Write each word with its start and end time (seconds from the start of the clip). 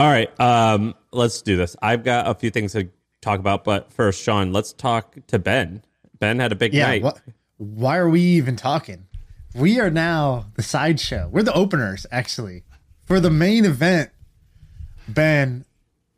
All 0.00 0.06
right, 0.10 0.40
um, 0.40 0.94
let's 1.12 1.42
do 1.42 1.58
this. 1.58 1.76
I've 1.82 2.04
got 2.04 2.26
a 2.26 2.34
few 2.34 2.48
things 2.50 2.72
to 2.72 2.88
talk 3.20 3.38
about, 3.38 3.64
but 3.64 3.92
first, 3.92 4.26
Shaan, 4.26 4.50
let's 4.54 4.72
talk 4.72 5.14
to 5.26 5.38
Ben. 5.38 5.82
Ben 6.18 6.38
had 6.38 6.52
a 6.52 6.54
big 6.54 6.72
Yeah. 6.72 6.86
night. 6.86 7.02
What, 7.02 7.20
why 7.58 7.98
are 7.98 8.08
we 8.08 8.22
even 8.22 8.56
talking? 8.56 9.06
We 9.54 9.78
are 9.78 9.90
now 9.90 10.46
the 10.54 10.62
sideshow. 10.62 11.28
We're 11.30 11.42
the 11.42 11.52
openers, 11.52 12.06
actually, 12.10 12.62
for 13.04 13.20
the 13.20 13.28
main 13.28 13.66
event. 13.66 14.08
Ben, 15.06 15.66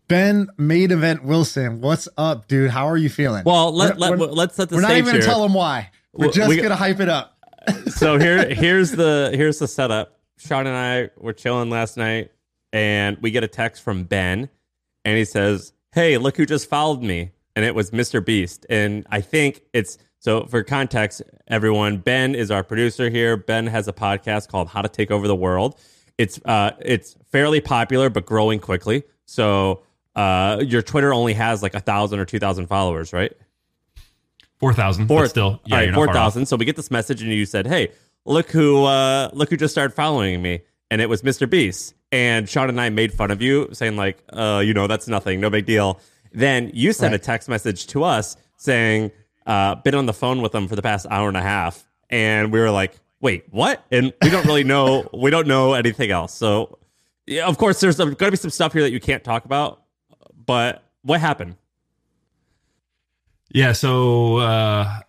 Ben, 0.07 0.47
main 0.57 0.93
event 0.93 1.25
Wilson. 1.25 1.81
What's 1.81 2.09
up, 2.17 2.47
dude? 2.47 2.71
How 2.71 2.87
are 2.87 2.97
you 2.97 3.09
feeling? 3.11 3.43
Well, 3.45 3.73
let, 3.75 3.97
We're- 3.99 4.11
let, 4.13 4.19
we're- 4.21 4.33
let's 4.33 4.55
set 4.55 4.69
the 4.69 4.77
stage. 4.77 4.85
We're 4.85 4.89
not 4.91 4.97
even 4.97 5.13
gonna 5.15 5.25
tell 5.25 5.43
them 5.43 5.55
why. 5.55 5.91
We're 6.13 6.27
Well, 6.27 6.33
just 6.33 6.49
we- 6.49 6.61
gonna 6.63 6.77
hype 6.77 7.01
it 7.01 7.09
up. 7.09 7.37
so 7.89 8.17
here 8.17 8.49
here's 8.55 8.93
the 8.93 9.33
here's 9.35 9.59
the 9.59 9.67
setup. 9.67 10.21
Shaan 10.39 10.61
and 10.61 10.69
I 10.69 11.11
were 11.17 11.33
chilling 11.33 11.69
last 11.71 11.97
night, 11.97 12.31
and 12.73 13.19
we 13.19 13.31
get 13.31 13.45
a 13.45 13.49
text 13.49 13.83
from 13.83 14.05
Ben, 14.05 14.49
and 15.05 15.19
he 15.19 15.25
says, 15.25 15.73
"Hey, 15.93 16.19
look 16.19 16.37
who 16.37 16.47
just 16.47 16.69
followed 16.69 17.03
me!" 17.03 17.33
And 17.55 17.65
it 17.65 17.75
was 17.75 17.91
Mr. 17.91 18.25
Beast. 18.25 18.65
And 18.71 19.07
I 19.11 19.21
think 19.21 19.63
it's 19.73 19.99
so 20.19 20.47
for 20.47 20.63
context, 20.63 21.23
everyone. 21.49 21.99
Ben 21.99 22.35
is 22.35 22.51
our 22.51 22.63
producer 22.63 23.11
here. 23.11 23.37
Ben 23.37 23.67
has 23.67 23.89
a 23.89 23.93
podcast 23.93 24.49
called 24.49 24.69
How 24.69 24.81
to 24.83 24.89
Take 24.89 25.11
Over 25.11 25.27
the 25.27 25.37
World. 25.37 25.79
It's 26.19 26.41
uh 26.45 26.73
it's 26.81 27.17
fairly 27.31 27.61
popular 27.61 28.09
but 28.09 28.25
growing 28.25 28.61
quickly. 28.61 29.03
So 29.25 29.83
uh 30.15 30.63
your 30.65 30.83
Twitter 30.83 31.13
only 31.13 31.33
has 31.35 31.63
like 31.63 31.75
a 31.75 31.81
thousand 31.81 32.21
or 32.21 32.25
two 32.25 32.39
thousand 32.39 32.67
followers, 32.67 33.13
right? 33.13 33.33
Four 34.63 34.73
thousand. 34.75 35.09
Four, 35.09 35.27
still, 35.27 35.61
yeah, 35.65 35.75
all 35.75 35.79
right, 35.81 35.83
you're 35.87 35.91
not 35.91 35.97
four 35.97 36.13
thousand. 36.13 36.47
So 36.47 36.55
we 36.55 36.65
get 36.65 36.77
this 36.77 36.93
message, 36.93 37.21
and 37.21 37.33
you 37.33 37.45
said, 37.45 37.67
"Hey, 37.67 37.89
look 38.25 38.49
who, 38.53 38.85
uh, 38.85 39.29
look 39.33 39.51
who 39.51 39.57
just 39.57 39.75
started 39.75 39.93
following 39.93 40.41
me," 40.41 40.61
and 40.89 41.01
it 41.01 41.09
was 41.09 41.23
Mr. 41.23 41.51
Beast. 41.51 41.95
And 42.13 42.47
Shaan 42.47 42.69
and 42.69 42.81
I 42.81 42.91
made 42.91 43.13
fun 43.13 43.31
of 43.31 43.41
you, 43.41 43.69
saying 43.73 43.97
like, 43.97 44.23
"Uh, 44.33 44.63
you 44.65 44.75
know, 44.75 44.87
that's 44.87 45.09
nothing, 45.09 45.41
no 45.41 45.51
big 45.51 45.65
deal." 45.67 45.99
Then 46.33 46.71
you 46.75 46.93
sent 46.93 47.15
a 47.15 47.19
text 47.19 47.49
message 47.49 47.87
to 47.89 48.05
us 48.05 48.37
saying, 48.59 49.11
uh, 49.47 49.77
"Been 49.77 49.95
on 49.95 50.07
the 50.07 50.13
phone 50.13 50.43
with 50.43 50.53
them 50.53 50.69
for 50.69 50.77
the 50.77 50.83
past 50.83 51.07
hour 51.11 51.27
and 51.29 51.37
a 51.37 51.43
half," 51.43 51.89
and 52.11 52.53
we 52.53 52.61
were 52.61 52.71
like, 52.71 53.01
"Wait, 53.21 53.45
what?" 53.51 53.83
And 53.91 54.13
we 54.23 54.31
don't 54.31 54.45
really 54.45 54.65
know. 54.65 55.09
we 55.15 55.31
don't 55.31 55.47
know 55.47 55.73
anything 55.73 56.11
else. 56.11 56.35
So, 56.35 56.79
yeah, 57.27 57.47
of 57.47 57.57
course, 57.57 57.81
there's 57.81 57.97
going 57.97 58.15
to 58.15 58.31
be 58.31 58.37
some 58.37 58.51
stuff 58.51 58.75
here 58.75 58.83
that 58.83 58.93
you 58.93 59.01
can't 59.01 59.25
talk 59.25 59.47
about. 59.47 59.83
But 60.45 60.85
what 61.03 61.21
happened? 61.21 61.57
Yeah, 63.51 63.73
so 63.73 64.37
uh, 64.37 65.01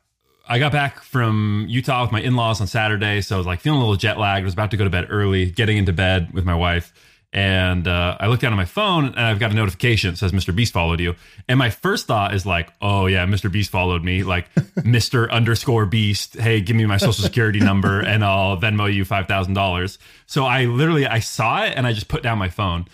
I 0.46 0.60
got 0.60 0.72
back 0.72 1.02
from 1.04 1.66
Utah 1.70 2.02
with 2.02 2.12
my 2.12 2.22
in 2.22 2.36
laws 2.36 2.60
on 2.60 2.68
Saturday, 2.68 3.22
so 3.22 3.36
I 3.36 3.38
was 3.38 3.48
like 3.48 3.62
feeling 3.62 3.78
a 3.78 3.82
little 3.82 3.96
jet 3.96 4.20
lagged. 4.20 4.44
I 4.44 4.46
was 4.46 4.54
about 4.54 4.72
to 4.72 4.78
go 4.78 4.84
to 4.84 4.90
bed 4.90 5.08
early, 5.10 5.50
getting 5.52 5.78
into 5.78 5.94
bed 5.94 6.34
with 6.34 6.44
my 6.44 6.56
wife, 6.56 6.94
and 7.34 7.88
uh, 7.88 8.16
I 8.20 8.28
looked 8.28 8.44
down 8.44 8.54
at 8.54 8.58
my 8.58 8.66
phone 8.66 9.06
and 9.06 9.20
I've 9.20 9.40
got 9.40 9.52
a 9.52 9.56
notification 9.56 10.12
that 10.12 10.18
says 10.18 10.32
Mr. 10.32 10.56
Beast 10.56 10.72
followed 10.72 11.00
you. 11.00 11.16
And 11.50 11.58
my 11.58 11.72
first 11.72 12.06
thought 12.06 12.36
is 12.36 12.46
like, 12.46 12.72
oh 12.80 13.08
yeah, 13.08 13.26
Mr. 13.26 13.52
Beast 13.52 13.72
followed 13.72 14.04
me, 14.04 14.22
like 14.24 14.54
Mr. 14.56 15.30
underscore 15.32 15.88
Beast. 15.88 16.36
Hey, 16.36 16.62
give 16.62 16.76
me 16.76 16.86
my 16.86 16.98
social 16.98 17.24
security 17.24 17.60
number 17.60 18.02
and 18.02 18.24
I'll 18.24 18.58
Venmo 18.58 18.94
you 18.94 19.04
five 19.04 19.28
thousand 19.28 19.56
dollars. 19.56 19.98
So 20.28 20.46
I 20.46 20.66
literally 20.66 21.08
I 21.08 21.20
saw 21.20 21.64
it 21.64 21.74
and 21.76 21.88
I 21.88 21.94
just 21.94 22.08
put 22.08 22.22
down 22.22 22.38
my 22.38 22.50
phone 22.50 22.86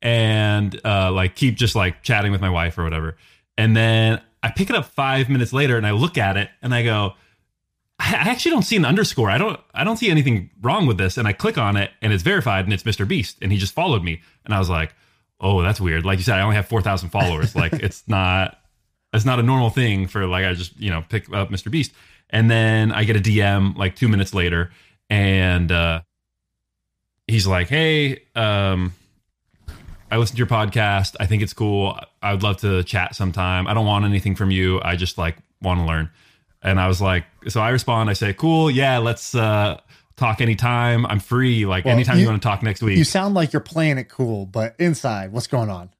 and 0.00 0.80
uh, 0.84 1.10
like 1.10 1.34
keep 1.34 1.56
just 1.56 1.74
like 1.74 2.04
chatting 2.04 2.30
with 2.30 2.40
my 2.40 2.50
wife 2.50 2.78
or 2.78 2.84
whatever. 2.84 3.16
And 3.56 3.76
then 3.76 4.20
I 4.42 4.50
pick 4.50 4.70
it 4.70 4.76
up 4.76 4.86
five 4.86 5.28
minutes 5.28 5.52
later 5.52 5.76
and 5.76 5.86
I 5.86 5.92
look 5.92 6.16
at 6.18 6.36
it 6.36 6.48
and 6.62 6.74
I 6.74 6.82
go, 6.82 7.14
I 7.98 8.12
actually 8.12 8.52
don't 8.52 8.62
see 8.62 8.76
an 8.76 8.84
underscore. 8.84 9.30
I 9.30 9.38
don't 9.38 9.58
I 9.74 9.82
don't 9.84 9.96
see 9.96 10.10
anything 10.10 10.50
wrong 10.62 10.86
with 10.86 10.98
this. 10.98 11.16
And 11.16 11.26
I 11.26 11.32
click 11.32 11.58
on 11.58 11.76
it 11.76 11.90
and 12.00 12.12
it's 12.12 12.22
verified 12.22 12.64
and 12.64 12.72
it's 12.72 12.84
Mr. 12.84 13.06
Beast 13.06 13.38
and 13.42 13.50
he 13.50 13.58
just 13.58 13.74
followed 13.74 14.04
me. 14.04 14.20
And 14.44 14.54
I 14.54 14.58
was 14.58 14.70
like, 14.70 14.94
oh, 15.40 15.62
that's 15.62 15.80
weird. 15.80 16.04
Like 16.04 16.18
you 16.18 16.24
said, 16.24 16.38
I 16.38 16.42
only 16.42 16.56
have 16.56 16.68
four 16.68 16.80
thousand 16.80 17.10
followers. 17.10 17.56
like 17.56 17.72
it's 17.74 18.06
not 18.06 18.58
it's 19.12 19.24
not 19.24 19.40
a 19.40 19.42
normal 19.42 19.70
thing 19.70 20.06
for 20.06 20.26
like 20.26 20.44
I 20.44 20.54
just, 20.54 20.78
you 20.78 20.90
know, 20.90 21.04
pick 21.08 21.32
up 21.32 21.50
Mr. 21.50 21.70
Beast. 21.70 21.92
And 22.30 22.50
then 22.50 22.92
I 22.92 23.04
get 23.04 23.16
a 23.16 23.20
DM 23.20 23.76
like 23.76 23.96
two 23.96 24.08
minutes 24.08 24.32
later 24.34 24.70
and 25.10 25.72
uh 25.72 26.02
he's 27.26 27.46
like, 27.46 27.68
Hey, 27.68 28.22
um, 28.36 28.92
I 30.10 30.16
listened 30.16 30.36
to 30.36 30.40
your 30.40 30.46
podcast. 30.46 31.16
I 31.20 31.26
think 31.26 31.42
it's 31.42 31.52
cool. 31.52 31.98
I 32.22 32.32
would 32.32 32.42
love 32.42 32.58
to 32.58 32.82
chat 32.82 33.14
sometime. 33.14 33.66
I 33.66 33.74
don't 33.74 33.86
want 33.86 34.04
anything 34.04 34.34
from 34.34 34.50
you. 34.50 34.80
I 34.82 34.96
just 34.96 35.18
like 35.18 35.36
want 35.60 35.80
to 35.80 35.86
learn. 35.86 36.10
And 36.62 36.80
I 36.80 36.88
was 36.88 37.00
like, 37.00 37.24
so 37.48 37.60
I 37.60 37.70
respond, 37.70 38.10
I 38.10 38.14
say, 38.14 38.32
cool. 38.32 38.70
Yeah, 38.70 38.98
let's 38.98 39.34
uh, 39.34 39.80
talk 40.16 40.40
anytime. 40.40 41.04
I'm 41.06 41.20
free. 41.20 41.66
Like 41.66 41.84
Well, 41.84 41.94
anytime 41.94 42.16
you, 42.16 42.22
you- 42.22 42.28
want 42.28 42.40
to 42.42 42.46
talk 42.48 42.62
next 42.62 42.82
week. 42.82 42.96
You 42.98 43.04
sound 43.04 43.34
like 43.34 43.52
you're 43.52 43.60
playing 43.60 43.98
it 43.98 44.08
cool, 44.08 44.46
but 44.46 44.74
inside, 44.78 45.30
what's 45.32 45.46
going 45.46 45.70
on? 45.70 45.90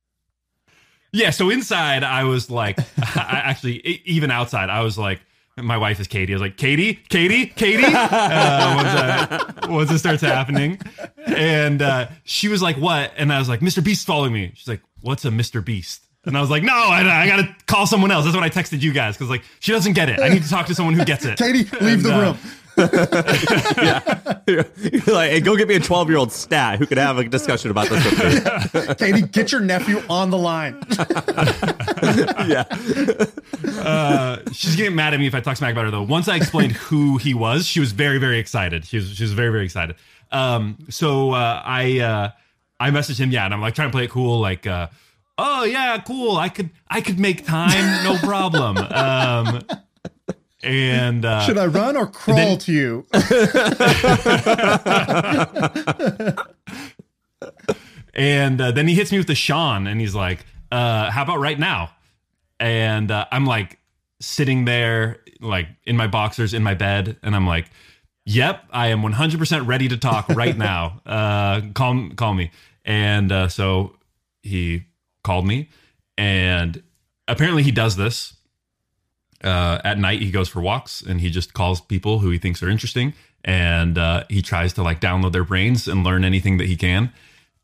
Yeah, 1.12 1.30
so 1.30 1.48
inside 1.50 2.02
I 2.04 2.24
was 2.24 2.50
like, 2.50 2.78
I 2.98 3.42
actually 3.44 3.78
even 4.04 4.30
outside 4.30 4.68
I 4.70 4.80
was 4.82 4.98
like, 4.98 5.20
my 5.62 5.76
wife 5.76 6.00
is 6.00 6.06
Katie. 6.06 6.32
I 6.32 6.36
was 6.36 6.42
like, 6.42 6.56
Katie, 6.56 6.94
Katie, 7.08 7.46
Katie. 7.46 7.84
Uh, 7.84 8.74
once, 8.76 8.88
uh, 8.88 9.66
once 9.68 9.90
it 9.90 9.98
starts 9.98 10.22
happening, 10.22 10.80
and 11.26 11.82
uh, 11.82 12.08
she 12.24 12.48
was 12.48 12.62
like, 12.62 12.76
"What?" 12.76 13.12
And 13.16 13.32
I 13.32 13.38
was 13.38 13.48
like, 13.48 13.60
"Mr. 13.60 13.82
Beast 13.82 14.06
following 14.06 14.32
me." 14.32 14.52
She's 14.54 14.68
like, 14.68 14.80
"What's 15.00 15.24
a 15.24 15.30
Mr. 15.30 15.64
Beast?" 15.64 16.02
And 16.24 16.36
I 16.36 16.40
was 16.40 16.50
like, 16.50 16.62
"No, 16.62 16.72
I, 16.74 17.22
I 17.22 17.26
gotta 17.26 17.54
call 17.66 17.86
someone 17.86 18.10
else." 18.10 18.24
That's 18.24 18.36
what 18.36 18.44
I 18.44 18.50
texted 18.50 18.80
you 18.82 18.92
guys 18.92 19.16
because 19.16 19.30
like 19.30 19.42
she 19.60 19.72
doesn't 19.72 19.92
get 19.94 20.08
it. 20.08 20.20
I 20.20 20.28
need 20.28 20.42
to 20.42 20.48
talk 20.48 20.66
to 20.66 20.74
someone 20.74 20.94
who 20.94 21.04
gets 21.04 21.24
it. 21.24 21.38
Katie, 21.38 21.64
leave 21.80 22.02
the 22.02 22.10
And, 22.12 22.18
uh, 22.18 22.20
room. 22.20 22.38
You're 24.46 24.64
like, 25.06 25.30
hey, 25.30 25.40
go 25.40 25.56
get 25.56 25.66
me 25.66 25.74
a 25.74 25.80
12 25.80 26.08
year 26.08 26.18
old 26.18 26.30
stat 26.30 26.78
who 26.78 26.86
could 26.86 26.98
have 26.98 27.18
a 27.18 27.24
discussion 27.24 27.72
about 27.72 27.88
this 27.88 28.04
with 28.04 28.88
me. 28.88 28.94
Katie, 28.98 29.22
get 29.22 29.50
your 29.50 29.60
nephew 29.60 30.00
on 30.08 30.30
the 30.30 30.38
line. 30.38 30.80
yeah. 32.48 32.64
Uh, 33.82 34.38
she's 34.52 34.76
getting 34.76 34.94
mad 34.94 35.12
at 35.12 35.18
me 35.18 35.26
if 35.26 35.34
I 35.34 35.40
talk 35.40 35.56
smack 35.56 35.72
about 35.72 35.86
her 35.86 35.90
though. 35.90 36.02
Once 36.02 36.28
I 36.28 36.36
explained 36.36 36.72
who 36.72 37.16
he 37.18 37.34
was, 37.34 37.66
she 37.66 37.80
was 37.80 37.90
very, 37.90 38.18
very 38.18 38.38
excited. 38.38 38.86
She 38.86 38.98
was, 38.98 39.08
she 39.08 39.24
was 39.24 39.32
very, 39.32 39.50
very 39.50 39.64
excited. 39.64 39.96
Um, 40.30 40.78
so 40.88 41.32
uh, 41.32 41.62
I, 41.64 41.98
uh, 41.98 42.30
I 42.78 42.90
messaged 42.90 43.18
him, 43.18 43.32
yeah, 43.32 43.44
and 43.44 43.52
I'm 43.52 43.60
like 43.60 43.74
trying 43.74 43.88
to 43.88 43.92
play 43.92 44.04
it 44.04 44.10
cool, 44.10 44.38
like, 44.38 44.66
uh, 44.68 44.86
oh 45.36 45.64
yeah, 45.64 46.00
cool. 46.06 46.36
I 46.36 46.48
could, 46.48 46.70
I 46.88 47.00
could 47.00 47.18
make 47.18 47.44
time, 47.44 48.04
no 48.04 48.16
problem. 48.18 48.76
Um, 48.78 49.62
and 50.62 51.24
uh, 51.24 51.40
Should 51.42 51.58
I 51.58 51.66
run 51.66 51.96
or 51.96 52.06
crawl 52.06 52.36
then- 52.36 52.58
to 52.58 52.72
you? 52.72 53.06
And 58.14 58.60
uh, 58.60 58.72
then 58.72 58.88
he 58.88 58.94
hits 58.94 59.12
me 59.12 59.18
with 59.18 59.26
the 59.28 59.34
Shaan, 59.34 59.88
and 59.88 60.00
he's 60.00 60.14
like, 60.14 60.44
uh, 60.72 61.10
"How 61.10 61.22
about 61.22 61.38
right 61.38 61.58
now?" 61.58 61.90
And 62.58 63.10
uh, 63.10 63.26
I'm 63.30 63.44
like 63.46 63.78
sitting 64.20 64.64
there, 64.64 65.18
like 65.40 65.68
in 65.86 65.96
my 65.96 66.08
boxers 66.08 66.52
in 66.52 66.62
my 66.64 66.74
bed, 66.74 67.16
and 67.22 67.36
I'm 67.36 67.46
like, 67.46 67.70
"Yep, 68.26 68.64
I 68.72 68.88
am 68.88 69.02
100% 69.02 69.66
ready 69.68 69.88
to 69.88 69.96
talk 69.96 70.28
right 70.30 70.56
now. 70.58 71.00
Uh, 71.06 71.60
call 71.74 72.10
call 72.16 72.34
me." 72.34 72.50
And 72.84 73.30
uh, 73.30 73.48
so 73.48 73.94
he 74.42 74.84
called 75.22 75.46
me, 75.46 75.68
and 76.16 76.82
apparently 77.28 77.62
he 77.62 77.70
does 77.70 77.94
this 77.96 78.32
uh, 79.42 79.80
at 79.84 79.98
night. 79.98 80.20
He 80.22 80.30
goes 80.30 80.48
for 80.48 80.60
walks, 80.60 81.02
and 81.02 81.20
he 81.20 81.30
just 81.30 81.52
calls 81.54 81.80
people 81.80 82.18
who 82.18 82.30
he 82.30 82.38
thinks 82.38 82.62
are 82.62 82.68
interesting, 82.68 83.14
and 83.44 83.98
uh, 83.98 84.24
he 84.28 84.42
tries 84.42 84.72
to 84.74 84.82
like 84.82 85.00
download 85.00 85.32
their 85.32 85.44
brains 85.44 85.88
and 85.88 86.04
learn 86.04 86.24
anything 86.24 86.58
that 86.58 86.66
he 86.66 86.76
can. 86.76 87.12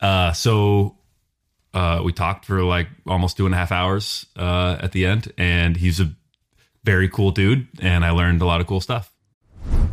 Uh, 0.00 0.32
so 0.32 0.96
uh, 1.72 2.02
we 2.04 2.12
talked 2.12 2.44
for 2.44 2.62
like 2.62 2.88
almost 3.06 3.36
two 3.36 3.46
and 3.46 3.54
a 3.54 3.58
half 3.58 3.72
hours 3.72 4.26
uh, 4.36 4.76
at 4.80 4.92
the 4.92 5.06
end, 5.06 5.32
and 5.38 5.76
he's 5.76 6.00
a 6.00 6.12
very 6.84 7.08
cool 7.08 7.30
dude, 7.30 7.66
and 7.80 8.04
I 8.04 8.10
learned 8.10 8.42
a 8.42 8.46
lot 8.46 8.60
of 8.60 8.66
cool 8.66 8.80
stuff. 8.80 9.13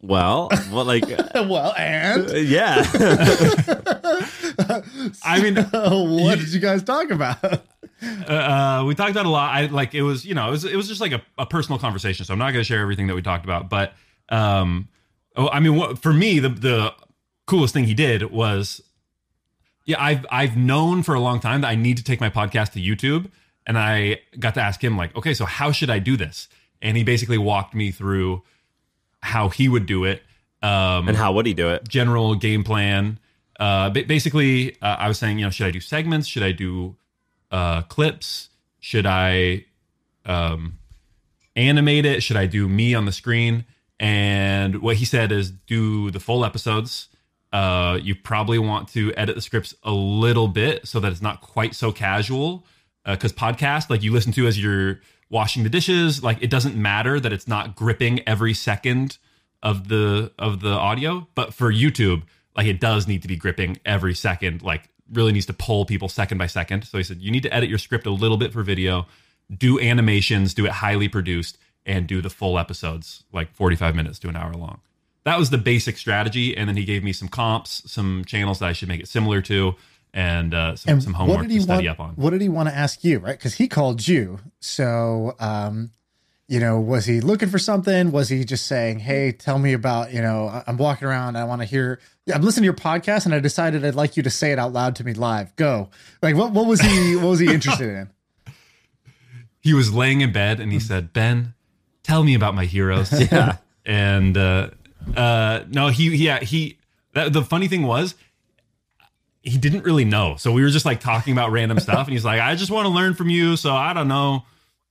Well, 0.00 0.50
well, 0.70 0.84
like, 0.84 1.04
well, 1.34 1.74
and 1.76 2.30
yeah. 2.46 2.84
I 5.24 5.40
mean, 5.40 5.56
what 5.56 6.38
did 6.38 6.52
you 6.52 6.60
guys 6.60 6.82
talk 6.82 7.10
about? 7.10 7.42
uh, 8.02 8.84
we 8.86 8.94
talked 8.94 9.12
about 9.12 9.26
a 9.26 9.30
lot. 9.30 9.54
I 9.54 9.66
like 9.66 9.94
it 9.94 10.02
was, 10.02 10.24
you 10.26 10.34
know, 10.34 10.48
it 10.48 10.50
was 10.50 10.64
it 10.64 10.76
was 10.76 10.88
just 10.88 11.00
like 11.00 11.12
a, 11.12 11.22
a 11.38 11.46
personal 11.46 11.78
conversation. 11.78 12.26
So 12.26 12.32
I'm 12.32 12.38
not 12.38 12.52
going 12.52 12.60
to 12.60 12.64
share 12.64 12.80
everything 12.80 13.06
that 13.06 13.14
we 13.14 13.22
talked 13.22 13.44
about, 13.44 13.70
but 13.70 13.94
um, 14.28 14.88
oh, 15.36 15.48
I 15.48 15.60
mean, 15.60 15.76
what, 15.76 15.98
for 15.98 16.12
me, 16.12 16.38
the 16.38 16.50
the 16.50 16.94
coolest 17.46 17.72
thing 17.74 17.84
he 17.84 17.94
did 17.94 18.30
was, 18.30 18.82
yeah, 19.86 20.02
I've 20.02 20.26
I've 20.30 20.56
known 20.56 21.02
for 21.02 21.14
a 21.14 21.20
long 21.20 21.40
time 21.40 21.62
that 21.62 21.68
I 21.68 21.76
need 21.76 21.96
to 21.96 22.04
take 22.04 22.20
my 22.20 22.30
podcast 22.30 22.72
to 22.72 22.80
YouTube, 22.80 23.30
and 23.66 23.78
I 23.78 24.20
got 24.38 24.54
to 24.54 24.60
ask 24.60 24.82
him 24.82 24.96
like, 24.96 25.16
okay, 25.16 25.34
so 25.34 25.44
how 25.44 25.72
should 25.72 25.90
I 25.90 25.98
do 25.98 26.16
this? 26.16 26.48
And 26.82 26.96
he 26.96 27.04
basically 27.04 27.38
walked 27.38 27.74
me 27.74 27.90
through 27.90 28.42
how 29.24 29.48
he 29.48 29.68
would 29.68 29.86
do 29.86 30.04
it. 30.04 30.22
Um, 30.62 31.08
And 31.08 31.16
how 31.16 31.32
would 31.32 31.46
he 31.46 31.54
do 31.54 31.70
it? 31.70 31.88
general 31.88 32.34
game 32.34 32.62
plan. 32.62 33.18
Uh, 33.58 33.90
basically, 33.90 34.76
uh, 34.82 34.96
I 34.98 35.08
was 35.08 35.18
saying, 35.18 35.38
you 35.38 35.44
know, 35.44 35.50
should 35.50 35.66
I 35.66 35.70
do 35.70 35.80
segments? 35.80 36.26
Should 36.28 36.42
I 36.42 36.52
do 36.52 36.96
uh, 37.50 37.82
clips? 37.82 38.50
Should 38.80 39.06
I 39.06 39.64
um, 40.26 40.78
animate 41.56 42.04
it? 42.04 42.22
Should 42.22 42.36
I 42.36 42.46
do 42.46 42.68
me 42.68 42.94
on 42.94 43.04
the 43.04 43.12
screen? 43.12 43.64
And 44.00 44.82
what 44.82 44.96
he 44.96 45.04
said 45.04 45.32
is 45.32 45.50
do 45.50 46.10
the 46.10 46.20
full 46.20 46.44
episodes. 46.44 47.08
Uh, 47.52 47.98
you 48.02 48.14
probably 48.14 48.58
want 48.58 48.88
to 48.88 49.14
edit 49.14 49.36
the 49.36 49.40
scripts 49.40 49.74
a 49.84 49.92
little 49.92 50.48
bit 50.48 50.86
so 50.86 50.98
that 51.00 51.12
it's 51.12 51.22
not 51.22 51.40
quite 51.40 51.74
so 51.74 51.92
casual. 51.92 52.66
Because 53.06 53.32
podcast, 53.32 53.90
like 53.90 54.02
you 54.02 54.12
listen 54.12 54.32
to 54.32 54.46
as 54.46 54.60
you're 54.60 55.00
washing 55.34 55.64
the 55.64 55.68
dishes, 55.68 56.22
like 56.22 56.40
it 56.40 56.48
doesn't 56.48 56.76
matter 56.76 57.18
that 57.18 57.32
it's 57.32 57.48
not 57.48 57.74
gripping 57.74 58.26
every 58.26 58.54
second 58.54 59.18
of 59.62 59.88
the 59.88 60.32
of 60.38 60.60
the 60.60 60.70
audio. 60.70 61.26
But 61.34 61.52
for 61.52 61.70
YouTube, 61.70 62.22
like 62.56 62.66
it 62.66 62.80
does 62.80 63.08
need 63.08 63.22
to 63.22 63.28
be 63.28 63.36
gripping 63.36 63.78
every 63.84 64.14
second. 64.14 64.62
Like 64.62 64.88
really 65.12 65.32
needs 65.32 65.46
to 65.46 65.52
pull 65.52 65.84
people 65.84 66.08
second 66.08 66.38
by 66.38 66.46
second. 66.46 66.84
So 66.84 66.96
he 66.96 67.04
said 67.04 67.20
you 67.20 67.32
need 67.32 67.42
to 67.42 67.52
edit 67.52 67.68
your 67.68 67.78
script 67.78 68.06
a 68.06 68.10
little 68.10 68.36
bit 68.36 68.52
for 68.52 68.62
video, 68.62 69.06
do 69.54 69.78
animations, 69.80 70.54
do 70.54 70.64
it 70.64 70.70
highly 70.70 71.08
produced, 71.08 71.58
and 71.84 72.06
do 72.06 72.22
the 72.22 72.30
full 72.30 72.56
episodes, 72.56 73.24
like 73.32 73.52
45 73.52 73.94
minutes 73.96 74.20
to 74.20 74.28
an 74.28 74.36
hour 74.36 74.54
long. 74.54 74.80
That 75.24 75.38
was 75.38 75.50
the 75.50 75.58
basic 75.58 75.96
strategy. 75.96 76.56
And 76.56 76.68
then 76.68 76.76
he 76.76 76.84
gave 76.84 77.02
me 77.02 77.12
some 77.12 77.28
comps, 77.28 77.82
some 77.90 78.24
channels 78.24 78.60
that 78.60 78.68
I 78.68 78.72
should 78.72 78.88
make 78.88 79.00
it 79.00 79.08
similar 79.08 79.42
to, 79.42 79.74
and 80.14 80.54
uh, 80.54 80.76
some, 80.76 80.92
And 80.94 81.02
some 81.02 81.12
what 81.12 81.18
homework 81.18 81.42
did 81.42 81.50
he 81.50 81.56
to 81.58 81.62
study 81.64 81.86
want, 81.88 82.00
up 82.00 82.06
on. 82.06 82.14
What 82.14 82.30
did 82.30 82.40
he 82.40 82.48
want 82.48 82.68
to 82.70 82.74
ask 82.74 83.02
you, 83.04 83.18
right? 83.18 83.36
Because 83.36 83.54
he 83.54 83.68
called 83.68 84.06
you. 84.08 84.38
So, 84.60 85.34
um, 85.40 85.90
you 86.48 86.60
know, 86.60 86.78
was 86.78 87.04
he 87.06 87.20
looking 87.20 87.48
for 87.48 87.58
something? 87.58 88.12
Was 88.12 88.28
he 88.28 88.44
just 88.44 88.66
saying, 88.66 89.00
"Hey, 89.00 89.32
tell 89.32 89.58
me 89.58 89.72
about," 89.72 90.12
you 90.12 90.22
know, 90.22 90.46
I- 90.48 90.62
I'm 90.66 90.76
walking 90.76 91.08
around, 91.08 91.36
I 91.36 91.44
want 91.44 91.62
to 91.62 91.66
hear. 91.66 91.98
I'm 92.32 92.42
listening 92.42 92.62
to 92.62 92.66
your 92.66 92.74
podcast, 92.74 93.24
and 93.26 93.34
I 93.34 93.40
decided 93.40 93.84
I'd 93.84 93.94
like 93.94 94.16
you 94.16 94.22
to 94.22 94.30
say 94.30 94.52
it 94.52 94.58
out 94.58 94.72
loud 94.72 94.94
to 94.96 95.04
me 95.04 95.12
live. 95.14 95.54
Go. 95.56 95.90
Like, 96.22 96.36
what? 96.36 96.52
What 96.52 96.66
was 96.66 96.80
he? 96.80 97.16
What 97.16 97.26
was 97.30 97.40
he 97.40 97.52
interested 97.52 97.88
in? 97.88 98.10
he 99.60 99.74
was 99.74 99.92
laying 99.92 100.20
in 100.20 100.32
bed 100.32 100.60
and 100.60 100.72
he 100.72 100.78
said, 100.80 101.12
"Ben, 101.12 101.54
tell 102.02 102.22
me 102.22 102.34
about 102.34 102.54
my 102.54 102.64
heroes." 102.66 103.10
Yeah. 103.32 103.56
and 103.84 104.36
uh, 104.36 104.70
uh, 105.16 105.64
no, 105.68 105.88
he 105.88 106.14
yeah 106.14 106.40
he. 106.40 106.78
That, 107.14 107.32
the 107.32 107.42
funny 107.42 107.68
thing 107.68 107.82
was, 107.84 108.14
he 109.44 109.58
didn't 109.58 109.84
really 109.84 110.06
know. 110.06 110.36
So 110.38 110.52
we 110.52 110.62
were 110.62 110.70
just 110.70 110.86
like 110.86 111.00
talking 111.00 111.32
about 111.32 111.52
random 111.52 111.78
stuff, 111.80 112.06
and 112.06 112.12
he's 112.12 112.24
like, 112.24 112.40
"I 112.40 112.54
just 112.54 112.70
want 112.70 112.86
to 112.86 112.92
learn 112.92 113.14
from 113.14 113.28
you." 113.28 113.56
So 113.56 113.72
I 113.72 113.92
don't 113.92 114.08
know, 114.08 114.44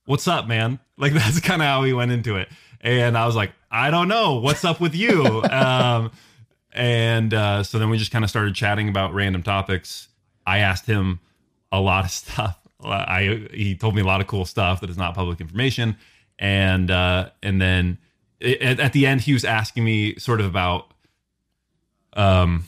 what's 0.06 0.28
up, 0.28 0.46
man? 0.46 0.78
Like 0.96 1.12
that's 1.14 1.40
kind 1.40 1.60
of 1.60 1.66
how 1.66 1.82
he 1.82 1.92
went 1.92 2.12
into 2.12 2.36
it. 2.36 2.48
And 2.80 3.18
I 3.18 3.26
was 3.26 3.36
like, 3.36 3.52
"I 3.70 3.90
don't 3.90 4.08
know, 4.08 4.36
what's 4.36 4.64
up 4.64 4.80
with 4.80 4.94
you?" 4.94 5.42
um, 5.50 6.12
and 6.72 7.34
uh, 7.34 7.62
so 7.64 7.78
then 7.78 7.90
we 7.90 7.98
just 7.98 8.12
kind 8.12 8.24
of 8.24 8.30
started 8.30 8.54
chatting 8.54 8.88
about 8.88 9.12
random 9.12 9.42
topics. 9.42 10.08
I 10.46 10.58
asked 10.58 10.86
him 10.86 11.20
a 11.72 11.80
lot 11.80 12.04
of 12.04 12.10
stuff. 12.10 12.58
I 12.82 13.48
he 13.52 13.74
told 13.76 13.96
me 13.96 14.02
a 14.02 14.06
lot 14.06 14.20
of 14.20 14.28
cool 14.28 14.44
stuff 14.44 14.80
that 14.82 14.90
is 14.90 14.96
not 14.96 15.14
public 15.14 15.40
information, 15.40 15.96
and 16.38 16.90
uh, 16.90 17.30
and 17.42 17.60
then 17.60 17.98
at, 18.40 18.78
at 18.78 18.92
the 18.92 19.06
end 19.06 19.22
he 19.22 19.32
was 19.32 19.44
asking 19.44 19.84
me 19.84 20.16
sort 20.16 20.40
of 20.40 20.46
about 20.46 20.92
um 22.12 22.64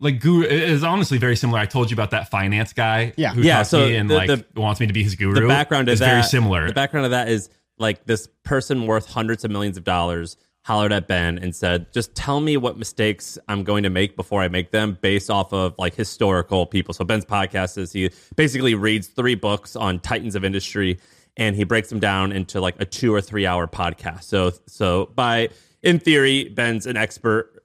like 0.00 0.20
guru 0.20 0.44
it 0.44 0.52
is 0.52 0.84
honestly 0.84 1.18
very 1.18 1.36
similar. 1.36 1.58
I 1.58 1.66
told 1.66 1.90
you 1.90 1.94
about 1.94 2.10
that 2.12 2.30
finance 2.30 2.72
guy, 2.72 3.12
Yeah. 3.16 3.34
who 3.34 3.42
Yeah, 3.42 3.58
talks 3.58 3.68
so 3.70 3.80
to 3.80 3.86
me 3.90 3.96
and 3.96 4.08
the- 4.10 4.14
like 4.14 4.28
the- 4.28 4.44
wants 4.60 4.80
me 4.80 4.86
to 4.86 4.92
be 4.92 5.02
his 5.02 5.14
guru. 5.14 5.40
the 5.40 5.48
background 5.48 5.88
is 5.88 5.98
that 5.98 6.10
very 6.10 6.22
similar. 6.22 6.66
The 6.68 6.72
background 6.74 7.04
of 7.06 7.10
that 7.12 7.28
is 7.28 7.48
like 7.78 8.04
this 8.06 8.28
person 8.44 8.86
worth 8.86 9.06
hundreds 9.10 9.44
of 9.44 9.50
millions 9.50 9.76
of 9.76 9.84
dollars 9.84 10.36
hollered 10.64 10.92
at 10.92 11.08
Ben 11.08 11.38
and 11.38 11.54
said, 11.56 11.86
"Just 11.94 12.14
tell 12.14 12.40
me 12.40 12.56
what 12.56 12.76
mistakes 12.76 13.38
I'm 13.48 13.62
going 13.64 13.84
to 13.84 13.90
make 13.90 14.16
before 14.16 14.42
I 14.42 14.48
make 14.48 14.70
them, 14.70 14.98
based 15.00 15.30
off 15.30 15.52
of 15.52 15.74
like 15.78 15.94
historical 15.94 16.66
people." 16.66 16.92
So 16.92 17.04
Ben's 17.04 17.24
podcast 17.24 17.78
is 17.78 17.92
he 17.92 18.10
basically 18.36 18.74
reads 18.74 19.06
three 19.06 19.34
books 19.34 19.76
on 19.76 19.98
titans 20.00 20.34
of 20.34 20.44
industry 20.44 20.98
and 21.36 21.54
he 21.56 21.64
breaks 21.64 21.88
them 21.88 22.00
down 22.00 22.32
into 22.32 22.60
like 22.60 22.74
a 22.80 22.84
two 22.84 23.14
or 23.14 23.20
three 23.20 23.46
hour 23.46 23.66
podcast. 23.66 24.24
So 24.24 24.52
so 24.66 25.10
by 25.14 25.48
in 25.82 26.00
theory, 26.00 26.48
Ben's 26.48 26.84
an 26.86 26.96
expert, 26.96 27.57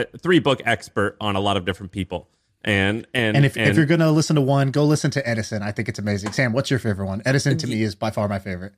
a 0.00 0.18
three 0.18 0.38
book 0.38 0.60
expert 0.64 1.16
on 1.20 1.36
a 1.36 1.40
lot 1.40 1.56
of 1.56 1.64
different 1.64 1.92
people. 1.92 2.28
And 2.64 3.06
and 3.12 3.36
And 3.36 3.44
if, 3.44 3.56
if 3.56 3.76
you're 3.76 3.86
gonna 3.86 4.10
listen 4.10 4.36
to 4.36 4.42
one, 4.42 4.70
go 4.70 4.84
listen 4.84 5.10
to 5.12 5.28
Edison. 5.28 5.62
I 5.62 5.70
think 5.72 5.88
it's 5.88 5.98
amazing. 5.98 6.32
Sam, 6.32 6.52
what's 6.52 6.70
your 6.70 6.78
favorite 6.78 7.06
one? 7.06 7.22
Edison 7.26 7.58
to 7.58 7.66
me 7.66 7.82
is 7.82 7.94
by 7.94 8.10
far 8.10 8.26
my 8.28 8.38
favorite. 8.38 8.72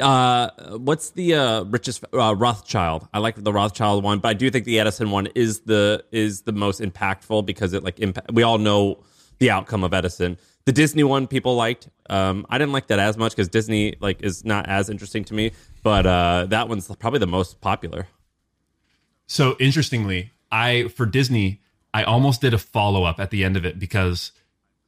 Uh, 0.00 0.50
what's 0.78 1.10
the 1.10 1.34
uh, 1.34 1.62
richest 1.64 2.04
uh, 2.14 2.34
Rothschild? 2.34 3.08
I 3.12 3.18
like 3.18 3.42
the 3.42 3.52
Rothschild 3.52 4.02
one, 4.02 4.20
but 4.20 4.28
I 4.28 4.34
do 4.34 4.50
think 4.50 4.64
the 4.64 4.80
Edison 4.80 5.10
one 5.10 5.26
is 5.34 5.60
the 5.60 6.04
is 6.12 6.42
the 6.42 6.52
most 6.52 6.80
impactful 6.80 7.44
because 7.46 7.72
it 7.72 7.82
like 7.82 8.00
impact. 8.00 8.32
We 8.32 8.42
all 8.42 8.58
know 8.58 9.02
the 9.38 9.50
outcome 9.50 9.84
of 9.84 9.92
Edison. 9.92 10.38
The 10.64 10.72
Disney 10.72 11.02
one 11.02 11.26
people 11.26 11.56
liked. 11.56 11.88
Um, 12.08 12.46
I 12.48 12.58
didn't 12.58 12.72
like 12.72 12.86
that 12.86 13.00
as 13.00 13.16
much 13.16 13.32
because 13.32 13.48
Disney 13.48 13.96
like 14.00 14.22
is 14.22 14.44
not 14.44 14.68
as 14.68 14.88
interesting 14.88 15.24
to 15.24 15.34
me. 15.34 15.52
But 15.82 16.06
uh, 16.06 16.46
that 16.48 16.68
one's 16.68 16.86
probably 16.96 17.18
the 17.18 17.26
most 17.26 17.60
popular. 17.60 18.06
So 19.26 19.56
interestingly, 19.58 20.32
I 20.52 20.88
for 20.88 21.06
Disney, 21.06 21.60
I 21.92 22.04
almost 22.04 22.40
did 22.42 22.54
a 22.54 22.58
follow 22.58 23.04
up 23.04 23.18
at 23.18 23.30
the 23.30 23.42
end 23.42 23.56
of 23.56 23.64
it 23.64 23.78
because 23.78 24.30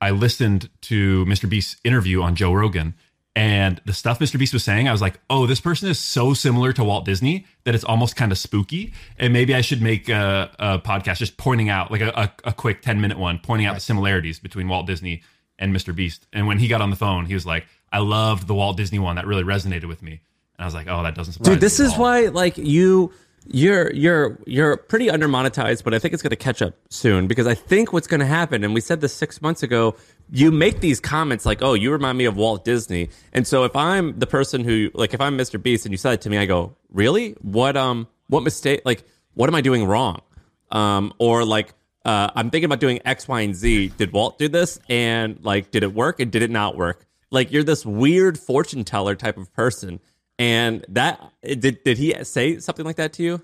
I 0.01 0.11
listened 0.11 0.69
to 0.83 1.25
Mr. 1.25 1.49
Beast's 1.49 1.77
interview 1.83 2.23
on 2.23 2.37
Joe 2.37 2.53
Rogan. 2.53 2.95
And 3.37 3.81
the 3.85 3.93
stuff 3.93 4.21
Mr. 4.21 4.39
Beast 4.39 4.53
was 4.53 4.63
saying, 4.63 4.87
I 4.87 4.93
was 4.93 5.01
like, 5.01 5.19
oh, 5.29 5.45
this 5.47 5.59
person 5.61 5.89
is 5.89 5.99
so 5.99 6.35
similar 6.35 6.73
to 6.75 6.85
Walt 6.85 7.05
Disney 7.05 7.47
that 7.65 7.75
it's 7.75 7.83
almost 7.83 8.15
kind 8.15 8.31
of 8.31 8.39
spooky. 8.39 8.93
And 9.19 9.33
maybe 9.33 9.57
I 9.57 9.61
should 9.61 9.83
make 9.83 10.09
a, 10.09 10.53
a 10.57 10.79
podcast 10.79 11.17
just 11.17 11.37
pointing 11.37 11.69
out, 11.69 11.91
like 11.91 12.01
a, 12.01 12.11
a, 12.11 12.33
a 12.45 12.53
quick 12.53 12.81
10 12.81 13.01
minute 13.01 13.19
one, 13.19 13.41
pointing 13.43 13.67
out 13.67 13.75
the 13.75 13.81
similarities 13.81 14.39
between 14.39 14.69
Walt 14.69 14.87
Disney 14.87 15.23
and 15.59 15.75
Mr. 15.75 15.93
Beast. 15.93 16.29
And 16.33 16.47
when 16.47 16.61
he 16.61 16.69
got 16.69 16.81
on 16.81 16.91
the 16.91 16.97
phone, 16.97 17.27
he 17.27 17.35
was 17.35 17.45
like, 17.45 17.67
I 17.91 17.99
loved 17.99 18.47
the 18.47 18.55
Walt 18.55 18.77
Disney 18.77 19.01
one. 19.01 19.17
That 19.17 19.27
really 19.27 19.43
resonated 19.43 19.87
with 19.89 20.01
me. 20.01 20.21
And 20.57 20.63
I 20.63 20.65
was 20.67 20.75
like, 20.75 20.87
oh, 20.89 21.03
that 21.03 21.17
doesn't 21.17 21.33
surprise 21.33 21.55
Dude, 21.55 21.61
this 21.61 21.81
me 21.81 21.87
at 21.87 21.89
is 21.89 21.95
all. 21.95 22.01
why 22.03 22.27
like 22.29 22.57
you 22.57 23.13
you're 23.47 23.93
you're 23.93 24.39
you're 24.47 24.77
pretty 24.77 25.09
undermonetized, 25.09 25.85
but 25.85 25.93
I 25.93 25.99
think 25.99 26.15
it's 26.15 26.23
going 26.23 26.31
to 26.31 26.37
catch 26.37 26.63
up 26.63 26.75
soon 26.89 27.27
because 27.27 27.47
I 27.47 27.55
think 27.55 27.93
what's 27.93 28.07
going 28.07 28.21
to 28.21 28.27
happen, 28.27 28.65
and 28.65 28.73
we 28.73 28.81
said 28.81 29.01
this 29.01 29.15
six 29.15 29.43
months 29.43 29.63
ago. 29.63 29.97
You 30.31 30.51
make 30.51 30.81
these 30.81 31.01
comments 31.01 31.45
like, 31.45 31.61
"Oh, 31.63 31.75
you 31.75 31.93
remind 31.93 32.17
me 32.17 32.25
of 32.25 32.37
Walt 32.37 32.65
Disney," 32.65 33.11
and 33.33 33.47
so 33.47 33.65
if 33.65 33.77
I'm 33.77 34.19
the 34.19 34.27
person 34.27 34.65
who 34.65 34.91
like, 34.95 35.13
if 35.13 35.21
I'm 35.21 35.37
Mr. 35.37 35.63
Beast 35.63 35.85
and 35.85 35.93
you 35.93 35.99
said 35.99 36.15
it 36.15 36.21
to 36.23 36.31
me, 36.31 36.39
I 36.39 36.47
go, 36.47 36.75
"Really? 36.91 37.33
What 37.43 37.77
um, 37.77 38.09
what 38.29 38.43
mistake? 38.43 38.81
Like, 38.85 39.05
what 39.35 39.49
am 39.49 39.55
I 39.55 39.61
doing 39.61 39.85
wrong?" 39.85 40.23
Um, 40.71 41.13
or 41.19 41.45
like, 41.45 41.75
uh, 42.05 42.31
I'm 42.35 42.51
thinking 42.51 42.67
about 42.67 42.81
doing 42.81 43.01
X, 43.05 43.29
Y, 43.29 43.41
and 43.43 43.55
Z. 43.55 43.93
Did 43.99 44.13
Walt 44.13 44.39
do 44.39 44.49
this? 44.49 44.79
And 44.89 45.39
like, 45.45 45.71
did 45.71 45.83
it 45.83 45.93
work? 45.93 46.21
And 46.21 46.33
did 46.33 46.43
it 46.43 46.51
not 46.51 46.77
work? 46.77 47.07
Like, 47.31 47.53
you're 47.53 47.65
this 47.65 47.85
weird 47.85 48.39
fortune 48.39 48.85
teller 48.85 49.15
type 49.15 49.37
of 49.37 49.53
person. 49.53 50.01
And 50.39 50.85
that 50.89 51.21
did 51.43 51.83
did 51.85 51.99
he 51.99 52.15
say 52.25 52.59
something 52.59 52.85
like 52.85 52.97
that 52.97 53.13
to 53.15 53.23
you? 53.23 53.43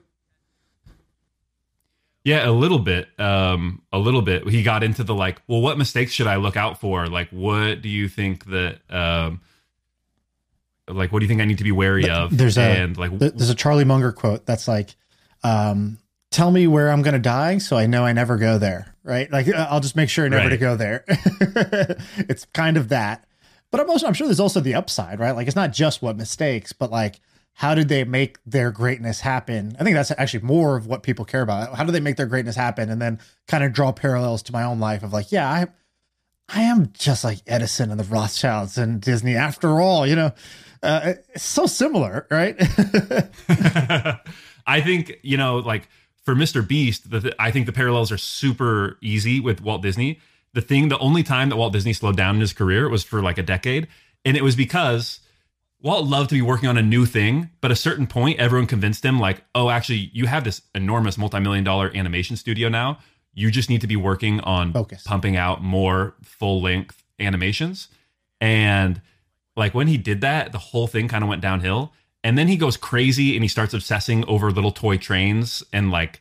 Yeah, 2.25 2.49
a 2.49 2.53
little 2.53 2.79
bit. 2.81 3.09
Um, 3.19 3.83
a 3.93 3.99
little 3.99 4.21
bit. 4.23 4.47
He 4.49 4.63
got 4.63 4.83
into 4.83 5.03
the 5.05 5.15
like, 5.15 5.41
well, 5.47 5.61
what 5.63 5.79
mistakes 5.79 6.13
should 6.13 6.27
I 6.27 6.37
look 6.37 6.57
out 6.57 6.79
for? 6.81 7.07
Like, 7.07 7.31
what 7.31 7.81
do 7.81 7.89
you 7.89 8.09
think 8.09 8.45
that, 8.47 8.81
um, 8.91 9.41
like, 10.87 11.13
what 11.13 11.21
do 11.21 11.25
you 11.25 11.29
think 11.29 11.41
I 11.41 11.47
need 11.47 11.59
to 11.59 11.65
be 11.65 11.73
wary 11.73 12.11
of? 12.11 12.37
There's 12.37 12.59
a 12.59 12.63
and 12.63 12.97
like, 12.99 13.19
there's 13.19 13.49
a 13.49 13.55
Charlie 13.55 13.85
Munger 13.85 14.13
quote 14.13 14.45
that's 14.45 14.69
like, 14.69 14.97
um, 15.43 15.99
"Tell 16.31 16.51
me 16.51 16.67
where 16.67 16.91
I'm 16.91 17.01
going 17.01 17.15
to 17.15 17.21
die, 17.21 17.57
so 17.59 17.77
I 17.79 17.87
know 17.87 18.05
I 18.05 18.13
never 18.13 18.37
go 18.37 18.59
there." 18.59 18.95
Right? 19.03 19.31
Like 19.33 19.49
uh, 19.49 19.69
I'll 19.71 19.81
just 19.81 19.97
make 19.97 20.11
sure 20.11 20.29
never 20.29 20.43
Right. 20.43 20.49
to 20.51 20.57
go 20.59 20.77
there. 20.77 21.05
it's 22.29 22.45
kind 22.53 22.77
of 22.77 22.91
that, 22.91 23.25
but 23.71 23.81
I'm 23.81 23.91
also 23.91 24.07
I'm 24.07 24.15
sure 24.15 24.27
there's 24.27 24.41
also 24.41 24.61
the 24.61 24.75
upside, 24.75 25.21
right? 25.21 25.33
Like 25.33 25.47
it's 25.47 25.57
not 25.57 25.73
just 25.73 26.03
what 26.03 26.17
mistakes, 26.17 26.73
but 26.73 26.91
like 26.91 27.21
how 27.55 27.75
did 27.75 27.89
they 27.89 28.05
make 28.05 28.39
their 28.47 28.71
greatness 28.71 29.21
happen? 29.21 29.77
I 29.79 29.85
think 29.85 29.95
that's 29.95 30.11
actually 30.13 30.45
more 30.45 30.77
of 30.77 30.87
what 30.87 31.03
people 31.03 31.25
care 31.25 31.43
about. 31.43 31.75
How 31.75 31.85
do 31.85 31.93
they 31.93 32.01
make 32.01 32.17
their 32.17 32.27
greatness 32.27 32.57
happen, 32.57 32.89
and 32.89 33.03
then 33.03 33.19
kind 33.49 33.65
of 33.65 33.73
draw 33.73 33.93
parallels 33.93 34.43
to 34.45 34.53
my 34.53 34.63
own 34.63 34.81
life 34.81 35.03
of 35.03 35.13
like, 35.13 35.33
yeah, 35.33 35.49
I. 35.49 35.67
I 36.53 36.63
am 36.63 36.91
just 36.95 37.23
like 37.23 37.39
Edison 37.47 37.93
and 37.93 38.01
the 38.01 38.05
Rothschilds 38.05 38.77
and 38.77 39.01
Disney. 39.01 39.37
After 39.37 39.81
all, 39.81 40.05
you 40.05 40.17
know, 40.17 40.33
uh, 40.83 41.13
it's 41.33 41.45
so 41.45 41.67
similar, 41.67 42.27
right? 42.29 42.57
I 44.67 44.81
think 44.81 45.21
you 45.23 45.37
know, 45.37 45.59
like 45.59 45.89
for 46.25 46.35
Mr. 46.35 46.67
Beast, 46.67 47.09
the, 47.09 47.33
I 47.39 47.53
think 47.53 47.67
the 47.67 47.73
parallels 47.73 48.11
are 48.11 48.19
super 48.19 48.99
easy 49.01 49.39
with 49.39 49.61
Walt 49.61 49.83
Disney. 49.83 50.19
The 50.53 50.61
thing, 50.61 50.89
the 50.89 50.99
only 50.99 51.23
time 51.23 51.49
that 51.49 51.57
Walt 51.57 51.73
Disney 51.73 51.93
slowed 51.93 52.17
down 52.17 52.35
in 52.35 52.41
his 52.41 52.53
career 52.53 52.89
was 52.89 53.05
for 53.05 53.23
like 53.23 53.39
a 53.39 53.43
decade, 53.43 53.89
and 54.25 54.37
it 54.37 54.43
was 54.43 54.57
because 54.57 55.21
Walt 55.83 56.07
loved 56.07 56.31
to 56.31 56.35
be 56.35 56.43
working 56.43 56.69
on 56.69 56.77
a 56.77 56.83
new 56.83 57.07
thing, 57.07 57.51
but 57.61 57.71
at 57.71 57.77
a 57.77 57.81
certain 57.81 58.07
point, 58.07 58.39
everyone 58.39 58.67
convinced 58.67 59.05
him, 59.05 59.19
like, 59.19 59.43
oh, 59.55 59.71
actually, 59.71 60.11
you 60.13 60.27
have 60.27 60.45
this 60.45 60.61
enormous 60.75 61.17
multi-million 61.17 61.65
dollar 61.65 61.91
animation 61.95 62.37
studio 62.37 62.69
now. 62.69 62.99
You 63.33 63.51
just 63.51 63.71
need 63.71 63.81
to 63.81 63.87
be 63.87 63.97
working 63.97 64.41
on 64.41 64.73
Focus. 64.73 65.03
pumping 65.05 65.37
out 65.37 65.63
more 65.63 66.15
full-length 66.23 67.03
animations. 67.19 67.89
And 68.41 69.01
like 69.57 69.73
when 69.73 69.87
he 69.87 69.97
did 69.97 70.21
that, 70.23 70.53
the 70.53 70.59
whole 70.59 70.87
thing 70.87 71.09
kind 71.09 71.23
of 71.23 71.29
went 71.29 71.41
downhill. 71.41 71.93
And 72.23 72.37
then 72.37 72.49
he 72.49 72.57
goes 72.57 72.77
crazy 72.77 73.37
and 73.37 73.45
he 73.45 73.49
starts 73.49 73.73
obsessing 73.73 74.25
over 74.27 74.51
little 74.51 74.73
toy 74.73 74.97
trains 74.97 75.63
and 75.73 75.91
like 75.91 76.21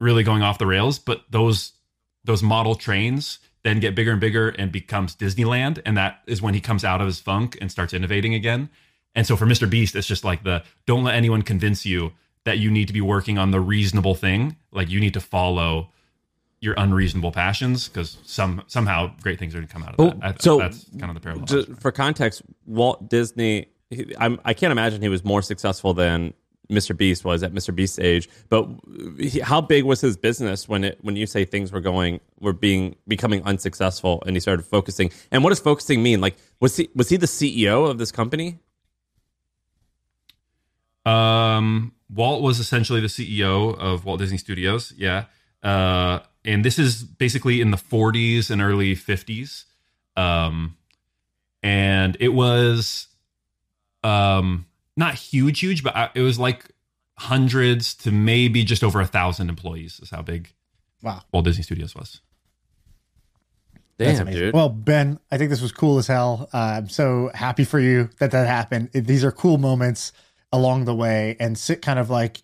really 0.00 0.22
going 0.22 0.42
off 0.42 0.58
the 0.58 0.66
rails. 0.66 0.98
But 0.98 1.22
those 1.30 1.72
those 2.24 2.42
model 2.42 2.74
trains 2.74 3.38
then 3.62 3.78
get 3.78 3.94
bigger 3.94 4.12
and 4.12 4.20
bigger 4.20 4.48
and 4.48 4.72
becomes 4.72 5.14
Disneyland. 5.14 5.82
And 5.84 5.96
that 5.96 6.20
is 6.26 6.40
when 6.40 6.54
he 6.54 6.60
comes 6.60 6.84
out 6.84 7.00
of 7.00 7.06
his 7.06 7.20
funk 7.20 7.58
and 7.60 7.70
starts 7.70 7.92
innovating 7.92 8.32
again. 8.34 8.70
And 9.14 9.26
so 9.26 9.36
for 9.36 9.44
Mr. 9.44 9.68
Beast, 9.68 9.94
it's 9.96 10.06
just 10.06 10.24
like 10.24 10.44
the 10.44 10.62
don't 10.86 11.04
let 11.04 11.14
anyone 11.14 11.42
convince 11.42 11.84
you 11.84 12.12
that 12.44 12.58
you 12.58 12.70
need 12.70 12.86
to 12.86 12.94
be 12.94 13.00
working 13.02 13.36
on 13.38 13.50
the 13.50 13.60
reasonable 13.60 14.14
thing. 14.14 14.56
Like 14.72 14.88
you 14.88 14.98
need 14.98 15.12
to 15.14 15.20
follow 15.20 15.90
your 16.60 16.74
unreasonable 16.76 17.32
passions 17.32 17.88
because 17.88 18.18
some 18.24 18.62
somehow 18.66 19.12
great 19.22 19.38
things 19.38 19.54
are 19.54 19.58
going 19.58 19.66
to 19.68 19.72
come 19.72 19.82
out 19.82 19.94
of 19.94 20.00
Oh, 20.00 20.10
that. 20.10 20.18
I, 20.22 20.34
so 20.38 20.58
that's 20.58 20.86
kind 20.98 21.10
of 21.10 21.14
the 21.14 21.20
parallel. 21.20 21.76
For 21.80 21.90
context, 21.92 22.42
Walt 22.66 23.08
Disney, 23.10 23.66
he, 23.90 24.14
I'm, 24.18 24.40
I 24.44 24.54
can't 24.54 24.72
imagine 24.72 25.02
he 25.02 25.08
was 25.08 25.24
more 25.24 25.42
successful 25.42 25.92
than 25.94 26.32
Mr. 26.70 26.96
Beast 26.96 27.24
was 27.24 27.42
at 27.42 27.52
Mr. 27.52 27.74
Beast's 27.74 27.98
age. 27.98 28.28
But 28.48 28.68
he, 29.18 29.40
how 29.40 29.60
big 29.60 29.84
was 29.84 30.00
his 30.00 30.16
business 30.16 30.68
when 30.68 30.84
it 30.84 30.98
when 31.02 31.16
you 31.16 31.26
say 31.26 31.44
things 31.44 31.72
were 31.72 31.80
going 31.80 32.20
were 32.40 32.52
being 32.52 32.96
becoming 33.06 33.42
unsuccessful 33.44 34.22
and 34.26 34.36
he 34.36 34.40
started 34.40 34.64
focusing? 34.64 35.10
And 35.30 35.42
what 35.42 35.50
does 35.50 35.60
focusing 35.60 36.02
mean? 36.02 36.20
Like 36.20 36.36
was 36.60 36.76
he 36.76 36.88
was 36.94 37.08
he 37.08 37.16
the 37.16 37.26
CEO 37.26 37.90
of 37.90 37.98
this 37.98 38.12
company? 38.12 38.58
Um, 41.06 41.92
Walt 42.12 42.42
was 42.42 42.58
essentially 42.58 43.00
the 43.00 43.06
CEO 43.06 43.76
of 43.78 44.04
Walt 44.04 44.20
Disney 44.20 44.38
Studios. 44.38 44.92
Yeah. 44.96 45.26
Uh, 45.62 46.20
and 46.44 46.64
this 46.64 46.78
is 46.78 47.02
basically 47.02 47.60
in 47.60 47.70
the 47.70 47.76
40s 47.76 48.50
and 48.50 48.62
early 48.62 48.94
50s. 48.94 49.64
Um, 50.16 50.76
and 51.62 52.16
it 52.20 52.30
was 52.30 53.08
um, 54.02 54.66
not 55.00 55.14
huge, 55.14 55.58
huge, 55.58 55.82
but 55.82 55.96
I- 55.96 56.10
it 56.14 56.20
was 56.20 56.38
like 56.38 56.66
hundreds 57.18 57.94
to 57.94 58.12
maybe 58.12 58.62
just 58.64 58.84
over 58.84 59.00
a 59.00 59.06
thousand 59.06 59.48
employees, 59.48 59.98
is 60.00 60.10
how 60.10 60.22
big 60.22 60.52
Wow. 61.02 61.22
Walt 61.32 61.44
Disney 61.46 61.62
Studios 61.64 61.94
was. 61.94 62.20
That's 63.98 64.18
Damn, 64.18 64.28
amazing. 64.28 64.40
dude. 64.46 64.54
Well, 64.54 64.68
Ben, 64.70 65.18
I 65.30 65.36
think 65.36 65.50
this 65.50 65.60
was 65.60 65.72
cool 65.72 65.98
as 65.98 66.06
hell. 66.06 66.48
Uh, 66.54 66.56
I'm 66.78 66.88
so 66.88 67.30
happy 67.34 67.64
for 67.64 67.78
you 67.78 68.08
that 68.18 68.30
that 68.30 68.46
happened. 68.46 68.88
It- 68.94 69.06
these 69.06 69.24
are 69.24 69.32
cool 69.32 69.58
moments 69.58 70.12
along 70.52 70.84
the 70.86 70.94
way 70.94 71.36
and 71.38 71.56
sit 71.58 71.82
kind 71.82 71.98
of 71.98 72.08
like 72.10 72.40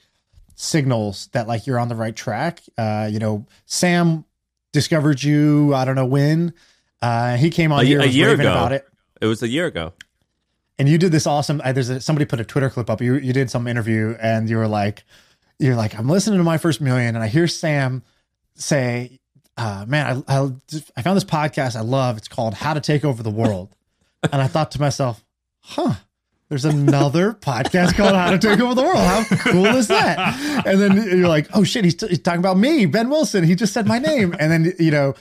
signals 0.55 1.29
that 1.33 1.47
like 1.49 1.67
you're 1.67 1.79
on 1.79 1.89
the 1.89 1.95
right 1.97 2.15
track. 2.15 2.61
Uh, 2.77 3.09
you 3.11 3.19
know, 3.19 3.47
Sam 3.65 4.25
discovered 4.73 5.23
you. 5.23 5.75
I 5.75 5.85
don't 5.85 5.95
know 5.97 6.07
when. 6.07 6.53
Uh, 7.01 7.37
he 7.37 7.51
came 7.51 7.73
on 7.73 7.81
A 7.81 7.85
here 7.85 8.01
a 8.01 8.07
year 8.07 8.33
ago. 8.33 8.43
about 8.51 8.73
it. 8.73 8.87
it 9.21 9.27
was 9.27 9.43
a 9.43 9.49
year 9.49 9.67
ago. 9.67 9.93
And 10.79 10.89
you 10.89 10.99
did 10.99 11.13
this 11.13 11.27
awesome 11.27 11.61
uh, 11.65 11.73
there's 11.73 11.89
a, 11.89 12.01
somebody 12.01 12.25
put 12.25 12.41
a 12.41 12.45
twitter 12.45 12.71
clip 12.71 12.89
up 12.91 13.01
you 13.01 13.15
you 13.15 13.33
did 13.33 13.51
some 13.51 13.67
interview 13.67 14.17
and 14.21 14.49
you 14.49 14.57
were 14.57 14.69
like 14.69 15.05
you're 15.59 15.77
like 15.77 15.99
i'm 15.99 16.09
listening 16.09 16.39
to 16.39 16.45
my 16.45 16.59
first 16.59 16.81
million 16.81 17.15
and 17.15 17.25
i 17.25 17.29
hear 17.29 17.47
sam 17.47 18.03
say 18.55 19.19
uh, 19.57 19.85
man 19.89 20.25
I, 20.29 20.39
I 20.39 20.51
i 20.97 21.03
found 21.03 21.17
this 21.17 21.25
podcast 21.25 21.77
i 21.77 21.81
love 21.81 22.17
it's 22.17 22.29
called 22.29 22.55
how 22.55 22.75
to 22.75 22.81
take 22.81 23.05
over 23.05 23.23
the 23.23 23.31
world 23.31 23.75
and 24.33 24.41
i 24.41 24.47
thought 24.47 24.71
to 24.73 24.81
myself 24.81 25.25
huh 25.61 25.95
there's 26.49 26.65
another 26.65 27.33
podcast 27.33 27.97
called 27.97 28.15
How 28.15 28.31
to 28.31 28.39
Take 28.39 28.61
Over 28.61 28.77
the 28.77 28.83
World. 28.85 28.99
How 28.99 29.25
cool 29.51 29.67
is 29.67 29.89
that? 29.89 30.65
And 30.65 30.81
then 30.81 31.19
you're 31.19 31.27
like, 31.27 31.49
oh 31.55 31.65
shit, 31.65 31.85
he's, 31.85 31.97
t- 31.97 32.07
he's 32.07 32.21
talking 32.21 32.39
about 32.39 32.57
me, 32.57 32.87
Ben 32.87 33.11
Wilson. 33.11 33.43
He 33.43 33.57
just 33.57 33.73
said 33.73 33.89
my 33.89 33.99
name. 33.99 34.33
And 34.39 34.53
then, 34.53 34.73
you 34.79 34.93
know, 34.93 35.15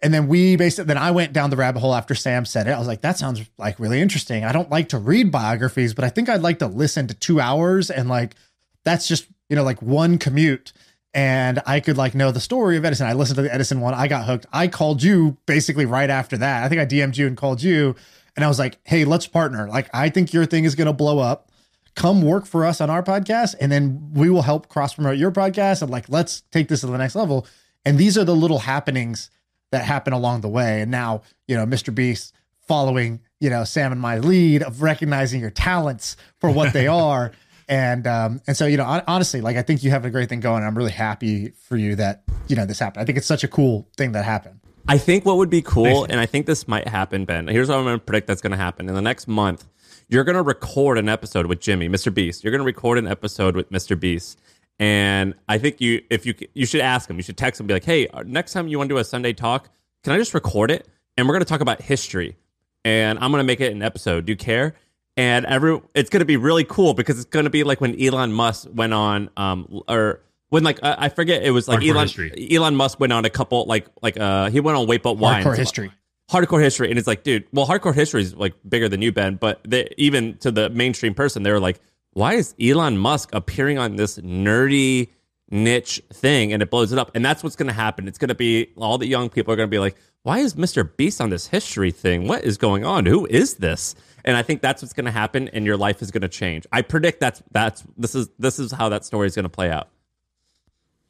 and 0.00 0.14
then 0.14 0.28
we 0.28 0.56
basically, 0.56 0.86
then 0.86 0.98
I 0.98 1.10
went 1.10 1.32
down 1.32 1.50
the 1.50 1.56
rabbit 1.56 1.80
hole 1.80 1.94
after 1.94 2.14
Sam 2.14 2.44
said 2.44 2.68
it. 2.68 2.70
I 2.70 2.78
was 2.78 2.86
like, 2.86 3.00
that 3.00 3.18
sounds 3.18 3.42
like 3.58 3.80
really 3.80 4.00
interesting. 4.00 4.44
I 4.44 4.52
don't 4.52 4.70
like 4.70 4.90
to 4.90 4.98
read 4.98 5.32
biographies, 5.32 5.92
but 5.92 6.04
I 6.04 6.08
think 6.08 6.28
I'd 6.28 6.42
like 6.42 6.60
to 6.60 6.66
listen 6.66 7.08
to 7.08 7.14
two 7.14 7.40
hours 7.40 7.90
and 7.90 8.08
like, 8.08 8.36
that's 8.84 9.08
just, 9.08 9.26
you 9.48 9.56
know, 9.56 9.64
like 9.64 9.82
one 9.82 10.18
commute. 10.18 10.72
And 11.14 11.60
I 11.66 11.80
could 11.80 11.96
like 11.96 12.14
know 12.14 12.30
the 12.30 12.40
story 12.40 12.76
of 12.76 12.84
Edison. 12.84 13.08
I 13.08 13.14
listened 13.14 13.36
to 13.36 13.42
the 13.42 13.52
Edison 13.52 13.80
one. 13.80 13.94
I 13.94 14.06
got 14.06 14.24
hooked. 14.24 14.46
I 14.52 14.68
called 14.68 15.02
you 15.02 15.36
basically 15.46 15.84
right 15.84 16.10
after 16.10 16.36
that. 16.36 16.62
I 16.62 16.68
think 16.68 16.80
I 16.80 16.86
DM'd 16.86 17.16
you 17.16 17.26
and 17.26 17.36
called 17.36 17.62
you. 17.62 17.96
And 18.36 18.44
I 18.44 18.48
was 18.48 18.58
like, 18.60 18.78
hey, 18.84 19.04
let's 19.04 19.26
partner. 19.26 19.68
Like, 19.68 19.90
I 19.92 20.10
think 20.10 20.32
your 20.32 20.46
thing 20.46 20.64
is 20.64 20.76
going 20.76 20.86
to 20.86 20.92
blow 20.92 21.18
up. 21.18 21.50
Come 21.96 22.22
work 22.22 22.46
for 22.46 22.64
us 22.64 22.80
on 22.80 22.88
our 22.88 23.02
podcast, 23.02 23.56
and 23.60 23.72
then 23.72 24.10
we 24.14 24.30
will 24.30 24.42
help 24.42 24.68
cross 24.68 24.94
promote 24.94 25.18
your 25.18 25.32
podcast. 25.32 25.82
And 25.82 25.90
like, 25.90 26.08
let's 26.08 26.42
take 26.52 26.68
this 26.68 26.82
to 26.82 26.86
the 26.86 26.96
next 26.96 27.16
level. 27.16 27.48
And 27.84 27.98
these 27.98 28.16
are 28.16 28.22
the 28.22 28.36
little 28.36 28.60
happenings 28.60 29.30
that 29.70 29.84
happen 29.84 30.12
along 30.12 30.40
the 30.40 30.48
way. 30.48 30.80
And 30.82 30.90
now, 30.90 31.22
you 31.46 31.56
know, 31.56 31.66
Mr. 31.66 31.94
Beast 31.94 32.34
following, 32.66 33.20
you 33.40 33.50
know, 33.50 33.64
Sam 33.64 33.92
and 33.92 34.00
my 34.00 34.18
lead 34.18 34.62
of 34.62 34.82
recognizing 34.82 35.40
your 35.40 35.50
talents 35.50 36.16
for 36.38 36.50
what 36.50 36.72
they 36.72 36.86
are. 36.88 37.32
And 37.68 38.06
um, 38.06 38.40
and 38.46 38.56
so 38.56 38.66
you 38.66 38.78
know, 38.78 39.02
honestly, 39.06 39.42
like 39.42 39.56
I 39.56 39.62
think 39.62 39.84
you 39.84 39.90
have 39.90 40.06
a 40.06 40.10
great 40.10 40.30
thing 40.30 40.40
going. 40.40 40.64
I'm 40.64 40.76
really 40.76 40.90
happy 40.90 41.50
for 41.50 41.76
you 41.76 41.96
that 41.96 42.22
you 42.46 42.56
know 42.56 42.64
this 42.64 42.78
happened. 42.78 43.02
I 43.02 43.04
think 43.04 43.18
it's 43.18 43.26
such 43.26 43.44
a 43.44 43.48
cool 43.48 43.86
thing 43.96 44.12
that 44.12 44.24
happened. 44.24 44.60
I 44.90 44.96
think 44.96 45.26
what 45.26 45.36
would 45.36 45.50
be 45.50 45.60
cool, 45.60 46.04
and 46.04 46.18
I 46.18 46.24
think 46.24 46.46
this 46.46 46.66
might 46.66 46.88
happen, 46.88 47.26
Ben. 47.26 47.46
Here's 47.46 47.68
what 47.68 47.76
I'm 47.76 47.84
going 47.84 47.98
to 47.98 48.04
predict 48.04 48.26
that's 48.26 48.40
going 48.40 48.52
to 48.52 48.56
happen 48.56 48.88
in 48.88 48.94
the 48.94 49.02
next 49.02 49.28
month. 49.28 49.66
You're 50.08 50.24
going 50.24 50.36
to 50.36 50.42
record 50.42 50.96
an 50.96 51.10
episode 51.10 51.44
with 51.44 51.60
Jimmy, 51.60 51.90
Mr. 51.90 52.12
Beast. 52.12 52.42
You're 52.42 52.52
going 52.52 52.60
to 52.60 52.64
record 52.64 52.96
an 52.96 53.06
episode 53.06 53.54
with 53.54 53.70
Mr. 53.70 54.00
Beast, 54.00 54.40
and 54.78 55.34
I 55.48 55.58
think 55.58 55.80
you, 55.80 56.02
if 56.10 56.24
you, 56.24 56.34
you 56.54 56.66
should 56.66 56.80
ask 56.80 57.08
him. 57.10 57.16
You 57.16 57.22
should 57.22 57.36
text 57.36 57.60
him, 57.60 57.64
and 57.64 57.68
be 57.68 57.74
like, 57.74 57.84
"Hey, 57.84 58.06
uh, 58.08 58.22
next 58.26 58.52
time 58.52 58.68
you 58.68 58.78
want 58.78 58.88
to 58.88 58.94
do 58.94 58.98
a 58.98 59.04
Sunday 59.04 59.32
talk, 59.32 59.70
can 60.04 60.12
I 60.12 60.18
just 60.18 60.34
record 60.34 60.70
it? 60.70 60.86
And 61.16 61.26
we're 61.26 61.34
going 61.34 61.44
to 61.44 61.48
talk 61.48 61.60
about 61.60 61.82
history, 61.82 62.36
and 62.84 63.18
I'm 63.18 63.30
going 63.30 63.40
to 63.40 63.46
make 63.46 63.60
it 63.60 63.72
an 63.72 63.82
episode. 63.82 64.26
Do 64.26 64.32
you 64.32 64.36
care?" 64.36 64.74
And 65.16 65.46
every, 65.46 65.80
it's 65.94 66.10
going 66.10 66.20
to 66.20 66.26
be 66.26 66.36
really 66.36 66.62
cool 66.62 66.94
because 66.94 67.16
it's 67.18 67.28
going 67.28 67.42
to 67.42 67.50
be 67.50 67.64
like 67.64 67.80
when 67.80 68.00
Elon 68.00 68.32
Musk 68.32 68.68
went 68.72 68.94
on, 68.94 69.30
um, 69.36 69.82
or 69.88 70.20
when 70.50 70.62
like 70.62 70.78
uh, 70.80 70.94
I 70.96 71.08
forget, 71.08 71.42
it 71.42 71.50
was 71.50 71.66
like 71.66 71.80
Hardcore 71.80 71.90
Elon 71.90 72.02
history. 72.04 72.48
Elon 72.56 72.76
Musk 72.76 73.00
went 73.00 73.12
on 73.12 73.24
a 73.24 73.30
couple 73.30 73.64
like 73.64 73.86
like 74.00 74.18
uh 74.18 74.48
he 74.50 74.60
went 74.60 74.78
on 74.78 74.86
Wait 74.86 75.02
But 75.02 75.14
Why 75.18 75.42
Hardcore 75.42 75.56
history. 75.56 75.92
hardcore 76.30 76.62
history 76.62 76.90
and 76.90 76.98
it's 76.98 77.08
like 77.08 77.22
dude 77.24 77.44
well 77.52 77.66
hardcore 77.66 77.94
history 77.94 78.22
is 78.22 78.34
like 78.34 78.54
bigger 78.68 78.88
than 78.88 79.00
you 79.02 79.10
ben 79.10 79.34
but 79.36 79.60
they, 79.66 79.88
even 79.96 80.36
to 80.36 80.50
the 80.50 80.68
mainstream 80.70 81.14
person 81.14 81.42
they 81.42 81.50
were 81.50 81.58
like 81.58 81.80
why 82.18 82.34
is 82.34 82.52
elon 82.60 82.98
musk 82.98 83.30
appearing 83.32 83.78
on 83.78 83.94
this 83.94 84.18
nerdy 84.18 85.08
niche 85.50 86.02
thing 86.12 86.52
and 86.52 86.60
it 86.60 86.68
blows 86.68 86.90
it 86.90 86.98
up? 86.98 87.12
And 87.14 87.24
that's 87.24 87.44
what's 87.44 87.54
going 87.54 87.68
to 87.68 87.72
happen. 87.72 88.08
It's 88.08 88.18
going 88.18 88.28
to 88.28 88.34
be 88.34 88.72
all 88.76 88.98
the 88.98 89.06
young 89.06 89.28
people 89.28 89.52
are 89.52 89.56
going 89.56 89.68
to 89.68 89.70
be 89.70 89.78
like 89.78 89.96
why 90.24 90.40
is 90.40 90.54
mr 90.54 90.96
beast 90.96 91.20
on 91.20 91.30
this 91.30 91.46
history 91.46 91.92
thing? 91.92 92.26
What 92.26 92.42
is 92.42 92.58
going 92.58 92.84
on? 92.84 93.06
Who 93.06 93.24
is 93.26 93.54
this? 93.54 93.94
And 94.24 94.36
i 94.36 94.42
think 94.42 94.60
that's 94.62 94.82
what's 94.82 94.92
going 94.92 95.06
to 95.06 95.12
happen 95.12 95.46
and 95.50 95.64
your 95.64 95.76
life 95.76 96.02
is 96.02 96.10
going 96.10 96.22
to 96.22 96.28
change. 96.28 96.66
I 96.72 96.82
predict 96.82 97.20
that's 97.20 97.40
that's 97.52 97.84
this 97.96 98.16
is 98.16 98.28
this 98.36 98.58
is 98.58 98.72
how 98.72 98.88
that 98.88 99.04
story 99.04 99.28
is 99.28 99.36
going 99.36 99.44
to 99.44 99.48
play 99.48 99.70
out. 99.70 99.88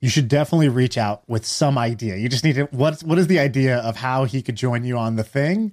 You 0.00 0.10
should 0.10 0.28
definitely 0.28 0.68
reach 0.68 0.98
out 0.98 1.22
with 1.26 1.46
some 1.46 1.78
idea. 1.78 2.16
You 2.16 2.28
just 2.28 2.44
need 2.44 2.56
to 2.56 2.64
what 2.66 3.00
what 3.00 3.16
is 3.16 3.28
the 3.28 3.38
idea 3.38 3.78
of 3.78 3.96
how 3.96 4.24
he 4.24 4.42
could 4.42 4.56
join 4.56 4.84
you 4.84 4.98
on 4.98 5.16
the 5.16 5.24
thing? 5.24 5.72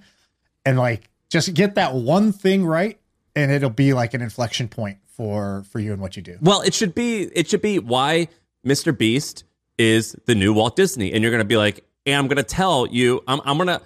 And 0.65 0.77
like 0.77 1.09
just 1.29 1.53
get 1.53 1.75
that 1.75 1.93
one 1.93 2.31
thing 2.31 2.65
right 2.65 2.97
and 3.35 3.51
it'll 3.51 3.69
be 3.69 3.93
like 3.93 4.13
an 4.13 4.21
inflection 4.21 4.69
point 4.69 4.97
for 5.15 5.63
for 5.71 5.79
you 5.79 5.93
and 5.93 6.01
what 6.01 6.15
you 6.15 6.21
do. 6.21 6.37
Well, 6.41 6.61
it 6.61 6.73
should 6.73 6.93
be 6.93 7.23
it 7.23 7.49
should 7.49 7.61
be 7.61 7.79
why 7.79 8.27
Mr. 8.65 8.97
Beast 8.97 9.43
is 9.77 10.15
the 10.25 10.35
new 10.35 10.53
Walt 10.53 10.75
Disney, 10.75 11.13
and 11.13 11.21
you're 11.21 11.31
gonna 11.31 11.45
be 11.45 11.57
like, 11.57 11.85
and 12.05 12.15
I'm 12.15 12.27
gonna 12.27 12.43
tell 12.43 12.87
you, 12.87 13.23
I'm 13.27 13.41
I'm 13.45 13.57
gonna 13.57 13.81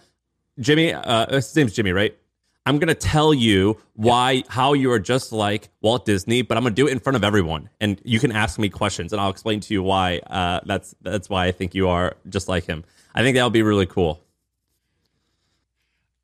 Jimmy, 0.60 0.94
uh, 0.94 1.36
his 1.36 1.56
name's 1.56 1.74
Jimmy, 1.74 1.92
right? 1.92 2.16
I'm 2.66 2.78
gonna 2.78 2.94
tell 2.94 3.34
you 3.34 3.78
why 3.94 4.44
how 4.48 4.74
you 4.74 4.92
are 4.92 5.00
just 5.00 5.32
like 5.32 5.70
Walt 5.82 6.06
Disney, 6.06 6.42
but 6.42 6.58
I'm 6.58 6.64
gonna 6.64 6.76
do 6.76 6.88
it 6.88 6.92
in 6.92 7.00
front 7.00 7.16
of 7.16 7.24
everyone, 7.24 7.70
and 7.80 8.02
you 8.04 8.20
can 8.20 8.32
ask 8.32 8.60
me 8.60 8.70
questions, 8.70 9.14
and 9.14 9.22
I'll 9.22 9.32
explain 9.32 9.60
to 9.62 9.74
you 9.74 9.82
why. 9.82 10.20
Uh, 10.20 10.60
that's 10.66 10.96
that's 11.02 11.30
why 11.30 11.46
I 11.46 11.52
think 11.52 11.74
you 11.74 11.90
are 11.90 12.16
just 12.28 12.48
like 12.48 12.66
him. 12.66 12.84
I 13.16 13.24
think 13.24 13.36
that 13.36 13.44
would 13.44 13.54
be 13.54 13.64
really 13.64 13.86
cool. 13.88 14.22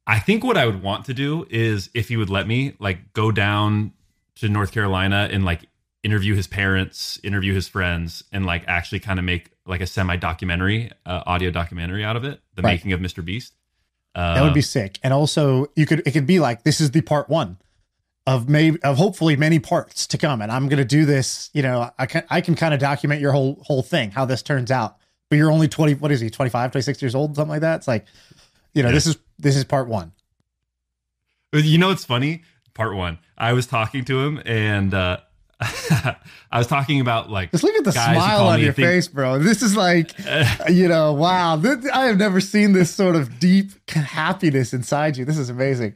I 0.08 0.20
think 0.20 0.44
what 0.44 0.56
I 0.56 0.68
would 0.68 0.84
want 0.84 1.06
to 1.06 1.16
do 1.16 1.48
is 1.50 1.90
if 1.96 2.10
he 2.10 2.18
would 2.18 2.30
let 2.30 2.48
me, 2.48 2.76
like 2.78 3.14
go 3.14 3.32
down 3.32 3.94
to 4.38 4.50
North 4.50 4.72
Carolina 4.72 5.30
and 5.32 5.46
like 5.46 5.62
interview 6.04 6.36
his 6.36 6.48
parents, 6.48 7.20
interview 7.24 7.54
his 7.54 7.68
friends, 7.68 8.24
and 8.32 8.46
like 8.46 8.64
actually 8.68 9.00
kind 9.00 9.18
of 9.20 9.26
make 9.26 9.52
like 9.66 9.82
a 9.82 9.88
semi 9.88 10.16
documentary, 10.18 10.92
uh, 11.06 11.24
audio 11.26 11.50
documentary 11.52 12.04
out 12.04 12.16
of 12.16 12.24
it, 12.24 12.42
the 12.56 12.62
Right. 12.62 12.74
making 12.74 12.92
of 12.94 13.00
Mr. 13.00 13.24
Beast. 13.26 13.54
Uh, 14.14 14.36
That 14.36 14.44
would 14.44 14.54
be 14.54 14.62
sick. 14.62 15.00
And 15.04 15.14
also 15.14 15.68
you 15.76 15.86
could 15.86 16.02
it 16.06 16.12
could 16.12 16.28
be 16.28 16.40
like 16.40 16.64
this 16.64 16.80
is 16.80 16.92
the 16.92 17.02
part 17.02 17.30
1 17.30 17.58
of 18.28 18.48
maybe 18.50 18.82
of 18.84 18.98
hopefully 18.98 19.36
many 19.36 19.60
parts 19.60 20.08
to 20.08 20.18
come 20.18 20.42
and 20.42 20.52
I'm 20.52 20.68
going 20.70 20.78
to 20.78 20.86
do 20.86 21.06
this, 21.06 21.50
you 21.54 21.62
know, 21.62 21.92
I 22.00 22.06
can 22.06 22.24
I 22.30 22.42
can 22.42 22.56
kind 22.56 22.74
of 22.74 22.80
document 22.80 23.22
your 23.22 23.32
whole 23.32 23.62
whole 23.66 23.84
thing, 23.84 24.12
how 24.12 24.26
this 24.26 24.42
turns 24.42 24.72
out. 24.72 24.98
But 25.30 25.38
you're 25.38 25.52
only 25.52 25.68
20 25.68 25.96
what 25.96 26.12
is 26.12 26.20
he? 26.22 26.30
25, 26.30 26.72
26 26.72 27.02
years 27.02 27.16
old, 27.16 27.36
something 27.36 27.50
like 27.50 27.62
that. 27.62 27.78
It's 27.78 27.88
like 27.88 28.06
you 28.74 28.84
know, 28.84 28.90
Yeah. 28.90 28.94
this 28.96 29.08
is 29.08 29.18
this 29.40 29.56
is 29.56 29.64
part 29.66 29.88
1. 29.88 30.12
You 31.54 31.78
know, 31.78 31.92
it's 31.92 32.04
funny. 32.06 32.44
Part 32.76 32.96
one, 32.96 33.18
I 33.38 33.54
was 33.54 33.66
talking 33.66 34.06
to 34.06 34.20
him, 34.20 34.42
and 34.46 34.94
uh, 34.94 35.18
I 35.60 36.18
was 36.58 36.68
talking 36.68 37.00
about 37.00 37.30
like 37.32 37.52
Just 37.52 37.64
look 37.64 37.74
at 37.76 37.86
the 37.86 37.94
smile 37.94 38.48
on 38.48 38.60
your 38.60 38.74
think- 38.74 38.88
face, 38.88 39.08
bro. 39.08 39.40
This 39.40 39.62
is 39.62 39.76
like, 39.76 40.12
you 40.70 40.88
know, 40.88 41.14
wow. 41.14 41.56
This, 41.56 41.90
I 41.92 42.06
have 42.08 42.18
never 42.18 42.42
seen 42.42 42.74
this 42.74 42.94
sort 42.94 43.16
of 43.16 43.40
deep 43.40 43.72
happiness 43.90 44.74
inside 44.74 45.16
you. 45.18 45.26
This 45.26 45.38
is 45.38 45.50
amazing. 45.50 45.96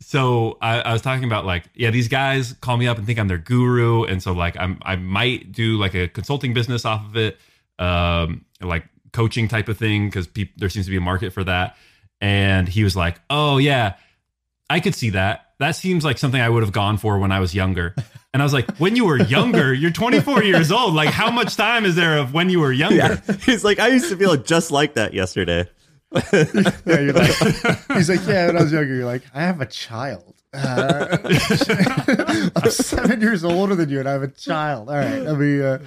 So 0.00 0.56
I, 0.60 0.80
I 0.80 0.92
was 0.92 1.02
talking 1.02 1.24
about 1.24 1.44
like, 1.44 1.64
yeah, 1.74 1.90
these 1.90 2.08
guys 2.08 2.54
call 2.54 2.76
me 2.76 2.86
up 2.86 2.96
and 2.96 3.06
think 3.06 3.18
I'm 3.18 3.28
their 3.28 3.38
guru, 3.38 4.04
and 4.04 4.22
so 4.22 4.32
like 4.32 4.56
I'm 4.58 4.78
I 4.82 4.96
might 4.96 5.52
do 5.52 5.76
like 5.76 5.94
a 5.94 6.08
consulting 6.08 6.54
business 6.54 6.84
off 6.84 7.04
of 7.06 7.16
it, 7.16 7.38
um, 7.78 8.44
like 8.62 8.84
coaching 9.12 9.48
type 9.48 9.68
of 9.68 9.76
thing 9.76 10.08
because 10.08 10.26
peop- 10.26 10.56
there 10.56 10.68
seems 10.70 10.86
to 10.86 10.90
be 10.90 10.96
a 10.96 11.02
market 11.02 11.32
for 11.34 11.44
that. 11.44 11.76
And 12.20 12.68
he 12.68 12.82
was 12.84 12.96
like, 12.96 13.20
"Oh 13.28 13.58
yeah, 13.58 13.96
I 14.70 14.80
could 14.80 14.94
see 14.94 15.10
that. 15.10 15.45
That 15.58 15.72
seems 15.76 16.04
like 16.04 16.18
something 16.18 16.40
I 16.40 16.48
would 16.48 16.62
have 16.62 16.72
gone 16.72 16.98
for 16.98 17.18
when 17.18 17.32
I 17.32 17.40
was 17.40 17.54
younger." 17.54 17.94
And 18.34 18.42
I 18.42 18.44
was 18.44 18.52
like, 18.52 18.76
"When 18.76 18.94
you 18.96 19.06
were 19.06 19.18
younger, 19.18 19.72
you're 19.72 19.90
24 19.90 20.42
years 20.44 20.70
old. 20.70 20.92
Like, 20.94 21.08
how 21.08 21.30
much 21.30 21.56
time 21.56 21.86
is 21.86 21.94
there 21.96 22.18
of 22.18 22.34
when 22.34 22.50
you 22.50 22.60
were 22.60 22.72
younger?" 22.72 22.96
Yeah. 22.96 23.36
He's 23.44 23.64
like, 23.64 23.78
I 23.78 23.88
used 23.88 24.10
to 24.10 24.16
feel 24.16 24.36
just 24.36 24.70
like 24.70 24.94
that 24.94 25.14
yesterday. 25.14 25.68
Yeah, 26.32 27.00
you're 27.00 27.12
like, 27.12 27.34
he's 27.94 28.08
like, 28.08 28.20
yeah. 28.26 28.46
When 28.46 28.56
I 28.58 28.62
was 28.62 28.72
younger, 28.72 28.94
you're 28.94 29.04
like, 29.06 29.22
I 29.34 29.40
have 29.42 29.60
a 29.60 29.66
child. 29.66 30.34
Uh, 30.54 31.18
I'm 32.56 32.70
seven 32.70 33.20
years 33.20 33.44
older 33.44 33.74
than 33.74 33.88
you, 33.90 33.98
and 34.00 34.08
I 34.08 34.12
have 34.12 34.22
a 34.22 34.28
child. 34.28 34.88
All 34.88 34.94
right, 34.96 35.26
I 35.26 35.32
mean, 35.34 35.60
uh, 35.62 35.78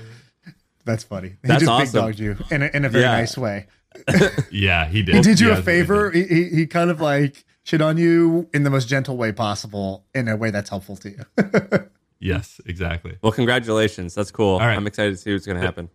that's 0.86 1.04
funny. 1.04 1.30
He 1.30 1.36
That's 1.48 1.64
just 1.64 1.94
big 1.94 2.02
dogged 2.02 2.20
you 2.20 2.38
in 2.52 2.64
a, 2.64 2.68
in 2.74 2.86
a 2.86 2.90
very 2.90 3.04
Yeah. 3.04 3.12
nice 3.12 3.38
way. 3.38 3.68
Yeah, 4.52 4.86
he 4.88 5.02
did. 5.04 5.16
He 5.16 5.22
did 5.22 5.40
you 5.40 5.50
Yeah, 5.50 5.58
a 5.60 5.62
favor. 5.64 6.12
He, 6.12 6.24
he 6.26 6.44
he 6.50 6.68
kind 6.68 6.90
of 6.92 7.00
like 7.02 7.44
shit 7.70 7.82
on 7.82 7.98
you 7.98 8.50
in 8.52 8.64
the 8.64 8.70
most 8.70 8.88
gentle 8.88 9.16
way 9.16 9.32
possible, 9.32 10.04
in 10.16 10.28
a 10.28 10.36
way 10.36 10.50
that's 10.50 10.70
helpful 10.70 10.98
to 10.98 11.10
you. 11.10 11.90
Yes, 12.22 12.60
exactly. 12.66 13.18
Well, 13.22 13.32
congratulations. 13.32 14.14
That's 14.14 14.30
cool. 14.30 14.56
All 14.56 14.60
right. 14.60 14.76
I'm 14.76 14.86
excited 14.86 15.12
to 15.12 15.16
see 15.16 15.32
what's 15.32 15.46
going 15.46 15.58
to 15.58 15.66
happen. 15.66 15.90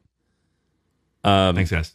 Um, 1.23 1.55
Thanks, 1.55 1.71
guys. 1.71 1.95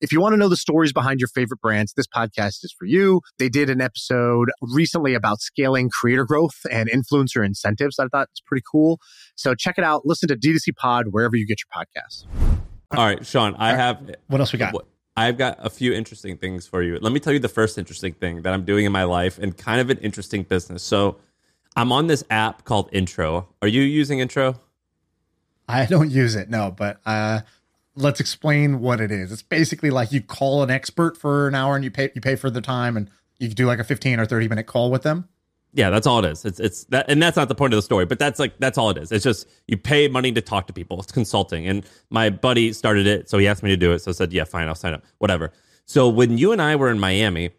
If 0.00 0.12
you 0.12 0.20
want 0.20 0.32
to 0.32 0.38
know 0.38 0.48
the 0.48 0.56
stories 0.56 0.94
behind 0.94 1.20
your 1.20 1.28
favorite 1.28 1.60
brands, 1.60 1.92
this 1.92 2.06
podcast 2.06 2.64
is 2.64 2.74
for 2.78 2.86
you. 2.86 3.20
They 3.38 3.50
did 3.50 3.68
an 3.68 3.82
episode 3.82 4.50
recently 4.62 5.12
about 5.12 5.42
scaling 5.42 5.90
creator 5.90 6.24
growth 6.24 6.54
and 6.70 6.88
influencer 6.90 7.44
incentives. 7.44 7.98
I 7.98 8.06
thought 8.06 8.28
it's 8.30 8.40
pretty 8.40 8.64
cool. 8.70 8.98
So 9.34 9.54
check 9.54 9.76
it 9.76 9.84
out. 9.84 10.06
Listen 10.06 10.28
to 10.28 10.36
D2C 10.36 10.74
Pod 10.74 11.08
wherever 11.10 11.36
you 11.36 11.46
get 11.46 11.58
your 11.60 11.84
podcasts. 11.84 12.24
all 12.96 13.04
right, 13.04 13.20
Shaan, 13.20 13.54
I 13.58 13.76
have 13.76 14.16
What 14.28 14.40
else 14.40 14.54
we 14.54 14.58
got? 14.58 14.74
I've 15.18 15.36
got 15.36 15.58
a 15.58 15.68
few 15.68 15.92
interesting 15.92 16.38
things 16.38 16.66
for 16.66 16.82
you. 16.82 16.98
Let 16.98 17.12
me 17.12 17.20
tell 17.20 17.34
you 17.34 17.38
the 17.38 17.48
first 17.48 17.76
interesting 17.76 18.14
thing 18.14 18.40
that 18.42 18.54
I'm 18.54 18.64
doing 18.64 18.86
in 18.86 18.92
my 18.92 19.04
life 19.04 19.38
and 19.38 19.54
kind 19.54 19.82
of 19.82 19.90
an 19.90 19.98
interesting 19.98 20.44
business. 20.44 20.82
So, 20.82 21.18
I'm 21.76 21.92
on 21.92 22.06
this 22.06 22.24
app 22.30 22.64
called 22.64 22.88
Intro. 22.90 23.48
Are 23.60 23.68
you 23.68 23.82
using 23.82 24.18
Intro? 24.18 24.58
I 25.68 25.86
don't 25.86 26.10
use 26.10 26.34
it, 26.34 26.48
no, 26.50 26.74
but 26.76 27.00
uh, 27.06 27.40
let's 28.00 28.20
explain 28.20 28.80
what 28.80 29.00
it 29.00 29.10
is. 29.10 29.32
It's 29.32 29.42
basically 29.42 29.90
like 29.90 30.12
you 30.12 30.22
call 30.22 30.62
an 30.62 30.70
expert 30.70 31.16
for 31.16 31.48
an 31.48 31.54
hour 31.54 31.74
and 31.74 31.84
you 31.84 31.90
pay 31.90 32.10
you 32.14 32.20
pay 32.20 32.36
for 32.36 32.50
the 32.50 32.60
time 32.60 32.96
and 32.96 33.10
you 33.38 33.48
do 33.48 33.66
like 33.66 33.78
a 33.78 33.84
15 33.84 34.20
or 34.20 34.26
30 34.26 34.48
minute 34.48 34.66
call 34.66 34.90
with 34.90 35.02
them. 35.02 35.28
Yeah, 35.72 35.90
that's 35.90 36.06
all 36.06 36.24
it 36.24 36.30
is. 36.30 36.44
It's 36.44 36.58
it's 36.58 36.84
that, 36.84 37.06
and 37.08 37.22
that's 37.22 37.36
not 37.36 37.48
the 37.48 37.54
point 37.54 37.72
of 37.72 37.78
the 37.78 37.82
story, 37.82 38.04
but 38.04 38.18
that's 38.18 38.40
like 38.40 38.58
that's 38.58 38.76
all 38.76 38.90
it 38.90 38.98
is. 38.98 39.12
It's 39.12 39.22
just 39.22 39.48
you 39.68 39.76
pay 39.76 40.08
money 40.08 40.32
to 40.32 40.40
talk 40.40 40.66
to 40.66 40.72
people. 40.72 40.98
It's 40.98 41.12
consulting, 41.12 41.66
and 41.66 41.84
my 42.10 42.28
buddy 42.28 42.72
started 42.72 43.06
it, 43.06 43.30
so 43.30 43.38
he 43.38 43.46
asked 43.46 43.62
me 43.62 43.70
to 43.70 43.76
do 43.76 43.92
it. 43.92 44.00
So 44.00 44.10
I 44.10 44.14
said, 44.14 44.32
yeah, 44.32 44.44
fine, 44.44 44.66
I'll 44.66 44.74
sign 44.74 44.94
up, 44.94 45.04
whatever. 45.18 45.52
So 45.84 46.08
when 46.08 46.38
you 46.38 46.50
and 46.52 46.60
I 46.60 46.74
were 46.74 46.90
in 46.90 46.98
Miami, 46.98 47.50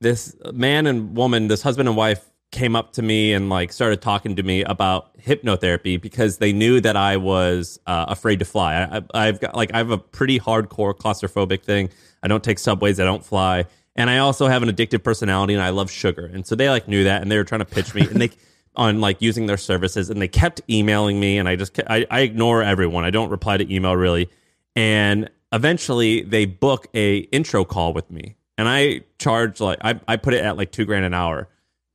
this 0.00 0.34
man 0.52 0.86
and 0.86 1.14
woman, 1.14 1.48
this 1.48 1.60
husband 1.60 1.88
and 1.88 1.96
wife, 1.96 2.27
came 2.50 2.74
up 2.74 2.92
to 2.92 3.02
me 3.02 3.32
and 3.34 3.50
like 3.50 3.72
started 3.72 4.00
talking 4.00 4.36
to 4.36 4.42
me 4.42 4.62
about 4.64 5.16
hypnotherapy 5.18 6.00
because 6.00 6.38
they 6.38 6.52
knew 6.52 6.80
that 6.80 6.96
I 6.96 7.16
was 7.16 7.78
uh, 7.86 8.06
afraid 8.08 8.38
to 8.38 8.44
fly. 8.44 8.74
I, 8.74 9.02
I've 9.14 9.40
got 9.40 9.54
like 9.54 9.72
I 9.74 9.78
have 9.78 9.90
a 9.90 9.98
pretty 9.98 10.40
hardcore 10.40 10.94
claustrophobic 10.94 11.62
thing. 11.62 11.90
I 12.22 12.28
don't 12.28 12.42
take 12.42 12.58
subways. 12.58 12.98
I 12.98 13.04
don't 13.04 13.24
fly. 13.24 13.66
And 13.96 14.08
I 14.08 14.18
also 14.18 14.46
have 14.46 14.62
an 14.62 14.68
addictive 14.70 15.02
personality 15.02 15.54
and 15.54 15.62
I 15.62 15.70
love 15.70 15.90
sugar. 15.90 16.24
And 16.32 16.46
so 16.46 16.54
they 16.54 16.70
like 16.70 16.88
knew 16.88 17.04
that 17.04 17.20
and 17.20 17.30
they 17.30 17.36
were 17.36 17.44
trying 17.44 17.60
to 17.60 17.64
pitch 17.64 17.94
me 17.94 18.02
and 18.02 18.20
they 18.20 18.30
on 18.76 19.00
like 19.00 19.20
using 19.20 19.46
their 19.46 19.56
services 19.56 20.08
and 20.08 20.22
they 20.22 20.28
kept 20.28 20.60
emailing 20.70 21.18
me 21.18 21.36
and 21.36 21.48
I 21.48 21.56
just 21.56 21.78
I, 21.90 22.06
I 22.10 22.20
ignore 22.20 22.62
everyone. 22.62 23.04
I 23.04 23.10
don't 23.10 23.28
reply 23.28 23.56
to 23.56 23.74
email 23.74 23.96
really. 23.96 24.30
And 24.76 25.28
eventually 25.52 26.22
they 26.22 26.46
book 26.46 26.86
a 26.94 27.18
intro 27.18 27.64
call 27.64 27.92
with 27.92 28.10
me. 28.10 28.36
And 28.56 28.68
I 28.68 29.02
charge 29.18 29.60
like 29.60 29.78
I, 29.82 30.00
I 30.08 30.16
put 30.16 30.32
it 30.32 30.44
at 30.44 30.56
like 30.56 30.72
two 30.72 30.84
grand 30.84 31.04
an 31.04 31.12
hour. 31.12 31.48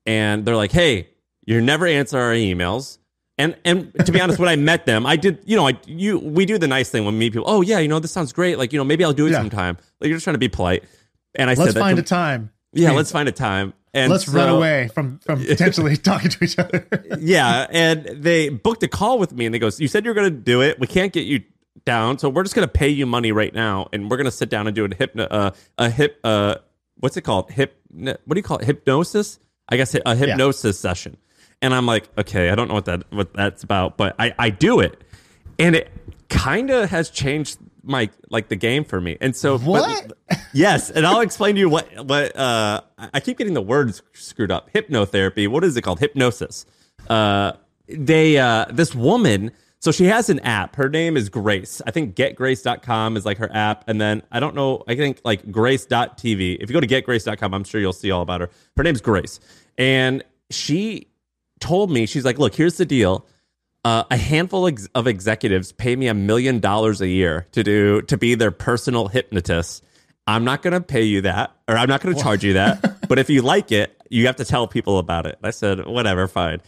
And 0.05 0.45
they're 0.45 0.55
like, 0.55 0.71
hey, 0.71 1.09
you 1.45 1.61
never 1.61 1.85
answer 1.87 2.17
our 2.19 2.33
emails. 2.33 2.97
And 3.37 3.55
and 3.65 3.91
to 4.05 4.11
be 4.11 4.21
honest, 4.21 4.37
when 4.37 4.49
I 4.49 4.55
met 4.55 4.85
them, 4.85 5.05
I 5.07 5.15
did 5.15 5.39
you 5.45 5.55
know 5.57 5.67
I 5.67 5.77
you 5.87 6.19
we 6.19 6.45
do 6.45 6.57
the 6.59 6.67
nice 6.67 6.89
thing 6.89 7.03
when 7.03 7.15
we 7.15 7.19
meet 7.21 7.33
people. 7.33 7.45
Oh 7.49 7.61
yeah, 7.61 7.79
you 7.79 7.87
know 7.87 7.99
this 7.99 8.11
sounds 8.11 8.31
great. 8.31 8.57
Like 8.59 8.71
you 8.73 8.77
know 8.77 8.83
maybe 8.83 9.03
I'll 9.03 9.11
do 9.13 9.25
it 9.25 9.31
Yeah. 9.31 9.37
sometime. 9.39 9.77
Like 9.99 10.09
you're 10.09 10.17
just 10.17 10.23
trying 10.23 10.35
to 10.35 10.39
be 10.39 10.49
polite. 10.49 10.83
And 11.35 11.49
I 11.49 11.55
said 11.55 11.61
Let's 11.63 11.73
said 11.73 11.79
find 11.79 11.97
to- 11.97 12.03
a 12.03 12.05
time. 12.05 12.51
yeah, 12.73 12.91
let's 12.91 13.11
find 13.11 13.27
a 13.27 13.31
time. 13.31 13.73
And 13.95 14.11
Let's 14.11 14.27
run 14.27 14.49
away 14.49 14.87
from 14.93 15.19
from 15.19 15.43
potentially 15.45 15.97
talking 15.97 16.29
to 16.31 16.43
each 16.43 16.57
other. 16.59 16.87
Yeah, 17.19 17.67
and 17.71 18.05
they 18.05 18.49
booked 18.49 18.83
a 18.83 18.87
call 18.87 19.17
with 19.19 19.33
me, 19.33 19.45
and 19.45 19.53
they 19.53 19.59
goes, 19.59 19.79
"You 19.79 19.87
said 19.87 20.05
you're 20.05 20.13
going 20.15 20.31
to 20.31 20.39
do 20.39 20.61
it. 20.61 20.79
We 20.79 20.87
can't 20.87 21.11
get 21.13 21.25
you 21.25 21.41
down, 21.85 22.17
so 22.19 22.29
we're 22.29 22.43
just 22.43 22.53
going 22.55 22.67
to 22.67 22.71
pay 22.71 22.89
you 22.89 23.05
money 23.05 23.31
right 23.31 23.53
now, 23.53 23.87
and 23.93 24.09
we're 24.11 24.17
going 24.17 24.25
to 24.25 24.31
sit 24.31 24.49
down 24.49 24.67
and 24.67 24.75
do 24.75 24.85
a 24.85 24.93
hypno, 24.95 25.23
uh, 25.25 25.51
a 25.77 25.89
hip, 25.89 26.19
uh, 26.23 26.55
what's 26.97 27.17
it 27.17 27.21
called? 27.21 27.51
Hip, 27.51 27.75
what 27.91 28.15
do 28.29 28.35
you 28.37 28.43
call 28.43 28.57
it? 28.59 28.65
Hypnosis? 28.65 29.39
I 29.69 29.77
guess 29.77 29.95
a 30.05 30.15
hypnosis 30.15 30.79
session." 30.79 31.17
And 31.61 31.73
I'm 31.73 31.85
like, 31.85 32.09
okay, 32.17 32.49
I 32.49 32.55
don't 32.55 32.67
know 32.67 32.73
what 32.73 32.85
that 32.85 33.03
what 33.11 33.33
that's 33.33 33.63
about, 33.63 33.97
but 33.97 34.15
I 34.19 34.33
I 34.37 34.49
do 34.49 34.79
it, 34.79 35.01
and 35.59 35.75
it 35.75 35.89
kind 36.29 36.69
of 36.69 36.89
has 36.89 37.09
changed 37.09 37.57
my 37.83 38.09
like 38.29 38.49
the 38.49 38.55
game 38.55 38.83
for 38.85 38.99
me. 39.01 39.17
And 39.21 39.35
so, 39.35 39.57
but- 39.57 39.65
What? 39.67 40.13
yes, 40.53 40.89
and 40.89 41.05
I'll 41.05 41.19
explain 41.21 41.55
to 41.55 41.59
you 41.61 41.69
what 41.69 41.87
what 42.05 42.35
uh, 42.35 42.81
I 43.13 43.19
keep 43.19 43.37
getting 43.37 43.53
the 43.53 43.61
words 43.61 44.01
screwed 44.13 44.51
up. 44.51 44.71
Hypnotherapy. 44.73 45.47
What 45.47 45.63
is 45.63 45.75
it 45.77 45.81
called? 45.83 45.99
Hypnosis. 45.99 46.65
Uh, 47.09 47.53
they 47.87 48.37
uh, 48.37 48.65
this 48.69 48.93
woman. 48.95 49.51
So 49.83 49.91
she 49.91 50.05
has 50.05 50.29
an 50.29 50.39
app. 50.39 50.77
Her 50.77 50.87
name 50.87 51.17
is 51.17 51.27
Grace. 51.27 51.81
I 51.85 51.91
think 51.91 52.15
getgrace.com 52.15 53.17
is 53.17 53.25
like 53.25 53.37
her 53.39 53.53
app. 53.53 53.83
And 53.89 53.99
then 53.99 54.23
I 54.31 54.39
don't 54.39 54.55
know, 54.55 54.81
I 54.87 54.95
think 54.95 55.19
like 55.25 55.51
grace.tv. 55.51 56.57
If 56.61 56.69
you 56.69 56.73
go 56.73 56.79
to 56.79 56.87
getgrace.com, 56.87 57.53
I'm 57.53 57.65
sure 57.65 57.81
you'll 57.81 57.91
see 57.91 58.09
all 58.09 58.21
about 58.21 58.39
her. 58.39 58.49
Her 58.77 58.83
name's 58.83 59.01
Grace. 59.01 59.41
And 59.77 60.23
she 60.49 61.09
told 61.59 61.91
me, 61.91 62.05
she's 62.05 62.23
like, 62.23 62.39
look, 62.39 62.55
here's 62.55 62.77
the 62.77 62.85
deal. 62.85 63.27
Uh, 63.83 64.05
a 64.09 64.15
handful 64.15 64.67
ex- 64.67 64.87
of 64.95 65.05
executives 65.05 65.73
pay 65.73 65.97
me 65.97 66.07
a 66.07 66.13
million 66.13 66.61
dollars 66.61 67.01
a 67.01 67.07
year 67.09 67.45
to 67.51 67.61
do 67.61 68.01
to 68.03 68.17
be 68.17 68.35
their 68.35 68.51
personal 68.51 69.09
hypnotist. 69.09 69.83
I'm 70.25 70.45
not 70.45 70.61
going 70.61 70.71
to 70.71 70.79
pay 70.79 71.03
you 71.03 71.19
that, 71.23 71.53
or 71.67 71.77
I'm 71.77 71.89
not 71.89 71.99
going 71.99 72.15
to 72.15 72.21
charge 72.23 72.45
you 72.45 72.53
that. 72.53 73.09
but 73.09 73.19
if 73.19 73.29
you 73.29 73.41
like 73.41 73.73
it, 73.73 74.01
you 74.09 74.27
have 74.27 74.37
to 74.37 74.45
tell 74.45 74.65
people 74.65 74.97
about 74.97 75.25
it. 75.25 75.37
I 75.43 75.51
said, 75.51 75.85
whatever, 75.85 76.25
fine. 76.29 76.61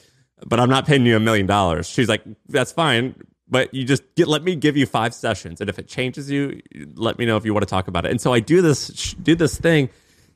But 0.45 0.60
I'm 0.60 0.69
not 0.69 0.86
paying 0.86 1.06
you 1.06 1.15
a 1.15 1.19
million 1.19 1.45
dollars. 1.45 1.88
She's 1.88 2.10
like, 2.10 2.24
that's 2.50 2.71
fine. 2.71 3.15
But 3.48 3.74
you 3.74 3.86
just 3.86 4.04
get, 4.15 4.28
let 4.28 4.43
me 4.43 4.56
give 4.56 4.76
you 4.76 4.86
five 4.86 5.13
sessions, 5.13 5.62
and 5.62 5.69
if 5.69 5.78
it 5.78 5.88
changes 5.88 6.32
you, 6.32 6.62
let 6.95 7.19
me 7.19 7.26
know 7.26 7.38
if 7.38 7.45
you 7.45 7.54
want 7.54 7.62
to 7.62 7.69
talk 7.69 7.88
about 7.88 8.06
it. 8.06 8.12
And 8.12 8.19
so 8.19 8.34
I 8.34 8.39
do 8.39 8.62
this 8.62 9.13
do 9.21 9.36
this 9.36 9.58
thing. 9.58 9.89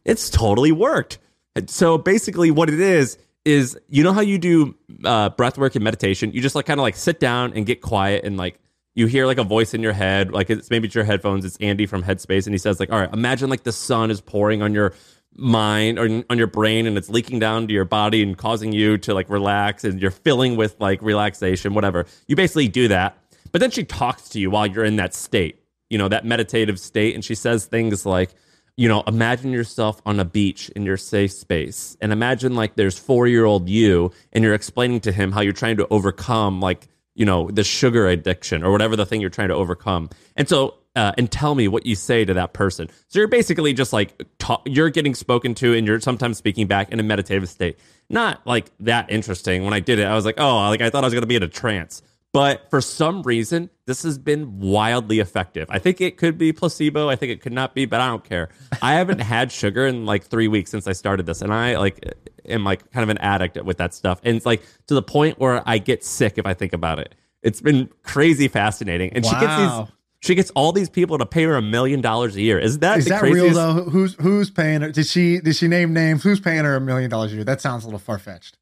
It's 0.05 0.29
totally 0.29 0.71
worked. 0.71 1.17
And 1.55 1.69
So 1.69 1.97
basically, 1.97 2.51
what 2.51 2.69
it 2.69 2.79
is 2.79 3.17
is 3.45 3.77
you 3.87 4.03
know 4.03 4.13
how 4.13 4.21
you 4.21 4.37
do 4.37 4.75
uh, 5.03 5.29
breath 5.29 5.57
work 5.57 5.73
and 5.73 5.83
meditation. 5.83 6.31
You 6.33 6.41
just 6.41 6.53
like 6.53 6.67
kind 6.67 6.79
of 6.79 6.83
like 6.83 6.95
sit 6.95 7.19
down 7.19 7.53
and 7.53 7.65
get 7.65 7.81
quiet 7.81 8.25
and 8.25 8.37
like 8.37 8.59
you 8.95 9.07
hear 9.07 9.25
like 9.25 9.37
a 9.37 9.43
voice 9.43 9.73
in 9.73 9.81
your 9.81 9.93
head, 9.93 10.31
like 10.31 10.49
it's 10.49 10.69
maybe 10.69 10.87
it's 10.87 10.95
your 10.95 11.03
headphones. 11.03 11.45
It's 11.45 11.57
Andy 11.57 11.85
from 11.85 12.03
Headspace, 12.03 12.45
and 12.45 12.53
he 12.53 12.57
says 12.57 12.79
like, 12.79 12.91
"All 12.91 12.99
right, 12.99 13.11
imagine 13.13 13.49
like 13.49 13.63
the 13.63 13.71
sun 13.71 14.11
is 14.11 14.21
pouring 14.21 14.61
on 14.61 14.73
your 14.73 14.93
mind 15.35 15.99
or 15.99 16.23
on 16.29 16.37
your 16.37 16.47
brain, 16.47 16.87
and 16.87 16.97
it's 16.97 17.09
leaking 17.09 17.39
down 17.39 17.67
to 17.67 17.73
your 17.73 17.85
body 17.85 18.21
and 18.21 18.37
causing 18.37 18.71
you 18.71 18.97
to 18.99 19.13
like 19.13 19.29
relax, 19.29 19.83
and 19.83 20.01
you're 20.01 20.11
filling 20.11 20.55
with 20.55 20.75
like 20.79 21.01
relaxation, 21.01 21.73
whatever." 21.73 22.05
You 22.27 22.35
basically 22.35 22.67
do 22.67 22.87
that, 22.89 23.17
but 23.51 23.61
then 23.61 23.71
she 23.71 23.83
talks 23.83 24.29
to 24.29 24.39
you 24.39 24.49
while 24.49 24.67
you're 24.67 24.85
in 24.85 24.97
that 24.97 25.13
state, 25.13 25.61
you 25.89 25.97
know, 25.97 26.07
that 26.07 26.25
meditative 26.25 26.79
state, 26.79 27.15
and 27.15 27.23
she 27.23 27.35
says 27.35 27.65
things 27.65 28.05
like 28.05 28.35
you 28.79 28.87
know, 28.87 29.03
imagine 29.07 29.51
yourself 29.51 30.01
on 30.05 30.21
a 30.21 30.23
beach 30.23 30.69
in 30.69 30.85
your 30.85 30.95
safe 30.95 31.33
space 31.33 31.97
and 31.99 32.13
imagine 32.13 32.55
like 32.55 32.75
there's 32.75 32.97
four 32.97 33.27
year 33.27 33.43
old 33.43 33.67
you 33.67 34.09
and 34.31 34.41
you're 34.41 34.53
explaining 34.53 35.01
to 35.01 35.11
him 35.11 35.33
how 35.33 35.41
you're 35.41 35.51
trying 35.51 35.75
to 35.75 35.87
overcome 35.89 36.61
like, 36.61 36.87
you 37.13 37.25
know, 37.25 37.51
the 37.51 37.65
sugar 37.65 38.07
addiction 38.07 38.63
or 38.63 38.71
whatever 38.71 38.95
the 38.95 39.05
thing 39.05 39.19
you're 39.19 39.29
trying 39.29 39.49
to 39.49 39.53
overcome. 39.53 40.09
And 40.37 40.47
so, 40.47 40.75
uh, 40.99 41.13
and 41.17 41.31
tell 41.31 41.55
me 41.55 41.69
what 41.69 41.85
you 41.85 41.95
say 41.95 42.25
to 42.25 42.33
that 42.33 42.51
person. 42.51 42.89
So 43.07 43.19
you're 43.19 43.29
basically 43.29 43.71
just 43.71 43.93
like, 43.93 44.21
you're 44.65 44.89
getting 44.89 45.15
spoken 45.15 45.55
to 45.55 45.73
and 45.73 45.87
you're 45.87 46.01
sometimes 46.01 46.37
speaking 46.37 46.67
back 46.67 46.91
in 46.91 46.99
a 46.99 47.03
meditative 47.03 47.47
state. 47.47 47.79
Not 48.09 48.45
like 48.45 48.69
that 48.81 49.09
interesting. 49.09 49.63
When 49.63 49.73
I 49.73 49.79
did 49.79 49.99
it, 49.99 50.03
I 50.03 50.13
was 50.13 50.25
like, 50.25 50.35
oh, 50.37 50.57
like 50.67 50.81
I 50.81 50.89
thought 50.89 51.05
I 51.05 51.07
was 51.07 51.13
going 51.13 51.21
to 51.21 51.27
be 51.27 51.37
in 51.37 51.43
a 51.43 51.47
trance. 51.47 52.01
But 52.33 52.69
for 52.69 52.81
some 52.81 53.23
reason, 53.23 53.69
this 53.85 54.03
has 54.03 54.17
been 54.17 54.59
wildly 54.59 55.19
effective. 55.19 55.69
I 55.71 55.79
think 55.79 56.01
it 56.01 56.17
could 56.17 56.37
be 56.37 56.51
placebo. 56.51 57.07
I 57.07 57.15
think 57.15 57.31
it 57.31 57.41
could 57.41 57.53
not 57.53 57.73
be, 57.73 57.85
but 57.85 58.01
I 58.01 58.07
don't 58.07 58.23
care. 58.23 58.49
I 58.81 58.95
haven't 58.95 59.19
had 59.19 59.53
sugar 59.53 59.87
in 59.87 60.05
like 60.05 60.25
three 60.25 60.49
weeks 60.49 60.69
since 60.69 60.85
I 60.85 60.91
started 60.91 61.25
this, 61.25 61.41
and 61.41 61.53
I 61.53 61.77
like 61.77 62.03
am 62.45 62.65
like 62.65 62.91
kind 62.91 63.03
of 63.03 63.09
an 63.09 63.19
addict 63.19 63.63
with 63.63 63.77
that 63.77 63.93
stuff. 63.93 64.19
And 64.23 64.35
it's 64.35 64.45
like 64.45 64.61
to 64.87 64.93
the 64.95 65.01
point 65.01 65.39
where 65.39 65.63
I 65.65 65.77
get 65.77 66.03
sick 66.03 66.37
if 66.37 66.45
I 66.45 66.53
think 66.53 66.73
about 66.73 66.99
it. 66.99 67.15
It's 67.41 67.61
been 67.61 67.89
crazy 68.03 68.47
fascinating, 68.47 69.13
and 69.13 69.25
she 69.25 69.31
gets 69.31 69.55
these. 69.57 69.95
She 70.21 70.35
gets 70.35 70.49
all 70.51 70.71
these 70.73 70.89
people 70.89 71.17
to 71.17 71.25
pay 71.25 71.43
her 71.43 71.55
a 71.55 71.61
million 71.61 72.01
dollars 72.01 72.35
a 72.35 72.41
year. 72.41 72.59
Is 72.59 72.79
that 72.79 72.97
Is 72.99 73.05
that 73.05 73.19
craziest? 73.21 73.45
real 73.45 73.53
though? 73.53 73.83
Who's 73.89 74.15
who's 74.15 74.49
paying 74.51 74.81
her? 74.81 74.91
Did 74.91 75.07
she 75.07 75.39
did 75.39 75.55
she 75.55 75.67
name 75.67 75.93
names? 75.93 76.23
Who's 76.23 76.39
paying 76.41 76.65
her 76.65 76.75
a 76.75 76.81
million 76.81 77.09
dollars 77.09 77.31
a 77.31 77.35
year? 77.35 77.43
That 77.45 77.61
sounds 77.61 77.83
a 77.83 77.87
little 77.87 77.99
far 77.99 78.19
fetched. 78.19 78.57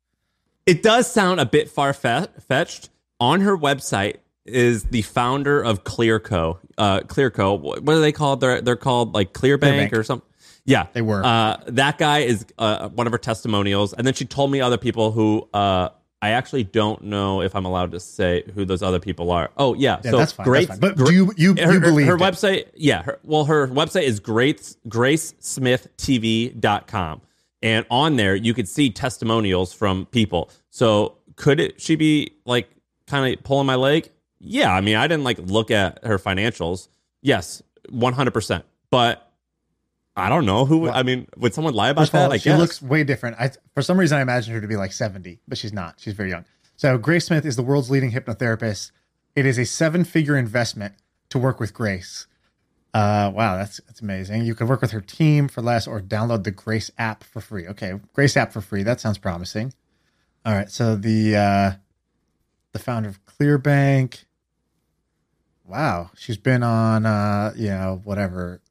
It 0.68 0.84
does 0.84 1.12
sound 1.12 1.40
a 1.40 1.46
bit 1.46 1.70
far 1.70 1.94
fetched. 1.94 2.90
On 3.20 3.42
her 3.42 3.58
website 3.58 4.18
is 4.46 4.84
the 4.84 5.02
founder 5.02 5.60
of 5.64 5.84
Clearco. 5.84 6.60
Uh, 6.78 7.00
Clearco. 7.00 7.60
What 7.60 7.82
what 7.82 7.96
are 7.96 8.02
they 8.02 8.12
called? 8.12 8.40
They're 8.42 8.62
they're 8.62 8.76
called 8.76 9.16
like 9.16 9.34
Clearbanc 9.34 9.90
Clearbanc. 9.90 9.94
or 9.94 10.04
something. 10.04 10.28
Yeah, 10.66 10.88
They 10.92 11.02
were. 11.02 11.24
Uh, 11.26 11.62
that 11.68 11.98
guy 11.98 12.20
is 12.20 12.46
uh, 12.60 12.90
one 12.90 13.08
of 13.08 13.14
her 13.14 13.18
testimonials, 13.18 13.94
and 13.94 14.06
then 14.06 14.14
she 14.14 14.26
told 14.26 14.52
me 14.52 14.60
other 14.60 14.78
people 14.78 15.14
who 15.14 15.48
uh, 15.54 15.90
I 16.22 16.30
actually 16.32 16.64
don't 16.64 17.04
know 17.04 17.42
if 17.44 17.56
I'm 17.56 17.66
allowed 17.66 17.92
to 17.92 18.00
say 18.00 18.44
who 18.56 18.66
those 18.66 18.82
other 18.82 19.00
people 19.00 19.30
are. 19.32 19.52
Oh 19.56 19.76
yeah, 19.76 20.00
Yeah, 20.04 20.12
so 20.12 20.18
that's 20.18 20.32
fine. 20.32 20.46
great. 20.46 20.68
that's 20.68 20.80
fine. 20.80 20.96
But 20.96 21.06
do 21.06 21.14
you 21.14 21.32
you, 21.38 21.54
her, 21.60 21.74
you 21.74 21.80
believe 21.80 22.08
her 22.08 22.16
it? 22.16 22.20
website 22.20 22.66
yeah 22.76 23.04
her, 23.04 23.20
well 23.24 23.46
her 23.46 23.68
website 23.68 24.04
is 24.04 24.20
grace 24.20 24.78
gracesmithtv.com 24.88 27.22
and 27.64 27.86
on 27.90 28.16
there 28.16 28.36
you 28.36 28.54
could 28.54 28.68
see 28.68 28.90
testimonials 28.90 29.74
from 29.74 30.06
people 30.08 30.50
so 30.70 31.18
could 31.36 31.60
it 31.60 31.80
she 31.82 31.96
be 31.96 32.32
like 32.46 32.70
kind 33.08 33.34
of 33.34 33.44
pulling 33.44 33.66
my 33.68 33.76
leg 33.76 34.10
yeah 34.40 34.72
i 34.74 34.82
mean 34.82 34.96
i 34.96 35.08
didn't 35.08 35.24
like 35.24 35.38
look 35.40 35.72
at 35.72 36.04
her 36.04 36.18
financials 36.20 36.88
yes 37.22 37.62
100% 37.92 38.64
but 38.90 39.27
i 40.18 40.28
don't 40.30 40.46
know 40.46 40.66
who 40.66 40.90
i 40.90 41.04
mean 41.04 41.28
would 41.38 41.54
someone 41.54 41.74
lie 41.74 41.90
about 41.90 42.02
First 42.02 42.14
of 42.14 42.20
all, 42.20 42.30
that 42.30 42.36
i 42.36 42.38
she 42.38 42.50
guess 42.50 42.60
looks 42.60 42.82
way 42.82 43.04
different. 43.04 43.38
I, 43.40 43.52
for 43.74 43.82
some 43.82 43.98
reason, 44.00 44.18
I 44.18 44.22
imagined 44.22 44.56
her 44.56 44.62
to 44.62 44.68
be 44.68 44.76
like 44.76 44.92
70, 44.92 45.40
but 45.48 45.58
she's 45.58 45.74
not. 45.74 45.96
She's 46.00 46.14
very 46.14 46.30
young. 46.30 46.46
So, 46.76 46.98
Grace 46.98 47.26
Smith 47.26 47.46
is 47.46 47.56
the 47.56 47.64
world's 47.64 47.90
leading 47.90 48.12
hypnotherapist. 48.12 48.92
It 49.36 49.46
is 49.46 49.58
a 49.58 49.66
seven 49.66 50.04
figure 50.04 50.36
investment 50.36 50.96
to 51.30 51.40
work 51.40 51.60
with 51.60 51.74
Grace. 51.74 52.28
Uh, 52.94 53.32
wow, 53.34 53.56
that's 53.58 53.80
that's 53.86 54.02
amazing. 54.02 54.46
You 54.46 54.56
can 54.56 54.68
work 54.68 54.82
with 54.82 54.92
her 54.92 55.02
team 55.02 55.48
for 55.48 55.62
less 55.62 55.88
or 55.88 56.02
download 56.02 56.44
the 56.44 56.52
Grace 56.52 56.90
app 56.98 57.24
for 57.24 57.42
free. 57.42 57.68
Okay, 57.68 57.94
Grace 58.14 58.36
app 58.36 58.52
for 58.52 58.62
free. 58.62 58.84
That 58.84 59.00
sounds 59.00 59.18
promising. 59.18 59.74
All 60.46 60.54
right, 60.54 60.70
so 60.72 60.96
the 60.96 61.36
uh, 61.36 61.72
the 62.72 62.80
founder 62.80 63.10
of 63.10 63.24
Clearbanc. 63.26 64.24
Wow, 65.66 66.12
she's 66.16 66.38
been 66.38 66.64
on 66.64 67.06
uh, 67.06 67.54
you 67.56 67.68
know, 67.70 68.02
whatever 68.04 68.62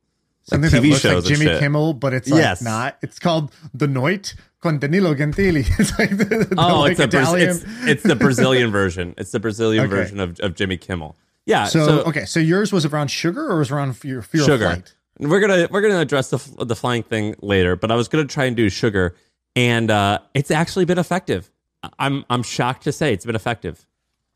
something 0.46 0.70
that 0.70 0.82
TV 0.82 0.90
looks 0.90 1.04
like 1.04 1.24
Jimmy. 1.24 1.58
Kimmel, 1.58 1.94
but 1.94 2.14
it's 2.14 2.28
like 2.28 2.40
Yes. 2.40 2.62
not. 2.62 2.96
It's 3.02 3.18
called 3.18 3.52
The 3.74 3.86
Noite 3.86 4.34
com 4.62 4.78
Danilo 4.78 5.14
Gentili. 5.14 5.66
It's 5.78 5.98
like 5.98 6.10
the, 6.16 6.24
the, 6.24 6.54
Oh, 6.58 6.80
like 6.80 6.92
it's, 6.92 7.00
Italian. 7.00 7.50
it's 7.50 7.64
it's 7.86 8.02
the 8.02 8.16
Brazilian 8.16 8.70
version. 8.80 9.14
It's 9.18 9.30
the 9.32 9.40
Brazilian 9.40 9.84
Okay. 9.86 9.94
version 9.94 10.20
of, 10.20 10.38
of 10.40 10.54
Jimmy 10.54 10.76
Kimmel. 10.76 11.16
Yeah. 11.44 11.66
so, 11.66 12.00
okay, 12.04 12.24
so 12.24 12.40
yours 12.40 12.72
was 12.72 12.84
around 12.84 13.08
sugar 13.08 13.48
or 13.48 13.58
was 13.58 13.70
around 13.70 13.96
fear, 13.96 14.20
fear 14.22 14.42
sugar. 14.42 14.64
of 14.66 14.72
flight? 14.72 14.94
We're 15.18 15.40
gonna 15.40 15.68
we're 15.70 15.80
gonna 15.80 16.00
address 16.00 16.30
the 16.30 16.64
the 16.64 16.76
flying 16.76 17.02
thing 17.02 17.36
later, 17.40 17.74
but 17.76 17.90
I 17.90 17.94
was 17.94 18.08
gonna 18.08 18.26
try 18.26 18.44
and 18.44 18.54
do 18.56 18.68
sugar, 18.68 19.14
and 19.54 19.90
uh, 19.90 20.18
it's 20.34 20.50
actually 20.50 20.84
been 20.84 20.98
effective. 20.98 21.50
I'm 21.98 22.24
I'm 22.28 22.42
shocked 22.42 22.82
to 22.84 22.92
say 22.92 23.14
it's 23.14 23.24
been 23.24 23.36
effective. 23.36 23.86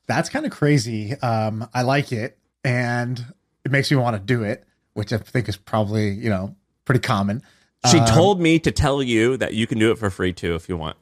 That's 0.06 0.28
kind 0.30 0.46
of 0.46 0.52
crazy. 0.52 1.14
Um, 1.20 1.68
I 1.74 1.82
like 1.82 2.12
it, 2.12 2.38
and 2.64 3.22
it 3.64 3.70
makes 3.72 3.90
me 3.90 3.96
want 3.98 4.16
to 4.16 4.20
do 4.22 4.42
it, 4.42 4.64
which 4.94 5.12
I 5.12 5.18
think 5.18 5.48
is 5.48 5.56
probably 5.56 6.10
you 6.10 6.30
know 6.30 6.54
pretty 6.84 7.00
common. 7.00 7.42
She 7.90 7.98
Um, 7.98 8.06
told 8.06 8.40
me 8.40 8.58
to 8.58 8.70
tell 8.70 9.02
you 9.02 9.36
that 9.38 9.54
you 9.54 9.66
can 9.66 9.78
do 9.78 9.90
it 9.90 9.98
for 9.98 10.10
free 10.10 10.32
too 10.32 10.54
if 10.54 10.68
you 10.68 10.76
want. 10.76 10.96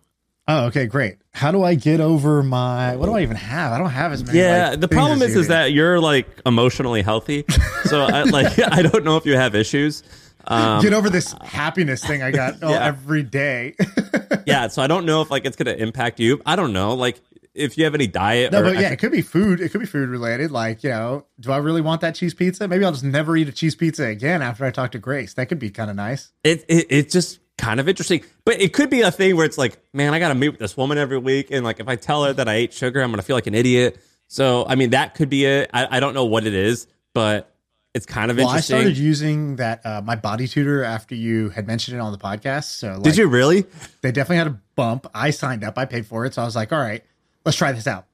Oh, 0.47 0.67
okay, 0.67 0.87
great. 0.87 1.19
How 1.33 1.51
do 1.51 1.63
I 1.63 1.75
get 1.75 2.01
over 2.01 2.43
my? 2.43 2.97
What 2.97 3.07
do 3.07 3.13
I 3.13 3.21
even 3.23 3.37
have? 3.37 3.73
I 3.73 3.79
don't 3.79 3.91
have 3.91 4.13
as 4.13 4.25
many. 4.25 4.39
Yeah, 4.39 4.71
like, 4.71 4.81
the 4.81 4.89
problem 4.89 5.21
is 5.21 5.37
is 5.37 5.47
do. 5.47 5.53
that 5.53 5.73
you're 5.73 6.01
like 6.01 6.27
emotionally 6.47 7.03
healthy, 7.03 7.45
so 7.85 8.03
I, 8.05 8.23
like 8.23 8.59
I 8.73 8.83
don't 8.83 9.05
know 9.05 9.17
if 9.17 9.27
you 9.27 9.37
have 9.37 9.55
issues. 9.55 10.03
Um, 10.47 10.81
get 10.81 10.95
over 10.95 11.11
this 11.11 11.35
happiness 11.43 12.03
thing 12.03 12.23
I 12.23 12.31
got 12.31 12.55
oh, 12.63 12.71
Yeah. 12.73 12.87
every 12.87 13.23
day. 13.23 13.75
yeah, 14.47 14.69
so 14.69 14.81
I 14.81 14.87
don't 14.87 15.05
know 15.05 15.21
if 15.21 15.31
like 15.31 15.45
it's 15.45 15.57
gonna 15.57 15.73
impact 15.77 16.19
you. 16.21 16.41
I 16.47 16.57
don't 16.57 16.73
know, 16.73 16.95
like 16.95 17.21
if 17.59 17.77
you 17.77 17.85
have 17.85 17.95
any 17.95 18.07
diet. 18.07 18.53
No, 18.53 18.61
or 18.61 18.65
but 18.65 18.79
yeah, 18.79 18.91
it 18.91 18.99
could 18.99 19.13
be 19.13 19.23
food. 19.23 19.61
It 19.61 19.71
could 19.71 19.81
be 19.81 19.87
food 19.87 20.09
related. 20.09 20.51
Like, 20.51 20.83
you 20.83 20.91
know, 20.91 21.27
do 21.41 21.53
I 21.53 21.59
really 21.59 21.81
want 21.81 22.01
that 22.01 22.15
cheese 22.15 22.35
pizza? 22.35 22.69
Maybe 22.69 22.85
I'll 22.85 22.93
just 22.93 23.05
never 23.05 23.37
eat 23.37 23.49
a 23.49 23.53
cheese 23.53 23.75
pizza 23.75 24.05
again 24.05 24.43
after 24.43 24.65
I 24.65 24.71
talk 24.71 24.93
to 24.93 24.99
Grace. 24.99 25.35
That 25.35 25.47
could 25.47 25.59
be 25.59 25.71
kind 25.71 25.91
of 25.91 25.97
nice. 25.97 26.33
it, 26.45 26.65
it 26.69 26.87
it's 26.91 27.13
just 27.13 27.41
kind 27.59 27.81
of 27.81 27.89
interesting. 27.89 28.25
But 28.45 28.61
it 28.61 28.73
could 28.73 28.89
be 28.89 29.03
a 29.03 29.11
thing 29.11 29.37
where 29.37 29.45
it's 29.45 29.59
like, 29.59 29.79
man, 29.93 30.15
I 30.15 30.19
got 30.19 30.29
to 30.29 30.35
meet 30.35 30.51
with 30.51 30.61
this 30.61 30.77
woman 30.77 30.97
every 30.97 31.19
week, 31.19 31.51
and 31.51 31.65
like 31.65 31.81
if 31.81 31.89
I 31.89 31.97
tell 31.97 32.25
her 32.25 32.33
that 32.33 32.49
I 32.49 32.55
ate 32.55 32.73
sugar, 32.73 33.03
I'm 33.03 33.11
gonna 33.11 33.23
feel 33.23 33.37
like 33.37 33.47
an 33.47 33.55
idiot. 33.55 34.01
So 34.29 34.65
I 34.67 34.75
mean, 34.75 34.91
that 34.91 35.15
could 35.15 35.29
be 35.29 35.45
it. 35.45 35.71
I, 35.75 35.97
I 35.97 36.01
don't 36.01 36.15
know 36.15 36.25
what 36.25 36.47
it 36.47 36.55
is, 36.55 36.87
but 37.15 37.55
it's 37.95 38.07
kind 38.07 38.31
of 38.31 38.37
Well, 38.37 38.49
I 38.49 38.61
started 38.61 38.97
using 38.97 39.57
that 39.57 39.85
uh, 39.85 40.03
my 40.03 40.15
body 40.15 40.47
tutor 40.47 40.85
after 40.85 41.15
you 41.15 41.49
had 41.51 41.67
mentioned 41.67 41.97
it 41.97 42.01
on 42.01 42.13
the 42.13 42.19
podcast. 42.19 42.65
So 42.65 42.93
like, 42.93 43.03
Did 43.03 43.17
you 43.17 43.27
really? 43.27 43.65
They 44.03 44.13
definitely 44.13 44.37
had 44.37 44.47
a 44.47 44.61
bump. 44.77 45.07
I 45.15 45.31
signed 45.31 45.65
up. 45.65 45.79
I 45.79 45.85
paid 45.85 46.07
for 46.07 46.25
it. 46.25 46.35
So 46.35 46.43
I 46.43 46.45
was 46.45 46.55
like, 46.55 46.73
all 46.73 46.79
right, 46.79 47.03
let's 47.49 47.57
try 47.57 47.73
this 47.73 47.87
out. 47.87 48.05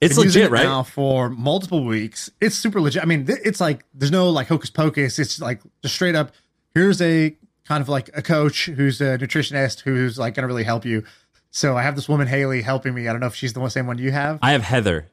It's 0.00 0.14
Been 0.16 0.24
legit, 0.24 0.44
it 0.44 0.50
right? 0.50 0.62
Now 0.62 0.82
for 0.82 1.28
multiple 1.28 1.84
weeks. 1.84 2.30
It's 2.40 2.56
super 2.56 2.80
legit. 2.80 3.02
I 3.02 3.04
mean, 3.04 3.26
th- 3.26 3.40
it's 3.44 3.60
like 3.60 3.84
there's 3.92 4.10
no 4.10 4.30
like 4.30 4.48
hocus 4.48 4.70
pocus. 4.70 5.18
It's 5.18 5.38
like 5.38 5.60
just 5.82 5.94
straight 5.94 6.14
up. 6.14 6.32
Here's 6.72 7.02
a 7.02 7.36
kind 7.66 7.82
of 7.82 7.90
like 7.90 8.08
a 8.14 8.22
coach 8.22 8.64
who's 8.64 9.02
a 9.02 9.18
nutritionist 9.18 9.80
who's 9.80 10.18
like 10.18 10.34
going 10.34 10.44
to 10.44 10.46
really 10.46 10.64
help 10.64 10.86
you. 10.86 11.04
So 11.50 11.76
I 11.76 11.82
have 11.82 11.94
this 11.94 12.08
woman 12.08 12.26
Haley 12.26 12.62
helping 12.62 12.94
me. 12.94 13.06
I 13.06 13.12
don't 13.12 13.20
know 13.20 13.26
if 13.26 13.34
she's 13.34 13.52
the 13.52 13.68
same 13.68 13.86
one 13.86 13.98
you 13.98 14.12
have. 14.12 14.38
I 14.40 14.52
have 14.52 14.62
Heather. 14.62 15.10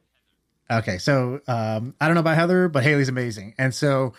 Okay, 0.72 0.98
so 0.98 1.42
um, 1.46 1.94
I 2.00 2.06
don't 2.06 2.14
know 2.14 2.22
about 2.22 2.38
Heather, 2.38 2.70
but 2.70 2.84
Haley's 2.84 3.10
amazing, 3.10 3.54
and 3.58 3.76
so 3.76 4.14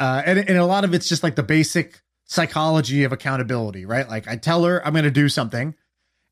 uh, 0.00 0.22
and, 0.24 0.38
and 0.38 0.56
a 0.56 0.64
lot 0.64 0.84
of 0.84 0.94
it's 0.94 1.08
just 1.08 1.22
like 1.22 1.36
the 1.36 1.42
basic 1.42 2.00
psychology 2.24 3.04
of 3.04 3.12
accountability, 3.12 3.84
right? 3.84 4.08
Like 4.08 4.26
I 4.26 4.36
tell 4.36 4.64
her 4.64 4.84
I'm 4.86 4.94
going 4.94 5.04
to 5.04 5.10
do 5.10 5.28
something, 5.28 5.74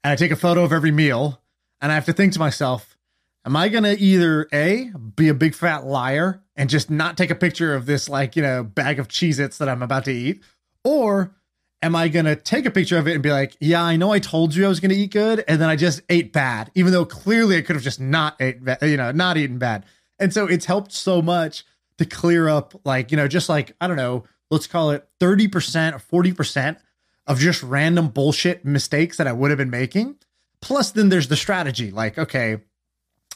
and 0.02 0.12
I 0.12 0.16
take 0.16 0.30
a 0.30 0.36
photo 0.36 0.64
of 0.64 0.72
every 0.72 0.90
meal, 0.90 1.42
and 1.84 1.92
I 1.92 1.96
have 1.96 2.06
to 2.06 2.14
think 2.14 2.32
to 2.32 2.38
myself, 2.38 2.96
am 3.44 3.56
I 3.56 3.68
going 3.68 3.84
to 3.84 3.92
either 4.00 4.48
a 4.54 4.90
be 5.16 5.28
a 5.28 5.34
big 5.34 5.54
fat 5.54 5.84
liar 5.84 6.40
and 6.56 6.70
just 6.70 6.88
not 6.88 7.18
take 7.18 7.30
a 7.30 7.34
picture 7.34 7.74
of 7.74 7.84
this 7.84 8.08
like 8.08 8.36
you 8.36 8.42
know 8.42 8.64
bag 8.64 8.98
of 8.98 9.06
Cheez-Its 9.06 9.58
that 9.58 9.68
I'm 9.68 9.82
about 9.82 10.06
to 10.06 10.12
eat, 10.12 10.42
or 10.82 11.34
am 11.82 11.94
I 11.94 12.08
going 12.08 12.24
to 12.24 12.36
take 12.36 12.64
a 12.64 12.70
picture 12.70 12.96
of 12.96 13.06
it 13.06 13.12
and 13.12 13.22
be 13.22 13.30
like, 13.30 13.54
yeah, 13.60 13.82
I 13.82 13.96
know 13.96 14.12
I 14.12 14.18
told 14.18 14.54
you 14.54 14.64
I 14.64 14.68
was 14.68 14.80
going 14.80 14.92
to 14.92 14.96
eat 14.96 15.10
good, 15.10 15.44
and 15.46 15.60
then 15.60 15.68
I 15.68 15.76
just 15.76 16.00
ate 16.08 16.32
bad, 16.32 16.70
even 16.74 16.90
though 16.90 17.04
clearly 17.04 17.58
I 17.58 17.60
could 17.60 17.76
have 17.76 17.82
just 17.82 18.00
not 18.00 18.40
ate, 18.40 18.60
you 18.80 18.96
know, 18.96 19.12
not 19.12 19.36
eaten 19.36 19.58
bad. 19.58 19.84
And 20.18 20.32
so 20.32 20.46
it's 20.46 20.64
helped 20.64 20.90
so 20.90 21.20
much 21.20 21.66
to 21.98 22.06
clear 22.06 22.48
up, 22.48 22.80
like, 22.86 23.10
you 23.10 23.18
know, 23.18 23.28
just 23.28 23.50
like, 23.50 23.76
I 23.78 23.88
don't 23.88 23.98
know, 23.98 24.24
let's 24.50 24.66
call 24.66 24.90
it 24.92 25.06
30% 25.20 25.92
or 26.10 26.22
40% 26.22 26.78
of 27.26 27.38
just 27.38 27.62
random 27.62 28.08
bullshit 28.08 28.64
mistakes 28.64 29.18
that 29.18 29.26
I 29.26 29.32
would 29.32 29.50
have 29.50 29.58
been 29.58 29.68
making. 29.68 30.16
Plus, 30.64 30.92
then 30.92 31.10
there's 31.10 31.28
the 31.28 31.36
strategy. 31.36 31.90
Like, 31.90 32.16
okay, 32.18 32.56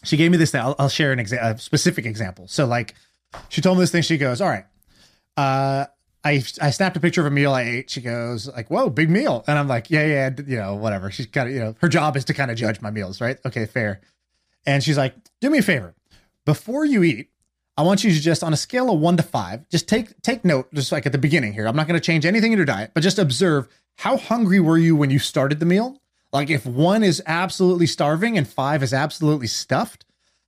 she 0.02 0.16
gave 0.16 0.30
me 0.30 0.38
this 0.38 0.50
thing. 0.50 0.62
I'll, 0.62 0.74
I'll 0.78 0.88
share 0.88 1.12
an 1.12 1.18
exa- 1.18 1.42
a 1.42 1.58
specific 1.58 2.06
example. 2.06 2.48
So, 2.48 2.64
like, 2.64 2.94
she 3.50 3.60
told 3.60 3.76
me 3.76 3.82
this 3.82 3.92
thing. 3.92 4.00
She 4.00 4.16
goes, 4.16 4.40
All 4.40 4.48
right, 4.48 4.64
uh, 5.36 5.84
I 6.24 6.42
I 6.62 6.70
snapped 6.70 6.96
a 6.96 7.00
picture 7.00 7.20
of 7.20 7.26
a 7.26 7.30
meal 7.30 7.52
I 7.52 7.64
ate. 7.64 7.90
She 7.90 8.00
goes 8.00 8.48
like, 8.48 8.70
"Whoa, 8.70 8.88
big 8.88 9.10
meal," 9.10 9.44
and 9.46 9.58
I'm 9.58 9.68
like, 9.68 9.90
"Yeah, 9.90 10.06
yeah, 10.06 10.30
you 10.46 10.56
know, 10.56 10.74
whatever." 10.74 11.10
She's 11.10 11.26
kind 11.26 11.48
of, 11.48 11.54
you 11.54 11.60
know, 11.60 11.76
her 11.80 11.88
job 11.88 12.16
is 12.16 12.24
to 12.24 12.34
kind 12.34 12.50
of 12.50 12.56
judge 12.56 12.80
my 12.80 12.90
meals, 12.90 13.20
right? 13.20 13.38
Okay, 13.44 13.66
fair. 13.66 14.00
And 14.64 14.82
she's 14.82 14.96
like, 14.96 15.14
"Do 15.42 15.50
me 15.50 15.58
a 15.58 15.62
favor, 15.62 15.94
before 16.46 16.86
you 16.86 17.02
eat, 17.02 17.28
I 17.76 17.82
want 17.82 18.04
you 18.04 18.10
to 18.10 18.20
just 18.20 18.42
on 18.42 18.52
a 18.54 18.56
scale 18.56 18.90
of 18.90 18.98
one 18.98 19.18
to 19.18 19.22
five, 19.22 19.68
just 19.68 19.86
take 19.86 20.20
take 20.22 20.44
note, 20.44 20.72
just 20.72 20.92
like 20.92 21.04
at 21.04 21.12
the 21.12 21.18
beginning 21.18 21.52
here. 21.52 21.68
I'm 21.68 21.76
not 21.76 21.86
going 21.86 22.00
to 22.00 22.04
change 22.04 22.24
anything 22.26 22.52
in 22.52 22.58
your 22.58 22.66
diet, 22.66 22.92
but 22.94 23.02
just 23.02 23.18
observe 23.18 23.68
how 23.98 24.16
hungry 24.16 24.60
were 24.60 24.78
you 24.78 24.96
when 24.96 25.10
you 25.10 25.18
started 25.18 25.60
the 25.60 25.66
meal. 25.66 26.00
Like 26.32 26.50
if 26.50 26.66
one 26.66 27.02
is 27.02 27.22
absolutely 27.26 27.86
starving 27.86 28.36
and 28.36 28.46
five 28.46 28.82
is 28.82 28.92
absolutely 28.92 29.46
stuffed, 29.46 30.04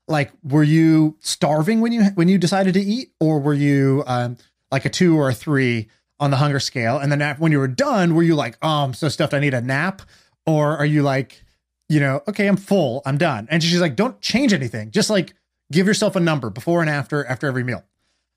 like 0.08 0.32
were 0.42 0.62
you 0.62 1.16
starving 1.20 1.80
when 1.80 1.92
you 1.92 2.04
when 2.14 2.28
you 2.28 2.38
decided 2.38 2.74
to 2.74 2.80
eat 2.80 3.12
or 3.20 3.38
were 3.40 3.54
you 3.54 4.02
um 4.06 4.36
like 4.72 4.84
a 4.84 4.90
two 4.90 5.16
or 5.16 5.28
a 5.28 5.34
three 5.34 5.88
on 6.18 6.30
the 6.30 6.36
hunger 6.36 6.58
scale 6.58 6.98
and 6.98 7.12
then 7.12 7.36
when 7.36 7.52
you 7.52 7.58
were 7.58 7.68
done 7.68 8.14
were 8.14 8.22
you 8.22 8.34
like 8.34 8.58
oh 8.60 8.84
i'm 8.84 8.92
so 8.92 9.08
stuffed 9.08 9.32
i 9.32 9.38
need 9.38 9.54
a 9.54 9.60
nap 9.60 10.02
or 10.46 10.76
are 10.76 10.84
you 10.84 11.02
like 11.02 11.44
you 11.88 12.00
know 12.00 12.20
okay 12.26 12.48
i'm 12.48 12.56
full 12.56 13.02
i'm 13.06 13.16
done 13.16 13.46
and 13.52 13.62
she's 13.62 13.80
like 13.80 13.94
don't 13.94 14.20
change 14.20 14.52
anything 14.52 14.90
just 14.90 15.10
like 15.10 15.32
give 15.70 15.86
yourself 15.86 16.16
a 16.16 16.20
number 16.20 16.50
before 16.50 16.80
and 16.80 16.90
after 16.90 17.24
after 17.26 17.46
every 17.46 17.64
meal. 17.64 17.84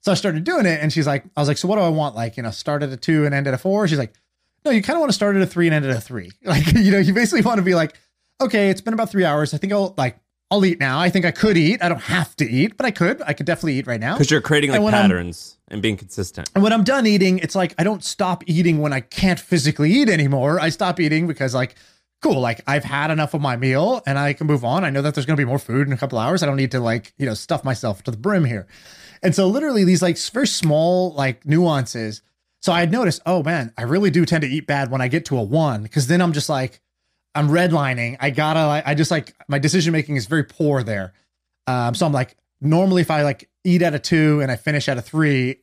So 0.02 0.12
I 0.12 0.16
started 0.16 0.44
doing 0.44 0.66
it, 0.66 0.82
and 0.82 0.92
she's 0.92 1.08
like, 1.08 1.24
I 1.36 1.40
was 1.40 1.48
like, 1.48 1.58
so 1.58 1.68
what 1.68 1.78
do 1.78 1.82
I 1.82 1.90
want? 1.90 2.16
Like, 2.16 2.36
you 2.36 2.44
know, 2.44 2.52
start 2.52 2.84
at 2.84 2.90
a 2.90 2.98
two 2.98 3.26
and 3.26 3.34
end 3.34 3.48
at 3.48 3.54
a 3.54 3.58
four. 3.58 3.88
She's 3.88 3.98
like, 3.98 4.14
no, 4.66 4.72
you 4.72 4.82
kind 4.82 4.96
of 4.96 5.02
want 5.02 5.10
to 5.10 5.14
start 5.14 5.36
at 5.36 5.42
a 5.42 5.46
three 5.46 5.68
and 5.68 5.74
end 5.74 5.86
at 5.86 5.96
a 5.96 6.02
three. 6.02 6.32
Like, 6.44 6.72
you 6.74 6.92
know, 6.92 7.00
you 7.00 7.14
basically 7.14 7.42
want 7.42 7.58
to 7.58 7.64
be 7.64 7.76
like, 7.76 7.96
okay, 8.42 8.70
it's 8.70 8.82
been 8.82 8.94
about 8.94 9.10
three 9.10 9.26
hours. 9.26 9.54
I 9.54 9.58
think 9.58 9.74
I'll 9.74 9.94
like 9.98 10.18
I'll 10.52 10.66
eat 10.66 10.80
now. 10.80 11.00
I 11.00 11.10
think 11.10 11.26
I 11.26 11.32
could 11.32 11.58
eat. 11.58 11.82
I 11.82 11.90
don't 11.90 12.02
have 12.02 12.36
to 12.36 12.50
eat, 12.50 12.78
but 12.78 12.86
I 12.86 12.92
could. 12.92 13.22
I 13.26 13.34
could 13.34 13.46
definitely 13.46 13.76
eat 13.80 13.88
right 13.88 14.00
now. 14.00 14.14
Because 14.14 14.30
you're 14.30 14.42
creating 14.42 14.72
like 14.72 14.82
when 14.82 14.94
I'm- 14.94 15.04
patterns 15.04 15.58
and 15.68 15.82
being 15.82 15.98
consistent. 15.98 16.50
And 16.54 16.64
when 16.64 16.72
I'm 16.74 16.84
done 16.84 17.08
eating, 17.08 17.40
it's 17.40 17.56
like 17.56 17.74
I 17.78 17.84
don't 17.84 18.04
stop 18.04 18.44
eating 18.48 18.80
when 18.80 18.94
I 18.94 19.00
can't 19.00 19.40
physically 19.40 19.92
eat 19.92 20.10
anymore. 20.10 20.60
I 20.60 20.70
stop 20.70 21.00
eating 21.00 21.28
because 21.28 21.54
like 21.56 21.76
cool, 22.24 22.40
like 22.40 22.62
I've 22.66 22.86
had 22.86 23.12
enough 23.12 23.34
of 23.34 23.42
my 23.42 23.58
meal 23.58 24.02
and 24.08 24.18
I 24.18 24.34
can 24.34 24.48
move 24.48 24.64
on. 24.64 24.84
I 24.84 24.90
know 24.90 25.02
that 25.02 25.14
there's 25.14 25.26
going 25.26 25.36
to 25.36 25.42
be 25.42 25.48
more 25.48 25.60
food 25.60 25.86
in 25.86 25.94
a 25.94 25.98
couple 25.98 26.18
hours. 26.18 26.42
I 26.42 26.46
don't 26.46 26.56
need 26.56 26.72
to 26.72 26.80
like, 26.80 27.14
you 27.18 27.26
know, 27.26 27.34
stuff 27.34 27.66
myself 27.66 28.02
to 28.04 28.12
the 28.12 28.18
brim 28.18 28.46
here. 28.46 28.66
And 29.22 29.36
so 29.36 29.48
literally 29.48 29.84
these 29.84 30.02
like 30.02 30.18
very 30.18 30.48
small 30.48 31.14
like 31.14 31.46
nuances. 31.46 32.22
So 32.64 32.72
I 32.72 32.80
had 32.80 32.92
noticed, 32.92 33.22
oh 33.26 33.44
man, 33.44 33.74
I 33.78 33.84
really 33.84 34.10
do 34.10 34.26
tend 34.26 34.44
to 34.44 34.48
eat 34.48 34.66
bad 34.66 34.90
when 34.90 35.02
I 35.02 35.10
get 35.10 35.26
to 35.26 35.38
a 35.38 35.44
1 35.44 35.88
cuz 35.90 36.08
then 36.08 36.22
I'm 36.22 36.32
just 36.32 36.48
like 36.48 36.80
I'm 37.36 37.50
redlining. 37.50 38.18
I 38.20 38.30
gotta, 38.30 38.84
I 38.88 38.94
just 38.94 39.12
like 39.12 39.36
my 39.48 39.60
decision 39.60 39.92
making 39.92 40.16
is 40.16 40.28
very 40.28 40.44
poor 40.44 40.82
there. 40.84 41.14
Um, 41.68 41.94
so 41.94 42.06
I'm 42.06 42.14
like, 42.14 42.38
normally 42.62 43.02
if 43.02 43.12
I 43.12 43.24
like 43.24 43.50
eat 43.64 43.82
at 43.82 43.94
a 43.94 44.00
two 44.00 44.40
and 44.42 44.52
I 44.52 44.56
finish 44.56 44.88
at 44.88 44.98
a 44.98 45.02
three, 45.02 45.58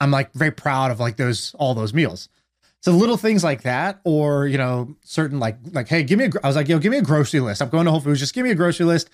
I'm 0.00 0.10
like 0.10 0.32
very 0.32 0.50
proud 0.50 0.90
of 0.90 1.00
like 1.00 1.16
those 1.16 1.54
all 1.58 1.74
those 1.74 1.94
meals. 1.94 2.28
So 2.80 2.90
little 2.90 3.16
things 3.16 3.44
like 3.44 3.62
that, 3.62 4.00
or 4.02 4.48
you 4.48 4.58
know, 4.58 4.96
certain 5.04 5.38
like 5.38 5.56
like, 5.70 5.86
hey, 5.88 6.02
give 6.02 6.18
me 6.18 6.24
a. 6.24 6.30
I 6.42 6.48
was 6.48 6.56
like, 6.56 6.68
yo, 6.68 6.78
give 6.80 6.90
me 6.90 6.98
a 6.98 7.02
grocery 7.02 7.38
list. 7.38 7.62
I'm 7.62 7.68
going 7.68 7.84
to 7.84 7.92
Whole 7.92 8.00
Foods. 8.00 8.18
Just 8.18 8.34
give 8.34 8.42
me 8.42 8.50
a 8.50 8.56
grocery 8.56 8.86
list, 8.86 9.08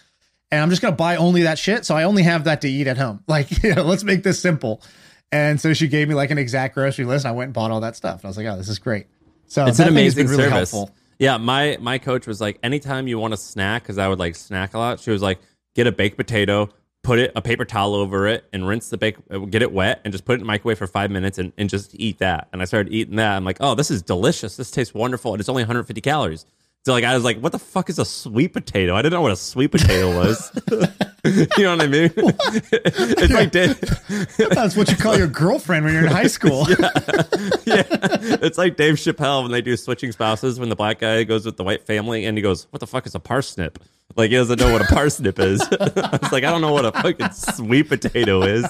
and 0.50 0.62
I'm 0.62 0.70
just 0.70 0.80
gonna 0.80 0.96
buy 0.96 1.16
only 1.16 1.42
that 1.42 1.58
shit. 1.58 1.84
So 1.84 1.94
I 1.94 2.04
only 2.04 2.22
have 2.22 2.44
that 2.44 2.62
to 2.62 2.68
eat 2.68 2.86
at 2.86 2.96
home. 2.96 3.22
Like, 3.28 3.62
you 3.62 3.74
know, 3.74 3.82
let's 3.82 4.04
make 4.04 4.22
this 4.22 4.40
simple. 4.40 4.82
And 5.30 5.60
so 5.60 5.74
she 5.74 5.88
gave 5.88 6.08
me 6.08 6.14
like 6.14 6.30
an 6.30 6.38
exact 6.38 6.74
grocery 6.74 7.04
list. 7.04 7.24
And 7.24 7.32
I 7.32 7.36
went 7.36 7.48
and 7.48 7.54
bought 7.54 7.70
all 7.70 7.80
that 7.80 7.96
stuff. 7.96 8.20
And 8.20 8.24
I 8.24 8.28
was 8.28 8.36
like, 8.36 8.46
oh, 8.46 8.56
this 8.56 8.68
is 8.68 8.78
great. 8.78 9.06
So 9.46 9.66
It's 9.66 9.78
an 9.78 9.88
amazing 9.88 10.26
really 10.26 10.44
service. 10.44 10.70
helpful. 10.70 10.94
Yeah, 11.18 11.36
my 11.36 11.76
my 11.80 11.98
coach 11.98 12.26
was 12.26 12.40
like, 12.40 12.58
anytime 12.62 13.08
you 13.08 13.18
want 13.18 13.34
a 13.34 13.36
snack, 13.36 13.82
because 13.82 13.98
I 13.98 14.06
would 14.08 14.18
like 14.18 14.36
snack 14.36 14.74
a 14.74 14.78
lot. 14.78 15.00
She 15.00 15.10
was 15.10 15.20
like, 15.20 15.40
get 15.74 15.86
a 15.86 15.92
baked 15.92 16.16
potato, 16.16 16.68
put 17.02 17.18
it 17.18 17.32
a 17.34 17.42
paper 17.42 17.64
towel 17.64 17.94
over 17.94 18.28
it, 18.28 18.44
and 18.52 18.68
rinse 18.68 18.88
the 18.88 18.98
bake, 18.98 19.16
uh, 19.30 19.38
get 19.38 19.62
it 19.62 19.72
wet, 19.72 20.00
and 20.04 20.12
just 20.12 20.24
put 20.24 20.32
it 20.32 20.34
in 20.36 20.40
the 20.40 20.46
microwave 20.46 20.78
for 20.78 20.86
five 20.86 21.10
minutes, 21.10 21.38
and, 21.38 21.52
and 21.58 21.68
just 21.68 21.94
eat 21.96 22.18
that. 22.18 22.46
And 22.52 22.62
I 22.62 22.66
started 22.66 22.92
eating 22.92 23.16
that. 23.16 23.34
I'm 23.36 23.44
like, 23.44 23.56
oh, 23.60 23.74
this 23.74 23.90
is 23.90 24.00
delicious. 24.00 24.56
This 24.56 24.70
tastes 24.70 24.94
wonderful, 24.94 25.32
and 25.32 25.40
it's 25.40 25.48
only 25.48 25.62
150 25.62 26.00
calories. 26.02 26.46
So 26.84 26.92
like, 26.92 27.04
I 27.04 27.14
was 27.14 27.24
like, 27.24 27.38
what 27.40 27.52
the 27.52 27.58
fuck 27.58 27.90
is 27.90 27.98
a 27.98 28.04
sweet 28.04 28.54
potato? 28.54 28.94
I 28.94 29.02
didn't 29.02 29.12
know 29.12 29.20
what 29.20 29.32
a 29.32 29.36
sweet 29.36 29.68
potato 29.72 30.16
was. 30.16 30.50
you 31.24 31.64
know 31.64 31.76
what 31.76 31.82
I 31.82 31.86
mean? 31.86 32.10
it's 32.16 33.32
like 33.32 33.50
Dave, 33.50 33.78
That's 34.54 34.74
what 34.74 34.88
you 34.90 34.96
call 34.96 35.18
your 35.18 35.26
girlfriend 35.26 35.84
when 35.84 35.92
you're 35.92 36.06
in 36.06 36.10
high 36.12 36.28
school. 36.28 36.66
yeah, 36.70 37.82
it's 38.40 38.56
like 38.56 38.76
Dave 38.76 38.94
Chappelle 38.94 39.42
when 39.42 39.50
they 39.52 39.60
do 39.60 39.76
switching 39.76 40.12
spouses 40.12 40.58
when 40.58 40.70
the 40.70 40.76
black 40.76 41.00
guy 41.00 41.24
goes 41.24 41.44
with 41.44 41.58
the 41.58 41.64
white 41.64 41.84
family 41.84 42.24
and 42.24 42.38
he 42.38 42.42
goes, 42.42 42.66
"What 42.70 42.80
the 42.80 42.86
fuck 42.86 43.06
is 43.06 43.14
a 43.14 43.20
parsnip?" 43.20 43.78
Like 44.16 44.30
he 44.30 44.36
doesn't 44.36 44.58
know 44.58 44.72
what 44.72 44.80
a 44.80 44.84
parsnip 44.86 45.38
is. 45.38 45.60
I 45.60 46.18
was 46.22 46.32
like, 46.32 46.44
I 46.44 46.50
don't 46.50 46.62
know 46.62 46.72
what 46.72 46.86
a 46.86 46.92
fucking 46.92 47.30
sweet 47.32 47.88
potato 47.90 48.42
is. 48.42 48.64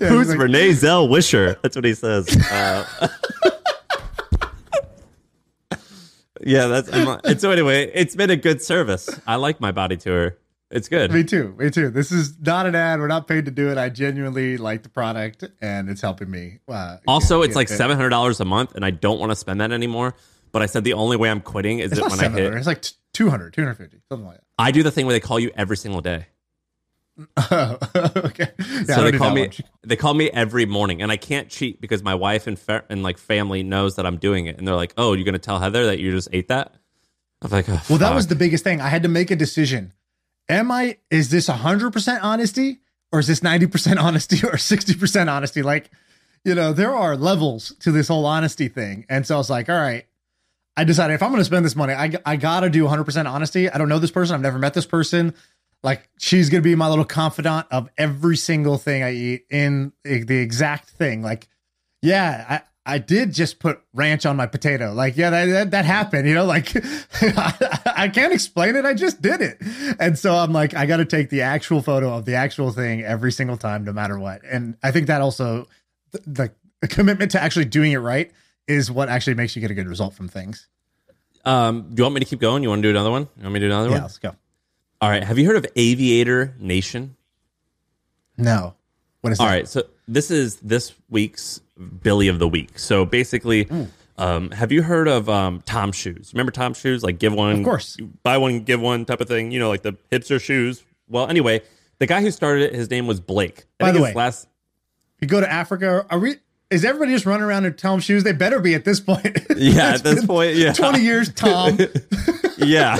Who's 0.00 0.28
like- 0.30 0.38
Renee 0.38 0.70
Zellweger? 0.70 1.60
That's 1.62 1.76
what 1.76 1.84
he 1.84 1.92
says. 1.94 2.28
Uh, 2.50 3.08
yeah, 6.40 6.66
that's. 6.66 6.92
I'm, 6.92 7.20
and 7.24 7.40
so 7.40 7.50
anyway, 7.50 7.90
it's 7.94 8.14
been 8.14 8.30
a 8.30 8.36
good 8.36 8.62
service. 8.62 9.08
I 9.26 9.36
like 9.36 9.60
my 9.60 9.72
body 9.72 9.96
tour. 9.96 10.36
It's 10.70 10.88
good. 10.88 11.10
Me 11.12 11.24
too. 11.24 11.54
Me 11.58 11.70
too. 11.70 11.88
This 11.88 12.12
is 12.12 12.38
not 12.40 12.66
an 12.66 12.74
ad. 12.74 13.00
We're 13.00 13.06
not 13.06 13.26
paid 13.26 13.46
to 13.46 13.50
do 13.50 13.70
it. 13.70 13.78
I 13.78 13.88
genuinely 13.88 14.58
like 14.58 14.82
the 14.82 14.90
product, 14.90 15.44
and 15.62 15.88
it's 15.88 16.02
helping 16.02 16.30
me. 16.30 16.58
Uh, 16.68 16.98
Also, 17.06 17.40
it's 17.42 17.56
like 17.56 17.68
seven 17.68 17.96
hundred 17.96 18.10
dollars 18.10 18.40
a 18.40 18.44
month, 18.44 18.74
and 18.74 18.84
I 18.84 18.90
don't 18.90 19.18
want 19.18 19.32
to 19.32 19.36
spend 19.36 19.60
that 19.62 19.72
anymore. 19.72 20.14
But 20.52 20.62
I 20.62 20.66
said 20.66 20.84
the 20.84 20.94
only 20.94 21.16
way 21.16 21.30
I'm 21.30 21.40
quitting 21.40 21.78
is 21.78 21.92
It's 21.92 22.00
that 22.00 22.10
when 22.10 22.20
I 22.20 22.28
hit. 22.28 22.54
It's 22.54 22.66
like 22.66 22.82
t- 22.82 22.94
200, 23.14 23.52
250, 23.52 23.98
something 24.08 24.26
like 24.26 24.36
that. 24.36 24.44
I 24.58 24.70
do 24.70 24.82
the 24.82 24.90
thing 24.90 25.06
where 25.06 25.12
they 25.12 25.20
call 25.20 25.38
you 25.38 25.50
every 25.54 25.76
single 25.76 26.00
day. 26.00 26.26
okay. 27.52 28.52
Yeah, 28.58 28.82
so 28.84 29.02
they 29.02 29.12
call 29.12 29.32
me. 29.32 29.42
one. 29.42 29.50
They 29.84 29.96
call 29.96 30.14
me 30.14 30.30
every 30.30 30.66
morning, 30.66 31.02
and 31.02 31.10
I 31.10 31.16
can't 31.16 31.48
cheat 31.48 31.80
because 31.80 32.02
my 32.02 32.14
wife 32.14 32.46
and 32.46 32.58
fa- 32.58 32.84
and 32.88 33.02
like 33.02 33.18
family 33.18 33.62
knows 33.62 33.96
that 33.96 34.06
I'm 34.06 34.18
doing 34.18 34.46
it, 34.46 34.56
and 34.58 34.66
they're 34.66 34.76
like, 34.76 34.94
"Oh, 34.96 35.14
you're 35.14 35.24
gonna 35.24 35.38
tell 35.38 35.58
Heather 35.58 35.86
that 35.86 35.98
you 35.98 36.10
just 36.12 36.28
ate 36.32 36.48
that?" 36.48 36.74
I'm 37.42 37.50
like, 37.50 37.68
oh, 37.68 37.80
Well, 37.88 37.98
that 37.98 38.14
was 38.14 38.26
the 38.26 38.34
biggest 38.34 38.64
thing. 38.64 38.80
I 38.80 38.88
had 38.88 39.02
to 39.04 39.08
make 39.08 39.30
a 39.30 39.36
decision. 39.36 39.92
Am 40.48 40.70
I, 40.70 40.98
is 41.10 41.30
this 41.30 41.48
100% 41.48 42.18
honesty 42.22 42.78
or 43.12 43.20
is 43.20 43.26
this 43.26 43.40
90% 43.40 43.98
honesty 43.98 44.36
or 44.46 44.52
60% 44.54 45.30
honesty? 45.30 45.62
Like, 45.62 45.90
you 46.44 46.54
know, 46.54 46.72
there 46.72 46.94
are 46.94 47.16
levels 47.16 47.74
to 47.80 47.92
this 47.92 48.08
whole 48.08 48.26
honesty 48.26 48.68
thing. 48.68 49.06
And 49.08 49.26
so 49.26 49.34
I 49.34 49.38
was 49.38 49.50
like, 49.50 49.68
all 49.68 49.76
right, 49.76 50.06
I 50.76 50.84
decided 50.84 51.14
if 51.14 51.22
I'm 51.22 51.30
going 51.30 51.40
to 51.40 51.44
spend 51.44 51.64
this 51.64 51.76
money, 51.76 51.92
I, 51.92 52.12
I 52.24 52.36
got 52.36 52.60
to 52.60 52.70
do 52.70 52.84
100% 52.84 53.30
honesty. 53.30 53.68
I 53.70 53.78
don't 53.78 53.88
know 53.88 53.98
this 53.98 54.10
person. 54.10 54.34
I've 54.34 54.40
never 54.40 54.58
met 54.58 54.74
this 54.74 54.86
person. 54.86 55.34
Like, 55.82 56.08
she's 56.18 56.50
going 56.50 56.62
to 56.62 56.68
be 56.68 56.74
my 56.74 56.88
little 56.88 57.04
confidant 57.04 57.66
of 57.70 57.88
every 57.96 58.36
single 58.36 58.78
thing 58.78 59.02
I 59.02 59.12
eat 59.12 59.44
in 59.50 59.92
the 60.04 60.38
exact 60.38 60.88
thing. 60.90 61.22
Like, 61.22 61.48
yeah, 62.02 62.62
I, 62.86 62.94
I 62.94 62.98
did 62.98 63.32
just 63.32 63.58
put 63.60 63.80
ranch 63.94 64.26
on 64.26 64.36
my 64.36 64.46
potato. 64.46 64.92
Like, 64.92 65.16
yeah, 65.16 65.30
that, 65.30 65.44
that, 65.46 65.70
that 65.72 65.84
happened, 65.84 66.26
you 66.26 66.34
know, 66.34 66.44
like 66.46 66.72
I, 67.22 67.82
I 67.96 68.08
can't 68.08 68.32
explain 68.32 68.76
it. 68.76 68.84
I 68.84 68.94
just 68.94 69.20
did 69.22 69.40
it. 69.40 69.58
And 70.00 70.18
so 70.18 70.34
I'm 70.34 70.52
like, 70.52 70.74
I 70.74 70.86
got 70.86 70.96
to 70.96 71.04
take 71.04 71.30
the 71.30 71.42
actual 71.42 71.80
photo 71.82 72.12
of 72.14 72.24
the 72.24 72.34
actual 72.34 72.72
thing 72.72 73.02
every 73.04 73.30
single 73.30 73.56
time, 73.56 73.84
no 73.84 73.92
matter 73.92 74.18
what. 74.18 74.42
And 74.44 74.76
I 74.82 74.90
think 74.90 75.06
that 75.08 75.20
also, 75.20 75.66
the, 76.12 76.50
the 76.80 76.88
commitment 76.88 77.30
to 77.32 77.42
actually 77.42 77.66
doing 77.66 77.92
it 77.92 77.98
right 77.98 78.32
is 78.66 78.90
what 78.90 79.08
actually 79.08 79.34
makes 79.34 79.54
you 79.54 79.60
get 79.60 79.70
a 79.70 79.74
good 79.74 79.86
result 79.88 80.14
from 80.14 80.28
things. 80.28 80.66
Um, 81.44 81.90
do 81.90 82.00
you 82.00 82.04
want 82.04 82.14
me 82.14 82.20
to 82.20 82.26
keep 82.26 82.40
going? 82.40 82.62
You 82.62 82.68
want 82.70 82.80
to 82.80 82.88
do 82.88 82.90
another 82.90 83.10
one? 83.10 83.28
You 83.36 83.42
want 83.44 83.54
me 83.54 83.60
to 83.60 83.66
do 83.68 83.72
another 83.72 83.88
Yeah, 83.90 83.94
one? 83.96 84.02
let's 84.02 84.18
go. 84.18 84.34
All 85.00 85.08
right. 85.10 85.22
Have 85.22 85.38
you 85.38 85.46
heard 85.46 85.56
of 85.56 85.66
Aviator 85.76 86.54
Nation? 86.58 87.16
No. 88.36 88.74
What 89.20 89.32
is 89.32 89.40
All 89.40 89.46
that? 89.46 89.52
right, 89.52 89.68
so 89.68 89.82
this 90.06 90.30
is 90.30 90.56
this 90.56 90.92
week's 91.10 91.60
Billy 92.02 92.28
of 92.28 92.38
the 92.38 92.46
Week. 92.48 92.78
So 92.78 93.04
basically, 93.04 93.68
um, 94.16 94.50
have 94.52 94.70
you 94.70 94.82
heard 94.82 95.08
of 95.08 95.28
um, 95.28 95.60
Tom 95.66 95.90
Shoes? 95.92 96.30
Remember 96.32 96.52
Tom 96.52 96.72
Shoes? 96.74 97.02
Like 97.02 97.18
give 97.18 97.32
one, 97.32 97.58
Of 97.58 97.64
course. 97.64 97.96
buy 98.22 98.38
one, 98.38 98.60
give 98.60 98.80
one 98.80 99.04
type 99.04 99.20
of 99.20 99.26
thing. 99.28 99.50
You 99.50 99.58
know, 99.58 99.68
like 99.68 99.82
the 99.82 99.96
hipster 100.12 100.40
shoes. 100.40 100.84
Well, 101.08 101.26
anyway, 101.28 101.62
the 101.98 102.06
guy 102.06 102.20
who 102.20 102.30
started 102.30 102.72
it, 102.72 102.74
his 102.76 102.90
name 102.90 103.06
was 103.08 103.18
Blake. 103.20 103.64
I 103.80 103.86
By 103.86 103.90
the 103.92 104.00
way- 104.02 104.14
last 104.14 104.46
You 105.20 105.26
go 105.26 105.40
to 105.40 105.50
Africa. 105.50 106.06
Are 106.10 106.18
we? 106.18 106.36
Is 106.70 106.84
everybody 106.84 107.12
just 107.12 107.24
running 107.24 107.44
around 107.44 107.64
in 107.64 107.74
Tom 107.74 107.98
shoes? 107.98 108.24
They 108.24 108.32
better 108.32 108.60
be 108.60 108.74
at 108.74 108.84
this 108.84 109.00
point. 109.00 109.38
Yeah, 109.56 109.94
at 109.94 110.04
this 110.04 110.24
point, 110.24 110.54
yeah. 110.54 110.72
Twenty 110.72 111.00
years, 111.00 111.32
Tom. 111.32 111.78
yeah, 112.58 112.96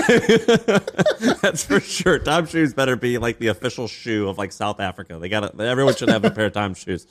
that's 1.41 1.65
for 1.65 1.79
sure. 1.79 2.19
Tom 2.19 2.47
shoes 2.47 2.75
better 2.75 2.97
be 2.97 3.19
like 3.19 3.39
the 3.39 3.49
official 3.49 3.87
shoe 3.87 4.29
of 4.29 4.39
like 4.39 4.51
South 4.51 4.81
Africa. 4.81 5.19
They 5.19 5.29
got 5.29 5.61
everyone 5.61 5.95
should 5.95 6.09
have 6.09 6.25
a 6.25 6.31
pair 6.31 6.47
of 6.47 6.53
Tom 6.53 6.75
shoes. 6.75 7.07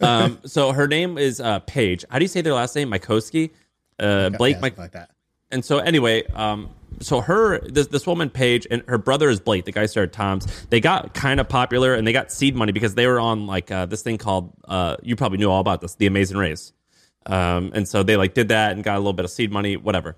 Um, 0.00 0.38
so 0.44 0.72
her 0.72 0.88
name 0.88 1.16
is 1.16 1.40
uh, 1.40 1.60
Paige. 1.60 2.04
How 2.10 2.18
do 2.18 2.24
you 2.24 2.28
say 2.28 2.40
their 2.40 2.54
last 2.54 2.74
name? 2.74 2.90
Mycoskie. 2.90 3.50
Uh, 3.98 4.30
Blake. 4.30 4.56
Yeah, 4.56 4.60
Mike. 4.62 4.78
like 4.78 4.92
that. 4.92 5.10
and 5.50 5.64
so 5.64 5.78
anyway, 5.78 6.24
um, 6.32 6.70
so 7.00 7.20
her 7.20 7.60
this 7.60 7.88
this 7.88 8.06
woman 8.06 8.30
Paige 8.30 8.66
and 8.70 8.82
her 8.88 8.98
brother 8.98 9.28
is 9.28 9.40
Blake, 9.40 9.64
the 9.64 9.72
guy 9.72 9.82
who 9.82 9.86
started 9.86 10.12
Tom's. 10.12 10.46
They 10.66 10.80
got 10.80 11.14
kind 11.14 11.40
of 11.40 11.48
popular 11.48 11.94
and 11.94 12.06
they 12.06 12.12
got 12.12 12.32
seed 12.32 12.54
money 12.54 12.72
because 12.72 12.94
they 12.94 13.06
were 13.06 13.20
on 13.20 13.46
like 13.46 13.70
uh, 13.70 13.86
this 13.86 14.02
thing 14.02 14.18
called 14.18 14.52
uh, 14.66 14.96
you 15.02 15.16
probably 15.16 15.38
knew 15.38 15.50
all 15.50 15.60
about 15.60 15.80
this, 15.80 15.94
the 15.94 16.06
Amazing 16.06 16.38
Race. 16.38 16.72
Um, 17.26 17.72
and 17.74 17.86
so 17.86 18.02
they 18.02 18.16
like 18.16 18.34
did 18.34 18.48
that 18.48 18.72
and 18.72 18.82
got 18.82 18.96
a 18.96 18.98
little 18.98 19.12
bit 19.12 19.24
of 19.24 19.30
seed 19.30 19.52
money, 19.52 19.76
whatever. 19.76 20.16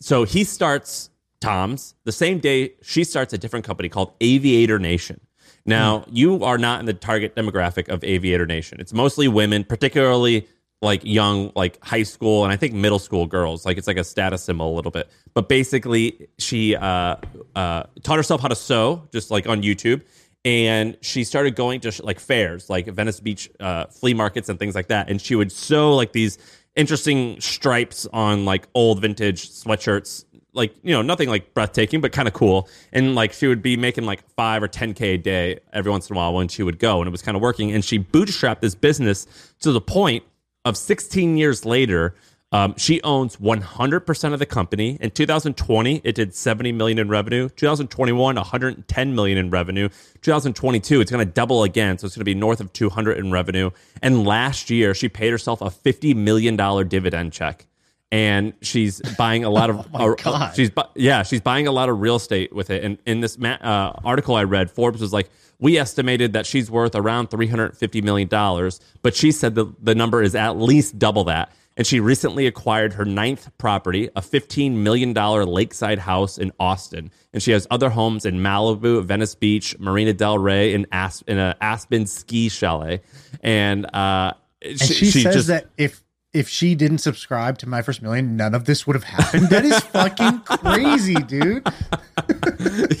So 0.00 0.24
he 0.24 0.44
starts 0.44 1.10
Tom's 1.40 1.94
the 2.04 2.12
same 2.12 2.38
day 2.38 2.74
she 2.82 3.04
starts 3.04 3.32
a 3.32 3.38
different 3.38 3.64
company 3.64 3.88
called 3.88 4.12
Aviator 4.20 4.78
Nation. 4.78 5.20
Now, 5.64 6.06
you 6.10 6.44
are 6.44 6.56
not 6.56 6.80
in 6.80 6.86
the 6.86 6.94
target 6.94 7.34
demographic 7.34 7.90
of 7.90 8.02
Aviator 8.02 8.46
Nation. 8.46 8.80
It's 8.80 8.94
mostly 8.94 9.28
women, 9.28 9.64
particularly 9.64 10.48
like 10.80 11.02
young, 11.04 11.52
like 11.56 11.82
high 11.84 12.02
school 12.04 12.44
and 12.44 12.52
I 12.52 12.56
think 12.56 12.74
middle 12.74 12.98
school 12.98 13.26
girls. 13.26 13.66
Like 13.66 13.78
it's 13.78 13.86
like 13.86 13.96
a 13.96 14.04
status 14.04 14.42
symbol 14.42 14.72
a 14.72 14.74
little 14.74 14.90
bit. 14.90 15.10
But 15.34 15.48
basically, 15.48 16.28
she 16.38 16.76
uh, 16.76 17.16
uh, 17.54 17.84
taught 18.02 18.16
herself 18.16 18.40
how 18.40 18.48
to 18.48 18.56
sew 18.56 19.08
just 19.12 19.30
like 19.30 19.48
on 19.48 19.62
YouTube. 19.62 20.02
And 20.44 20.96
she 21.00 21.24
started 21.24 21.56
going 21.56 21.80
to 21.80 21.90
sh- 21.90 22.00
like 22.00 22.20
fairs, 22.20 22.70
like 22.70 22.86
Venice 22.86 23.18
Beach 23.18 23.50
uh, 23.58 23.86
flea 23.86 24.14
markets 24.14 24.48
and 24.48 24.58
things 24.58 24.74
like 24.74 24.88
that. 24.88 25.10
And 25.10 25.20
she 25.20 25.34
would 25.34 25.50
sew 25.50 25.94
like 25.94 26.12
these 26.12 26.38
interesting 26.76 27.40
stripes 27.40 28.06
on 28.12 28.44
like 28.44 28.68
old 28.72 29.00
vintage 29.00 29.50
sweatshirts 29.50 30.24
like 30.52 30.74
you 30.82 30.92
know 30.92 31.02
nothing 31.02 31.28
like 31.28 31.52
breathtaking 31.52 32.00
but 32.00 32.12
kind 32.12 32.28
of 32.28 32.34
cool 32.34 32.68
and 32.92 33.14
like 33.14 33.32
she 33.32 33.46
would 33.46 33.62
be 33.62 33.76
making 33.76 34.04
like 34.04 34.22
5 34.36 34.62
or 34.62 34.68
10k 34.68 35.00
a 35.14 35.16
day 35.16 35.58
every 35.72 35.90
once 35.90 36.08
in 36.08 36.14
a 36.14 36.16
while 36.16 36.32
when 36.32 36.48
she 36.48 36.62
would 36.62 36.78
go 36.78 37.00
and 37.00 37.08
it 37.08 37.10
was 37.10 37.20
kind 37.20 37.36
of 37.36 37.42
working 37.42 37.72
and 37.72 37.84
she 37.84 37.98
bootstrapped 37.98 38.60
this 38.60 38.74
business 38.74 39.26
to 39.60 39.72
the 39.72 39.80
point 39.80 40.24
of 40.68 40.76
16 40.76 41.36
years 41.36 41.64
later 41.64 42.14
Um, 42.50 42.74
she 42.78 43.02
owns 43.02 43.36
100% 43.36 44.32
of 44.32 44.38
the 44.38 44.46
company. 44.46 44.96
In 45.00 45.10
2020, 45.10 46.00
it 46.02 46.14
did 46.14 46.34
70 46.34 46.72
million 46.72 46.98
in 46.98 47.08
revenue. 47.08 47.50
2021, 47.50 48.36
110 48.36 49.14
million 49.14 49.36
in 49.36 49.50
revenue. 49.50 49.90
2022, 50.22 51.00
it's 51.02 51.10
going 51.10 51.26
to 51.26 51.30
double 51.30 51.62
again, 51.62 51.98
so 51.98 52.06
it's 52.06 52.16
going 52.16 52.22
to 52.22 52.24
be 52.24 52.34
north 52.34 52.60
of 52.60 52.72
200 52.72 53.18
in 53.18 53.30
revenue. 53.30 53.70
And 54.00 54.26
last 54.26 54.70
year, 54.70 54.94
she 54.94 55.10
paid 55.10 55.30
herself 55.30 55.60
a 55.60 55.70
50 55.70 56.14
million 56.14 56.56
dollar 56.56 56.84
dividend 56.84 57.34
check. 57.34 57.66
And 58.10 58.54
she's 58.62 59.00
buying 59.18 59.44
a 59.44 59.50
lot 59.50 59.68
of, 59.70 59.86
Oh 59.94 59.98
my 59.98 60.04
uh, 60.06 60.14
God. 60.14 60.54
she's 60.56 60.70
bu- 60.70 60.82
yeah, 60.94 61.22
she's 61.22 61.40
buying 61.42 61.66
a 61.66 61.72
lot 61.72 61.88
of 61.90 62.00
real 62.00 62.16
estate 62.16 62.54
with 62.54 62.70
it. 62.70 62.82
And 62.82 62.98
in 63.04 63.20
this 63.20 63.38
ma- 63.38 63.58
uh, 63.60 64.00
article 64.02 64.34
I 64.34 64.44
read, 64.44 64.70
Forbes 64.70 65.00
was 65.00 65.12
like, 65.12 65.28
we 65.60 65.76
estimated 65.76 66.32
that 66.32 66.46
she's 66.46 66.70
worth 66.70 66.94
around 66.94 67.28
350 67.30 68.00
million 68.02 68.28
dollars, 68.28 68.80
but 69.02 69.14
she 69.16 69.32
said 69.32 69.54
the 69.56 69.66
the 69.82 69.94
number 69.94 70.22
is 70.22 70.34
at 70.34 70.56
least 70.56 70.98
double 70.98 71.24
that. 71.24 71.52
And 71.76 71.86
she 71.86 72.00
recently 72.00 72.46
acquired 72.48 72.94
her 72.94 73.04
ninth 73.04 73.50
property, 73.58 74.08
a 74.16 74.20
$15 74.20 74.72
million 74.72 75.14
lakeside 75.14 76.00
house 76.00 76.36
in 76.36 76.50
Austin. 76.58 77.12
And 77.32 77.40
she 77.40 77.52
has 77.52 77.68
other 77.70 77.88
homes 77.90 78.24
in 78.24 78.38
Malibu, 78.40 79.04
Venice 79.04 79.36
Beach, 79.36 79.78
Marina 79.78 80.12
Del 80.12 80.38
Rey, 80.38 80.74
and 80.74 80.86
As- 80.90 81.22
in 81.28 81.38
a 81.38 81.54
Aspen 81.60 82.06
ski 82.06 82.48
chalet. 82.48 83.00
And, 83.42 83.86
uh, 83.94 84.32
And 84.60 84.80
she, 84.80 85.04
says 85.22 85.46
that 85.48 85.66
if 85.76 86.02
if 86.32 86.48
she 86.48 86.74
didn't 86.74 86.98
subscribe 86.98 87.58
to 87.58 87.68
my 87.68 87.80
first 87.82 88.02
million, 88.02 88.36
none 88.36 88.54
of 88.54 88.64
this 88.66 88.86
would 88.86 88.94
have 88.96 89.04
happened. 89.04 89.48
That 89.48 89.64
is 89.64 89.78
fucking 89.80 90.40
crazy, 90.40 91.14
dude. 91.14 91.66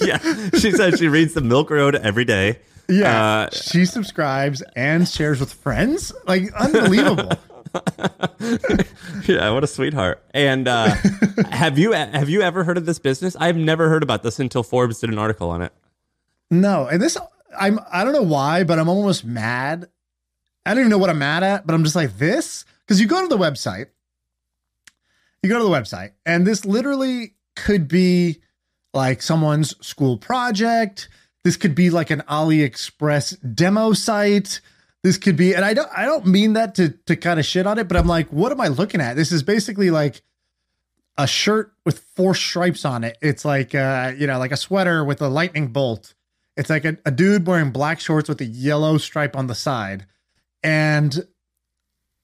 yeah, 0.00 0.18
she 0.58 0.70
said 0.72 0.98
she 0.98 1.08
reads 1.08 1.34
the 1.34 1.42
Milk 1.42 1.70
Road 1.70 1.94
every 1.96 2.24
day. 2.24 2.58
Yeah, 2.88 3.22
Uh, 3.22 3.50
she 3.50 3.84
subscribes 3.84 4.62
and 4.74 5.06
shares 5.06 5.40
with 5.40 5.52
friends. 5.52 6.12
Like 6.26 6.50
unbelievable. 6.54 7.30
yeah, 9.26 9.50
what 9.50 9.62
a 9.62 9.66
sweetheart. 9.66 10.22
And 10.32 10.66
uh, 10.68 10.94
have 11.50 11.78
you 11.78 11.92
have 11.92 12.28
you 12.30 12.40
ever 12.42 12.64
heard 12.64 12.78
of 12.78 12.86
this 12.86 12.98
business? 12.98 13.36
I've 13.38 13.56
never 13.56 13.88
heard 13.90 14.02
about 14.02 14.22
this 14.22 14.38
until 14.40 14.62
Forbes 14.62 15.00
did 15.00 15.10
an 15.10 15.18
article 15.18 15.50
on 15.50 15.62
it. 15.62 15.72
No, 16.50 16.86
and 16.86 17.00
this 17.02 17.18
I'm 17.58 17.78
I 17.92 18.04
don't 18.04 18.14
know 18.14 18.22
why, 18.22 18.64
but 18.64 18.78
I'm 18.78 18.88
almost 18.88 19.24
mad. 19.24 19.88
I 20.64 20.70
don't 20.70 20.80
even 20.80 20.90
know 20.90 20.98
what 20.98 21.10
I'm 21.10 21.18
mad 21.18 21.42
at, 21.42 21.66
but 21.66 21.74
I'm 21.74 21.84
just 21.84 21.96
like 21.96 22.16
this 22.18 22.64
because 22.88 23.00
you 23.02 23.06
go 23.06 23.20
to 23.20 23.28
the 23.28 23.36
website, 23.36 23.88
you 25.42 25.50
go 25.50 25.58
to 25.58 25.64
the 25.64 25.70
website, 25.70 26.12
and 26.24 26.46
this 26.46 26.64
literally 26.64 27.34
could 27.54 27.86
be 27.86 28.40
like 28.94 29.20
someone's 29.20 29.74
school 29.86 30.16
project. 30.16 31.10
This 31.44 31.58
could 31.58 31.74
be 31.74 31.90
like 31.90 32.10
an 32.10 32.22
AliExpress 32.28 33.54
demo 33.54 33.92
site. 33.92 34.60
This 35.04 35.18
could 35.18 35.36
be, 35.36 35.54
and 35.54 35.64
I 35.64 35.74
don't 35.74 35.90
I 35.94 36.06
don't 36.06 36.26
mean 36.26 36.54
that 36.54 36.74
to 36.76 36.90
to 37.06 37.14
kind 37.14 37.38
of 37.38 37.44
shit 37.44 37.66
on 37.66 37.78
it, 37.78 37.88
but 37.88 37.96
I'm 37.98 38.08
like, 38.08 38.28
what 38.30 38.52
am 38.52 38.60
I 38.60 38.68
looking 38.68 39.02
at? 39.02 39.16
This 39.16 39.32
is 39.32 39.42
basically 39.42 39.90
like 39.90 40.22
a 41.18 41.26
shirt 41.26 41.72
with 41.84 42.00
four 42.16 42.34
stripes 42.34 42.84
on 42.86 43.04
it. 43.04 43.18
It's 43.20 43.44
like 43.44 43.74
uh, 43.74 44.12
you 44.16 44.26
know, 44.26 44.38
like 44.38 44.52
a 44.52 44.56
sweater 44.56 45.04
with 45.04 45.20
a 45.20 45.28
lightning 45.28 45.68
bolt. 45.68 46.14
It's 46.56 46.70
like 46.70 46.84
a, 46.84 46.96
a 47.04 47.10
dude 47.10 47.46
wearing 47.46 47.70
black 47.70 48.00
shorts 48.00 48.28
with 48.28 48.40
a 48.40 48.44
yellow 48.44 48.98
stripe 48.98 49.36
on 49.36 49.46
the 49.46 49.54
side. 49.54 50.06
And 50.64 51.26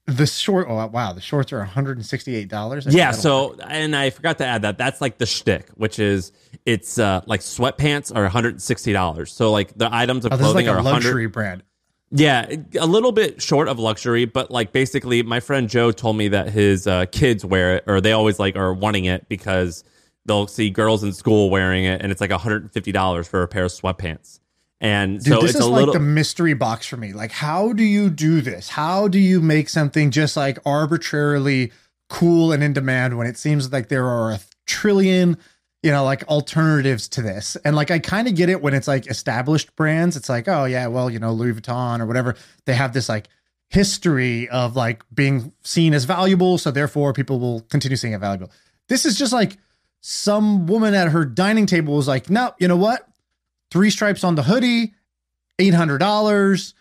the 0.06 0.26
short 0.26 0.66
oh 0.68 0.86
wow, 0.86 1.12
the 1.12 1.20
shorts 1.20 1.52
are 1.52 1.64
$168. 1.64 2.92
Yeah, 2.92 3.10
so 3.12 3.56
and 3.66 3.96
I 3.96 4.10
forgot 4.10 4.38
to 4.38 4.46
add 4.46 4.62
that 4.62 4.76
that's 4.76 5.00
like 5.00 5.18
the 5.18 5.26
shtick, 5.26 5.68
which 5.76 5.98
is 5.98 6.32
it's 6.66 6.98
uh, 6.98 7.22
like 7.26 7.40
sweatpants 7.40 8.14
are 8.14 8.22
one 8.22 8.30
hundred 8.30 8.54
and 8.54 8.62
sixty 8.62 8.92
dollars. 8.92 9.32
So 9.32 9.50
like 9.50 9.76
the 9.76 9.88
items 9.92 10.24
of 10.24 10.32
oh, 10.32 10.36
clothing 10.36 10.66
like 10.66 10.74
a 10.74 10.78
are 10.78 10.82
hundred. 10.82 11.04
luxury 11.04 11.26
brand. 11.26 11.62
Yeah, 12.10 12.46
a 12.78 12.86
little 12.86 13.12
bit 13.12 13.42
short 13.42 13.66
of 13.66 13.78
luxury, 13.78 14.24
but 14.24 14.50
like 14.50 14.72
basically, 14.72 15.22
my 15.22 15.40
friend 15.40 15.68
Joe 15.68 15.90
told 15.90 16.16
me 16.16 16.28
that 16.28 16.50
his 16.50 16.86
uh, 16.86 17.06
kids 17.06 17.44
wear 17.44 17.76
it, 17.76 17.84
or 17.86 18.00
they 18.00 18.12
always 18.12 18.38
like 18.38 18.56
are 18.56 18.72
wanting 18.72 19.06
it 19.06 19.28
because 19.28 19.82
they'll 20.26 20.46
see 20.46 20.70
girls 20.70 21.02
in 21.02 21.12
school 21.12 21.50
wearing 21.50 21.84
it, 21.84 22.02
and 22.02 22.12
it's 22.12 22.20
like 22.20 22.30
one 22.30 22.38
hundred 22.38 22.62
and 22.62 22.72
fifty 22.72 22.92
dollars 22.92 23.26
for 23.26 23.42
a 23.42 23.48
pair 23.48 23.64
of 23.64 23.72
sweatpants. 23.72 24.38
And 24.80 25.22
Dude, 25.22 25.34
so 25.34 25.40
this 25.40 25.50
it's 25.50 25.60
is 25.60 25.66
a 25.66 25.68
like 25.68 25.80
little 25.80 25.94
the 25.94 26.00
mystery 26.00 26.54
box 26.54 26.86
for 26.86 26.96
me. 26.96 27.12
Like, 27.12 27.32
how 27.32 27.72
do 27.72 27.82
you 27.82 28.10
do 28.10 28.40
this? 28.40 28.68
How 28.68 29.08
do 29.08 29.18
you 29.18 29.40
make 29.40 29.68
something 29.68 30.10
just 30.10 30.36
like 30.36 30.58
arbitrarily 30.66 31.72
cool 32.10 32.52
and 32.52 32.62
in 32.62 32.72
demand 32.72 33.16
when 33.16 33.26
it 33.26 33.38
seems 33.38 33.72
like 33.72 33.88
there 33.88 34.06
are 34.06 34.32
a 34.32 34.40
trillion, 34.66 35.38
you 35.82 35.90
know, 35.90 36.04
like 36.04 36.24
alternatives 36.24 37.08
to 37.10 37.22
this? 37.22 37.56
And 37.64 37.76
like, 37.76 37.90
I 37.90 37.98
kind 37.98 38.28
of 38.28 38.34
get 38.34 38.48
it 38.48 38.60
when 38.60 38.74
it's 38.74 38.88
like 38.88 39.06
established 39.06 39.74
brands. 39.76 40.16
It's 40.16 40.28
like, 40.28 40.48
oh, 40.48 40.64
yeah, 40.64 40.88
well, 40.88 41.08
you 41.08 41.18
know, 41.18 41.32
Louis 41.32 41.54
Vuitton 41.54 42.00
or 42.00 42.06
whatever, 42.06 42.34
they 42.66 42.74
have 42.74 42.92
this 42.92 43.08
like 43.08 43.28
history 43.70 44.48
of 44.50 44.76
like 44.76 45.02
being 45.14 45.52
seen 45.62 45.94
as 45.94 46.04
valuable. 46.04 46.58
So 46.58 46.70
therefore, 46.70 47.12
people 47.12 47.38
will 47.38 47.60
continue 47.62 47.96
seeing 47.96 48.12
it 48.12 48.20
valuable. 48.20 48.50
This 48.88 49.06
is 49.06 49.16
just 49.16 49.32
like 49.32 49.56
some 50.00 50.66
woman 50.66 50.92
at 50.92 51.08
her 51.08 51.24
dining 51.24 51.64
table 51.64 51.96
was 51.96 52.06
like, 52.06 52.28
no, 52.28 52.52
you 52.58 52.68
know 52.68 52.76
what? 52.76 53.08
Three 53.74 53.90
stripes 53.90 54.22
on 54.22 54.36
the 54.36 54.44
hoodie, 54.44 54.94
eight 55.58 55.74
hundred 55.74 55.98
dollars. 55.98 56.74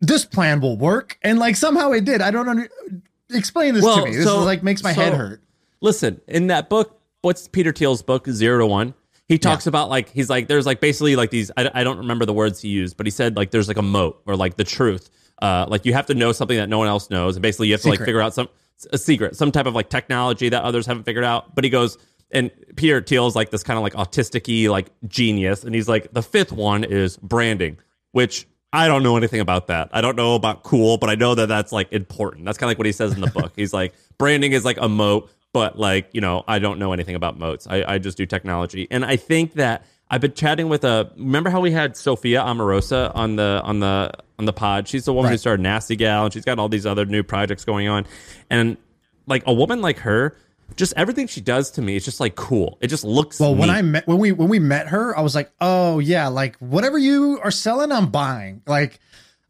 This 0.00 0.24
plan 0.24 0.60
will 0.60 0.76
work, 0.78 1.18
and 1.22 1.40
like 1.40 1.56
somehow 1.56 1.90
it 1.90 2.04
did. 2.04 2.22
I 2.22 2.30
don't 2.30 2.48
under, 2.48 2.68
explain 3.30 3.74
this 3.74 3.82
Well, 3.84 3.96
to 3.96 4.04
me. 4.04 4.14
This 4.16 4.24
so- 4.24 4.38
is 4.38 4.46
like 4.46 4.62
makes 4.62 4.82
my 4.84 4.92
so- 4.94 5.00
head 5.02 5.14
hurt. 5.14 5.42
Listen, 5.80 6.20
in 6.28 6.46
that 6.48 6.68
book, 6.68 7.00
what's 7.22 7.46
Peter 7.48 7.72
Thiel's 7.72 8.02
book, 8.02 8.26
Zero 8.28 8.58
to 8.60 8.66
One? 8.66 8.94
He 9.26 9.36
talks 9.38 9.66
about 9.66 9.90
like 9.90 10.08
he's 10.10 10.30
like 10.30 10.46
there's 10.48 10.64
like 10.64 10.80
basically 10.80 11.14
like 11.16 11.30
these 11.30 11.50
I, 11.56 11.68
I 11.74 11.84
don't 11.84 11.98
remember 11.98 12.24
the 12.24 12.32
words 12.32 12.62
he 12.62 12.68
used, 12.68 12.96
but 12.96 13.04
he 13.04 13.10
said 13.10 13.36
like 13.36 13.50
there's 13.50 13.68
like 13.68 13.76
a 13.76 13.82
moat 13.82 14.22
or 14.24 14.36
like 14.36 14.56
the 14.56 14.64
truth. 14.64 15.10
Uh, 15.42 15.66
like 15.68 15.84
you 15.84 15.92
have 15.92 16.06
to 16.06 16.14
know 16.14 16.32
something 16.32 16.56
that 16.56 16.68
no 16.68 16.78
one 16.78 16.88
else 16.88 17.10
knows, 17.10 17.34
and 17.36 17.42
basically 17.42 17.66
you 17.66 17.74
have 17.74 17.82
to 17.82 17.88
like 17.90 17.98
figure 17.98 18.20
out 18.20 18.32
some 18.32 18.48
a 18.92 18.98
secret, 18.98 19.34
some 19.36 19.50
type 19.52 19.66
of 19.66 19.74
like 19.74 19.90
technology 19.90 20.48
that 20.48 20.62
others 20.62 20.86
haven't 20.86 21.02
figured 21.02 21.24
out. 21.24 21.54
But 21.54 21.64
he 21.64 21.70
goes, 21.70 21.98
and 22.30 22.50
Peter 22.76 23.02
is 23.06 23.36
like 23.36 23.50
this 23.50 23.62
kind 23.62 23.76
of 23.76 23.82
like 23.82 23.94
autistic 23.94 24.68
like 24.68 24.90
genius, 25.06 25.64
and 25.64 25.74
he's 25.74 25.88
like 25.88 26.12
the 26.12 26.22
fifth 26.22 26.52
one 26.52 26.84
is 26.84 27.16
branding, 27.16 27.78
which 28.12 28.46
I 28.72 28.86
don't 28.86 29.02
know 29.02 29.16
anything 29.16 29.40
about 29.40 29.68
that. 29.68 29.88
I 29.92 30.00
don't 30.00 30.16
know 30.16 30.34
about 30.34 30.62
cool, 30.62 30.98
but 30.98 31.08
I 31.08 31.14
know 31.14 31.34
that 31.34 31.46
that's 31.46 31.72
like 31.72 31.92
important. 31.92 32.44
That's 32.44 32.58
kind 32.58 32.68
of 32.68 32.70
like 32.70 32.78
what 32.78 32.86
he 32.86 32.92
says 32.92 33.14
in 33.14 33.20
the 33.20 33.30
book. 33.30 33.52
He's 33.56 33.72
like, 33.72 33.94
branding 34.18 34.52
is 34.52 34.64
like 34.64 34.76
a 34.78 34.88
moat, 34.88 35.30
but 35.52 35.78
like, 35.78 36.10
you 36.12 36.20
know, 36.20 36.44
I 36.46 36.58
don't 36.58 36.78
know 36.78 36.92
anything 36.92 37.14
about 37.14 37.38
moats. 37.38 37.66
I, 37.68 37.82
I 37.94 37.98
just 37.98 38.18
do 38.18 38.26
technology. 38.26 38.86
And 38.90 39.04
I 39.04 39.16
think 39.16 39.54
that 39.54 39.86
I've 40.10 40.20
been 40.20 40.34
chatting 40.34 40.68
with 40.68 40.84
a 40.84 41.10
remember 41.16 41.48
how 41.48 41.60
we 41.60 41.70
had 41.70 41.96
Sophia 41.96 42.42
Amoruso 42.42 43.10
on 43.14 43.36
the 43.36 43.60
on 43.64 43.80
the 43.80 44.12
on 44.38 44.44
the 44.44 44.52
pod? 44.52 44.86
She's 44.86 45.06
the 45.06 45.14
woman 45.14 45.30
who 45.30 45.38
started 45.38 45.62
Nasty 45.62 45.96
Gal 45.96 46.24
and 46.24 46.32
she's 46.32 46.44
got 46.44 46.58
all 46.58 46.68
these 46.68 46.86
other 46.86 47.06
new 47.06 47.22
projects 47.22 47.64
going 47.64 47.88
on. 47.88 48.06
And 48.50 48.76
like 49.26 49.44
a 49.46 49.52
woman 49.52 49.80
like 49.80 49.98
her, 50.00 50.36
just 50.76 50.92
everything 50.96 51.26
she 51.26 51.40
does 51.40 51.70
to 51.72 51.82
me 51.82 51.96
is 51.96 52.04
just 52.04 52.20
like 52.20 52.34
cool. 52.34 52.78
It 52.80 52.88
just 52.88 53.04
looks 53.04 53.40
Well, 53.40 53.54
when. 53.54 53.70
I 53.70 53.82
met 53.82 54.06
when 54.06 54.18
we 54.18 54.32
when 54.32 54.48
we 54.48 54.58
met 54.58 54.88
her, 54.88 55.16
I 55.16 55.22
was 55.22 55.34
like, 55.34 55.50
oh 55.60 55.98
yeah, 55.98 56.28
like 56.28 56.56
whatever 56.58 56.98
you 56.98 57.40
are 57.42 57.50
selling, 57.50 57.90
I'm 57.92 58.10
buying. 58.10 58.62
Like, 58.66 59.00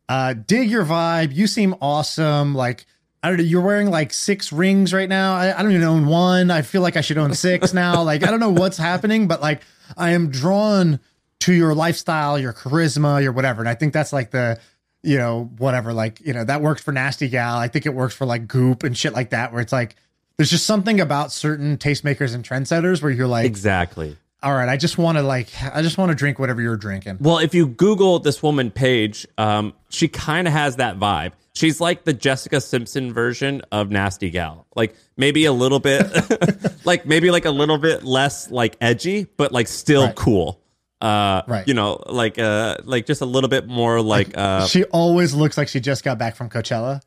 uh, 0.09 0.35
dig 0.35 0.71
your 0.71 0.85
vibe. 0.85 1.35
You 1.35 1.47
seem 1.47 1.75
awesome. 1.81 2.55
Like. 2.55 2.87
I 3.21 3.31
don't 3.31 3.39
know. 3.39 3.43
You're 3.45 3.63
wearing 3.63 3.91
like 3.91 4.13
six 4.13 4.53
rings 4.53 4.95
right 4.95 5.09
now. 5.09 5.35
I, 5.35 5.59
I 5.59 5.61
don't 5.65 5.73
even 5.73 5.83
own 5.83 6.07
one. 6.07 6.53
I 6.53 6.63
feel 6.63 6.83
like 6.83 6.97
I 6.97 7.01
should 7.01 7.19
own 7.19 7.35
six 7.35 7.75
now. 7.75 8.05
Like 8.05 8.23
I 8.23 8.31
don't 8.31 8.39
know 8.39 8.51
what's 8.53 8.77
happening, 8.77 9.27
but 9.27 9.41
like 9.41 9.63
I 9.97 10.11
am 10.13 10.31
drawn 10.31 11.01
to 11.41 11.53
your 11.53 11.75
lifestyle, 11.75 12.39
your 12.39 12.53
charisma, 12.53 13.21
your 13.21 13.33
whatever. 13.33 13.61
And 13.61 13.69
I 13.69 13.75
think 13.75 13.93
that's 13.93 14.13
like 14.13 14.31
the, 14.31 14.61
you 15.03 15.19
know, 15.19 15.51
whatever. 15.59 15.93
Like 15.93 16.21
you 16.21 16.33
know 16.33 16.45
that 16.45 16.63
works 16.63 16.81
for 16.81 16.93
Nasty 16.93 17.29
Gal. 17.29 17.59
I 17.59 17.67
think 17.67 17.87
it 17.87 17.93
works 17.93 18.15
for 18.15 18.25
like 18.25 18.47
Goop 18.47 18.85
and 18.85 18.97
shit 18.97 19.13
like 19.15 19.31
that, 19.31 19.53
where 19.53 19.61
it's 19.61 19.73
like 19.73 19.97
there's 20.39 20.51
just 20.51 20.65
something 20.67 21.01
about 21.01 21.33
certain 21.33 21.77
tastemakers 21.77 22.35
and 22.35 22.43
trendsetters 22.45 23.03
where 23.03 23.11
you're 23.11 23.27
like, 23.27 23.45
exactly. 23.45 24.17
all 24.43 24.55
right, 24.55 24.69
I 24.69 24.77
just 24.77 24.97
want 24.97 25.19
to 25.19 25.23
like, 25.23 25.49
I 25.75 25.83
just 25.83 25.99
want 25.99 26.11
to 26.11 26.15
drink 26.15 26.39
whatever 26.39 26.63
you're 26.63 26.77
drinking. 26.77 27.19
Well, 27.21 27.39
if 27.39 27.55
you 27.55 27.67
Google 27.67 28.21
this 28.21 28.43
woman 28.43 28.71
Paige, 28.71 29.27
um, 29.37 29.75
she 29.91 30.09
kind 30.09 30.47
of 30.47 30.53
has 30.55 30.77
that 30.77 30.99
vibe. 30.99 31.33
She's 31.55 31.81
like 31.81 32.05
the 32.05 32.13
Jessica 32.13 32.61
Simpson 32.61 33.13
version 33.13 33.63
of 33.73 33.91
Nasty 33.91 34.31
Gal. 34.31 34.65
Like 34.77 34.95
maybe 35.17 35.45
a 35.45 35.53
little 35.53 35.81
bit, 35.81 36.07
like 36.85 37.05
maybe 37.05 37.33
like 37.33 37.45
a 37.47 37.51
little 37.51 37.79
bit 37.79 38.05
less 38.05 38.49
like 38.49 38.77
edgy, 38.81 39.27
but 39.37 39.51
like 39.51 39.67
still 39.67 40.05
Right. 40.07 40.15
cool. 40.15 40.61
Uh, 41.01 41.43
Right. 41.49 41.67
You 41.67 41.75
know, 41.75 42.01
like 42.07 42.39
uh, 42.39 42.77
like 42.85 43.07
just 43.07 43.23
a 43.23 43.27
little 43.27 43.49
bit 43.49 43.67
more 43.67 44.01
like 44.01 44.39
uh, 44.39 44.67
she 44.69 44.85
always 44.85 45.35
looks 45.35 45.59
like 45.59 45.67
she 45.67 45.81
just 45.81 46.05
got 46.05 46.17
back 46.17 46.37
from 46.37 46.49
Coachella. 46.49 47.01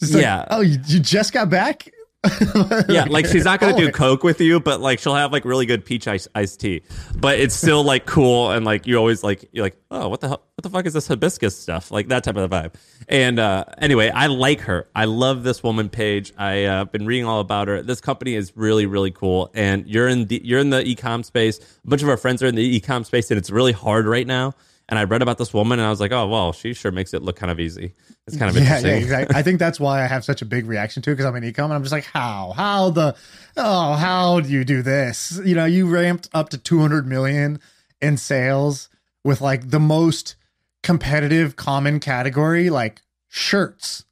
Like, 0.00 0.22
Yeah. 0.22 0.44
Oh, 0.50 0.60
you, 0.60 0.78
you 0.86 1.00
just 1.00 1.32
got 1.32 1.50
back? 1.50 1.90
yeah, 2.88 3.06
like 3.08 3.26
she's 3.26 3.44
not 3.44 3.60
gonna 3.60 3.76
do 3.76 3.90
coke 3.90 4.22
with 4.22 4.40
you, 4.40 4.60
but 4.60 4.80
like 4.80 4.98
she'll 4.98 5.14
have 5.14 5.32
like 5.32 5.44
really 5.44 5.66
good 5.66 5.84
peach 5.84 6.08
ice 6.08 6.28
iced 6.34 6.60
tea. 6.60 6.82
But 7.16 7.38
it's 7.38 7.54
still 7.54 7.84
like 7.84 8.06
cool 8.06 8.50
and 8.50 8.64
like 8.64 8.86
you 8.86 8.96
always 8.96 9.22
like 9.22 9.48
you're 9.52 9.64
like, 9.64 9.76
oh, 9.90 10.08
what 10.08 10.20
the 10.20 10.28
hell, 10.28 10.42
what 10.54 10.62
the 10.62 10.70
fuck 10.70 10.86
is 10.86 10.92
this 10.94 11.06
hibiscus 11.06 11.58
stuff? 11.58 11.90
Like 11.90 12.08
that 12.08 12.24
type 12.24 12.36
of 12.36 12.48
the 12.48 12.56
vibe. 12.56 12.74
And 13.08 13.38
uh 13.38 13.64
anyway, 13.78 14.10
I 14.10 14.26
like 14.26 14.60
her. 14.62 14.88
I 14.94 15.04
love 15.04 15.42
this 15.42 15.62
woman 15.62 15.88
Paige. 15.88 16.32
I 16.38 16.64
uh 16.64 16.84
been 16.84 17.06
reading 17.06 17.26
all 17.26 17.40
about 17.40 17.68
her. 17.68 17.82
This 17.82 18.00
company 18.00 18.34
is 18.34 18.52
really, 18.56 18.86
really 18.86 19.10
cool. 19.10 19.50
And 19.54 19.86
you're 19.86 20.08
in 20.08 20.26
the 20.26 20.40
you're 20.44 20.60
in 20.60 20.70
the 20.70 20.82
ecom 20.82 21.24
space. 21.24 21.58
A 21.58 21.88
bunch 21.88 22.02
of 22.02 22.08
our 22.08 22.16
friends 22.16 22.42
are 22.42 22.46
in 22.46 22.54
the 22.54 22.80
ecom 22.80 23.04
space 23.04 23.30
and 23.30 23.38
it's 23.38 23.50
really 23.50 23.72
hard 23.72 24.06
right 24.06 24.26
now. 24.26 24.54
And 24.88 24.98
I 24.98 25.04
read 25.04 25.22
about 25.22 25.38
this 25.38 25.52
woman, 25.54 25.78
and 25.78 25.86
I 25.86 25.90
was 25.90 26.00
like, 26.00 26.12
oh 26.12 26.26
well, 26.28 26.52
she 26.52 26.72
sure 26.74 26.92
makes 26.92 27.12
it 27.14 27.22
look 27.22 27.36
kind 27.36 27.50
of 27.50 27.58
easy. 27.60 27.92
It's 28.26 28.36
kind 28.36 28.48
of 28.50 28.56
yeah, 28.62 28.62
interesting. 28.62 28.90
yeah, 28.90 28.96
exactly. 28.98 29.36
I 29.36 29.42
think 29.42 29.58
that's 29.58 29.78
why 29.80 30.02
I 30.02 30.06
have 30.06 30.24
such 30.24 30.42
a 30.42 30.44
big 30.44 30.66
reaction 30.66 31.02
to 31.02 31.10
it 31.10 31.14
because 31.14 31.26
I'm 31.26 31.36
an 31.36 31.42
ecom 31.44 31.64
and 31.64 31.74
I'm 31.74 31.82
just 31.82 31.92
like, 31.92 32.04
how, 32.04 32.52
how 32.56 32.90
the, 32.90 33.14
oh, 33.56 33.92
how 33.94 34.40
do 34.40 34.48
you 34.48 34.64
do 34.64 34.82
this? 34.82 35.40
You 35.44 35.54
know, 35.54 35.64
you 35.64 35.86
ramped 35.88 36.28
up 36.34 36.48
to 36.50 36.58
200 36.58 37.06
million 37.06 37.60
in 38.00 38.16
sales 38.16 38.88
with 39.24 39.40
like 39.40 39.70
the 39.70 39.78
most 39.80 40.34
competitive 40.82 41.56
common 41.56 42.00
category, 42.00 42.68
like 42.70 43.00
shirts. 43.28 44.04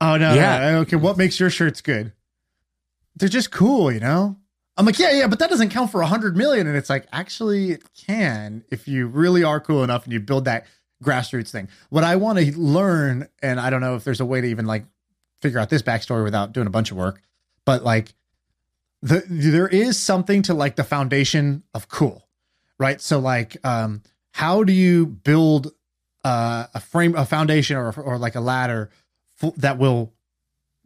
Oh 0.00 0.16
no, 0.16 0.34
Yeah. 0.34 0.58
no, 0.72 0.78
okay. 0.80 0.96
What 0.96 1.16
makes 1.18 1.38
your 1.40 1.50
shirts 1.50 1.80
good? 1.80 2.12
They're 3.16 3.28
just 3.28 3.50
cool, 3.50 3.92
you 3.92 4.00
know. 4.00 4.36
I'm 4.76 4.86
like, 4.86 4.98
yeah, 4.98 5.12
yeah, 5.12 5.26
but 5.26 5.38
that 5.40 5.50
doesn't 5.50 5.70
count 5.70 5.90
for 5.90 6.00
a 6.00 6.06
hundred 6.06 6.36
million. 6.36 6.66
And 6.66 6.76
it's 6.76 6.88
like, 6.88 7.06
actually, 7.12 7.72
it 7.72 7.82
can 7.94 8.64
if 8.70 8.88
you 8.88 9.06
really 9.06 9.44
are 9.44 9.60
cool 9.60 9.84
enough 9.84 10.04
and 10.04 10.12
you 10.12 10.20
build 10.20 10.46
that 10.46 10.66
grassroots 11.02 11.50
thing. 11.50 11.68
What 11.88 12.04
I 12.04 12.16
want 12.16 12.38
to 12.38 12.58
learn, 12.58 13.28
and 13.42 13.60
I 13.60 13.70
don't 13.70 13.80
know 13.80 13.94
if 13.96 14.04
there's 14.04 14.20
a 14.20 14.24
way 14.24 14.40
to 14.40 14.46
even 14.46 14.66
like 14.66 14.84
figure 15.42 15.58
out 15.58 15.70
this 15.70 15.82
backstory 15.82 16.24
without 16.24 16.52
doing 16.52 16.66
a 16.66 16.70
bunch 16.70 16.90
of 16.90 16.96
work, 16.96 17.22
but 17.64 17.82
like 17.82 18.14
the 19.02 19.22
there 19.28 19.68
is 19.68 19.98
something 19.98 20.42
to 20.42 20.54
like 20.54 20.76
the 20.76 20.84
foundation 20.84 21.62
of 21.74 21.88
cool, 21.88 22.28
right? 22.78 23.00
So 23.00 23.18
like, 23.18 23.56
um, 23.64 24.02
how 24.32 24.62
do 24.62 24.72
you 24.72 25.06
build 25.06 25.72
uh, 26.24 26.66
a 26.74 26.80
frame, 26.80 27.14
a 27.16 27.24
foundation, 27.24 27.76
or 27.76 27.92
or 27.98 28.18
like 28.18 28.34
a 28.34 28.40
ladder 28.40 28.90
f- 29.42 29.54
that 29.56 29.78
will 29.78 30.12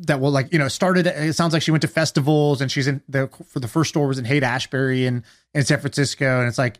that 0.00 0.20
will 0.20 0.30
like 0.30 0.52
you 0.52 0.58
know 0.58 0.68
started 0.68 1.06
it 1.06 1.34
sounds 1.34 1.52
like 1.52 1.62
she 1.62 1.70
went 1.70 1.82
to 1.82 1.88
festivals 1.88 2.60
and 2.60 2.70
she's 2.70 2.86
in 2.86 3.02
the 3.08 3.28
for 3.48 3.60
the 3.60 3.68
first 3.68 3.90
store 3.90 4.08
was 4.08 4.18
in 4.18 4.24
Haight 4.24 4.42
Ashbury 4.42 5.06
in 5.06 5.24
in 5.54 5.64
San 5.64 5.80
Francisco. 5.80 6.40
And 6.40 6.48
it's 6.48 6.58
like 6.58 6.78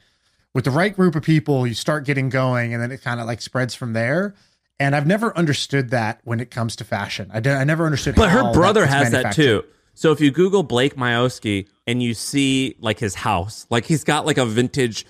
with 0.53 0.65
the 0.65 0.71
right 0.71 0.95
group 0.95 1.15
of 1.15 1.23
people 1.23 1.67
you 1.67 1.75
start 1.75 2.05
getting 2.05 2.29
going 2.29 2.75
and 2.75 2.83
then 2.83 2.91
it 2.91 3.03
kind 3.03 3.21
of 3.21 3.27
like 3.27 3.41
spreads 3.41 3.75
from 3.75 3.93
there. 3.93 4.35
And 4.81 4.97
I've 4.97 5.07
never 5.07 5.37
understood 5.37 5.91
that 5.91 6.21
when 6.25 6.41
it 6.41 6.51
comes 6.51 6.75
to 6.77 6.85
fashion. 6.85 7.31
I, 7.33 7.39
did, 7.39 7.53
I 7.53 7.62
never 7.62 7.87
understood 7.87 8.17
But 8.17 8.31
her 8.31 8.53
brother 8.53 8.81
that's 8.81 8.93
has 8.93 9.11
that 9.12 9.33
too. 9.35 9.65
So 9.95 10.11
if 10.11 10.21
you 10.21 10.33
Google 10.33 10.65
Blake 10.65 10.97
Mycoskie 10.97 11.69
and 11.87 12.03
you 12.03 12.15
see 12.15 12.75
like 12.81 12.99
his 12.99 13.15
house, 13.15 13.67
like 13.71 13.85
he's 13.85 14.03
got 14.03 14.27
like 14.27 14.39
a 14.39 14.45
vintage, 14.45 15.07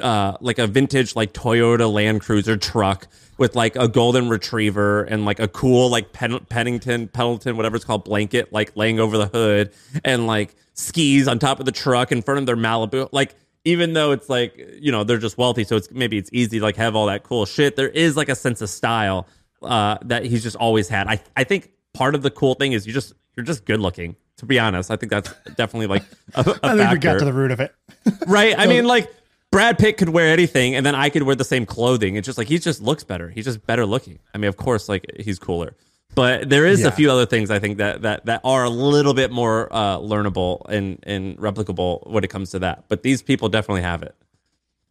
uh, 0.00 0.36
like 0.40 0.58
a 0.58 0.66
vintage 0.66 1.16
like 1.16 1.32
Toyota 1.32 1.90
Land 1.92 2.20
Cruiser 2.20 2.56
truck 2.56 3.06
with 3.38 3.54
like 3.56 3.76
a 3.76 3.88
golden 3.88 4.28
retriever 4.28 5.02
and 5.04 5.24
like 5.24 5.40
a 5.40 5.48
cool 5.48 5.88
like 5.88 6.12
Pen- 6.12 6.44
Pennington, 6.48 7.08
Pendleton, 7.08 7.56
whatever 7.56 7.76
it's 7.76 7.84
called, 7.84 8.04
blanket 8.04 8.52
like 8.52 8.76
laying 8.76 9.00
over 9.00 9.18
the 9.18 9.26
hood 9.26 9.72
and 10.04 10.26
like 10.26 10.54
skis 10.74 11.28
on 11.28 11.38
top 11.38 11.60
of 11.60 11.66
the 11.66 11.72
truck 11.72 12.12
in 12.12 12.22
front 12.22 12.40
of 12.40 12.46
their 12.46 12.56
Malibu. 12.56 13.08
Like 13.12 13.34
even 13.64 13.92
though 13.92 14.12
it's 14.12 14.28
like 14.28 14.56
you 14.80 14.92
know 14.92 15.04
they're 15.04 15.18
just 15.18 15.38
wealthy, 15.38 15.64
so 15.64 15.76
it's 15.76 15.90
maybe 15.90 16.18
it's 16.18 16.30
easy 16.32 16.58
to 16.58 16.64
like 16.64 16.76
have 16.76 16.96
all 16.96 17.06
that 17.06 17.22
cool 17.22 17.46
shit. 17.46 17.76
There 17.76 17.88
is 17.88 18.16
like 18.16 18.28
a 18.28 18.34
sense 18.34 18.60
of 18.60 18.70
style 18.70 19.26
uh, 19.62 19.98
that 20.02 20.24
he's 20.24 20.42
just 20.42 20.56
always 20.56 20.88
had. 20.88 21.06
I 21.08 21.20
I 21.36 21.44
think 21.44 21.70
part 21.92 22.14
of 22.14 22.22
the 22.22 22.30
cool 22.30 22.54
thing 22.54 22.72
is 22.72 22.86
you 22.86 22.92
just 22.92 23.14
you're 23.36 23.44
just 23.44 23.64
good 23.64 23.80
looking. 23.80 24.16
To 24.38 24.46
be 24.46 24.58
honest, 24.58 24.90
I 24.90 24.96
think 24.96 25.10
that's 25.10 25.32
definitely 25.54 25.86
like 25.86 26.02
a, 26.34 26.40
a 26.40 26.58
I 26.64 26.76
think 26.76 26.90
we 26.90 26.98
got 26.98 27.20
to 27.20 27.24
the 27.24 27.32
root 27.32 27.52
of 27.52 27.60
it 27.60 27.72
right? 28.26 28.54
I 28.58 28.66
mean, 28.66 28.84
like 28.84 29.10
Brad 29.54 29.78
Pitt 29.78 29.98
could 29.98 30.08
wear 30.08 30.32
anything, 30.32 30.74
and 30.74 30.84
then 30.84 30.96
I 30.96 31.10
could 31.10 31.22
wear 31.22 31.36
the 31.36 31.44
same 31.44 31.64
clothing. 31.64 32.16
It's 32.16 32.26
just 32.26 32.36
like 32.38 32.48
he 32.48 32.58
just 32.58 32.82
looks 32.82 33.04
better. 33.04 33.28
He's 33.30 33.44
just 33.44 33.64
better 33.64 33.86
looking. 33.86 34.18
I 34.34 34.38
mean, 34.38 34.48
of 34.48 34.56
course, 34.56 34.88
like 34.88 35.06
he's 35.20 35.38
cooler. 35.38 35.76
But 36.16 36.48
there 36.48 36.66
is 36.66 36.80
Yeah. 36.80 36.88
a 36.88 36.90
few 36.90 37.08
other 37.08 37.24
things 37.24 37.52
I 37.52 37.60
think 37.60 37.78
that 37.78 38.02
that 38.02 38.26
that 38.26 38.40
are 38.42 38.64
a 38.64 38.68
little 38.70 39.14
bit 39.14 39.30
more 39.30 39.68
uh, 39.72 39.98
learnable 39.98 40.68
and 40.68 40.98
and 41.04 41.38
replicable 41.38 42.04
when 42.10 42.24
it 42.24 42.30
comes 42.30 42.50
to 42.50 42.58
that. 42.60 42.86
But 42.88 43.04
these 43.04 43.22
people 43.22 43.48
definitely 43.48 43.82
have 43.82 44.02
it. 44.02 44.16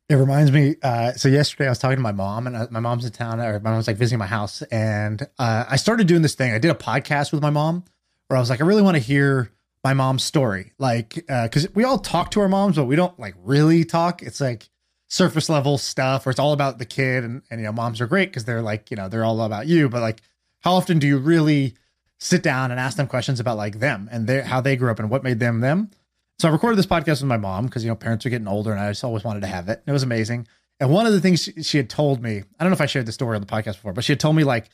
It 0.08 0.16
reminds 0.16 0.52
me. 0.52 0.76
Uh, 0.82 1.12
so 1.14 1.28
yesterday 1.28 1.66
I 1.66 1.70
was 1.70 1.80
talking 1.80 1.98
to 1.98 2.02
my 2.02 2.12
mom, 2.14 2.48
and 2.48 2.56
uh, 2.56 2.68
my 2.72 2.80
mom's 2.80 3.04
in 3.04 3.12
town, 3.12 3.42
or 3.42 3.60
my 3.60 3.72
mom's 3.72 3.88
like 3.88 3.98
visiting 3.98 4.20
my 4.20 4.28
house, 4.28 4.62
and 4.64 5.28
uh, 5.40 5.66
I 5.70 5.76
started 5.76 6.08
doing 6.08 6.22
this 6.22 6.36
thing. 6.36 6.54
I 6.54 6.58
did 6.60 6.72
a 6.72 6.76
podcast 6.76 7.34
with 7.34 7.42
my 7.42 7.50
mom, 7.50 7.84
where 8.28 8.38
I 8.38 8.40
was 8.40 8.50
like, 8.50 8.62
I 8.62 8.66
really 8.66 8.82
want 8.82 8.96
to 8.96 9.04
hear 9.04 9.52
my 9.84 9.94
mom's 9.94 10.24
story, 10.24 10.72
like, 10.78 11.26
uh, 11.30 11.44
because 11.44 11.68
we 11.76 11.84
all 11.84 12.00
talk 12.00 12.32
to 12.32 12.40
our 12.40 12.48
moms, 12.48 12.78
but 12.78 12.86
we 12.86 12.96
don't 12.96 13.18
like 13.20 13.36
really 13.44 13.84
talk. 13.84 14.22
It's 14.22 14.40
like 14.40 14.70
surface 15.10 15.50
level 15.50 15.78
stuff, 15.78 16.26
where 16.26 16.32
it's 16.32 16.40
all 16.40 16.54
about 16.54 16.80
the 16.80 16.86
kid, 16.86 17.24
and 17.24 17.42
and 17.52 17.60
you 17.60 17.66
know, 17.66 17.74
moms 17.74 18.00
are 18.00 18.08
great 18.08 18.30
because 18.30 18.46
they're 18.46 18.62
like, 18.62 18.92
you 18.92 18.98
know, 18.98 19.10
they're 19.10 19.26
all 19.26 19.42
about 19.42 19.68
you, 19.68 19.90
but 19.90 20.02
like, 20.02 20.22
how 20.62 20.74
often 20.74 21.00
do 21.00 21.08
you 21.08 21.18
really 21.18 21.76
sit 22.20 22.42
down 22.42 22.72
and 22.72 22.80
ask 22.80 22.96
them 22.96 23.08
questions 23.08 23.40
about 23.42 23.58
like 23.58 23.80
them 23.80 24.08
and 24.12 24.28
their 24.28 24.44
how 24.44 24.62
they 24.62 24.76
grew 24.78 24.90
up 24.90 25.00
and 25.00 25.10
what 25.10 25.24
made 25.24 25.40
them 25.40 25.60
them? 25.60 25.92
So 26.40 26.48
I 26.48 26.52
recorded 26.52 26.78
this 26.78 26.86
podcast 26.86 27.22
with 27.22 27.26
my 27.26 27.38
mom 27.38 27.66
because 27.66 27.84
you 27.84 27.90
know 27.90 27.96
parents 27.96 28.26
are 28.26 28.30
getting 28.30 28.48
older, 28.48 28.72
and 28.72 28.80
I 28.80 28.90
just 28.90 29.04
always 29.04 29.24
wanted 29.24 29.42
to 29.42 29.48
have 29.48 29.70
it. 29.70 29.84
It 29.86 29.92
was 29.92 30.04
amazing. 30.04 30.48
And 30.80 30.90
one 30.90 31.06
of 31.06 31.14
the 31.14 31.22
things 31.22 31.44
she, 31.44 31.64
she 31.64 31.78
had 31.78 31.90
told 31.90 32.22
me, 32.22 32.38
I 32.38 32.64
don't 32.64 32.72
know 32.72 32.76
if 32.76 32.82
I 32.82 32.88
shared 32.88 33.06
the 33.06 33.12
story 33.12 33.36
on 33.36 33.42
the 33.42 33.48
podcast 33.48 33.74
before, 33.74 33.94
but 33.94 34.04
she 34.04 34.12
had 34.14 34.20
told 34.20 34.36
me 34.36 34.44
like 34.44 34.70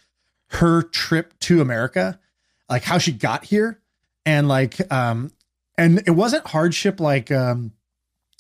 her 0.51 0.82
trip 0.82 1.38
to 1.41 1.62
America, 1.62 2.20
like 2.70 2.84
how 2.84 2.97
she 2.97 3.12
got 3.12 3.43
here, 3.43 3.80
and 4.30 4.47
like 4.47 4.75
um, 4.91 5.32
and 5.77 6.01
it 6.05 6.11
wasn't 6.11 6.45
hardship 6.47 6.99
like 6.99 7.32
um, 7.32 7.71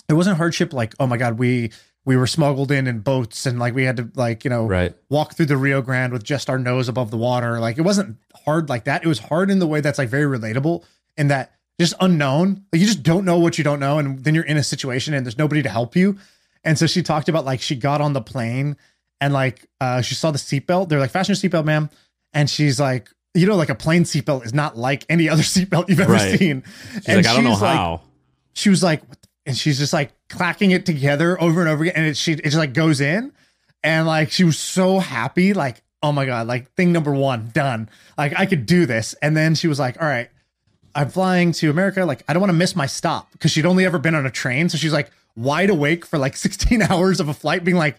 it 0.07 0.13
wasn't 0.13 0.37
hardship 0.37 0.73
like 0.73 0.93
oh 0.99 1.07
my 1.07 1.17
god 1.17 1.37
we 1.39 1.71
we 2.05 2.15
were 2.15 2.27
smuggled 2.27 2.71
in 2.71 2.87
in 2.87 2.99
boats 2.99 3.45
and 3.45 3.59
like 3.59 3.73
we 3.75 3.83
had 3.83 3.97
to 3.97 4.09
like 4.15 4.43
you 4.43 4.49
know 4.49 4.65
Right. 4.65 4.93
walk 5.09 5.33
through 5.35 5.47
the 5.47 5.57
Rio 5.57 5.81
Grande 5.81 6.13
with 6.13 6.23
just 6.23 6.49
our 6.49 6.57
nose 6.59 6.87
above 6.89 7.11
the 7.11 7.17
water. 7.17 7.59
Like 7.59 7.77
it 7.77 7.81
wasn't 7.81 8.17
hard 8.45 8.69
like 8.69 8.85
that. 8.85 9.03
It 9.03 9.07
was 9.07 9.19
hard 9.19 9.49
in 9.51 9.59
the 9.59 9.67
way 9.67 9.81
that's 9.81 9.97
like 9.97 10.09
very 10.09 10.25
relatable 10.37 10.83
in 11.17 11.27
that 11.27 11.51
just 11.79 11.93
unknown. 11.99 12.65
Like 12.71 12.79
you 12.81 12.87
just 12.87 13.03
don't 13.03 13.25
know 13.25 13.37
what 13.39 13.57
you 13.57 13.63
don't 13.63 13.79
know. 13.79 13.99
And 13.99 14.23
then 14.23 14.33
you're 14.35 14.43
in 14.45 14.57
a 14.57 14.63
situation 14.63 15.13
and 15.13 15.25
there's 15.25 15.37
nobody 15.37 15.61
to 15.63 15.69
help 15.69 15.95
you. 15.95 16.17
And 16.63 16.77
so 16.77 16.87
she 16.87 17.01
talked 17.03 17.29
about 17.29 17.45
like 17.45 17.61
she 17.61 17.75
got 17.75 18.01
on 18.01 18.13
the 18.13 18.21
plane 18.21 18.75
and 19.21 19.33
like 19.33 19.67
uh 19.79 20.01
she 20.01 20.15
saw 20.15 20.31
the 20.31 20.37
seatbelt. 20.39 20.89
They're 20.89 20.99
like, 20.99 21.11
fasten 21.11 21.35
your 21.35 21.39
seatbelt, 21.41 21.65
ma'am. 21.65 21.89
And 22.33 22.49
she's 22.49 22.79
like, 22.79 23.09
you 23.39 23.47
know, 23.47 23.55
like 23.55 23.69
a 23.69 23.75
plane 23.75 24.03
seatbelt 24.03 24.45
is 24.45 24.53
not 24.53 24.77
like 24.77 25.05
any 25.09 25.29
other 25.29 25.43
seatbelt 25.53 25.89
you've 25.89 25.99
ever 25.99 26.13
Right. 26.13 26.37
seen. 26.39 26.63
She's 26.93 27.05
and 27.07 27.17
like, 27.17 27.27
I 27.27 27.33
don't 27.35 27.43
know 27.43 27.51
she's 27.53 27.61
like, 27.61 27.75
how. 27.77 28.01
she 28.53 28.69
was 28.69 28.83
like, 28.83 29.01
and 29.45 29.57
she's 29.57 29.77
just 29.79 29.93
like 29.93 30.11
clacking 30.29 30.71
it 30.71 30.85
together 30.85 31.41
over 31.41 31.61
and 31.61 31.69
over 31.69 31.83
again, 31.83 31.95
and 31.95 32.05
it 32.05 32.17
she 32.17 32.33
it 32.33 32.43
just 32.43 32.57
like 32.57 32.73
goes 32.73 33.01
in, 33.01 33.31
and 33.83 34.05
like 34.05 34.31
she 34.31 34.43
was 34.43 34.57
so 34.59 34.99
happy, 34.99 35.53
like 35.53 35.81
oh 36.03 36.11
my 36.11 36.25
god, 36.25 36.47
like 36.47 36.71
thing 36.75 36.91
number 36.91 37.11
one 37.11 37.49
done, 37.53 37.89
like 38.17 38.33
I 38.37 38.45
could 38.45 38.65
do 38.65 38.85
this, 38.85 39.15
and 39.21 39.35
then 39.35 39.55
she 39.55 39.67
was 39.67 39.79
like, 39.79 39.99
all 40.01 40.07
right, 40.07 40.29
I'm 40.95 41.09
flying 41.09 41.51
to 41.53 41.69
America, 41.69 42.05
like 42.05 42.23
I 42.27 42.33
don't 42.33 42.41
want 42.41 42.51
to 42.51 42.57
miss 42.57 42.75
my 42.75 42.85
stop 42.85 43.31
because 43.31 43.51
she'd 43.51 43.65
only 43.65 43.85
ever 43.85 43.97
been 43.99 44.15
on 44.15 44.25
a 44.25 44.31
train, 44.31 44.69
so 44.69 44.77
she's 44.77 44.93
like 44.93 45.09
wide 45.35 45.69
awake 45.69 46.05
for 46.05 46.17
like 46.19 46.35
16 46.45 46.81
hours 46.83 47.19
of 47.19 47.27
a 47.29 47.33
flight, 47.33 47.63
being 47.63 47.77
like. 47.77 47.97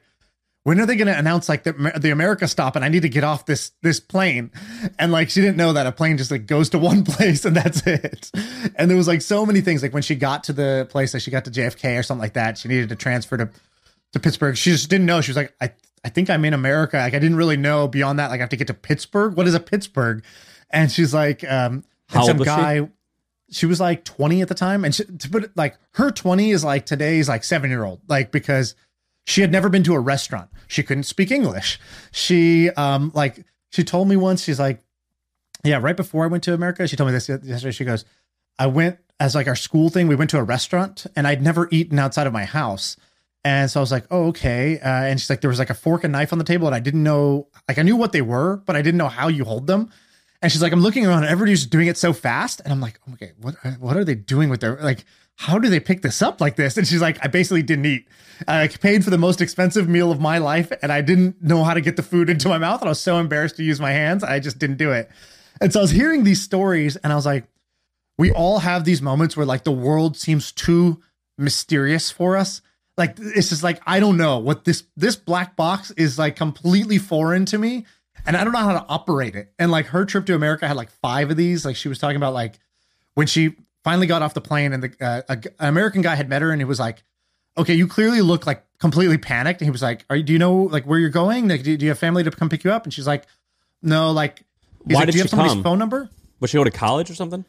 When 0.62 0.78
are 0.78 0.84
they 0.84 0.96
going 0.96 1.06
to 1.08 1.18
announce 1.18 1.48
like 1.48 1.62
the 1.62 1.72
the 1.98 2.10
America 2.10 2.46
stop 2.46 2.76
and 2.76 2.84
I 2.84 2.88
need 2.88 3.02
to 3.02 3.08
get 3.08 3.24
off 3.24 3.46
this 3.46 3.72
this 3.82 3.98
plane? 3.98 4.50
And 4.98 5.10
like 5.10 5.30
she 5.30 5.40
didn't 5.40 5.56
know 5.56 5.72
that 5.72 5.86
a 5.86 5.92
plane 5.92 6.18
just 6.18 6.30
like 6.30 6.46
goes 6.46 6.68
to 6.70 6.78
one 6.90 7.04
place 7.04 7.44
and 7.44 7.56
that's 7.56 7.86
it. 7.86 8.30
And 8.76 8.90
there 8.90 8.96
was 8.96 9.08
like 9.08 9.22
so 9.22 9.46
many 9.46 9.62
things 9.62 9.82
like 9.82 9.94
when 9.94 10.02
she 10.02 10.14
got 10.14 10.44
to 10.44 10.52
the 10.52 10.86
place 10.90 11.14
like 11.14 11.22
she 11.22 11.30
got 11.30 11.46
to 11.46 11.50
JFK 11.50 11.98
or 11.98 12.02
something 12.02 12.20
like 12.22 12.34
that, 12.34 12.58
she 12.58 12.68
needed 12.68 12.90
to 12.90 12.96
transfer 12.96 13.36
to 13.38 13.48
to 14.12 14.20
Pittsburgh. 14.20 14.56
She 14.56 14.70
just 14.70 14.90
didn't 14.90 15.06
know. 15.06 15.20
She 15.20 15.30
was 15.30 15.36
like, 15.36 15.54
I 15.60 15.72
I 16.04 16.08
think 16.10 16.28
I'm 16.30 16.44
in 16.44 16.52
America. 16.54 16.98
Like 16.98 17.14
I 17.14 17.18
didn't 17.18 17.36
really 17.36 17.56
know 17.56 17.88
beyond 17.88 18.18
that. 18.18 18.30
Like 18.30 18.40
I 18.40 18.42
have 18.42 18.50
to 18.50 18.56
get 18.56 18.66
to 18.66 18.74
Pittsburgh. 18.74 19.36
What 19.36 19.46
is 19.46 19.54
a 19.54 19.60
Pittsburgh? 19.60 20.22
And 20.70 20.90
she's 20.90 21.12
like, 21.14 21.42
um, 21.50 21.84
How 22.08 22.22
some 22.24 22.36
was 22.36 22.46
she? 22.46 22.54
guy. 22.54 22.88
She 23.52 23.66
was 23.66 23.80
like 23.80 24.04
20 24.04 24.42
at 24.42 24.48
the 24.48 24.54
time, 24.54 24.84
and 24.84 24.94
she, 24.94 25.04
to 25.04 25.28
put 25.28 25.42
it 25.42 25.50
like 25.56 25.76
her 25.94 26.12
20 26.12 26.50
is 26.52 26.62
like 26.62 26.86
today's 26.86 27.28
like 27.28 27.42
seven 27.42 27.68
year 27.68 27.82
old, 27.82 28.00
like 28.08 28.30
because 28.30 28.76
she 29.26 29.40
had 29.40 29.52
never 29.52 29.68
been 29.68 29.82
to 29.84 29.94
a 29.94 30.00
restaurant. 30.00 30.50
She 30.66 30.82
couldn't 30.82 31.04
speak 31.04 31.30
English. 31.30 31.78
She 32.12 32.70
um 32.70 33.12
like 33.14 33.44
she 33.70 33.84
told 33.84 34.08
me 34.08 34.16
once 34.16 34.42
she's 34.42 34.58
like 34.58 34.82
yeah, 35.64 35.78
right 35.80 35.96
before 35.96 36.24
I 36.24 36.28
went 36.28 36.44
to 36.44 36.54
America, 36.54 36.86
she 36.88 36.96
told 36.96 37.08
me 37.08 37.12
this 37.12 37.28
yesterday. 37.28 37.72
She 37.72 37.84
goes, 37.84 38.04
I 38.58 38.66
went 38.66 38.98
as 39.18 39.34
like 39.34 39.46
our 39.46 39.56
school 39.56 39.90
thing, 39.90 40.08
we 40.08 40.16
went 40.16 40.30
to 40.30 40.38
a 40.38 40.42
restaurant 40.42 41.06
and 41.14 41.26
I'd 41.26 41.42
never 41.42 41.68
eaten 41.70 41.98
outside 41.98 42.26
of 42.26 42.32
my 42.32 42.44
house. 42.44 42.96
And 43.44 43.70
so 43.70 43.80
I 43.80 43.82
was 43.82 43.92
like, 43.92 44.06
oh, 44.10 44.28
okay. 44.28 44.78
Uh, 44.80 44.88
and 44.88 45.20
she's 45.20 45.30
like, 45.30 45.40
there 45.40 45.50
was 45.50 45.58
like 45.58 45.70
a 45.70 45.74
fork 45.74 46.04
and 46.04 46.12
knife 46.12 46.32
on 46.32 46.38
the 46.38 46.44
table 46.44 46.66
and 46.66 46.74
I 46.74 46.80
didn't 46.80 47.02
know, 47.02 47.48
like 47.68 47.78
I 47.78 47.82
knew 47.82 47.96
what 47.96 48.12
they 48.12 48.22
were, 48.22 48.56
but 48.66 48.76
I 48.76 48.82
didn't 48.82 48.98
know 48.98 49.08
how 49.08 49.28
you 49.28 49.44
hold 49.44 49.66
them. 49.66 49.90
And 50.42 50.50
she's 50.50 50.62
like, 50.62 50.72
I'm 50.72 50.80
looking 50.80 51.06
around 51.06 51.24
and 51.24 51.32
everybody's 51.32 51.66
doing 51.66 51.86
it 51.86 51.98
so 51.98 52.14
fast. 52.14 52.62
And 52.64 52.72
I'm 52.72 52.80
like, 52.80 52.98
okay, 53.12 53.32
what, 53.40 53.56
what 53.78 53.96
are 53.96 54.04
they 54.04 54.14
doing 54.14 54.48
with 54.48 54.60
their, 54.60 54.76
like, 54.76 55.04
how 55.40 55.58
do 55.58 55.70
they 55.70 55.80
pick 55.80 56.02
this 56.02 56.20
up 56.20 56.38
like 56.38 56.56
this? 56.56 56.76
And 56.76 56.86
she's 56.86 57.00
like, 57.00 57.16
I 57.24 57.28
basically 57.28 57.62
didn't 57.62 57.86
eat. 57.86 58.06
I 58.46 58.68
paid 58.68 59.02
for 59.02 59.08
the 59.08 59.16
most 59.16 59.40
expensive 59.40 59.88
meal 59.88 60.12
of 60.12 60.20
my 60.20 60.36
life 60.36 60.70
and 60.82 60.92
I 60.92 61.00
didn't 61.00 61.42
know 61.42 61.64
how 61.64 61.72
to 61.72 61.80
get 61.80 61.96
the 61.96 62.02
food 62.02 62.28
into 62.28 62.50
my 62.50 62.58
mouth. 62.58 62.82
And 62.82 62.88
I 62.88 62.90
was 62.90 63.00
so 63.00 63.16
embarrassed 63.16 63.56
to 63.56 63.64
use 63.64 63.80
my 63.80 63.90
hands. 63.90 64.22
I 64.22 64.38
just 64.38 64.58
didn't 64.58 64.76
do 64.76 64.92
it. 64.92 65.10
And 65.58 65.72
so 65.72 65.80
I 65.80 65.82
was 65.82 65.92
hearing 65.92 66.24
these 66.24 66.42
stories 66.42 66.96
and 66.96 67.10
I 67.10 67.16
was 67.16 67.24
like, 67.24 67.44
we 68.18 68.30
all 68.30 68.58
have 68.58 68.84
these 68.84 69.00
moments 69.00 69.34
where 69.34 69.46
like 69.46 69.64
the 69.64 69.72
world 69.72 70.14
seems 70.18 70.52
too 70.52 71.00
mysterious 71.38 72.10
for 72.10 72.36
us. 72.36 72.60
Like 72.98 73.16
it's 73.18 73.48
just 73.48 73.62
like 73.62 73.80
I 73.86 73.98
don't 73.98 74.18
know 74.18 74.40
what 74.40 74.66
this 74.66 74.84
this 74.94 75.16
black 75.16 75.56
box 75.56 75.90
is 75.92 76.18
like 76.18 76.36
completely 76.36 76.98
foreign 76.98 77.46
to 77.46 77.56
me 77.56 77.86
and 78.26 78.36
I 78.36 78.44
don't 78.44 78.52
know 78.52 78.58
how 78.58 78.78
to 78.78 78.84
operate 78.90 79.36
it. 79.36 79.54
And 79.58 79.70
like 79.70 79.86
her 79.86 80.04
trip 80.04 80.26
to 80.26 80.34
America 80.34 80.68
had 80.68 80.76
like 80.76 80.90
five 80.90 81.30
of 81.30 81.38
these. 81.38 81.64
Like 81.64 81.76
she 81.76 81.88
was 81.88 81.98
talking 81.98 82.16
about 82.16 82.34
like 82.34 82.58
when 83.14 83.26
she 83.26 83.56
finally 83.84 84.06
got 84.06 84.22
off 84.22 84.34
the 84.34 84.40
plane 84.40 84.72
and 84.72 84.82
the 84.82 84.92
uh, 85.00 85.22
a, 85.28 85.32
an 85.58 85.68
American 85.68 86.02
guy 86.02 86.14
had 86.14 86.28
met 86.28 86.42
her 86.42 86.52
and 86.52 86.60
he 86.60 86.64
was 86.64 86.80
like 86.80 87.02
okay, 87.56 87.74
you 87.74 87.86
clearly 87.86 88.20
look 88.20 88.46
like 88.46 88.64
completely 88.78 89.18
panicked. 89.18 89.60
And 89.60 89.66
he 89.66 89.70
was 89.70 89.82
like, 89.82 90.04
Are 90.10 90.16
you, 90.16 90.22
do 90.22 90.32
you 90.32 90.38
know 90.38 90.54
like 90.54 90.84
where 90.84 90.98
you're 90.98 91.10
going? 91.10 91.48
Like, 91.48 91.62
do, 91.62 91.76
do 91.76 91.84
you 91.84 91.90
have 91.90 91.98
family 91.98 92.24
to 92.24 92.30
come 92.30 92.48
pick 92.48 92.64
you 92.64 92.72
up? 92.72 92.84
And 92.84 92.92
she's 92.92 93.06
like, 93.06 93.24
No, 93.82 94.10
like, 94.10 94.42
Why 94.84 95.00
like, 95.00 95.06
did 95.06 95.12
do 95.12 95.18
you 95.18 95.20
she 95.20 95.22
have 95.24 95.30
somebody's 95.30 95.52
come? 95.54 95.62
phone 95.62 95.78
number? 95.78 96.08
Would 96.40 96.50
she 96.50 96.56
go 96.56 96.64
to 96.64 96.70
college 96.70 97.10
or 97.10 97.14
something? 97.14 97.44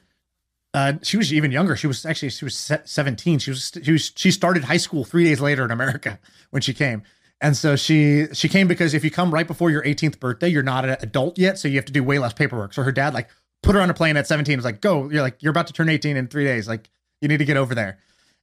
Uh, 0.74 0.94
she 1.02 1.18
was 1.18 1.34
even 1.34 1.52
younger. 1.52 1.76
She 1.76 1.88
was 1.88 2.06
actually 2.06 2.30
she 2.30 2.46
was 2.46 2.72
17. 2.86 3.40
She 3.40 3.50
was 3.52 3.72
she 3.84 3.92
was 3.92 4.12
she 4.16 4.32
started 4.32 4.64
high 4.64 4.78
school 4.78 5.04
three 5.04 5.26
days 5.26 5.42
later 5.42 5.66
in 5.66 5.72
America 5.72 6.20
when 6.52 6.62
she 6.62 6.74
came, 6.74 7.04
and 7.42 7.58
so 7.58 7.76
she 7.76 8.28
she 8.34 8.48
came 8.48 8.70
because 8.70 8.94
if 8.94 9.04
you 9.04 9.12
come 9.12 9.34
right 9.34 9.46
before 9.46 9.70
your 9.70 9.84
18th 9.84 10.20
birthday, 10.20 10.48
you're 10.48 10.64
not 10.64 10.86
an 10.86 10.96
adult 11.02 11.38
yet, 11.38 11.60
so 11.60 11.68
you 11.68 11.76
have 11.76 11.86
to 11.86 11.92
do 11.92 12.04
way 12.06 12.20
less 12.20 12.32
paperwork. 12.32 12.72
So 12.74 12.84
her 12.84 12.92
dad 12.94 13.14
like 13.14 13.30
put 13.64 13.76
her 13.76 13.82
on 13.82 13.90
a 13.90 13.94
plane 13.94 14.18
at 14.18 14.28
17. 14.28 14.58
Was 14.58 14.66
like, 14.66 14.82
go. 14.82 15.10
You're 15.10 15.22
like 15.22 15.42
you're 15.42 15.52
about 15.52 15.68
to 15.68 15.74
turn 15.74 15.90
18 15.90 16.18
in 16.18 16.28
three 16.28 16.46
days. 16.46 16.68
Like 16.68 16.90
you 17.22 17.28
need 17.28 17.38
to 17.38 17.46
get 17.46 17.58
over 17.58 17.76
there. 17.76 18.00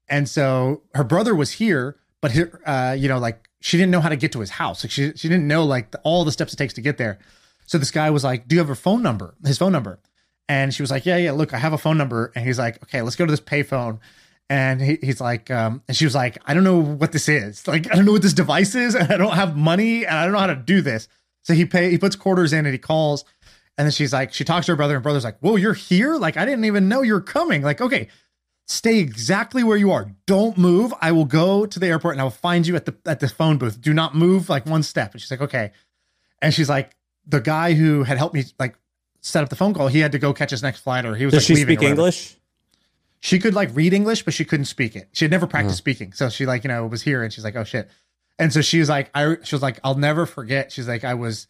And 0.09 0.29
so 0.29 0.83
her 0.95 1.05
brother 1.05 1.35
was 1.35 1.53
here, 1.53 1.97
but 2.21 2.33
her, 2.33 2.61
uh, 2.67 2.93
you 2.93 3.09
know, 3.09 3.19
like 3.19 3.49
she 3.61 3.77
didn't 3.77 3.91
know 3.91 4.01
how 4.01 4.09
to 4.09 4.17
get 4.17 4.33
to 4.33 4.41
his 4.41 4.51
house. 4.51 4.85
Like 4.85 4.91
she 4.91 5.13
she 5.17 5.29
didn't 5.29 5.47
know 5.47 5.65
like 5.65 5.91
the, 5.91 6.01
all 6.01 6.25
the 6.25 6.33
steps 6.33 6.53
it 6.53 6.57
takes 6.57 6.75
to 6.75 6.81
get 6.81 6.99
there. 6.99 7.19
So 7.67 7.77
this 7.77 7.91
guy 7.91 8.11
was 8.11 8.25
like, 8.25 8.49
"Do 8.49 8.57
you 8.57 8.61
have 8.61 8.69
her 8.69 8.75
phone 8.75 9.03
number? 9.03 9.35
His 9.45 9.59
phone 9.59 9.73
number?" 9.73 10.01
And 10.49 10.73
she 10.73 10.83
was 10.83 10.91
like, 10.91 11.05
"Yeah, 11.05 11.19
yeah. 11.19 11.33
Look, 11.33 11.53
I 11.53 11.59
have 11.59 11.75
a 11.75 11.79
phone 11.79 11.99
number." 11.99 12.33
And 12.35 12.47
he's 12.47 12.59
like, 12.59 12.83
"Okay, 12.85 13.03
let's 13.03 13.17
go 13.17 13.27
to 13.27 13.31
this 13.31 13.41
payphone." 13.41 13.99
And 14.51 14.81
he, 14.81 14.97
he's 15.03 15.21
like, 15.21 15.51
um, 15.51 15.83
and 15.87 15.95
she 15.95 16.07
was 16.07 16.15
like, 16.15 16.39
"I 16.47 16.55
don't 16.55 16.65
know 16.65 16.81
what 16.81 17.13
this 17.13 17.29
is. 17.29 17.69
Like, 17.69 17.91
I 17.93 17.97
don't 17.97 18.07
know 18.07 18.13
what 18.13 18.23
this 18.23 18.33
device 18.33 18.75
is, 18.75 18.95
and 18.95 19.13
I 19.13 19.19
don't 19.19 19.35
have 19.35 19.57
money, 19.57 20.07
and 20.07 20.17
I 20.17 20.25
don't 20.25 20.33
know 20.33 20.39
how 20.39 20.47
to 20.47 20.57
do 20.57 20.81
this." 20.81 21.09
So 21.43 21.53
he 21.53 21.67
pay 21.67 21.91
he 21.91 21.99
puts 21.99 22.17
quarters 22.17 22.53
in 22.53 22.65
and 22.65 22.73
he 22.73 22.79
calls, 22.79 23.25
and 23.79 23.87
then 23.87 23.93
she's 23.93 24.13
like, 24.13 24.35
she 24.35 24.45
talks 24.45 24.67
to 24.67 24.73
her 24.73 24.77
brother, 24.77 24.95
and 24.95 25.03
brother's 25.03 25.25
like, 25.25 25.39
"Whoa, 25.39 25.57
you're 25.57 25.73
here? 25.73 26.17
Like, 26.17 26.37
I 26.37 26.45
didn't 26.45 26.65
even 26.65 26.89
know 26.89 27.03
you're 27.03 27.21
coming. 27.21 27.63
Like, 27.63 27.81
okay." 27.81 28.09
Stay 28.71 28.99
exactly 28.99 29.65
where 29.65 29.79
you 29.79 29.93
are. 29.93 30.13
Don't 30.27 30.59
move. 30.59 30.93
I 31.01 31.13
will 31.13 31.25
go 31.25 31.65
to 31.65 31.79
the 31.79 31.87
airport 31.87 32.17
and 32.17 32.21
I 32.21 32.25
will 32.25 32.31
find 32.31 32.67
you 32.67 32.77
at 32.77 32.85
the 32.85 32.95
at 33.07 33.19
the 33.19 33.27
phone 33.27 33.57
booth. 33.57 33.81
Do 33.81 33.95
not 33.95 34.15
move 34.15 34.51
like 34.51 34.67
one 34.67 34.83
step. 34.83 35.13
And 35.13 35.23
she's 35.23 35.31
like, 35.31 35.41
okay. 35.41 35.71
And 36.43 36.53
she's 36.53 36.69
like, 36.69 36.95
the 37.27 37.41
guy 37.41 37.73
who 37.73 38.03
had 38.03 38.19
helped 38.19 38.35
me 38.35 38.45
like 38.59 38.77
set 39.23 39.43
up 39.43 39.49
the 39.49 39.57
phone 39.57 39.73
call, 39.73 39.89
he 39.89 40.01
had 40.01 40.13
to 40.13 40.19
go 40.19 40.35
catch 40.35 40.51
his 40.51 40.63
next 40.63 40.81
flight 40.81 41.07
or 41.07 41.15
he 41.15 41.25
was 41.25 41.33
Does 41.33 41.49
like, 41.49 41.57
she 41.57 41.63
speak. 41.63 41.81
English? 41.81 42.37
She 43.21 43.39
could 43.39 43.55
like 43.55 43.71
read 43.73 43.95
English, 43.95 44.25
but 44.25 44.35
she 44.35 44.45
couldn't 44.45 44.67
speak 44.67 44.97
it. 44.97 45.09
She 45.13 45.25
had 45.25 45.31
never 45.31 45.47
practiced 45.47 45.77
hmm. 45.77 45.91
speaking. 45.91 46.13
So 46.13 46.29
she 46.29 46.45
like, 46.45 46.63
you 46.63 46.69
know, 46.69 46.87
was 46.87 47.01
here 47.01 47.23
and 47.23 47.33
she's 47.33 47.45
like, 47.45 47.57
oh 47.57 47.65
shit. 47.65 47.89
And 48.39 48.53
so 48.53 48.61
she 48.61 48.81
was 48.81 48.91
like, 48.91 49.11
I 49.15 49.37
she 49.45 49.55
was 49.55 49.63
like, 49.63 49.81
I'll 49.83 49.97
never 49.97 50.27
forget. 50.27 50.73
She's 50.73 50.87
like, 50.87 51.05
I 51.05 51.15
was 51.15 51.47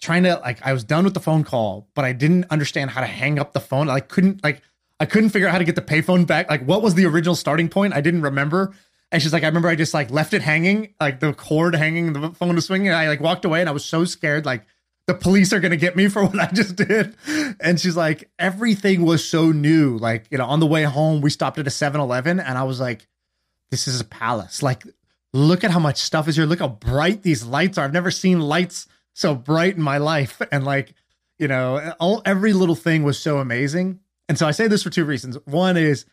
trying 0.00 0.24
to 0.24 0.36
like 0.36 0.64
I 0.64 0.72
was 0.72 0.84
done 0.84 1.04
with 1.04 1.14
the 1.14 1.20
phone 1.20 1.44
call, 1.44 1.88
but 1.94 2.04
I 2.04 2.12
didn't 2.12 2.46
understand 2.50 2.90
how 2.90 3.00
to 3.00 3.06
hang 3.06 3.38
up 3.38 3.52
the 3.52 3.60
phone. 3.60 3.88
I 3.88 4.00
couldn't 4.00 4.42
like 4.42 4.62
I 4.98 5.06
couldn't 5.06 5.30
figure 5.30 5.48
out 5.48 5.52
how 5.52 5.58
to 5.58 5.64
get 5.64 5.74
the 5.74 5.82
payphone 5.82 6.26
back. 6.26 6.48
Like 6.50 6.64
what 6.64 6.82
was 6.82 6.94
the 6.94 7.06
original 7.06 7.34
starting 7.34 7.68
point? 7.68 7.94
I 7.94 8.00
didn't 8.00 8.22
remember. 8.22 8.74
And 9.12 9.22
she's 9.22 9.32
like, 9.32 9.44
I 9.44 9.46
remember 9.46 9.68
I 9.68 9.76
just 9.76 9.94
like 9.94 10.10
left 10.10 10.34
it 10.34 10.42
hanging, 10.42 10.94
like 11.00 11.20
the 11.20 11.32
cord 11.32 11.74
hanging, 11.74 12.12
the 12.12 12.30
phone 12.30 12.54
was 12.54 12.66
swinging. 12.66 12.92
I 12.92 13.08
like 13.08 13.20
walked 13.20 13.44
away 13.44 13.60
and 13.60 13.68
I 13.68 13.72
was 13.72 13.84
so 13.84 14.04
scared, 14.04 14.44
like 14.44 14.64
the 15.06 15.14
police 15.14 15.52
are 15.52 15.60
gonna 15.60 15.76
get 15.76 15.96
me 15.96 16.08
for 16.08 16.24
what 16.24 16.38
I 16.38 16.50
just 16.52 16.76
did. 16.76 17.14
And 17.60 17.80
she's 17.80 17.96
like, 17.96 18.28
everything 18.38 19.04
was 19.04 19.26
so 19.26 19.52
new. 19.52 19.96
Like, 19.96 20.26
you 20.30 20.38
know, 20.38 20.46
on 20.46 20.60
the 20.60 20.66
way 20.66 20.82
home, 20.82 21.20
we 21.20 21.30
stopped 21.30 21.58
at 21.58 21.66
a 21.66 21.70
7-Eleven 21.70 22.40
and 22.40 22.58
I 22.58 22.64
was 22.64 22.80
like, 22.80 23.06
this 23.70 23.88
is 23.88 24.00
a 24.00 24.04
palace. 24.04 24.62
Like, 24.62 24.84
look 25.32 25.64
at 25.64 25.70
how 25.70 25.78
much 25.78 25.98
stuff 25.98 26.28
is 26.28 26.36
here. 26.36 26.46
Look 26.46 26.60
how 26.60 26.68
bright 26.68 27.22
these 27.22 27.44
lights 27.44 27.78
are. 27.78 27.84
I've 27.84 27.92
never 27.92 28.10
seen 28.10 28.40
lights 28.40 28.86
so 29.16 29.34
bright 29.34 29.76
in 29.76 29.82
my 29.82 29.98
life. 29.98 30.40
And 30.52 30.64
like, 30.64 30.94
you 31.38 31.48
know, 31.48 31.94
all 31.98 32.22
every 32.24 32.52
little 32.52 32.74
thing 32.74 33.02
was 33.02 33.18
so 33.18 33.38
amazing. 33.38 34.00
And 34.28 34.38
so 34.38 34.46
I 34.46 34.52
say 34.52 34.68
this 34.68 34.82
for 34.82 34.90
two 34.90 35.04
reasons. 35.04 35.36
One 35.44 35.76
is 35.76 36.04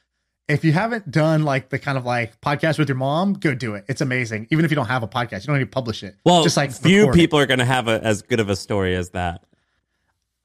if 0.48 0.64
you 0.64 0.72
haven't 0.72 1.10
done 1.12 1.44
like 1.44 1.70
the 1.70 1.80
kind 1.80 1.98
of 1.98 2.06
like 2.06 2.40
podcast 2.42 2.80
with 2.80 2.90
your 2.90 2.98
mom, 2.98 3.34
go 3.34 3.54
do 3.54 3.76
it. 3.76 3.86
It's 3.88 4.02
amazing. 4.02 4.48
Even 4.52 4.66
if 4.66 4.72
you 4.72 4.76
don't 4.76 4.88
have 4.88 5.04
a 5.04 5.08
podcast, 5.08 5.42
you 5.42 5.48
don't 5.48 5.58
need 5.58 5.66
to 5.66 5.68
publish 5.68 6.04
it. 6.04 6.16
Well, 6.26 6.44
just 6.44 6.58
like 6.58 6.72
few 6.72 7.02
record 7.02 7.16
it. 7.16 7.20
people 7.20 7.40
are 7.40 7.46
going 7.46 7.60
to 7.60 7.66
have 7.66 7.88
a, 7.88 8.04
as 8.04 8.22
good 8.22 8.40
of 8.40 8.50
a 8.50 8.56
story 8.56 8.96
as 8.96 9.12
that. 9.12 9.46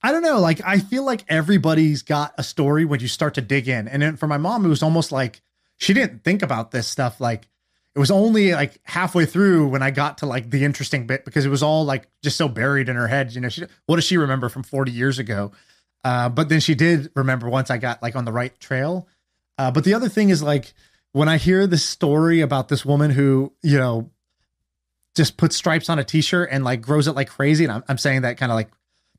I 0.03 0.13
don't 0.13 0.23
know. 0.23 0.39
Like 0.39 0.61
I 0.65 0.79
feel 0.79 1.05
like 1.05 1.25
everybody's 1.29 2.03
got 2.03 2.35
a 2.39 2.43
story 2.43 2.85
when 2.85 3.01
you 3.01 3.09
start 3.09 3.35
to 3.35 3.41
dig 3.41 3.69
in. 3.69 3.89
And 3.89 4.03
then 4.03 4.17
for 4.17 4.27
my 4.27 4.39
mom, 4.39 4.65
it 4.65 4.69
was 4.69 4.83
almost 4.83 5.11
like 5.11 5.41
she 5.77 5.93
didn't 5.95 6.23
think 6.25 6.43
about 6.43 6.71
this 6.71 6.87
stuff. 6.87 7.21
Like 7.21 7.49
it 7.95 7.99
was 7.99 8.11
only 8.11 8.53
like 8.53 8.79
halfway 8.85 9.27
through 9.27 9.69
when 9.69 9.83
I 9.83 9.91
got 9.91 10.19
to 10.19 10.27
like 10.27 10.51
the 10.51 10.65
interesting 10.65 11.07
bit 11.07 11.25
because 11.25 11.45
it 11.45 11.49
was 11.49 11.63
all 11.63 11.85
like 11.85 12.09
just 12.23 12.37
so 12.37 12.49
buried 12.49 12.89
in 12.89 12.97
her 12.97 13.09
head. 13.09 13.35
You 13.35 13.41
know, 13.41 13.49
she 13.49 13.65
what 13.87 13.97
does 13.97 14.05
she 14.05 14.17
remember 14.17 14.49
from 14.49 14.63
40 14.63 14.93
years 14.93 15.19
ago? 15.19 15.53
Uh, 16.05 16.29
but 16.29 16.49
then 16.49 16.61
she 16.61 16.75
did 16.75 17.11
remember 17.17 17.49
once 17.49 17.71
I 17.71 17.79
got 17.79 18.03
like 18.03 18.15
on 18.15 18.25
the 18.25 18.33
right 18.33 18.59
trail. 18.61 19.09
Uh, 19.57 19.71
but 19.71 19.85
the 19.85 19.95
other 19.95 20.09
thing 20.09 20.31
is 20.31 20.43
like 20.43 20.73
when 21.13 21.29
I 21.29 21.39
hear 21.39 21.67
this 21.67 21.85
story 21.85 22.41
about 22.41 22.69
this 22.69 22.85
woman 22.85 23.11
who, 23.11 23.53
you 23.63 23.79
know, 23.79 24.11
just 25.17 25.37
puts 25.37 25.57
stripes 25.57 25.89
on 25.89 25.99
a 25.99 26.05
t-shirt 26.05 26.51
and 26.53 26.63
like 26.65 26.81
grows 26.81 27.09
it 27.09 27.17
like 27.17 27.29
crazy. 27.29 27.65
And 27.65 27.73
I'm, 27.73 27.85
I'm 27.89 27.99
saying 27.99 28.23
that 28.23 28.37
kind 28.37 28.53
of 28.53 28.57
like 28.57 28.71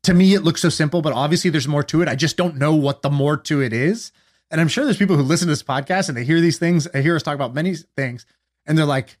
to 0.04 0.14
me 0.14 0.32
it 0.34 0.42
looks 0.42 0.62
so 0.62 0.70
simple, 0.70 1.02
but 1.02 1.12
obviously 1.12 1.50
there's 1.50 1.68
more 1.68 1.82
to 1.84 2.00
it. 2.00 2.08
I 2.08 2.14
just 2.14 2.36
don't 2.36 2.56
know 2.56 2.74
what 2.74 3.02
the 3.02 3.10
more 3.10 3.36
to 3.36 3.60
it 3.60 3.72
is. 3.72 4.12
And 4.50 4.60
I'm 4.60 4.68
sure 4.68 4.84
there's 4.84 4.96
people 4.96 5.16
who 5.16 5.22
listen 5.22 5.46
to 5.46 5.52
this 5.52 5.62
podcast 5.62 6.08
and 6.08 6.16
they 6.16 6.24
hear 6.24 6.40
these 6.40 6.58
things, 6.58 6.84
they 6.84 7.02
hear 7.02 7.14
us 7.14 7.22
talk 7.22 7.34
about 7.34 7.54
many 7.54 7.76
things, 7.76 8.26
and 8.66 8.76
they're 8.76 8.84
like, 8.86 9.18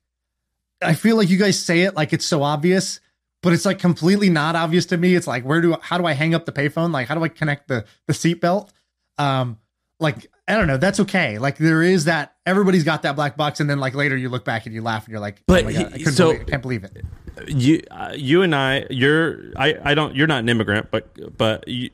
I 0.82 0.94
feel 0.94 1.16
like 1.16 1.28
you 1.28 1.36
guys 1.38 1.58
say 1.58 1.82
it 1.82 1.94
like 1.94 2.12
it's 2.12 2.26
so 2.26 2.42
obvious, 2.42 3.00
but 3.42 3.52
it's 3.52 3.64
like 3.66 3.78
completely 3.78 4.30
not 4.30 4.56
obvious 4.56 4.86
to 4.86 4.96
me. 4.96 5.14
It's 5.14 5.26
like, 5.26 5.44
where 5.44 5.60
do 5.60 5.76
how 5.80 5.98
do 5.98 6.06
I 6.06 6.12
hang 6.12 6.34
up 6.34 6.46
the 6.46 6.52
payphone? 6.52 6.92
Like, 6.92 7.08
how 7.08 7.14
do 7.14 7.22
I 7.24 7.28
connect 7.28 7.68
the 7.68 7.84
the 8.06 8.12
seatbelt? 8.12 8.70
Um, 9.18 9.58
like 9.98 10.30
I 10.48 10.54
don't 10.56 10.66
know. 10.66 10.78
That's 10.78 11.00
okay. 11.00 11.38
Like 11.38 11.58
there 11.58 11.82
is 11.82 12.06
that 12.06 12.34
everybody's 12.46 12.84
got 12.84 13.02
that 13.02 13.14
black 13.16 13.36
box, 13.36 13.60
and 13.60 13.68
then 13.68 13.78
like 13.78 13.94
later 13.94 14.16
you 14.16 14.28
look 14.30 14.44
back 14.44 14.66
and 14.66 14.74
you 14.74 14.82
laugh 14.82 15.04
and 15.04 15.12
you're 15.12 15.20
like, 15.20 15.42
But 15.46 15.62
oh 15.62 15.66
my 15.66 15.72
god, 15.74 15.92
I 15.94 15.98
so- 16.04 16.32
believe, 16.32 16.40
I 16.40 16.44
can't 16.50 16.62
believe 16.62 16.84
it. 16.84 17.04
you 17.48 17.82
uh, 17.90 18.12
you 18.16 18.42
and 18.42 18.54
I 18.54 18.86
you're 18.90 19.52
I 19.56 19.76
I 19.84 19.94
don't 19.94 20.16
you're 20.16 20.26
not 20.26 20.40
an 20.40 20.48
immigrant 20.48 20.90
but 20.90 21.36
but 21.36 21.66
you, 21.68 21.90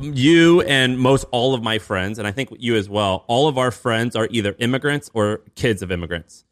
you 0.00 0.62
and 0.62 0.98
most 0.98 1.24
all 1.30 1.54
of 1.54 1.62
my 1.62 1.78
friends 1.78 2.18
and 2.18 2.26
I 2.26 2.32
think 2.32 2.50
you 2.58 2.74
as 2.74 2.88
well 2.88 3.24
all 3.28 3.46
of 3.46 3.56
our 3.56 3.70
friends 3.70 4.16
are 4.16 4.26
either 4.30 4.56
immigrants 4.58 5.10
or 5.14 5.42
kids 5.54 5.82
of 5.82 5.92
immigrants. 5.92 6.44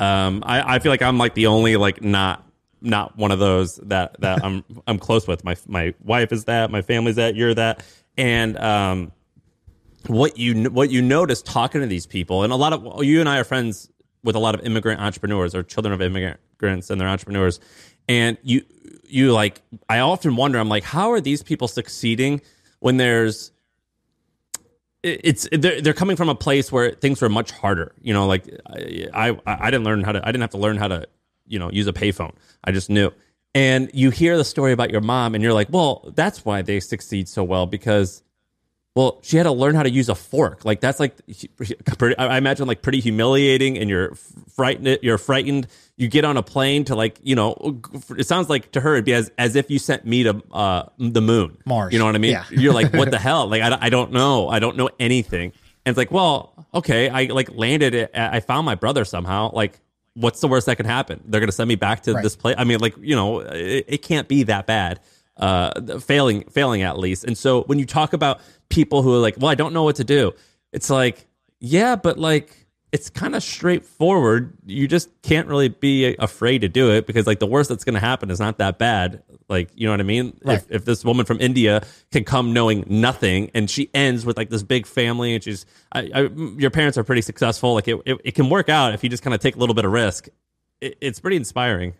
Um 0.00 0.42
I 0.46 0.76
I 0.76 0.78
feel 0.78 0.90
like 0.90 1.02
I'm 1.02 1.18
like 1.18 1.34
the 1.34 1.46
only 1.46 1.76
like 1.76 2.02
not 2.02 2.48
not 2.80 3.16
one 3.16 3.30
of 3.30 3.38
those 3.38 3.76
that 3.76 4.20
that 4.20 4.42
I'm 4.44 4.64
I'm 4.86 4.98
close 4.98 5.26
with. 5.26 5.44
My 5.44 5.56
my 5.66 5.94
wife 6.02 6.32
is 6.32 6.44
that, 6.46 6.70
my 6.70 6.82
family's 6.82 7.16
that, 7.16 7.36
you're 7.36 7.54
that. 7.54 7.84
And 8.16 8.58
um 8.58 9.12
what 10.06 10.38
you 10.38 10.70
what 10.70 10.90
you 10.90 11.02
notice 11.02 11.42
talking 11.42 11.80
to 11.80 11.86
these 11.86 12.06
people, 12.06 12.42
and 12.42 12.52
a 12.52 12.56
lot 12.56 12.72
of 12.72 13.04
you 13.04 13.20
and 13.20 13.28
I 13.28 13.38
are 13.38 13.44
friends 13.44 13.90
with 14.22 14.34
a 14.34 14.38
lot 14.38 14.54
of 14.54 14.62
immigrant 14.62 15.00
entrepreneurs 15.00 15.54
or 15.54 15.62
children 15.62 15.92
of 15.92 16.00
immigrants 16.00 16.90
and 16.90 17.00
they're 17.00 17.08
entrepreneurs, 17.08 17.60
and 18.08 18.38
you 18.42 18.64
you 19.04 19.32
like 19.32 19.60
I 19.88 19.98
often 19.98 20.36
wonder 20.36 20.58
I'm 20.58 20.68
like 20.68 20.84
how 20.84 21.10
are 21.12 21.20
these 21.20 21.42
people 21.42 21.68
succeeding 21.68 22.40
when 22.80 22.96
there's 22.96 23.52
it's 25.02 25.48
they're, 25.52 25.80
they're 25.80 25.94
coming 25.94 26.16
from 26.16 26.28
a 26.28 26.34
place 26.34 26.72
where 26.72 26.90
things 26.90 27.20
were 27.20 27.28
much 27.28 27.50
harder 27.50 27.92
you 28.00 28.12
know 28.12 28.26
like 28.26 28.48
I, 28.66 29.38
I 29.46 29.70
didn't 29.70 29.84
learn 29.84 30.02
how 30.02 30.12
to 30.12 30.20
i 30.22 30.26
didn't 30.26 30.40
have 30.40 30.50
to 30.50 30.58
learn 30.58 30.76
how 30.76 30.88
to 30.88 31.06
you 31.46 31.58
know 31.58 31.70
use 31.70 31.86
a 31.86 31.92
payphone 31.92 32.34
i 32.64 32.72
just 32.72 32.90
knew 32.90 33.12
and 33.54 33.90
you 33.94 34.10
hear 34.10 34.36
the 34.36 34.44
story 34.44 34.72
about 34.72 34.90
your 34.90 35.00
mom 35.00 35.34
and 35.34 35.42
you're 35.42 35.52
like 35.52 35.68
well 35.70 36.12
that's 36.16 36.44
why 36.44 36.62
they 36.62 36.80
succeed 36.80 37.28
so 37.28 37.44
well 37.44 37.66
because 37.66 38.22
well, 38.98 39.20
she 39.22 39.36
had 39.36 39.44
to 39.44 39.52
learn 39.52 39.76
how 39.76 39.84
to 39.84 39.90
use 39.90 40.08
a 40.08 40.14
fork. 40.16 40.64
Like 40.64 40.80
that's 40.80 40.98
like, 40.98 41.16
I 42.18 42.36
imagine 42.36 42.66
like 42.66 42.82
pretty 42.82 42.98
humiliating, 42.98 43.78
and 43.78 43.88
you're 43.88 44.16
frightened. 44.56 44.98
You're 45.02 45.18
frightened. 45.18 45.68
You 45.98 46.08
get 46.08 46.24
on 46.24 46.36
a 46.36 46.42
plane 46.42 46.84
to 46.84 46.94
like, 46.94 47.18
you 47.22 47.34
know, 47.34 47.80
it 48.16 48.26
sounds 48.26 48.48
like 48.48 48.70
to 48.72 48.80
her 48.80 48.94
it'd 48.94 49.04
be 49.04 49.12
as 49.14 49.30
as 49.36 49.56
if 49.56 49.68
you 49.70 49.78
sent 49.78 50.06
me 50.06 50.22
to 50.22 50.40
uh, 50.52 50.84
the 50.98 51.20
moon, 51.20 51.58
Mars. 51.66 51.92
You 51.92 51.98
know 51.98 52.04
what 52.06 52.14
I 52.14 52.18
mean? 52.18 52.30
Yeah. 52.32 52.44
You're 52.50 52.72
like, 52.72 52.92
what 52.94 53.10
the 53.10 53.18
hell? 53.28 53.48
Like 53.48 53.62
I, 53.62 53.76
I 53.80 53.90
don't 53.90 54.12
know. 54.12 54.48
I 54.48 54.60
don't 54.60 54.76
know 54.76 54.88
anything. 55.00 55.52
And 55.84 55.92
it's 55.92 55.98
like, 55.98 56.10
well, 56.12 56.66
okay, 56.72 57.08
I 57.08 57.24
like 57.24 57.50
landed 57.52 57.94
it. 57.94 58.10
I 58.14 58.40
found 58.40 58.64
my 58.64 58.76
brother 58.76 59.04
somehow. 59.04 59.50
Like, 59.52 59.80
what's 60.14 60.40
the 60.40 60.48
worst 60.48 60.66
that 60.66 60.76
can 60.76 60.86
happen? 60.86 61.20
They're 61.26 61.40
gonna 61.40 61.50
send 61.52 61.68
me 61.68 61.74
back 61.76 62.02
to 62.04 62.14
Right. 62.14 62.22
this 62.22 62.36
place. 62.36 62.54
I 62.56 62.64
mean, 62.64 62.78
like, 62.78 62.94
you 63.00 63.16
know, 63.16 63.40
it, 63.40 63.84
it 63.88 63.98
can't 64.02 64.28
be 64.28 64.44
that 64.44 64.66
bad. 64.66 65.00
Uh, 65.36 65.98
failing, 66.00 66.42
failing 66.50 66.82
at 66.82 66.98
least. 66.98 67.22
And 67.24 67.38
so 67.38 67.62
when 67.62 67.78
you 67.78 67.86
talk 67.86 68.12
about 68.12 68.40
people 68.70 69.02
who 69.02 69.14
are 69.14 69.18
like, 69.18 69.36
well, 69.38 69.48
I 69.48 69.54
don't 69.54 69.72
know 69.72 69.84
what 69.84 69.96
to 69.96 70.04
do, 70.04 70.32
it's 70.72 70.90
like, 70.90 71.26
yeah, 71.60 71.94
but 71.94 72.18
like, 72.18 72.57
it's 72.90 73.10
kind 73.10 73.34
of 73.34 73.42
straightforward. 73.42 74.56
You 74.64 74.88
just 74.88 75.10
can't 75.22 75.46
really 75.46 75.68
be 75.68 76.16
afraid 76.18 76.62
to 76.62 76.68
do 76.68 76.90
it 76.92 77.06
because 77.06 77.26
like 77.26 77.38
the 77.38 77.46
worst 77.46 77.68
that's 77.68 77.84
going 77.84 77.94
to 77.94 78.00
happen 78.00 78.30
is 78.30 78.40
not 78.40 78.58
that 78.58 78.78
bad. 78.78 79.22
Like, 79.48 79.70
you 79.74 79.86
know 79.86 79.92
what 79.92 80.00
I 80.00 80.04
mean? 80.04 80.38
Right. 80.42 80.58
If, 80.58 80.70
if 80.70 80.84
this 80.84 81.04
woman 81.04 81.26
from 81.26 81.40
India 81.40 81.82
can 82.10 82.24
come 82.24 82.52
knowing 82.52 82.84
nothing 82.88 83.50
and 83.54 83.68
she 83.68 83.90
ends 83.92 84.24
with 84.24 84.36
like 84.36 84.48
this 84.48 84.62
big 84.62 84.86
family 84.86 85.34
and 85.34 85.44
she's, 85.44 85.66
I, 85.92 86.10
I, 86.14 86.20
your 86.56 86.70
parents 86.70 86.96
are 86.96 87.04
pretty 87.04 87.22
successful. 87.22 87.74
Like 87.74 87.88
it, 87.88 88.00
it, 88.06 88.20
it 88.24 88.34
can 88.34 88.48
work 88.48 88.68
out 88.68 88.94
if 88.94 89.04
you 89.04 89.10
just 89.10 89.22
kind 89.22 89.34
of 89.34 89.40
take 89.40 89.56
a 89.56 89.58
little 89.58 89.74
bit 89.74 89.84
of 89.84 89.92
risk. 89.92 90.28
It, 90.80 90.96
it's 91.00 91.20
pretty 91.20 91.36
inspiring. 91.36 91.94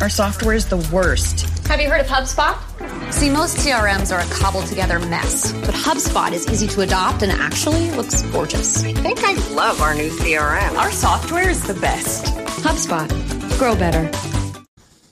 Our 0.00 0.08
software 0.08 0.54
is 0.54 0.66
the 0.66 0.78
worst. 0.90 1.59
Have 1.70 1.80
you 1.80 1.88
heard 1.88 2.00
of 2.00 2.08
HubSpot? 2.08 3.12
See, 3.12 3.30
most 3.30 3.58
CRMs 3.58 4.12
are 4.12 4.18
a 4.18 4.24
cobbled 4.34 4.66
together 4.66 4.98
mess, 4.98 5.52
but 5.52 5.72
HubSpot 5.72 6.32
is 6.32 6.50
easy 6.50 6.66
to 6.66 6.80
adopt 6.80 7.22
and 7.22 7.30
actually 7.30 7.92
looks 7.92 8.22
gorgeous. 8.22 8.82
I 8.82 8.92
think 8.92 9.20
I 9.22 9.34
love 9.54 9.80
our 9.80 9.94
new 9.94 10.10
CRM. 10.10 10.76
Our 10.76 10.90
software 10.90 11.48
is 11.48 11.64
the 11.64 11.74
best. 11.74 12.24
HubSpot. 12.64 13.08
Grow 13.56 13.76
better. 13.76 14.10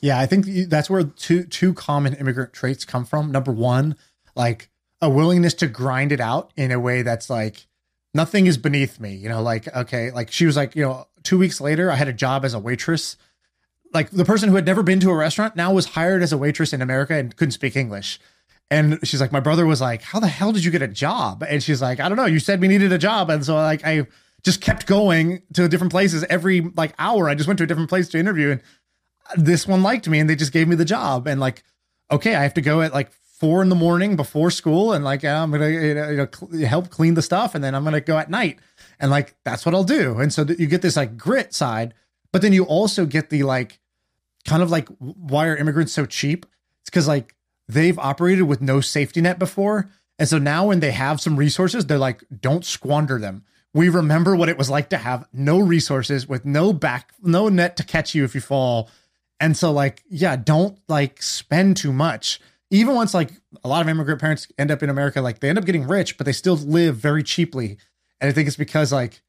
Yeah, 0.01 0.19
I 0.19 0.27
think 0.27 0.47
that's 0.69 0.91
where 0.91 1.05
two 1.05 1.45
two 1.45 1.75
common 1.75 2.15
immigrant 2.15 2.53
traits 2.53 2.85
come 2.85 3.05
from. 3.05 3.31
Number 3.31 3.53
one, 3.53 3.95
like 4.35 4.69
a 5.01 5.09
willingness 5.09 5.55
to 5.55 5.69
grind 5.69 6.11
it 6.11 6.21
out 6.21 6.51
in 6.57 6.73
a 6.73 6.81
way 6.81 7.03
that's 7.03 7.31
like 7.31 7.69
nothing 8.15 8.49
is 8.49 8.59
beneath 8.59 8.99
me. 8.99 9.15
You 9.15 9.29
know, 9.29 9.43
like 9.43 9.73
okay, 9.77 10.11
like 10.11 10.33
she 10.33 10.45
was 10.45 10.57
like, 10.57 10.75
you 10.75 10.83
know, 10.83 11.07
two 11.23 11.39
weeks 11.39 11.61
later, 11.61 11.89
I 11.89 11.95
had 11.95 12.09
a 12.09 12.13
job 12.13 12.45
as 12.45 12.53
a 12.53 12.59
waitress. 12.59 13.17
Like 13.93 14.11
the 14.11 14.25
person 14.25 14.49
who 14.49 14.55
had 14.55 14.67
never 14.67 14.83
been 14.83 15.01
to 15.01 15.11
a 15.11 15.15
restaurant 15.15 15.57
now 15.57 15.73
was 15.73 15.87
hired 15.87 16.23
as 16.23 16.33
a 16.33 16.39
waitress 16.39 16.73
in 16.73 16.83
America 16.83 17.15
and 17.15 17.35
couldn't 17.37 17.53
speak 17.53 17.77
English. 17.77 18.21
And 18.71 18.99
she's 19.03 19.21
like, 19.21 19.33
my 19.33 19.41
brother 19.41 19.65
was 19.65 19.81
like, 19.81 20.03
how 20.03 20.21
the 20.21 20.29
hell 20.29 20.53
did 20.53 20.63
you 20.63 20.71
get 20.71 20.83
a 20.83 20.89
job? 20.89 21.43
And 21.43 21.63
she's 21.63 21.81
like, 21.81 22.01
I 22.01 22.09
don't 22.09 22.17
know. 22.17 22.27
You 22.27 22.39
said 22.39 22.61
we 22.61 22.69
needed 22.69 22.93
a 22.93 22.99
job, 22.99 23.31
and 23.31 23.45
so 23.45 23.55
like 23.55 23.85
I 23.85 24.07
just 24.45 24.61
kept 24.61 24.87
going 24.87 25.43
to 25.55 25.69
different 25.69 25.91
places 25.91 26.25
every 26.25 26.61
like 26.61 26.95
hour. 26.99 27.29
I 27.29 27.35
just 27.35 27.47
went 27.49 27.59
to 27.59 27.65
a 27.65 27.67
different 27.67 27.89
place 27.89 28.09
to 28.11 28.19
interview 28.19 28.51
and 28.51 28.63
this 29.37 29.67
one 29.67 29.83
liked 29.83 30.09
me 30.09 30.19
and 30.19 30.29
they 30.29 30.37
just 30.37 30.53
gave 30.53 30.69
me 30.69 30.77
the 30.77 30.85
job 30.85 31.27
and 31.27 31.41
like 31.41 31.63
okay 32.11 32.35
i 32.35 32.43
have 32.43 32.55
to 32.55 32.61
go 32.61 32.81
at 32.81 32.93
like 32.93 33.11
four 33.13 33.63
in 33.63 33.69
the 33.69 33.75
morning 33.75 34.17
before 34.17 34.51
school 34.51 34.93
and 34.93 35.05
like 35.05 35.25
i'm 35.25 35.51
gonna 35.51 35.69
you 35.69 35.95
know, 35.95 36.29
cl- 36.33 36.67
help 36.67 36.91
clean 36.91 37.15
the 37.15 37.23
stuff 37.23 37.55
and 37.55 37.63
then 37.63 37.75
i'm 37.75 37.85
gonna 37.85 38.01
go 38.01 38.17
at 38.19 38.31
night 38.31 38.59
and 38.99 39.11
like 39.11 39.37
that's 39.45 39.67
what 39.67 39.75
i'll 39.75 39.85
do 39.85 40.19
and 40.19 40.33
so 40.33 40.45
th- 40.45 40.59
you 40.59 40.67
get 40.67 40.83
this 40.83 40.97
like 40.97 41.17
grit 41.17 41.53
side 41.55 41.95
but 42.33 42.43
then 42.43 42.53
you 42.53 42.65
also 42.65 43.07
get 43.07 43.31
the 43.31 43.43
like 43.43 43.81
kind 44.47 44.63
of 44.63 44.71
like 44.71 44.89
why 44.99 45.47
are 45.47 45.57
immigrants 45.57 45.93
so 45.93 46.07
cheap 46.07 46.47
it's 46.81 46.91
because 46.91 47.09
like 47.09 47.35
they've 47.69 47.99
operated 47.99 48.45
with 48.45 48.61
no 48.61 48.81
safety 48.81 49.21
net 49.21 49.39
before 49.39 49.91
and 50.19 50.29
so 50.29 50.39
now 50.39 50.67
when 50.67 50.81
they 50.81 50.91
have 50.91 51.21
some 51.21 51.37
resources 51.37 51.87
they're 51.87 51.99
like 51.99 52.23
don't 52.41 52.65
squander 52.65 53.19
them 53.19 53.45
we 53.75 53.89
remember 53.89 54.35
what 54.35 54.49
it 54.49 54.57
was 54.57 54.71
like 54.71 54.89
to 54.89 54.97
have 54.97 55.27
no 55.33 55.59
resources 55.59 56.27
with 56.27 56.45
no 56.45 56.73
back 56.73 57.13
no 57.23 57.49
net 57.49 57.77
to 57.77 57.85
catch 57.85 58.15
you 58.15 58.25
if 58.25 58.35
you 58.35 58.41
fall 58.41 58.89
and 59.41 59.57
so 59.57 59.73
like, 59.73 60.03
yeah, 60.09 60.37
don't 60.37 60.79
like 60.89 61.23
spend 61.23 61.77
too 61.77 61.93
much. 61.93 62.41
Even 62.71 62.95
once 62.95 63.15
like 63.15 63.31
a 63.65 63.69
lot 63.69 63.83
of 63.83 63.89
immigrant 63.89 64.21
parents 64.21 64.49
end 64.59 64.71
up 64.71 64.83
in 64.83 64.91
America, 64.91 65.23
like 65.23 65.41
they 65.41 65.49
end 65.49 65.59
up 65.59 65.65
getting 65.65 65.87
rich, 65.87 66.19
but 66.19 66.27
they 66.27 66.33
still 66.33 66.57
live 66.57 66.97
very 66.97 67.23
cheaply. 67.23 67.79
And 68.21 68.29
I 68.29 68.33
think 68.33 68.49
it's 68.49 68.57
because 68.57 68.93
like 68.93 69.23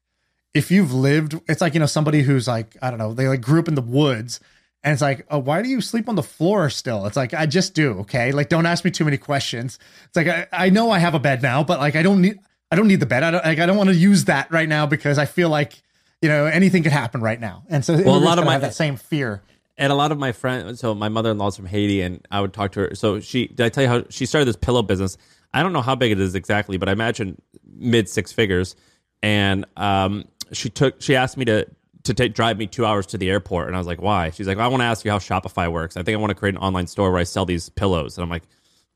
if 0.54 0.70
you've 0.70 0.92
lived, 0.92 1.38
it's 1.48 1.60
like, 1.60 1.74
you 1.74 1.80
know, 1.80 1.86
somebody 1.86 2.22
who's 2.22 2.48
like, 2.48 2.76
I 2.82 2.90
don't 2.90 2.98
know, 2.98 3.14
they 3.14 3.28
like 3.28 3.40
grew 3.40 3.60
up 3.60 3.68
in 3.68 3.74
the 3.74 3.82
woods 3.82 4.40
and 4.82 4.92
it's 4.92 5.02
like, 5.02 5.26
oh, 5.30 5.38
why 5.38 5.62
do 5.62 5.68
you 5.68 5.80
sleep 5.80 6.08
on 6.08 6.14
the 6.14 6.22
floor 6.22 6.70
still? 6.70 7.06
It's 7.06 7.16
like, 7.16 7.34
I 7.34 7.46
just 7.46 7.74
do. 7.74 8.00
Okay. 8.00 8.32
Like, 8.32 8.48
don't 8.48 8.66
ask 8.66 8.84
me 8.84 8.90
too 8.90 9.04
many 9.04 9.18
questions. 9.18 9.78
It's 10.06 10.16
like, 10.16 10.26
I, 10.26 10.46
I 10.52 10.70
know 10.70 10.90
I 10.90 10.98
have 10.98 11.14
a 11.14 11.18
bed 11.18 11.42
now, 11.42 11.62
but 11.62 11.78
like, 11.78 11.96
I 11.96 12.02
don't 12.02 12.22
need, 12.22 12.38
I 12.70 12.76
don't 12.76 12.88
need 12.88 13.00
the 13.00 13.06
bed. 13.06 13.22
I 13.22 13.30
don't 13.30 13.44
like, 13.44 13.58
I 13.58 13.66
don't 13.66 13.76
want 13.76 13.90
to 13.90 13.96
use 13.96 14.24
that 14.24 14.50
right 14.50 14.68
now 14.68 14.86
because 14.86 15.18
I 15.18 15.26
feel 15.26 15.50
like, 15.50 15.74
you 16.22 16.28
know, 16.28 16.46
anything 16.46 16.82
could 16.82 16.92
happen 16.92 17.20
right 17.20 17.40
now. 17.40 17.64
And 17.68 17.84
so 17.84 17.94
well, 18.02 18.16
a 18.16 18.18
lot 18.18 18.38
of 18.38 18.44
my, 18.44 18.52
have 18.52 18.62
that 18.62 18.74
same 18.74 18.96
fear 18.96 19.42
and 19.78 19.90
a 19.90 19.96
lot 19.96 20.12
of 20.12 20.18
my 20.18 20.30
friends 20.30 20.78
so 20.78 20.94
my 20.94 21.08
mother-in-law's 21.08 21.56
from 21.56 21.64
haiti 21.64 22.02
and 22.02 22.26
i 22.30 22.38
would 22.40 22.52
talk 22.52 22.70
to 22.70 22.80
her 22.80 22.94
so 22.94 23.18
she 23.18 23.46
did 23.46 23.62
i 23.62 23.68
tell 23.70 23.82
you 23.82 23.88
how 23.88 24.04
she 24.10 24.26
started 24.26 24.44
this 24.44 24.56
pillow 24.56 24.82
business 24.82 25.16
i 25.54 25.62
don't 25.62 25.72
know 25.72 25.80
how 25.80 25.94
big 25.94 26.12
it 26.12 26.20
is 26.20 26.34
exactly 26.34 26.76
but 26.76 26.88
i 26.88 26.92
imagine 26.92 27.40
mid 27.64 28.06
six 28.08 28.30
figures 28.30 28.76
and 29.22 29.64
um, 29.76 30.24
she 30.52 30.70
took 30.70 31.00
she 31.00 31.16
asked 31.16 31.36
me 31.36 31.44
to 31.44 31.66
to 32.02 32.14
take 32.14 32.34
drive 32.34 32.56
me 32.56 32.66
two 32.66 32.86
hours 32.86 33.06
to 33.06 33.18
the 33.18 33.30
airport. 33.30 33.66
And 33.66 33.76
i 33.76 33.78
was 33.78 33.86
like 33.86 34.00
why? 34.00 34.30
She's 34.30 34.46
like 34.46 34.58
i 34.58 34.68
want 34.68 34.80
to 34.80 34.84
ask 34.86 35.04
you 35.04 35.10
how 35.10 35.18
shopify 35.18 35.70
works. 35.70 35.96
I 35.96 36.02
think 36.02 36.16
i 36.16 36.20
want 36.20 36.30
to 36.30 36.34
create 36.34 36.54
an 36.54 36.60
online 36.60 36.86
store 36.86 37.10
where 37.10 37.20
i 37.20 37.24
sell 37.24 37.44
these 37.44 37.68
pillows. 37.68 38.16
And 38.16 38.22
i'm 38.22 38.30
like 38.30 38.44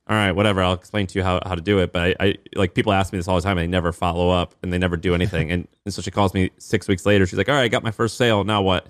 all 0.06 0.16
right 0.16 0.32
whatever. 0.32 0.62
I'll 0.62 0.74
explain 0.74 1.06
to 1.08 1.18
you 1.18 1.24
how, 1.24 1.40
how 1.46 1.54
to 1.54 1.62
do 1.62 1.78
it. 1.78 1.92
But 1.92 2.02
I, 2.02 2.26
I 2.26 2.34
like 2.56 2.74
people 2.74 2.92
ask 2.92 3.12
me 3.12 3.18
this 3.18 3.28
all 3.28 3.36
the 3.36 3.42
time 3.42 3.58
and 3.58 3.64
they 3.64 3.70
never 3.70 3.92
follow 3.92 4.30
up 4.30 4.54
and 4.62 4.72
they 4.72 4.78
never 4.78 4.96
do 4.96 5.14
anything. 5.14 5.50
And, 5.50 5.66
and 5.84 5.94
so 5.94 6.02
she 6.02 6.10
calls 6.10 6.34
me 6.34 6.50
six 6.58 6.88
weeks 6.88 7.06
later. 7.06 7.26
She's 7.26 7.38
like 7.38 7.48
all 7.48 7.54
right 7.54 7.62
i 7.62 7.68
got 7.68 7.82
my 7.82 7.90
first 7.90 8.16
sale. 8.16 8.44
Now 8.44 8.62
what? 8.62 8.86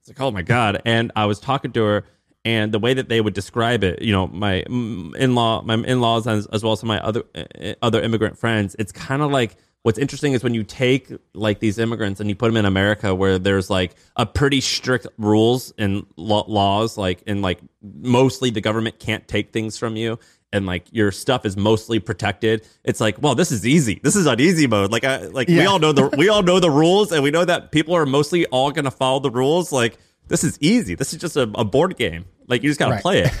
It's 0.00 0.08
like, 0.08 0.20
oh 0.20 0.30
my 0.30 0.42
god! 0.42 0.80
And 0.84 1.12
I 1.14 1.26
was 1.26 1.38
talking 1.38 1.72
to 1.72 1.82
her, 1.84 2.04
and 2.44 2.72
the 2.72 2.78
way 2.78 2.94
that 2.94 3.08
they 3.08 3.20
would 3.20 3.34
describe 3.34 3.84
it, 3.84 4.00
you 4.00 4.12
know, 4.12 4.26
my 4.26 4.62
in 4.62 5.34
law, 5.34 5.62
my 5.62 5.74
in 5.74 6.00
laws, 6.00 6.26
as, 6.26 6.46
as 6.46 6.62
well 6.62 6.72
as 6.72 6.82
my 6.82 6.98
other 7.00 7.22
uh, 7.34 7.74
other 7.82 8.00
immigrant 8.00 8.38
friends, 8.38 8.74
it's 8.78 8.92
kind 8.92 9.20
of 9.20 9.30
like 9.30 9.56
what's 9.82 9.98
interesting 9.98 10.34
is 10.34 10.42
when 10.42 10.54
you 10.54 10.62
take 10.62 11.10
like 11.34 11.58
these 11.60 11.78
immigrants 11.78 12.20
and 12.20 12.28
you 12.28 12.36
put 12.36 12.48
them 12.48 12.56
in 12.56 12.66
America 12.66 13.14
where 13.14 13.38
there's 13.38 13.70
like 13.70 13.94
a 14.16 14.26
pretty 14.26 14.60
strict 14.60 15.06
rules 15.18 15.72
and 15.78 16.06
laws 16.16 16.98
like 16.98 17.22
and 17.26 17.42
like 17.42 17.60
mostly 17.82 18.50
the 18.50 18.60
government 18.60 18.98
can't 18.98 19.26
take 19.26 19.52
things 19.52 19.78
from 19.78 19.96
you 19.96 20.18
and 20.52 20.66
like 20.66 20.84
your 20.90 21.10
stuff 21.12 21.46
is 21.46 21.56
mostly 21.56 21.98
protected 21.98 22.66
it's 22.84 23.00
like 23.00 23.20
well 23.22 23.34
this 23.34 23.50
is 23.50 23.66
easy. 23.66 24.00
This 24.02 24.16
is 24.16 24.26
on 24.26 24.40
easy 24.40 24.66
mode. 24.66 24.90
Like 24.92 25.04
i 25.04 25.18
like 25.26 25.48
yeah. 25.48 25.60
we 25.60 25.66
all 25.66 25.78
know 25.78 25.92
the 25.92 26.08
we 26.16 26.28
all 26.28 26.42
know 26.42 26.60
the 26.60 26.70
rules 26.70 27.12
and 27.12 27.22
we 27.22 27.30
know 27.30 27.44
that 27.44 27.72
people 27.72 27.94
are 27.94 28.06
mostly 28.06 28.46
all 28.46 28.70
going 28.72 28.84
to 28.84 28.90
follow 28.90 29.20
the 29.20 29.30
rules. 29.30 29.72
Like 29.72 29.98
this 30.28 30.44
is 30.44 30.58
easy. 30.60 30.94
This 30.94 31.12
is 31.12 31.20
just 31.20 31.36
a, 31.36 31.42
a 31.54 31.64
board 31.64 31.96
game. 31.96 32.26
Like 32.46 32.62
you 32.62 32.70
just 32.70 32.78
got 32.78 32.86
to 32.86 32.92
right. 32.94 33.02
play 33.02 33.22
it. 33.22 33.32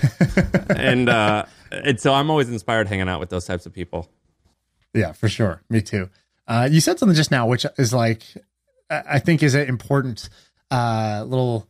And 0.70 1.08
uh 1.08 1.44
and 1.70 2.00
so 2.00 2.14
i'm 2.14 2.30
always 2.30 2.48
inspired 2.48 2.88
hanging 2.88 3.08
out 3.08 3.20
with 3.20 3.28
those 3.28 3.44
types 3.44 3.66
of 3.66 3.74
people. 3.74 4.08
Yeah 4.94 5.12
for 5.12 5.28
sure. 5.28 5.62
Me 5.68 5.82
too 5.82 6.08
uh 6.50 6.68
you 6.70 6.82
said 6.82 6.98
something 6.98 7.16
just 7.16 7.30
now 7.30 7.46
which 7.46 7.64
is 7.78 7.94
like 7.94 8.22
i 8.90 9.18
think 9.18 9.42
is 9.42 9.54
an 9.54 9.66
important 9.66 10.28
uh 10.70 11.24
little 11.26 11.66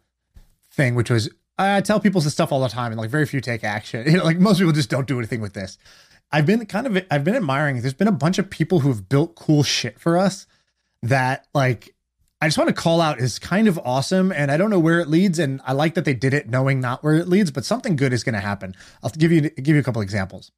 thing 0.73 0.97
which 0.97 1.11
was 1.11 1.31
I 1.61 1.83
tell 1.83 2.01
people 2.01 2.21
this 2.23 2.33
stuff 2.33 2.53
all 2.53 2.61
the 2.63 2.69
time, 2.69 2.91
and 2.91 3.01
like 3.01 3.11
very 3.11 3.27
few 3.27 3.41
take 3.41 3.65
action. 3.65 4.07
You 4.11 4.19
know, 4.19 4.25
like 4.25 4.39
most 4.39 4.59
people 4.59 4.73
just 4.73 4.91
don't 4.91 5.07
do 5.07 5.19
anything 5.19 5.41
with 5.41 5.53
this. 5.53 5.79
I've 6.33 6.47
been 6.47 6.65
kind 6.67 6.87
of 6.87 7.05
I've 7.11 7.25
been 7.25 7.35
admiring. 7.35 7.81
There's 7.81 7.95
been 7.95 8.09
a 8.09 8.13
bunch 8.13 8.39
of 8.39 8.49
people 8.49 8.81
who've 8.81 9.09
built 9.09 9.35
cool 9.35 9.63
shit 9.63 9.99
for 10.01 10.17
us 10.17 10.47
that 11.03 11.47
like 11.55 11.95
I 12.41 12.47
just 12.47 12.57
want 12.57 12.69
to 12.69 12.75
call 12.75 13.01
out 13.01 13.19
is 13.21 13.39
kind 13.39 13.69
of 13.69 13.79
awesome, 13.85 14.33
and 14.33 14.51
I 14.51 14.57
don't 14.57 14.71
know 14.71 14.79
where 14.79 15.01
it 15.01 15.09
leads, 15.09 15.39
and 15.39 15.61
I 15.67 15.73
like 15.73 15.95
that 15.95 16.05
they 16.07 16.15
did 16.15 16.33
it 16.33 16.49
knowing 16.49 16.81
not 16.81 17.05
where 17.05 17.17
it 17.17 17.29
leads, 17.29 17.51
but 17.51 17.65
something 17.65 17.97
good 17.97 18.13
is 18.13 18.25
going 18.25 18.35
to 18.35 18.41
happen. 18.41 18.75
I'll 19.03 19.11
give 19.11 19.31
you 19.31 19.51
give 19.51 19.75
you 19.75 19.81
a 19.81 19.85
couple 19.85 20.01
examples. 20.01 20.53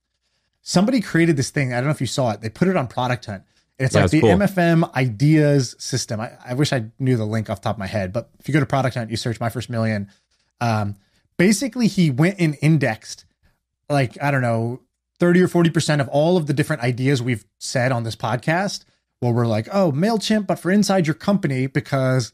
Somebody 0.61 1.01
created 1.01 1.37
this 1.37 1.51
thing. 1.51 1.73
I 1.73 1.77
don't 1.77 1.87
know 1.87 1.91
if 1.91 2.01
you 2.01 2.07
saw 2.07 2.31
it. 2.31 2.41
They 2.41 2.49
put 2.49 2.69
it 2.69 2.77
on 2.77 2.87
Product 2.87 3.25
Hunt. 3.27 3.43
It's 3.83 3.95
yeah, 3.95 4.03
like 4.03 4.11
the 4.11 4.21
cool. 4.21 4.31
MFM 4.31 4.95
ideas 4.95 5.75
system. 5.79 6.21
I, 6.21 6.33
I 6.45 6.55
wish 6.55 6.73
I 6.73 6.85
knew 6.99 7.17
the 7.17 7.27
link 7.27 7.51
off 7.51 7.61
the 7.61 7.65
top 7.65 7.77
of 7.77 7.81
my 7.81 7.87
head, 7.87 8.13
but 8.13 8.31
if 8.39 8.49
you 8.49 8.55
go 8.55 8.61
to 8.61 8.67
Product 8.67 8.95
Hunt, 8.95 9.11
you 9.11 9.17
search 9.17 9.41
My 9.41 9.49
First 9.49 9.69
Million 9.69 10.09
um, 10.63 10.95
basically, 11.37 11.89
he 11.89 12.11
went 12.11 12.37
and 12.39 12.57
indexed 12.63 13.27
like, 13.89 14.17
I 14.23 14.31
don't 14.31 14.43
know, 14.43 14.81
30 15.19 15.43
or 15.43 15.49
40% 15.49 16.01
of 16.01 16.09
all 16.09 16.37
of 16.37 16.47
the 16.47 16.55
different 16.55 16.83
ideas 16.83 17.21
we've 17.21 17.45
said 17.59 17.93
on 17.93 18.05
this 18.05 18.17
podcast. 18.17 18.85
Where 19.21 19.33
we're 19.33 19.47
like, 19.47 19.69
oh, 19.73 19.93
MailChimp, 19.93 20.49
but 20.49 20.59
for 20.59 20.69
inside 20.73 21.07
your 21.07 21.15
company 21.15 21.69
because 21.69 22.33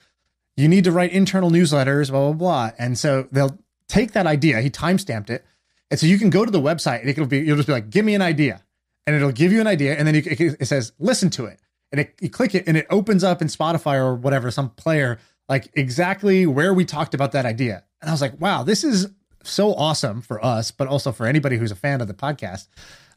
you 0.56 0.68
need 0.68 0.84
to 0.84 0.92
write 0.92 1.12
internal 1.12 1.50
newsletters, 1.50 2.10
blah, 2.10 2.32
blah, 2.32 2.32
blah. 2.32 2.70
And 2.78 2.98
so 2.98 3.28
they'll 3.30 3.58
take 3.88 4.12
that 4.12 4.26
idea, 4.26 4.62
he 4.62 4.70
timestamped 4.70 5.28
it. 5.28 5.44
And 5.90 6.00
so 6.00 6.06
you 6.06 6.18
can 6.18 6.30
go 6.30 6.46
to 6.46 6.50
the 6.50 6.60
website 6.60 7.00
and 7.00 7.10
it'll 7.10 7.26
be, 7.26 7.40
you'll 7.40 7.56
just 7.56 7.66
be 7.66 7.74
like, 7.74 7.90
give 7.90 8.06
me 8.06 8.14
an 8.14 8.22
idea. 8.22 8.62
And 9.08 9.16
it'll 9.16 9.32
give 9.32 9.52
you 9.52 9.62
an 9.62 9.66
idea. 9.66 9.94
And 9.96 10.06
then 10.06 10.16
you, 10.16 10.22
it 10.60 10.66
says, 10.66 10.92
listen 10.98 11.30
to 11.30 11.46
it. 11.46 11.60
And 11.90 12.02
it, 12.02 12.14
you 12.20 12.28
click 12.28 12.54
it 12.54 12.68
and 12.68 12.76
it 12.76 12.86
opens 12.90 13.24
up 13.24 13.40
in 13.40 13.48
Spotify 13.48 13.94
or 13.94 14.14
whatever, 14.14 14.50
some 14.50 14.68
player, 14.68 15.18
like 15.48 15.70
exactly 15.72 16.44
where 16.44 16.74
we 16.74 16.84
talked 16.84 17.14
about 17.14 17.32
that 17.32 17.46
idea. 17.46 17.84
And 18.02 18.10
I 18.10 18.12
was 18.12 18.20
like, 18.20 18.38
wow, 18.38 18.64
this 18.64 18.84
is 18.84 19.08
so 19.44 19.72
awesome 19.72 20.20
for 20.20 20.44
us, 20.44 20.70
but 20.70 20.88
also 20.88 21.10
for 21.10 21.24
anybody 21.24 21.56
who's 21.56 21.70
a 21.70 21.74
fan 21.74 22.02
of 22.02 22.06
the 22.06 22.12
podcast. 22.12 22.68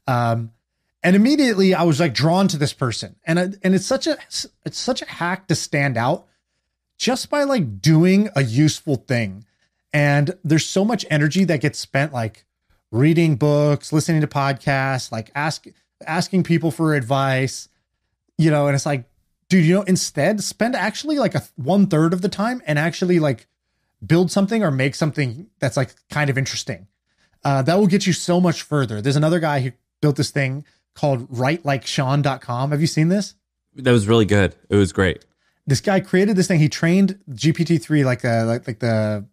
Um, 0.07 0.51
and 1.03 1.13
immediately 1.13 1.73
I 1.73 1.83
was 1.83 1.99
like 1.99 2.13
drawn 2.13 2.47
to 2.47 2.57
this 2.57 2.71
person, 2.71 3.17
and 3.25 3.37
I, 3.37 3.49
and 3.63 3.75
it's 3.75 3.85
such 3.85 4.07
a 4.07 4.17
it's 4.65 4.77
such 4.77 5.01
a 5.01 5.05
hack 5.05 5.47
to 5.47 5.55
stand 5.55 5.97
out 5.97 6.27
just 6.97 7.29
by 7.29 7.43
like 7.43 7.81
doing 7.81 8.29
a 8.35 8.43
useful 8.43 8.95
thing. 8.95 9.43
And 9.91 10.37
there's 10.43 10.65
so 10.65 10.85
much 10.85 11.05
energy 11.09 11.43
that 11.43 11.59
gets 11.59 11.79
spent 11.79 12.13
like 12.13 12.45
reading 12.91 13.35
books, 13.35 13.91
listening 13.91 14.21
to 14.21 14.27
podcasts, 14.27 15.11
like 15.11 15.31
ask 15.33 15.65
asking 16.05 16.43
people 16.43 16.71
for 16.71 16.95
advice, 16.95 17.69
you 18.37 18.51
know. 18.51 18.67
And 18.67 18.75
it's 18.75 18.85
like, 18.85 19.05
dude, 19.49 19.65
you 19.65 19.75
know, 19.75 19.81
instead 19.83 20.43
spend 20.43 20.75
actually 20.75 21.19
like 21.19 21.35
a 21.35 21.43
one 21.55 21.87
third 21.87 22.13
of 22.13 22.21
the 22.21 22.29
time 22.29 22.61
and 22.65 22.77
actually 22.79 23.19
like 23.19 23.47
build 24.05 24.31
something 24.31 24.63
or 24.63 24.71
make 24.71 24.95
something 24.95 25.47
that's 25.59 25.77
like 25.77 25.93
kind 26.09 26.29
of 26.29 26.37
interesting. 26.37 26.87
Uh, 27.43 27.61
that 27.63 27.77
will 27.79 27.87
get 27.87 28.05
you 28.05 28.13
so 28.13 28.39
much 28.39 28.61
further. 28.61 29.01
There's 29.01 29.15
another 29.15 29.39
guy 29.39 29.61
who 29.61 29.71
built 30.01 30.15
this 30.15 30.31
thing 30.31 30.63
called 30.93 31.29
writelikeshaan.com. 31.29 32.71
Have 32.71 32.81
you 32.81 32.87
seen 32.87 33.09
this? 33.09 33.35
That 33.75 33.91
was 33.91 34.07
really 34.07 34.25
good. 34.25 34.55
It 34.69 34.75
was 34.75 34.91
great. 34.91 35.25
This 35.65 35.81
guy 35.81 35.99
created 35.99 36.35
this 36.35 36.47
thing. 36.47 36.59
He 36.59 36.69
trained 36.69 37.19
GPT-3 37.29 38.03
like 38.03 38.21
the 38.21 38.45
like, 38.45 38.67
like 38.67 38.79
the 38.79 39.25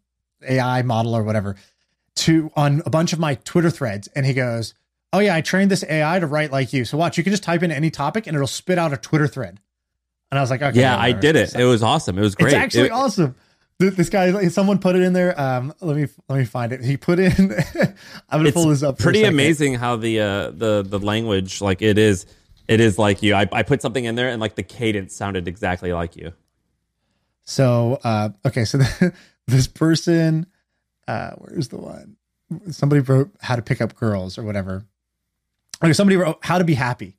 AI 0.46 0.82
model 0.82 1.14
or 1.14 1.22
whatever 1.22 1.56
to 2.16 2.50
on 2.54 2.82
a 2.84 2.90
bunch 2.90 3.12
of 3.12 3.18
my 3.18 3.36
Twitter 3.36 3.70
threads 3.70 4.08
and 4.08 4.26
he 4.26 4.34
goes, 4.34 4.74
"Oh 5.12 5.18
yeah, 5.18 5.34
I 5.34 5.40
trained 5.40 5.70
this 5.70 5.84
AI 5.88 6.18
to 6.18 6.26
write 6.26 6.52
like 6.52 6.72
you. 6.72 6.84
So 6.84 6.98
watch, 6.98 7.18
you 7.18 7.24
can 7.24 7.32
just 7.32 7.42
type 7.42 7.62
in 7.62 7.70
any 7.70 7.90
topic 7.90 8.26
and 8.26 8.34
it'll 8.34 8.46
spit 8.46 8.78
out 8.78 8.92
a 8.92 8.96
Twitter 8.96 9.26
thread." 9.26 9.60
And 10.30 10.38
I 10.38 10.42
was 10.42 10.50
like, 10.50 10.62
"Okay." 10.62 10.80
Yeah, 10.80 10.98
I 10.98 11.12
did 11.12 11.36
it. 11.36 11.54
It 11.54 11.64
was 11.64 11.82
awesome. 11.82 12.18
It 12.18 12.22
was 12.22 12.34
great. 12.34 12.52
It's 12.52 12.56
actually 12.56 12.86
it, 12.86 12.92
awesome 12.92 13.34
this 13.78 14.08
guy, 14.08 14.48
someone 14.48 14.78
put 14.78 14.96
it 14.96 15.02
in 15.02 15.12
there. 15.12 15.38
Um, 15.40 15.72
let 15.80 15.96
me 15.96 16.08
let 16.28 16.38
me 16.38 16.44
find 16.44 16.72
it. 16.72 16.84
He 16.84 16.96
put 16.96 17.18
in. 17.18 17.32
I'm 18.28 18.40
gonna 18.40 18.52
pull 18.52 18.68
this 18.68 18.82
up. 18.82 18.98
pretty 18.98 19.24
amazing 19.24 19.74
how 19.74 19.96
the 19.96 20.20
uh, 20.20 20.50
the 20.50 20.84
the 20.86 20.98
language 20.98 21.60
like 21.60 21.80
it 21.80 21.96
is 21.96 22.26
it 22.66 22.80
is 22.80 22.98
like 22.98 23.22
you. 23.22 23.34
I, 23.34 23.48
I 23.52 23.62
put 23.62 23.80
something 23.80 24.04
in 24.04 24.16
there 24.16 24.28
and 24.28 24.40
like 24.40 24.56
the 24.56 24.64
cadence 24.64 25.14
sounded 25.14 25.46
exactly 25.46 25.92
like 25.92 26.16
you. 26.16 26.32
So, 27.44 27.98
uh, 28.04 28.30
okay, 28.44 28.64
so 28.64 28.78
this 29.46 29.68
person, 29.68 30.46
uh, 31.06 31.30
where's 31.38 31.68
the 31.68 31.78
one? 31.78 32.16
Somebody 32.70 33.00
wrote 33.00 33.30
how 33.40 33.56
to 33.56 33.62
pick 33.62 33.80
up 33.80 33.94
girls 33.94 34.38
or 34.38 34.42
whatever. 34.42 34.84
Okay, 35.82 35.92
somebody 35.92 36.16
wrote 36.16 36.38
how 36.42 36.58
to 36.58 36.64
be 36.64 36.74
happy, 36.74 37.16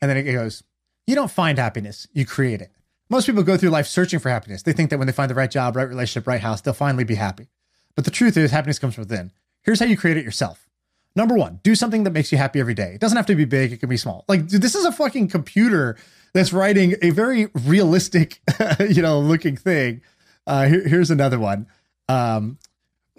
and 0.00 0.10
then 0.10 0.16
it 0.16 0.32
goes, 0.32 0.62
"You 1.06 1.14
don't 1.14 1.30
find 1.30 1.58
happiness; 1.58 2.06
you 2.12 2.26
create 2.26 2.60
it." 2.60 2.72
Most 3.10 3.26
people 3.26 3.42
go 3.42 3.56
through 3.56 3.70
life 3.70 3.86
searching 3.86 4.18
for 4.18 4.28
happiness. 4.28 4.62
They 4.62 4.72
think 4.72 4.90
that 4.90 4.98
when 4.98 5.06
they 5.06 5.12
find 5.12 5.30
the 5.30 5.34
right 5.34 5.50
job, 5.50 5.76
right 5.76 5.88
relationship, 5.88 6.26
right 6.26 6.40
house, 6.40 6.60
they'll 6.60 6.74
finally 6.74 7.04
be 7.04 7.14
happy. 7.14 7.48
But 7.94 8.04
the 8.04 8.10
truth 8.10 8.36
is, 8.36 8.50
happiness 8.50 8.78
comes 8.78 8.94
from 8.94 9.02
within. 9.02 9.32
Here's 9.62 9.80
how 9.80 9.86
you 9.86 9.96
create 9.96 10.16
it 10.16 10.24
yourself. 10.24 10.68
Number 11.16 11.34
one, 11.34 11.60
do 11.62 11.74
something 11.74 12.04
that 12.04 12.12
makes 12.12 12.30
you 12.30 12.38
happy 12.38 12.60
every 12.60 12.74
day. 12.74 12.92
It 12.94 13.00
doesn't 13.00 13.16
have 13.16 13.26
to 13.26 13.34
be 13.34 13.44
big, 13.44 13.72
it 13.72 13.80
can 13.80 13.88
be 13.88 13.96
small. 13.96 14.24
Like, 14.28 14.46
dude, 14.46 14.62
this 14.62 14.74
is 14.74 14.84
a 14.84 14.92
fucking 14.92 15.28
computer 15.28 15.96
that's 16.32 16.52
writing 16.52 16.94
a 17.02 17.10
very 17.10 17.46
realistic, 17.64 18.40
you 18.78 19.02
know, 19.02 19.18
looking 19.18 19.56
thing. 19.56 20.02
Uh, 20.46 20.66
here, 20.66 20.86
here's 20.86 21.10
another 21.10 21.38
one. 21.38 21.66
Um, 22.08 22.58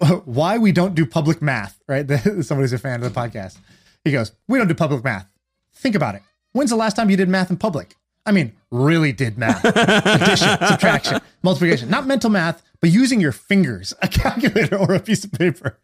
why 0.24 0.58
we 0.58 0.72
don't 0.72 0.94
do 0.94 1.04
public 1.04 1.42
math, 1.42 1.78
right? 1.86 2.08
Somebody's 2.40 2.72
a 2.72 2.78
fan 2.78 3.02
of 3.02 3.12
the 3.12 3.20
podcast. 3.20 3.58
He 4.04 4.12
goes, 4.12 4.32
We 4.48 4.58
don't 4.58 4.68
do 4.68 4.74
public 4.74 5.04
math. 5.04 5.28
Think 5.74 5.94
about 5.94 6.14
it. 6.14 6.22
When's 6.52 6.70
the 6.70 6.76
last 6.76 6.96
time 6.96 7.10
you 7.10 7.16
did 7.16 7.28
math 7.28 7.50
in 7.50 7.56
public? 7.56 7.96
I 8.26 8.32
mean, 8.32 8.52
really 8.70 9.12
did 9.12 9.38
math. 9.38 9.64
Addition, 9.64 10.58
subtraction, 10.66 11.20
multiplication. 11.42 11.88
Not 11.88 12.06
mental 12.06 12.30
math, 12.30 12.62
but 12.80 12.90
using 12.90 13.20
your 13.20 13.32
fingers, 13.32 13.94
a 14.02 14.08
calculator 14.08 14.76
or 14.76 14.94
a 14.94 15.00
piece 15.00 15.24
of 15.24 15.32
paper. 15.32 15.78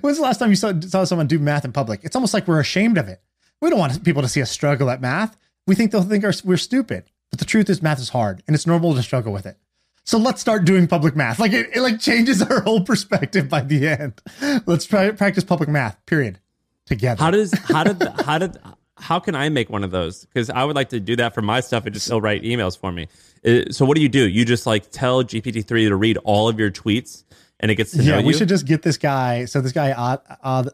When's 0.00 0.16
the 0.16 0.22
last 0.22 0.38
time 0.38 0.50
you 0.50 0.56
saw, 0.56 0.72
saw 0.80 1.04
someone 1.04 1.26
do 1.26 1.38
math 1.38 1.64
in 1.64 1.72
public? 1.72 2.00
It's 2.02 2.16
almost 2.16 2.34
like 2.34 2.48
we're 2.48 2.60
ashamed 2.60 2.98
of 2.98 3.08
it. 3.08 3.20
We 3.60 3.70
don't 3.70 3.78
want 3.78 4.02
people 4.04 4.22
to 4.22 4.28
see 4.28 4.42
us 4.42 4.50
struggle 4.50 4.90
at 4.90 5.00
math. 5.00 5.36
We 5.66 5.74
think 5.74 5.92
they'll 5.92 6.02
think 6.02 6.24
we're 6.44 6.56
stupid. 6.56 7.04
But 7.30 7.38
the 7.40 7.44
truth 7.44 7.68
is, 7.68 7.82
math 7.82 7.98
is 7.98 8.10
hard, 8.10 8.42
and 8.46 8.54
it's 8.54 8.66
normal 8.66 8.94
to 8.94 9.02
struggle 9.02 9.32
with 9.32 9.46
it. 9.46 9.58
So 10.04 10.18
let's 10.18 10.40
start 10.40 10.64
doing 10.64 10.86
public 10.86 11.16
math. 11.16 11.40
Like 11.40 11.52
it, 11.52 11.70
it 11.74 11.80
like 11.80 11.98
changes 11.98 12.40
our 12.40 12.60
whole 12.60 12.82
perspective 12.82 13.48
by 13.48 13.62
the 13.62 13.88
end. 13.88 14.22
Let's 14.64 14.84
try 14.84 15.10
practice 15.10 15.42
public 15.42 15.68
math. 15.68 16.04
Period. 16.06 16.38
Together. 16.86 17.22
How 17.22 17.30
does 17.30 17.52
how 17.68 17.84
did 17.84 18.02
how 18.24 18.38
did 18.38 18.56
how 18.96 19.18
can 19.18 19.34
I 19.34 19.48
make 19.48 19.68
one 19.68 19.84
of 19.84 19.90
those? 19.90 20.24
Because 20.24 20.48
I 20.50 20.64
would 20.64 20.74
like 20.76 20.88
to 20.90 21.00
do 21.00 21.16
that 21.16 21.34
for 21.34 21.42
my 21.42 21.60
stuff 21.60 21.84
and 21.84 21.92
just 21.92 22.06
still 22.06 22.20
write 22.20 22.42
emails 22.42 22.78
for 22.78 22.90
me. 22.92 23.08
Uh, 23.44 23.70
So 23.70 23.84
what 23.84 23.96
do 23.96 24.02
you 24.02 24.08
do? 24.08 24.26
You 24.28 24.44
just 24.44 24.66
like 24.66 24.90
tell 24.90 25.22
GPT 25.22 25.66
three 25.66 25.88
to 25.88 25.96
read 25.96 26.16
all 26.18 26.48
of 26.48 26.58
your 26.58 26.70
tweets, 26.70 27.24
and 27.60 27.70
it 27.70 27.74
gets 27.74 27.90
to 27.92 28.02
yeah, 28.02 28.12
know 28.16 28.22
we 28.22 28.32
you. 28.32 28.38
should 28.38 28.48
just 28.48 28.66
get 28.66 28.82
this 28.82 28.96
guy. 28.96 29.44
So 29.44 29.60
this 29.60 29.72
guy, 29.72 29.90
Ad, 29.90 30.20
Ad, 30.42 30.68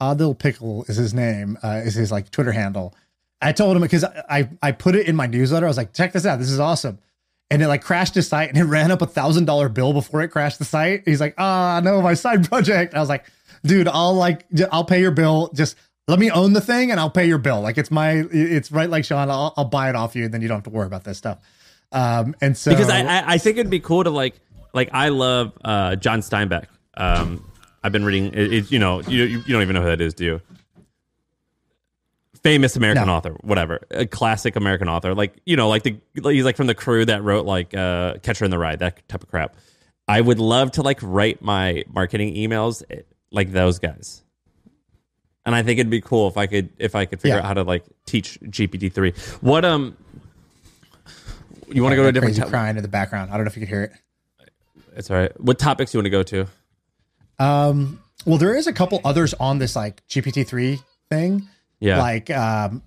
Adil 0.00 0.38
Pickle 0.38 0.84
is 0.88 0.96
his 0.96 1.12
name, 1.14 1.58
uh, 1.62 1.82
is 1.84 1.94
his 1.94 2.10
like 2.10 2.30
Twitter 2.30 2.52
handle. 2.52 2.94
I 3.40 3.52
told 3.52 3.76
him 3.76 3.82
because 3.82 4.04
I, 4.04 4.48
I 4.62 4.72
put 4.72 4.96
it 4.96 5.06
in 5.06 5.14
my 5.14 5.26
newsletter. 5.26 5.66
I 5.66 5.68
was 5.68 5.76
like, 5.76 5.92
check 5.92 6.12
this 6.12 6.26
out. 6.26 6.38
This 6.40 6.50
is 6.50 6.58
awesome. 6.58 6.98
And 7.50 7.62
it 7.62 7.68
like 7.68 7.82
crashed 7.82 8.14
his 8.14 8.28
site 8.28 8.50
and 8.50 8.58
it 8.58 8.64
ran 8.64 8.90
up 8.90 9.00
a 9.00 9.06
thousand 9.06 9.46
dollar 9.46 9.68
bill 9.70 9.92
before 9.94 10.20
it 10.22 10.28
crashed 10.28 10.58
the 10.58 10.64
site. 10.66 11.02
He's 11.06 11.20
like, 11.20 11.34
ah, 11.38 11.80
no, 11.82 12.02
my 12.02 12.14
side 12.14 12.46
project. 12.48 12.94
I 12.94 13.00
was 13.00 13.08
like, 13.08 13.24
dude, 13.64 13.88
I'll 13.88 14.14
like, 14.14 14.44
I'll 14.70 14.84
pay 14.84 15.00
your 15.00 15.12
bill. 15.12 15.50
Just 15.54 15.76
let 16.08 16.18
me 16.18 16.30
own 16.30 16.52
the 16.52 16.60
thing 16.60 16.90
and 16.90 17.00
I'll 17.00 17.08
pay 17.10 17.26
your 17.26 17.38
bill. 17.38 17.60
Like 17.62 17.78
it's 17.78 17.90
my, 17.90 18.24
it's 18.30 18.70
right. 18.70 18.90
Like 18.90 19.04
Shaan, 19.04 19.30
I'll, 19.30 19.54
I'll 19.56 19.64
buy 19.64 19.88
it 19.88 19.94
off 19.96 20.14
you 20.14 20.26
and 20.26 20.34
then 20.34 20.42
you 20.42 20.48
don't 20.48 20.58
have 20.58 20.64
to 20.64 20.70
worry 20.70 20.86
about 20.86 21.04
this 21.04 21.16
stuff. 21.16 21.38
Um, 21.90 22.34
and 22.42 22.54
so 22.54 22.70
because 22.70 22.90
I, 22.90 23.00
I 23.00 23.24
I 23.34 23.38
think 23.38 23.56
it'd 23.56 23.70
be 23.70 23.80
cool 23.80 24.04
to 24.04 24.10
like 24.10 24.34
like 24.74 24.90
I 24.92 25.08
love 25.08 25.52
uh, 25.64 25.96
John 25.96 26.20
Steinbeck. 26.20 26.66
Um, 26.98 27.42
I've 27.82 27.92
been 27.92 28.04
reading. 28.04 28.26
It, 28.34 28.52
it- 28.52 28.70
you 28.70 28.78
know, 28.78 29.00
you 29.00 29.24
you 29.24 29.42
don't 29.44 29.62
even 29.62 29.72
know 29.74 29.80
who 29.80 29.88
that 29.88 30.02
is, 30.02 30.12
do 30.12 30.24
you? 30.24 30.40
Famous 32.42 32.76
American 32.76 33.06
No. 33.06 33.14
author, 33.14 33.36
whatever, 33.40 33.80
a 33.90 34.06
classic 34.06 34.56
American 34.56 34.88
author. 34.88 35.14
Like 35.14 35.34
you 35.44 35.56
know, 35.56 35.68
like 35.68 35.82
the 35.82 35.98
he's 36.14 36.44
like 36.44 36.56
from 36.56 36.66
the 36.68 36.74
crew 36.74 37.04
that 37.04 37.22
wrote 37.22 37.46
like 37.46 37.74
uh, 37.74 38.14
Catcher 38.22 38.44
in 38.44 38.50
the 38.50 38.58
Rye, 38.58 38.76
that 38.76 39.08
type 39.08 39.22
of 39.22 39.28
crap. 39.28 39.56
I 40.06 40.20
would 40.20 40.38
love 40.38 40.70
to 40.72 40.82
like 40.82 40.98
write 41.02 41.42
my 41.42 41.84
marketing 41.92 42.34
emails 42.34 42.82
eh, 42.90 43.00
like 43.30 43.52
those 43.52 43.78
guys. 43.78 44.22
And 45.44 45.54
I 45.54 45.62
think 45.62 45.78
it'd 45.80 45.90
be 45.90 46.00
cool 46.00 46.28
if 46.28 46.36
I 46.36 46.46
could 46.46 46.70
if 46.78 46.94
I 46.94 47.04
could 47.06 47.20
figure 47.20 47.36
Yeah. 47.36 47.42
out 47.42 47.46
how 47.46 47.54
to 47.54 47.62
like 47.62 47.84
teach 48.06 48.38
GPT 48.40 48.92
three. 48.92 49.12
What 49.40 49.64
um, 49.64 49.96
you 51.68 51.82
want 51.82 51.92
to 51.92 51.96
go 51.96 52.02
to 52.02 52.08
a 52.08 52.12
different? 52.12 52.34
crazy 52.34 52.42
to- 52.42 52.48
crying 52.48 52.76
in 52.76 52.82
the 52.82 52.88
background. 52.88 53.30
I 53.30 53.34
don't 53.36 53.44
know 53.44 53.48
if 53.50 53.56
you 53.56 53.60
could 53.60 53.68
hear 53.68 53.82
it. 53.84 53.92
It's 54.96 55.10
all 55.10 55.16
right. 55.16 55.40
What 55.40 55.58
topics 55.58 55.94
you 55.94 55.98
want 55.98 56.06
to 56.06 56.10
go 56.10 56.22
to? 56.24 56.46
Um, 57.38 58.00
well, 58.26 58.38
there 58.38 58.54
is 58.56 58.66
a 58.66 58.72
couple 58.72 59.00
others 59.04 59.32
on 59.34 59.58
this 59.58 59.76
like 59.76 60.06
GPT 60.08 60.46
three 60.46 60.80
thing. 61.08 61.48
Yeah. 61.80 61.98
Like, 61.98 62.30
um, 62.30 62.82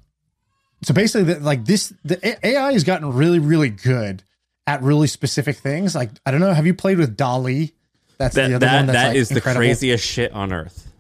so 0.84 0.94
basically, 0.94 1.34
the, 1.34 1.40
like 1.40 1.66
this, 1.66 1.94
the 2.04 2.38
AI 2.46 2.74
has 2.74 2.84
gotten 2.84 3.14
really, 3.14 3.40
really 3.40 3.70
good 3.70 4.24
at 4.68 4.82
really 4.82 5.08
specific 5.08 5.58
things. 5.58 5.96
Like, 5.96 6.10
I 6.26 6.32
don't 6.32 6.40
know, 6.40 6.54
have 6.54 6.66
you 6.66 6.74
played 6.74 6.98
with 6.98 7.16
DALL-E? 7.16 7.74
That's 8.18 8.36
the 8.36 8.42
that 8.42 8.46
other 8.54 8.60
that, 8.66 8.76
one 8.76 8.86
that's 8.88 8.98
that 8.98 9.08
like, 9.10 9.18
is 9.18 9.30
the 9.30 9.42
craziest 9.42 10.06
shit 10.06 10.32
on 10.34 10.54
earth. 10.54 10.92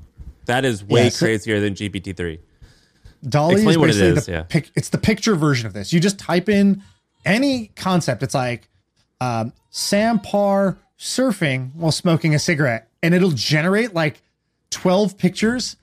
That 0.45 0.65
is 0.65 0.83
way 0.83 1.05
Yeah, 1.05 1.09
so- 1.09 1.25
crazier 1.25 1.59
than 1.59 1.75
GPT 1.75 2.15
three. 2.15 2.39
DALL-E 3.27 3.53
Explain 3.53 3.69
is 3.69 3.77
what 3.77 3.89
it 3.89 3.93
basically 3.93 4.17
is, 4.17 4.25
the 4.25 4.31
yeah. 4.31 4.43
pic, 4.43 4.71
it's 4.75 4.89
the 4.89 4.97
picture 4.97 5.35
version 5.35 5.67
of 5.67 5.73
this. 5.73 5.93
You 5.93 5.99
just 5.99 6.17
type 6.17 6.49
in 6.49 6.81
any 7.23 7.67
concept. 7.75 8.23
It's 8.23 8.33
like 8.33 8.67
um, 9.19 9.53
Sam 9.69 10.19
Parr 10.19 10.79
surfing 10.97 11.75
while 11.75 11.91
smoking 11.91 12.33
a 12.33 12.39
cigarette, 12.39 12.89
and 13.03 13.13
it'll 13.13 13.31
generate 13.31 13.93
like 13.93 14.23
twelve 14.71 15.17
pictures. 15.19 15.75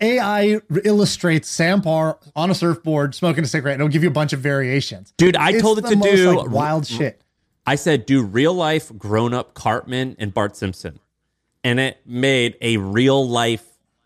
AI 0.00 0.60
illustrates 0.84 1.48
Sam 1.48 1.82
Parr 1.82 2.18
on 2.34 2.50
a 2.50 2.54
surfboard 2.54 3.14
smoking 3.14 3.44
a 3.44 3.46
cigarette, 3.46 3.74
and 3.74 3.82
it'll 3.82 3.92
give 3.92 4.02
you 4.02 4.08
a 4.08 4.12
bunch 4.12 4.32
of 4.32 4.40
variations. 4.40 5.12
Dude, 5.16 5.36
I 5.36 5.50
It's 5.52 5.62
told 5.62 5.78
it 5.78 5.86
to 5.86 5.96
most, 5.96 6.10
do 6.10 6.36
like, 6.38 6.50
wild 6.50 6.86
shit. 6.86 7.20
I 7.66 7.74
said 7.74 8.06
do 8.06 8.22
real 8.22 8.54
life 8.54 8.96
grown 8.96 9.34
up 9.34 9.54
Cartman 9.54 10.16
and 10.18 10.32
Bart 10.32 10.56
Simpson, 10.56 10.98
and 11.64 11.80
it 11.80 11.98
made 12.06 12.56
a 12.60 12.76
real 12.76 13.28
life 13.28 13.64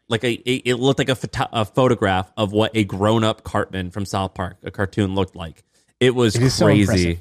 like 0.08 0.24
a 0.24 0.32
it, 0.32 0.74
looked 0.80 0.98
like 0.98 1.08
a, 1.08 1.14
photo, 1.14 1.46
a 1.52 1.64
photograph 1.64 2.32
of 2.36 2.52
what 2.52 2.72
a 2.74 2.84
grown 2.84 3.22
up 3.22 3.44
Cartman 3.44 3.90
from 3.90 4.04
South 4.04 4.34
Park, 4.34 4.56
a 4.64 4.70
cartoon, 4.70 5.14
looked 5.14 5.36
like. 5.36 5.62
It 6.00 6.14
was 6.14 6.34
It 6.36 6.50
so 6.50 6.66
crazy. 6.66 6.80
impressive. 6.82 7.18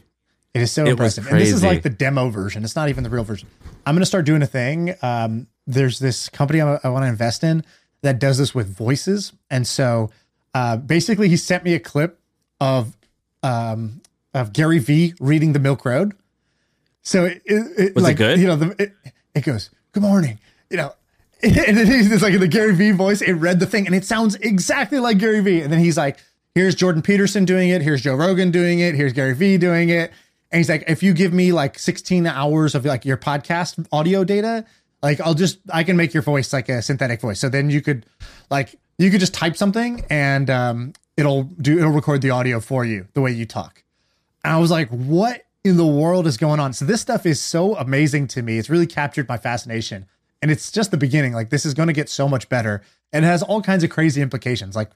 It 0.55 0.61
is 0.63 0.71
so 0.71 0.85
It 0.85 0.89
impressive. 0.91 1.27
And 1.27 1.39
this 1.39 1.51
is 1.51 1.63
like 1.63 1.83
the 1.83 1.89
demo 1.91 2.29
version. 2.29 2.63
It's 2.63 2.75
not 2.75 2.89
even 2.89 3.03
the 3.03 3.09
real 3.11 3.23
version. 3.23 3.47
I'm 3.85 3.93
going 3.93 4.01
to 4.01 4.07
start 4.07 4.25
doing 4.25 4.41
a 4.41 4.47
thing. 4.47 4.95
Um, 5.03 5.47
there's 5.67 5.99
this 5.99 6.29
company 6.29 6.61
I, 6.61 6.79
I 6.83 6.89
want 6.89 7.03
to 7.03 7.07
invest 7.07 7.43
in 7.43 7.63
that 8.01 8.19
does 8.19 8.37
this 8.37 8.55
with 8.55 8.67
voices. 8.73 9.33
And 9.49 9.67
so 9.67 10.09
uh, 10.53 10.77
basically, 10.77 11.29
he 11.29 11.37
sent 11.37 11.63
me 11.63 11.73
a 11.73 11.79
clip 11.79 12.19
of 12.59 12.95
um, 13.43 14.01
of 14.33 14.53
Gary 14.53 14.79
Vee 14.79 15.13
reading 15.19 15.53
the 15.53 15.59
Milk 15.59 15.85
Road. 15.85 16.13
So 17.01 17.25
it, 17.25 17.41
it, 17.45 17.95
Was 17.95 18.07
it 18.07 18.15
good? 18.15 18.39
You 18.39 18.47
know, 18.47 18.55
the, 18.55 18.75
it, 18.81 18.93
it 19.35 19.41
goes, 19.41 19.69
"Good 19.91 20.03
morning," 20.03 20.39
you 20.69 20.77
know, 20.77 20.93
and 21.43 21.77
is 21.77 22.11
it's 22.11 22.23
like 22.23 22.33
in 22.33 22.39
the 22.39 22.47
Gary 22.47 22.75
Vee 22.75 22.91
voice. 22.91 23.21
It 23.21 23.33
read 23.33 23.59
the 23.59 23.65
thing, 23.65 23.85
and 23.85 23.95
it 23.95 24.05
sounds 24.05 24.35
exactly 24.35 24.99
like 24.99 25.17
Gary 25.17 25.39
Vee. 25.41 25.61
And 25.61 25.71
then 25.71 25.79
he's 25.79 25.97
like, 25.97 26.19
"Here's 26.55 26.75
Jordan 26.75 27.01
Peterson 27.01 27.45
doing 27.45 27.69
it. 27.69 27.81
Here's 27.81 28.01
Joe 28.01 28.15
Rogan 28.15 28.51
doing 28.51 28.79
it. 28.79 28.95
Here's 28.95 29.13
Gary 29.13 29.33
Vee 29.33 29.57
doing 29.57 29.89
it." 29.89 30.11
And 30.51 30.57
he's 30.57 30.69
like, 30.69 30.83
"If 30.87 31.03
you 31.03 31.13
give 31.13 31.31
me 31.31 31.51
like 31.51 31.77
16 31.79 32.25
hours 32.25 32.75
of 32.75 32.85
like 32.85 33.05
your 33.05 33.17
podcast 33.17 33.87
audio 33.91 34.23
data, 34.23 34.65
like 35.01 35.21
I'll 35.21 35.33
just 35.33 35.59
I 35.71 35.83
can 35.83 35.97
make 35.97 36.13
your 36.13 36.23
voice 36.23 36.53
like 36.53 36.69
a 36.69 36.81
synthetic 36.81 37.21
voice. 37.21 37.39
So 37.39 37.49
then 37.49 37.69
you 37.69 37.81
could 37.81 38.05
like 38.49 38.75
you 38.97 39.09
could 39.11 39.19
just 39.19 39.33
type 39.33 39.55
something 39.55 40.05
and 40.09 40.49
um, 40.49 40.93
it'll 41.17 41.43
do 41.43 41.77
it'll 41.77 41.91
record 41.91 42.21
the 42.21 42.31
audio 42.31 42.59
for 42.59 42.85
you 42.85 43.07
the 43.13 43.21
way 43.21 43.31
you 43.31 43.45
talk." 43.45 43.83
And 44.43 44.53
I 44.53 44.57
was 44.57 44.71
like, 44.71 44.89
what 44.89 45.45
in 45.63 45.77
the 45.77 45.85
world 45.85 46.27
is 46.27 46.37
going 46.37 46.59
on? 46.59 46.73
So 46.73 46.85
this 46.85 47.01
stuff 47.01 47.25
is 47.25 47.39
so 47.39 47.75
amazing 47.75 48.27
to 48.29 48.41
me. 48.41 48.57
It's 48.57 48.69
really 48.69 48.87
captured 48.87 49.27
my 49.27 49.37
fascination. 49.37 50.05
And 50.41 50.51
it's 50.51 50.71
just 50.71 50.91
the 50.91 50.97
beginning. 50.97 51.33
Like 51.33 51.49
this 51.49 51.65
is 51.65 51.73
going 51.73 51.87
to 51.87 51.93
get 51.93 52.09
so 52.09 52.27
much 52.27 52.47
better. 52.49 52.81
And 53.11 53.25
it 53.25 53.27
has 53.27 53.43
all 53.43 53.61
kinds 53.61 53.83
of 53.83 53.89
crazy 53.89 54.21
implications. 54.21 54.75
Like, 54.75 54.91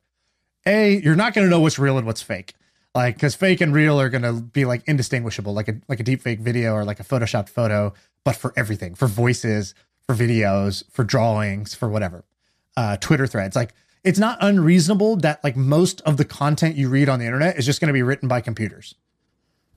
A, 0.66 1.02
you're 1.02 1.16
not 1.16 1.34
going 1.34 1.46
to 1.46 1.52
know 1.52 1.60
what's 1.60 1.80
real 1.80 1.98
and 1.98 2.08
what's 2.08 2.22
fake. 2.22 2.54
Like, 2.96 3.16
because 3.16 3.36
fake 3.36 3.60
and 3.60 3.74
real 3.74 4.00
are 4.00 4.10
going 4.10 4.22
to 4.22 4.34
be 4.34 4.66
like 4.66 4.84
indistinguishable, 4.86 5.54
like 5.54 5.68
a 5.68 5.76
like 5.90 6.00
a 6.00 6.04
deep 6.04 6.22
fake 6.22 6.40
video 6.40 6.74
or 6.74 6.86
like 6.86 7.00
a 7.00 7.04
photoshopped 7.04 7.50
photo, 7.50 7.94
but 8.24 8.36
for 8.36 8.54
everything, 8.56 8.94
for 8.94 9.08
voices, 9.08 9.74
for 10.08 10.16
videos, 10.16 10.84
for 10.92 11.04
drawings, 11.04 11.74
for 11.76 11.90
whatever. 11.90 12.24
Uh, 12.76 12.98
Twitter 12.98 13.28
threads. 13.28 13.56
Like 13.56 13.74
it's 14.04 14.20
not 14.20 14.38
unreasonable 14.42 15.16
that 15.18 15.44
like 15.44 15.56
most 15.56 16.02
of 16.02 16.18
the 16.18 16.26
content 16.26 16.76
you 16.76 16.90
read 16.90 17.08
on 17.10 17.20
the 17.20 17.26
internet 17.26 17.58
is 17.58 17.66
just 17.66 17.80
going 17.80 17.88
to 17.88 17.94
be 17.94 18.02
written 18.04 18.28
by 18.28 18.42
computers. 18.42 18.96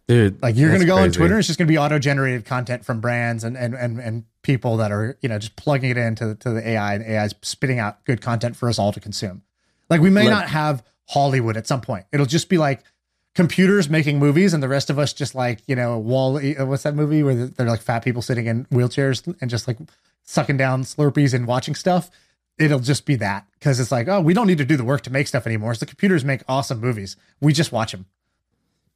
Dude, 0.09 0.41
Like 0.41 0.55
you're 0.57 0.69
going 0.69 0.81
to 0.81 0.87
go 0.87 0.95
on 0.97 1.03
crazy. 1.09 1.17
Twitter, 1.19 1.39
it's 1.39 1.49
just 1.49 1.59
going 1.59 1.67
to 1.67 1.73
be 1.73 1.79
auto-generated 1.79 2.45
content 2.45 2.85
from 2.85 3.01
brands 3.01 3.43
and 3.45 3.57
and 3.57 3.75
and 3.75 3.99
and 3.99 4.25
people 4.43 4.77
that 4.77 4.93
are 4.93 5.19
you 5.21 5.29
know 5.29 5.39
just 5.39 5.57
plugging 5.57 5.91
it 5.91 5.97
into 5.97 6.37
to 6.37 6.51
the 6.51 6.67
AI 6.69 6.95
and 6.95 7.05
AI 7.05 7.25
is 7.25 7.35
spitting 7.43 7.79
out 7.81 8.05
good 8.05 8.21
content 8.21 8.55
for 8.57 8.69
us 8.69 8.79
all 8.79 8.93
to 8.93 9.01
consume. 9.01 9.43
Like 9.91 10.01
we 10.01 10.11
may 10.11 10.23
Like- 10.23 10.31
not 10.31 10.49
have 10.49 10.85
Hollywood 11.09 11.57
at 11.57 11.67
some 11.67 11.81
point. 11.81 12.07
It'll 12.13 12.27
just 12.27 12.49
be 12.49 12.57
like 12.59 12.83
computers 13.35 13.91
making 13.91 14.19
movies 14.19 14.55
and 14.55 14.63
the 14.63 14.69
rest 14.69 14.89
of 14.91 14.99
us 14.99 15.13
just 15.13 15.35
like 15.35 15.61
you 15.67 15.77
know 15.77 15.99
wall 15.99 16.41
what's 16.61 16.85
that 16.85 16.95
movie 16.95 17.23
where 17.23 17.47
they're 17.49 17.67
like 17.69 17.83
fat 17.83 18.03
people 18.03 18.23
sitting 18.23 18.47
in 18.47 18.65
wheelchairs 18.67 19.27
and 19.43 19.51
just 19.51 19.69
like 19.69 19.77
sucking 20.27 20.57
down 20.57 20.83
slurpees 20.83 21.33
and 21.33 21.47
watching 21.47 21.75
stuff 21.75 22.11
it'll 22.59 22.81
just 22.81 23.07
be 23.07 23.17
that 23.17 23.47
because 23.59 23.81
it's 23.81 23.93
like 23.93 24.09
oh 24.09 24.21
we 24.21 24.35
don't 24.35 24.47
need 24.47 24.59
to 24.59 24.65
do 24.65 24.77
the 24.77 24.85
work 24.85 25.01
to 25.01 25.11
make 25.11 25.27
stuff 25.27 25.47
anymore 25.47 25.75
so 25.75 25.81
the 25.81 25.87
computers 25.87 26.25
make 26.25 26.43
awesome 26.49 26.81
movies 26.81 27.17
we 27.41 27.53
just 27.53 27.73
watch 27.73 27.93
them 27.93 28.07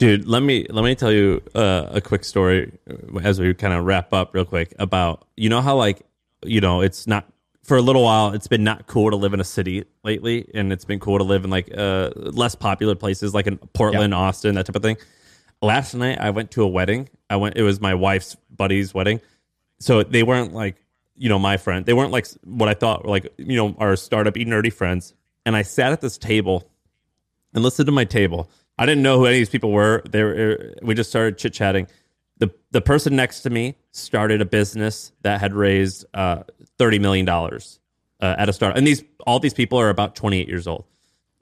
Dude, 0.00 0.26
let 0.26 0.42
me 0.42 0.66
let 0.70 0.82
me 0.82 0.94
tell 0.94 1.12
you 1.12 1.42
uh, 1.54 1.88
a 1.90 2.00
quick 2.00 2.24
story 2.24 2.72
uh, 2.88 3.18
as 3.18 3.38
we 3.38 3.52
kind 3.52 3.74
of 3.74 3.84
wrap 3.84 4.14
up 4.14 4.32
real 4.32 4.46
quick 4.46 4.74
about 4.78 5.26
you 5.36 5.50
know 5.50 5.60
how 5.60 5.76
like 5.76 6.00
you 6.42 6.58
know 6.58 6.80
it's 6.80 7.06
not 7.06 7.30
for 7.64 7.76
a 7.76 7.82
little 7.82 8.04
while 8.04 8.32
it's 8.32 8.46
been 8.46 8.64
not 8.64 8.86
cool 8.86 9.10
to 9.10 9.16
live 9.16 9.34
in 9.34 9.40
a 9.40 9.44
city 9.44 9.84
lately 10.02 10.50
and 10.54 10.72
it's 10.72 10.86
been 10.86 10.98
cool 11.00 11.18
to 11.18 11.24
live 11.24 11.44
in 11.44 11.50
like 11.50 11.70
uh, 11.76 12.08
less 12.16 12.54
popular 12.54 12.94
places 12.94 13.34
like 13.34 13.46
in 13.46 13.58
Portland, 13.58 14.14
Austin, 14.14 14.54
that 14.54 14.64
type 14.64 14.74
of 14.74 14.82
thing. 14.82 14.96
Last 15.60 15.92
night 15.92 16.18
I 16.18 16.30
went 16.30 16.50
to 16.52 16.62
a 16.62 16.66
wedding. 16.66 17.10
I 17.28 17.36
went 17.36 17.58
it 17.58 17.62
was 17.62 17.78
my 17.78 17.94
wife's 17.94 18.38
buddy's 18.50 18.94
wedding. 18.94 19.20
So 19.80 20.02
they 20.02 20.22
weren't 20.22 20.54
like 20.54 20.76
you 21.20 21.28
know 21.28 21.38
my 21.38 21.56
friend. 21.56 21.86
They 21.86 21.92
weren't 21.92 22.10
like 22.10 22.26
what 22.42 22.68
I 22.68 22.74
thought 22.74 23.06
like 23.06 23.32
you 23.36 23.56
know 23.56 23.76
our 23.78 23.94
startup 23.94 24.34
nerdy 24.34 24.72
friends. 24.72 25.14
And 25.46 25.56
I 25.56 25.62
sat 25.62 25.92
at 25.92 26.00
this 26.00 26.18
table 26.18 26.68
and 27.54 27.62
listened 27.62 27.86
to 27.86 27.92
my 27.92 28.04
table 28.04 28.50
I 28.80 28.86
didn't 28.86 29.02
know 29.02 29.18
who 29.18 29.26
any 29.26 29.36
of 29.36 29.40
these 29.40 29.50
people 29.50 29.72
were. 29.72 30.02
They 30.10 30.24
were, 30.24 30.74
we 30.82 30.94
just 30.94 31.10
started 31.10 31.36
chit 31.36 31.52
chatting. 31.52 31.86
The 32.38 32.50
the 32.70 32.80
person 32.80 33.14
next 33.14 33.42
to 33.42 33.50
me 33.50 33.76
started 33.90 34.40
a 34.40 34.46
business 34.46 35.12
that 35.20 35.38
had 35.38 35.52
raised 35.52 36.06
uh, 36.14 36.44
thirty 36.78 36.98
million 36.98 37.26
dollars 37.26 37.78
uh, 38.20 38.36
at 38.38 38.48
a 38.48 38.54
start, 38.54 38.78
and 38.78 38.86
these 38.86 39.04
all 39.26 39.38
these 39.38 39.52
people 39.52 39.78
are 39.78 39.90
about 39.90 40.16
twenty 40.16 40.40
eight 40.40 40.48
years 40.48 40.66
old. 40.66 40.86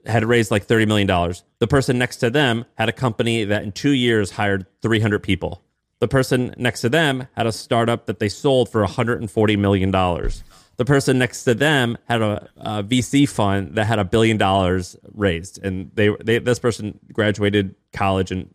Had 0.05 0.25
raised 0.25 0.51
like 0.51 0.65
thirty 0.65 0.85
million 0.85 1.07
dollars. 1.07 1.45
The 1.59 1.67
person 1.67 1.97
next 1.97 2.17
to 2.17 2.29
them 2.29 2.65
had 2.75 2.89
a 2.89 2.91
company 2.91 3.45
that 3.45 3.63
in 3.63 3.71
two 3.71 3.91
years 3.91 4.31
hired 4.31 4.65
three 4.81 4.99
hundred 4.99 5.23
people. 5.23 5.63
The 5.99 6.07
person 6.07 6.53
next 6.57 6.81
to 6.81 6.89
them 6.89 7.27
had 7.35 7.45
a 7.45 7.51
startup 7.51 8.05
that 8.05 8.19
they 8.19 8.29
sold 8.29 8.69
for 8.69 8.81
one 8.81 8.89
hundred 8.89 9.21
and 9.21 9.29
forty 9.29 9.55
million 9.55 9.91
dollars 9.91 10.43
the 10.79 10.85
person 10.85 11.19
next 11.19 11.43
to 11.43 11.53
them 11.53 11.97
had 12.07 12.21
a, 12.21 12.49
a, 12.55 12.83
VC 12.85 13.27
fund 13.27 13.75
that 13.75 13.85
had 13.85 13.99
a 13.99 14.05
billion 14.05 14.37
dollars 14.37 14.95
raised, 15.13 15.61
and 15.61 15.91
they, 15.93 16.09
they 16.23 16.39
this 16.39 16.57
person 16.57 16.97
graduated 17.11 17.75
college 17.91 18.31
in 18.31 18.49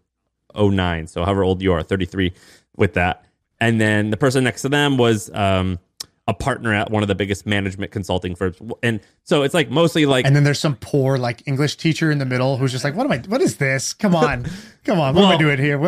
09, 0.57 1.07
so 1.07 1.23
however 1.23 1.45
old 1.45 1.61
you 1.61 1.75
are, 1.75 1.83
33, 1.83 2.33
with 2.79 2.95
that. 2.95 3.27
And 3.61 3.79
then 3.79 4.09
the 4.09 4.17
person 4.17 4.43
next 4.43 4.63
to 4.63 4.71
them 4.71 4.97
was 4.97 5.31
um, 5.35 5.79
a 6.27 6.33
partner 6.33 6.73
at 6.73 6.91
one 6.91 7.03
of 7.03 7.09
the 7.09 7.15
biggest 7.15 7.45
management 7.45 7.93
consulting 7.93 8.35
firms, 8.35 8.57
and 8.83 9.01
so 9.25 9.43
it's 9.43 9.53
like 9.53 9.69
mostly 9.69 10.07
like. 10.07 10.25
And 10.25 10.35
then 10.35 10.45
there's 10.45 10.59
some 10.59 10.77
poor 10.77 11.19
like 11.19 11.47
English 11.47 11.77
teacher 11.77 12.11
in 12.11 12.17
the 12.17 12.27
middle 12.27 12.57
who's 12.57 12.73
just 12.73 12.85
like, 12.85 12.95
"What 12.95 13.05
am 13.05 13.13
I? 13.13 13.19
What 13.29 13.43
is 13.43 13.59
this? 13.59 13.93
Come 13.93 14.17
on, 14.17 14.47
come 14.85 14.99
on, 14.99 15.15
what 15.15 15.21
well, 15.21 15.33
am 15.33 15.37
I 15.37 15.39
doing 15.39 15.59
here? 15.59 15.79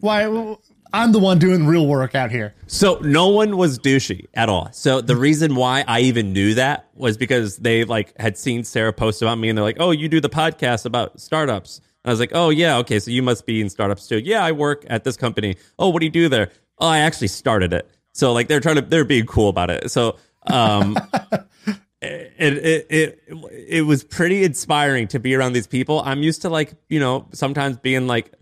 Why? 0.00 0.56
I'm 0.92 1.12
the 1.12 1.18
one 1.18 1.38
doing 1.38 1.66
real 1.66 1.86
work 1.86 2.14
out 2.14 2.30
here. 2.30 2.54
So 2.66 2.98
no 3.02 3.28
one 3.28 3.56
was 3.56 3.78
douchey 3.78 4.26
at 4.34 4.48
all. 4.48 4.70
So 4.72 5.00
the 5.00 5.16
reason 5.16 5.54
why 5.54 5.84
I 5.86 6.00
even 6.00 6.32
knew 6.32 6.54
that 6.54 6.88
was 6.94 7.16
because 7.16 7.58
they 7.58 7.84
like 7.84 8.18
had 8.20 8.36
seen 8.38 8.64
Sarah 8.64 8.92
post 8.92 9.22
about 9.22 9.36
me 9.36 9.48
and 9.48 9.56
they're 9.56 9.64
like, 9.64 9.76
"Oh, 9.80 9.90
you 9.90 10.08
do 10.08 10.20
the 10.20 10.28
podcast 10.28 10.86
about 10.86 11.20
startups." 11.20 11.78
And 12.04 12.10
I 12.10 12.12
was 12.12 12.20
like, 12.20 12.32
"Oh 12.34 12.50
yeah, 12.50 12.78
okay, 12.78 12.98
so 12.98 13.10
you 13.10 13.22
must 13.22 13.46
be 13.46 13.60
in 13.60 13.68
startups 13.68 14.06
too." 14.06 14.18
Yeah, 14.18 14.44
I 14.44 14.52
work 14.52 14.84
at 14.88 15.04
this 15.04 15.16
company. 15.16 15.56
Oh, 15.78 15.88
what 15.88 16.00
do 16.00 16.06
you 16.06 16.12
do 16.12 16.28
there? 16.28 16.50
Oh, 16.78 16.86
I 16.86 16.98
actually 16.98 17.28
started 17.28 17.72
it. 17.72 17.88
So 18.12 18.32
like 18.32 18.48
they're 18.48 18.60
trying 18.60 18.76
to 18.76 18.82
they're 18.82 19.04
being 19.04 19.26
cool 19.26 19.48
about 19.48 19.70
it. 19.70 19.90
So 19.90 20.16
um 20.46 20.96
it, 22.02 22.32
it 22.38 22.86
it 22.90 23.22
it 23.68 23.82
was 23.82 24.04
pretty 24.04 24.44
inspiring 24.44 25.08
to 25.08 25.18
be 25.18 25.34
around 25.34 25.52
these 25.52 25.66
people. 25.66 26.00
I'm 26.04 26.22
used 26.22 26.42
to 26.42 26.48
like, 26.48 26.74
you 26.88 27.00
know, 27.00 27.26
sometimes 27.32 27.76
being 27.78 28.06
like 28.06 28.32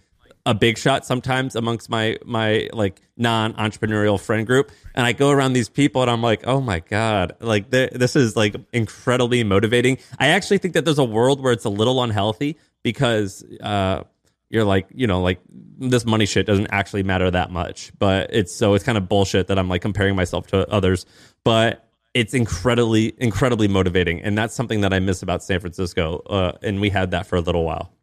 a 0.47 0.55
big 0.55 0.77
shot 0.77 1.07
sometimes 1.07 1.57
amongst 1.57 1.89
my 1.89 2.19
my 2.25 2.69
like 2.73 3.01
non 3.17 3.55
entrepreneurial 3.55 4.21
friend 4.21 4.47
group, 4.47 4.71
and 4.95 5.07
I 5.07 5.13
go 5.13 5.31
around 5.31 5.55
these 5.55 5.69
people 5.69 6.03
and 6.03 6.11
I'm 6.11 6.23
like, 6.23 6.47
oh 6.47 6.61
my 6.61 6.81
god, 6.81 7.37
like 7.41 7.71
this 7.71 8.15
is 8.17 8.37
like 8.37 8.55
incredibly 8.73 9.43
motivating. 9.45 9.99
I 10.19 10.29
actually 10.29 10.59
think 10.59 10.75
that 10.75 10.85
there's 10.85 10.99
a 10.99 11.05
world 11.05 11.43
where 11.43 11.53
it's 11.53 11.65
a 11.65 11.71
little 11.71 12.03
unhealthy 12.03 12.59
because 12.83 13.43
uh, 13.63 14.05
you're 14.51 14.65
like, 14.65 14.87
you 14.95 15.07
know, 15.07 15.23
like 15.23 15.41
this 15.49 16.05
money 16.05 16.27
shit 16.27 16.47
doesn't 16.47 16.69
actually 16.71 17.03
matter 17.03 17.31
that 17.31 17.51
much, 17.51 17.93
but 17.99 18.31
it's 18.33 18.55
so 18.55 18.75
it's 18.75 18.85
kind 18.85 18.99
of 18.99 19.09
bullshit 19.09 19.47
that 19.47 19.59
I'm 19.59 19.69
like 19.69 19.83
comparing 19.83 20.15
myself 20.15 20.47
to 20.49 20.69
others, 20.71 21.07
but 21.43 21.89
it's 22.13 22.35
incredibly 22.35 23.15
incredibly 23.17 23.67
motivating, 23.67 24.21
and 24.21 24.37
that's 24.37 24.55
something 24.55 24.83
that 24.83 24.93
I 24.93 24.99
miss 24.99 25.23
about 25.23 25.43
San 25.43 25.61
Francisco, 25.61 26.19
uh, 26.27 26.53
and 26.63 26.83
we 26.83 26.91
had 26.91 27.13
that 27.13 27.27
for 27.27 27.37
a 27.37 27.41
little 27.41 27.65
while. 27.65 27.94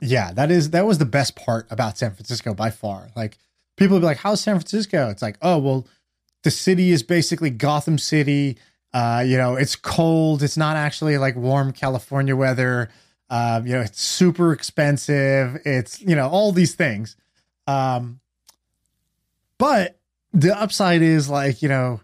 Yeah, 0.00 0.32
that 0.32 0.50
is 0.50 0.70
that 0.70 0.86
was 0.86 0.98
the 0.98 1.04
best 1.04 1.36
part 1.36 1.66
about 1.70 1.98
San 1.98 2.12
Francisco 2.12 2.54
by 2.54 2.70
far. 2.70 3.10
Like 3.14 3.38
people 3.76 3.96
would 3.96 4.00
be 4.00 4.06
like, 4.06 4.18
"How's 4.18 4.40
San 4.40 4.56
Francisco?" 4.56 5.10
It's 5.10 5.22
like, 5.22 5.36
"Oh, 5.42 5.58
well, 5.58 5.86
the 6.42 6.50
city 6.50 6.90
is 6.90 7.02
basically 7.02 7.50
Gotham 7.50 7.98
City. 7.98 8.58
Uh, 8.92 9.22
you 9.26 9.36
know, 9.36 9.56
it's 9.56 9.76
cold. 9.76 10.42
It's 10.42 10.56
not 10.56 10.76
actually 10.76 11.18
like 11.18 11.36
warm 11.36 11.72
California 11.72 12.34
weather. 12.34 12.90
Uh, 13.28 13.60
you 13.64 13.72
know, 13.72 13.80
it's 13.80 14.00
super 14.00 14.52
expensive. 14.52 15.60
It's 15.64 16.00
you 16.00 16.16
know 16.16 16.28
all 16.28 16.52
these 16.52 16.74
things. 16.74 17.16
Um, 17.66 18.20
but 19.58 19.98
the 20.32 20.58
upside 20.58 21.02
is 21.02 21.28
like 21.28 21.60
you 21.60 21.68
know, 21.68 22.00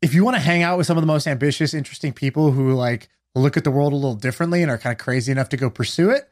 if 0.00 0.14
you 0.14 0.24
want 0.24 0.36
to 0.36 0.40
hang 0.40 0.62
out 0.62 0.78
with 0.78 0.86
some 0.86 0.96
of 0.96 1.02
the 1.02 1.08
most 1.08 1.26
ambitious, 1.26 1.74
interesting 1.74 2.12
people 2.12 2.52
who 2.52 2.72
like 2.74 3.08
look 3.34 3.56
at 3.56 3.64
the 3.64 3.70
world 3.70 3.92
a 3.92 3.96
little 3.96 4.14
differently 4.14 4.62
and 4.62 4.70
are 4.70 4.78
kind 4.78 4.92
of 4.92 4.98
crazy 5.04 5.32
enough 5.32 5.48
to 5.48 5.56
go 5.56 5.68
pursue 5.68 6.10
it 6.10 6.30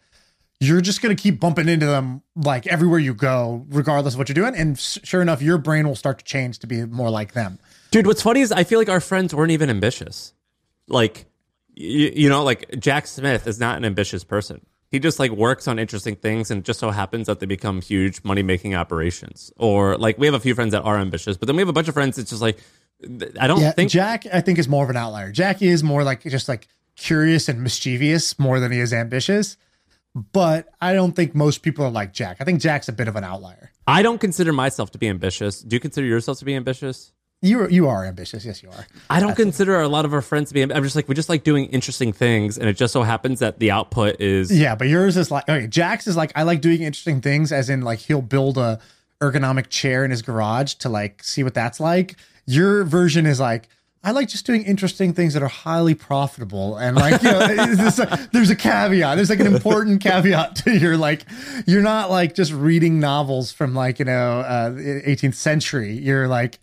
you're 0.60 0.80
just 0.80 1.02
going 1.02 1.14
to 1.14 1.20
keep 1.20 1.38
bumping 1.38 1.68
into 1.68 1.86
them 1.86 2.22
like 2.34 2.66
everywhere 2.66 2.98
you 2.98 3.14
go, 3.14 3.66
regardless 3.68 4.14
of 4.14 4.18
what 4.18 4.28
you're 4.28 4.34
doing. 4.34 4.54
And 4.54 4.78
sure 4.78 5.20
enough, 5.20 5.42
your 5.42 5.58
brain 5.58 5.86
will 5.86 5.96
start 5.96 6.18
to 6.18 6.24
change 6.24 6.60
to 6.60 6.66
be 6.66 6.84
more 6.86 7.10
like 7.10 7.32
them. 7.32 7.58
Dude, 7.90 8.06
what's 8.06 8.22
funny 8.22 8.40
is 8.40 8.52
I 8.52 8.64
feel 8.64 8.78
like 8.78 8.88
our 8.88 9.00
friends 9.00 9.34
weren't 9.34 9.52
even 9.52 9.68
ambitious. 9.68 10.32
Like, 10.88 11.26
you, 11.74 12.12
you 12.14 12.28
know, 12.28 12.42
like 12.42 12.78
Jack 12.78 13.06
Smith 13.06 13.46
is 13.46 13.60
not 13.60 13.76
an 13.76 13.84
ambitious 13.84 14.24
person. 14.24 14.64
He 14.90 14.98
just 14.98 15.18
like 15.18 15.30
works 15.30 15.68
on 15.68 15.78
interesting 15.78 16.16
things 16.16 16.50
and 16.50 16.64
just 16.64 16.80
so 16.80 16.90
happens 16.90 17.26
that 17.26 17.40
they 17.40 17.46
become 17.46 17.82
huge 17.82 18.24
money 18.24 18.42
making 18.42 18.74
operations. 18.74 19.52
Or 19.56 19.98
like 19.98 20.16
we 20.16 20.26
have 20.26 20.34
a 20.34 20.40
few 20.40 20.54
friends 20.54 20.72
that 20.72 20.82
are 20.82 20.96
ambitious, 20.96 21.36
but 21.36 21.48
then 21.48 21.56
we 21.56 21.60
have 21.60 21.68
a 21.68 21.74
bunch 21.74 21.88
of 21.88 21.94
friends 21.94 22.16
that's 22.16 22.30
just 22.30 22.40
like, 22.40 22.58
I 23.38 23.46
don't 23.46 23.60
yeah, 23.60 23.72
think 23.72 23.90
Jack, 23.90 24.24
I 24.32 24.40
think 24.40 24.58
is 24.58 24.68
more 24.68 24.84
of 24.84 24.90
an 24.90 24.96
outlier. 24.96 25.30
Jack 25.32 25.60
is 25.60 25.82
more 25.82 26.02
like 26.02 26.22
just 26.22 26.48
like 26.48 26.66
curious 26.94 27.48
and 27.48 27.62
mischievous 27.62 28.38
more 28.38 28.58
than 28.58 28.72
he 28.72 28.80
is 28.80 28.94
ambitious 28.94 29.58
but 30.16 30.68
I 30.80 30.94
don't 30.94 31.12
think 31.12 31.34
most 31.34 31.58
people 31.58 31.84
are 31.84 31.90
like 31.90 32.14
Jack. 32.14 32.38
I 32.40 32.44
think 32.44 32.60
Jack's 32.60 32.88
a 32.88 32.92
bit 32.92 33.06
of 33.06 33.16
an 33.16 33.24
outlier. 33.24 33.70
I 33.86 34.02
don't 34.02 34.18
consider 34.18 34.50
myself 34.52 34.90
to 34.92 34.98
be 34.98 35.08
ambitious. 35.08 35.60
Do 35.60 35.76
you 35.76 35.80
consider 35.80 36.06
yourself 36.06 36.38
to 36.38 36.46
be 36.46 36.54
ambitious? 36.54 37.12
You 37.42 37.68
you 37.68 37.86
are 37.86 38.06
ambitious. 38.06 38.46
Yes, 38.46 38.62
you 38.62 38.70
are. 38.70 38.86
I 39.10 39.20
don't 39.20 39.28
That's 39.28 39.40
consider 39.40 39.78
a 39.78 39.88
lot 39.88 40.06
of 40.06 40.14
our 40.14 40.22
friends 40.22 40.48
to 40.48 40.54
be. 40.54 40.62
I'm 40.62 40.82
just 40.82 40.96
like 40.96 41.06
we 41.06 41.14
just 41.14 41.28
like 41.28 41.44
doing 41.44 41.66
interesting 41.66 42.14
things, 42.14 42.56
and 42.56 42.66
it 42.66 42.78
just 42.78 42.94
so 42.94 43.02
happens 43.02 43.40
that 43.40 43.58
the 43.58 43.70
output 43.70 44.22
is. 44.22 44.50
Yeah, 44.50 44.74
but 44.74 44.88
yours 44.88 45.18
is 45.18 45.30
like 45.30 45.46
okay. 45.46 45.66
Jack's 45.66 46.06
is 46.06 46.16
like 46.16 46.32
I 46.34 46.44
like 46.44 46.62
doing 46.62 46.80
interesting 46.80 47.20
things, 47.20 47.52
as 47.52 47.68
in 47.68 47.82
like 47.82 47.98
he'll 47.98 48.22
build 48.22 48.56
a 48.56 48.80
ergonomic 49.20 49.68
chair 49.68 50.02
in 50.02 50.10
his 50.10 50.22
garage 50.22 50.74
to 50.74 50.88
like 50.88 51.22
see 51.22 51.44
what 51.44 51.52
that's 51.52 51.78
like. 51.78 52.16
Your 52.46 52.84
version 52.84 53.26
is 53.26 53.38
like 53.38 53.68
I 54.06 54.12
like 54.12 54.28
just 54.28 54.46
doing 54.46 54.62
interesting 54.62 55.14
things 55.14 55.34
that 55.34 55.42
are 55.42 55.48
highly 55.48 55.96
profitable. 55.96 56.76
And 56.76 56.94
like, 56.94 57.20
you 57.24 57.28
know, 57.28 57.40
a, 57.40 58.28
there's 58.32 58.50
a 58.50 58.54
caveat. 58.54 59.16
There's 59.16 59.30
like 59.30 59.40
an 59.40 59.52
important 59.52 60.00
caveat 60.00 60.54
to 60.64 60.78
your 60.78 60.96
like, 60.96 61.24
you're 61.66 61.82
not 61.82 62.08
like 62.08 62.36
just 62.36 62.52
reading 62.52 63.00
novels 63.00 63.50
from 63.50 63.74
like, 63.74 63.98
you 63.98 64.04
know, 64.04 64.40
uh, 64.42 64.70
18th 64.70 65.34
century. 65.34 65.92
You're 65.94 66.28
like, 66.28 66.60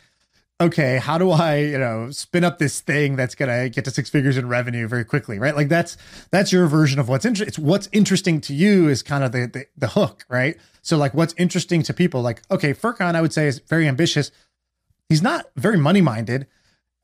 okay, 0.62 1.00
how 1.00 1.18
do 1.18 1.32
I, 1.32 1.58
you 1.58 1.78
know, 1.78 2.12
spin 2.12 2.46
up 2.46 2.60
this 2.60 2.80
thing 2.80 3.18
that's 3.18 3.36
gonna 3.36 3.68
get 3.68 3.84
to 3.84 3.92
six 3.92 4.10
figures 4.10 4.38
in 4.38 4.48
revenue 4.48 4.88
very 4.88 5.04
quickly, 5.04 5.38
right? 5.38 5.54
Like 5.54 5.68
that's 5.68 5.98
that's 6.32 6.54
your 6.54 6.68
version 6.68 6.98
of 6.98 7.10
what's 7.10 7.26
interesting. 7.26 7.50
It's 7.50 7.60
what's 7.60 7.90
interesting 7.92 8.40
to 8.40 8.54
you 8.54 8.88
is 8.88 9.04
kind 9.04 9.22
of 9.22 9.34
the, 9.34 9.48
the 9.48 9.66
the 9.76 9.88
hook, 9.90 10.24
right? 10.30 10.56
So 10.82 10.96
like, 10.96 11.14
what's 11.14 11.34
interesting 11.38 11.84
to 11.84 11.94
people, 11.94 12.22
like, 12.22 12.42
okay, 12.50 12.74
Furkan, 12.74 13.16
I 13.16 13.22
would 13.22 13.34
say 13.34 13.48
is 13.48 13.60
very 13.60 13.86
ambitious. 13.86 14.32
He's 15.10 15.22
not 15.22 15.48
very 15.58 15.78
money 15.78 16.00
minded 16.00 16.48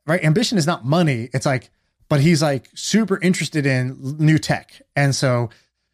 right? 0.07 0.23
Ambition 0.23 0.57
is 0.57 0.67
not 0.67 0.85
money. 0.85 1.29
It's 1.33 1.45
like, 1.45 1.69
but 2.09 2.21
he's 2.21 2.41
like 2.41 2.69
super 2.73 3.19
interested 3.21 3.65
in 3.65 4.17
new 4.17 4.37
tech. 4.37 4.81
And 4.95 5.15
so, 5.15 5.49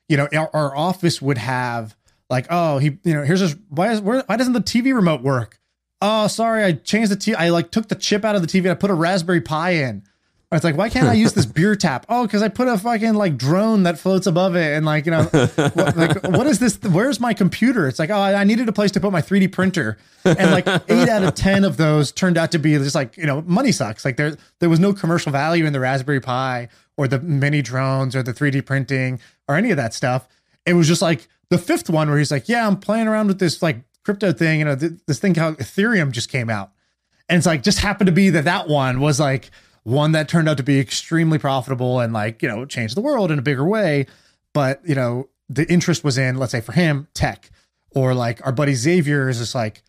you 0.08 0.18
know, 0.18 0.28
our, 0.34 0.50
our 0.54 0.76
office 0.76 1.22
would 1.22 1.38
have 1.38 1.96
like, 2.30 2.48
oh, 2.50 2.78
he, 2.78 2.98
you 3.04 3.14
know, 3.14 3.24
here's 3.24 3.42
this, 3.42 3.56
why 3.70 3.92
is, 3.92 4.02
where, 4.02 4.24
why 4.26 4.38
doesn't 4.38 4.54
the 4.54 4.62
TV 4.62 4.94
remote 4.96 5.22
work? 5.22 5.60
Oh, 6.02 6.28
sorry, 6.28 6.64
I 6.64 6.74
changed 6.74 7.12
the 7.12 7.18
TV. 7.18 7.36
I 7.36 7.50
like 7.50 7.72
took 7.72 7.88
the 7.88 7.96
chip 7.96 8.26
out 8.26 8.36
of 8.36 8.42
the 8.42 8.48
TV 8.48 8.70
I 8.70 8.76
put 8.76 8.92
a 8.92 8.94
Raspberry 8.96 9.42
Pi 9.42 9.72
in. 9.72 10.04
It's 10.52 10.64
like, 10.64 10.78
why 10.78 10.90
can't 10.90 11.08
I 11.08 11.14
use 11.14 11.34
this 11.34 11.46
beer 11.46 11.76
tap? 11.76 12.06
Oh, 12.08 12.26
because 12.26 12.42
I 12.42 12.50
put 12.50 12.68
a 12.68 12.78
fucking 12.78 13.16
like 13.16 13.38
drone 13.38 13.84
that 13.84 14.00
floats 14.00 14.28
above 14.28 14.56
it, 14.56 14.76
and 14.76 14.86
like 14.86 15.06
you 15.06 15.12
know, 15.12 15.24
what, 15.24 15.98
like 15.98 16.24
what 16.24 16.48
is 16.48 16.60
this? 16.60 16.80
Where's 16.82 17.20
my 17.20 17.34
computer? 17.34 17.88
It's 17.88 18.00
like, 18.00 18.10
oh, 18.10 18.20
I 18.20 18.44
needed 18.44 18.70
a 18.70 18.74
place 18.74 18.92
to 18.92 19.00
put 19.00 19.12
my 19.12 19.22
3D 19.22 19.52
printer, 19.52 19.98
and 20.24 20.52
like 20.52 20.68
eight 20.88 21.10
out 21.10 21.24
of 21.24 21.36
ten 21.36 21.64
of 21.64 21.78
those 21.78 22.12
turned 22.12 22.38
out 22.38 22.52
to 22.52 22.60
be 22.60 22.74
just 22.76 22.96
like 22.96 23.18
you 23.18 23.26
know, 23.26 23.42
money 23.42 23.72
sucks. 23.72 24.06
Like 24.06 24.18
there, 24.18 24.38
there 24.60 24.70
was 24.70 24.80
no 24.80 24.94
commercial 24.94 25.32
value 25.32 25.66
in 25.66 25.74
the 25.74 25.80
Raspberry 25.80 26.22
Pi 26.22 26.70
or 26.98 27.08
the 27.08 27.20
mini 27.20 27.62
drones 27.62 28.16
or 28.16 28.24
the 28.24 28.34
3D 28.34 28.66
printing 28.66 29.20
or 29.48 29.56
any 29.56 29.72
of 29.72 29.78
that 29.78 29.94
stuff. 29.94 30.28
It 30.66 30.74
was 30.74 30.88
just 30.88 31.02
like 31.02 31.28
the 31.50 31.58
fifth 31.58 31.90
one 31.90 32.10
where 32.10 32.18
he's 32.18 32.32
like, 32.32 32.48
yeah, 32.48 32.66
I'm 32.68 32.78
playing 32.78 33.08
around 33.08 33.28
with 33.28 33.40
this 33.40 33.62
like 33.62 33.78
crypto 34.04 34.32
thing, 34.32 34.60
you 34.60 34.66
know, 34.66 34.76
th- 34.76 34.94
this 35.08 35.20
thing 35.20 35.34
called 35.34 35.58
Ethereum 35.58 36.12
just 36.12 36.30
came 36.30 36.50
out, 36.50 36.72
and 37.28 37.38
it's 37.38 37.46
like 37.46 37.64
just 37.64 37.80
happened 37.80 38.08
to 38.08 38.14
be 38.14 38.30
that 38.30 38.46
that 38.46 38.68
one 38.68 39.00
was 39.00 39.20
like 39.20 39.52
one 39.86 40.12
that 40.12 40.28
turned 40.28 40.50
out 40.50 40.58
to 40.58 40.64
be 40.64 40.80
extremely 40.80 41.38
profitable 41.38 42.00
and 42.00 42.12
like 42.12 42.42
you 42.42 42.50
know 42.50 42.66
changed 42.66 42.98
the 42.98 43.02
world 43.02 43.32
in 43.32 43.40
a 43.40 43.42
bigger 43.42 43.66
way, 43.66 44.08
but 44.54 44.82
you 44.84 44.96
know 44.96 45.30
the 45.48 45.72
interest 45.72 46.04
was 46.04 46.18
in 46.18 46.38
let's 46.38 46.52
say 46.52 46.60
for 46.60 46.74
him 46.74 47.08
tech 47.14 47.50
or 47.92 48.14
like 48.14 48.46
our 48.46 48.52
buddy 48.52 48.74
Xavier 48.74 49.30
is 49.30 49.38
just 49.38 49.56
like 49.56 49.84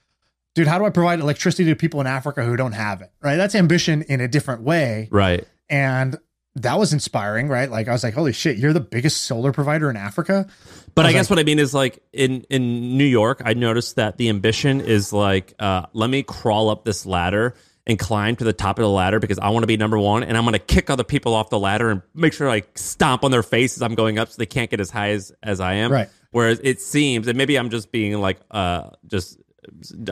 dude, 0.54 0.66
how 0.66 0.78
do 0.78 0.84
I 0.86 0.90
provide 0.90 1.20
electricity 1.20 1.68
to 1.70 1.76
people 1.76 2.00
in 2.00 2.06
Africa 2.06 2.42
who 2.44 2.56
don't 2.56 2.72
have 2.72 3.02
it? 3.02 3.10
Right. 3.22 3.36
That's 3.36 3.54
ambition 3.54 4.02
in 4.02 4.20
a 4.20 4.28
different 4.28 4.62
way. 4.62 5.08
Right. 5.10 5.46
And 5.68 6.16
that 6.56 6.78
was 6.78 6.94
inspiring, 6.94 7.48
right? 7.48 7.70
Like 7.70 7.88
I 7.88 7.92
was 7.92 8.02
like, 8.02 8.14
holy 8.14 8.32
shit, 8.32 8.56
you're 8.56 8.72
the 8.72 8.80
biggest 8.80 9.22
solar 9.24 9.52
provider 9.52 9.90
in 9.90 9.96
Africa. 9.96 10.46
But 10.94 11.04
I, 11.04 11.10
I 11.10 11.12
guess 11.12 11.26
like- 11.26 11.36
what 11.36 11.38
I 11.40 11.44
mean 11.44 11.58
is 11.58 11.74
like 11.74 12.02
in 12.12 12.46
in 12.48 12.96
New 12.96 13.04
York, 13.04 13.42
I 13.44 13.52
noticed 13.54 13.96
that 13.96 14.16
the 14.16 14.30
ambition 14.30 14.80
is 14.80 15.12
like, 15.12 15.54
uh, 15.58 15.86
let 15.92 16.08
me 16.08 16.22
crawl 16.22 16.70
up 16.70 16.84
this 16.84 17.04
ladder 17.04 17.54
and 17.86 17.98
climb 17.98 18.34
to 18.36 18.44
the 18.44 18.52
top 18.52 18.78
of 18.78 18.82
the 18.82 18.90
ladder 18.90 19.20
because 19.20 19.38
I 19.38 19.50
want 19.50 19.62
to 19.62 19.66
be 19.68 19.76
number 19.76 19.98
one, 19.98 20.22
and 20.24 20.36
I'm 20.36 20.44
going 20.44 20.54
to 20.54 20.58
kick 20.58 20.90
other 20.90 21.04
people 21.04 21.34
off 21.34 21.50
the 21.50 21.58
ladder 21.58 21.90
and 21.90 22.02
make 22.14 22.32
sure 22.32 22.50
I 22.50 22.62
stomp 22.74 23.24
on 23.24 23.30
their 23.30 23.44
face 23.44 23.76
as 23.76 23.82
I'm 23.82 23.94
going 23.94 24.18
up, 24.18 24.28
so 24.28 24.36
they 24.38 24.46
can't 24.46 24.70
get 24.70 24.80
as 24.80 24.90
high 24.90 25.10
as 25.10 25.32
as 25.42 25.60
I 25.60 25.74
am. 25.74 25.92
Right. 25.92 26.08
Whereas 26.32 26.60
it 26.62 26.80
seems, 26.80 27.28
and 27.28 27.38
maybe 27.38 27.56
I'm 27.56 27.70
just 27.70 27.92
being 27.92 28.20
like, 28.20 28.38
uh, 28.50 28.90
just 29.06 29.38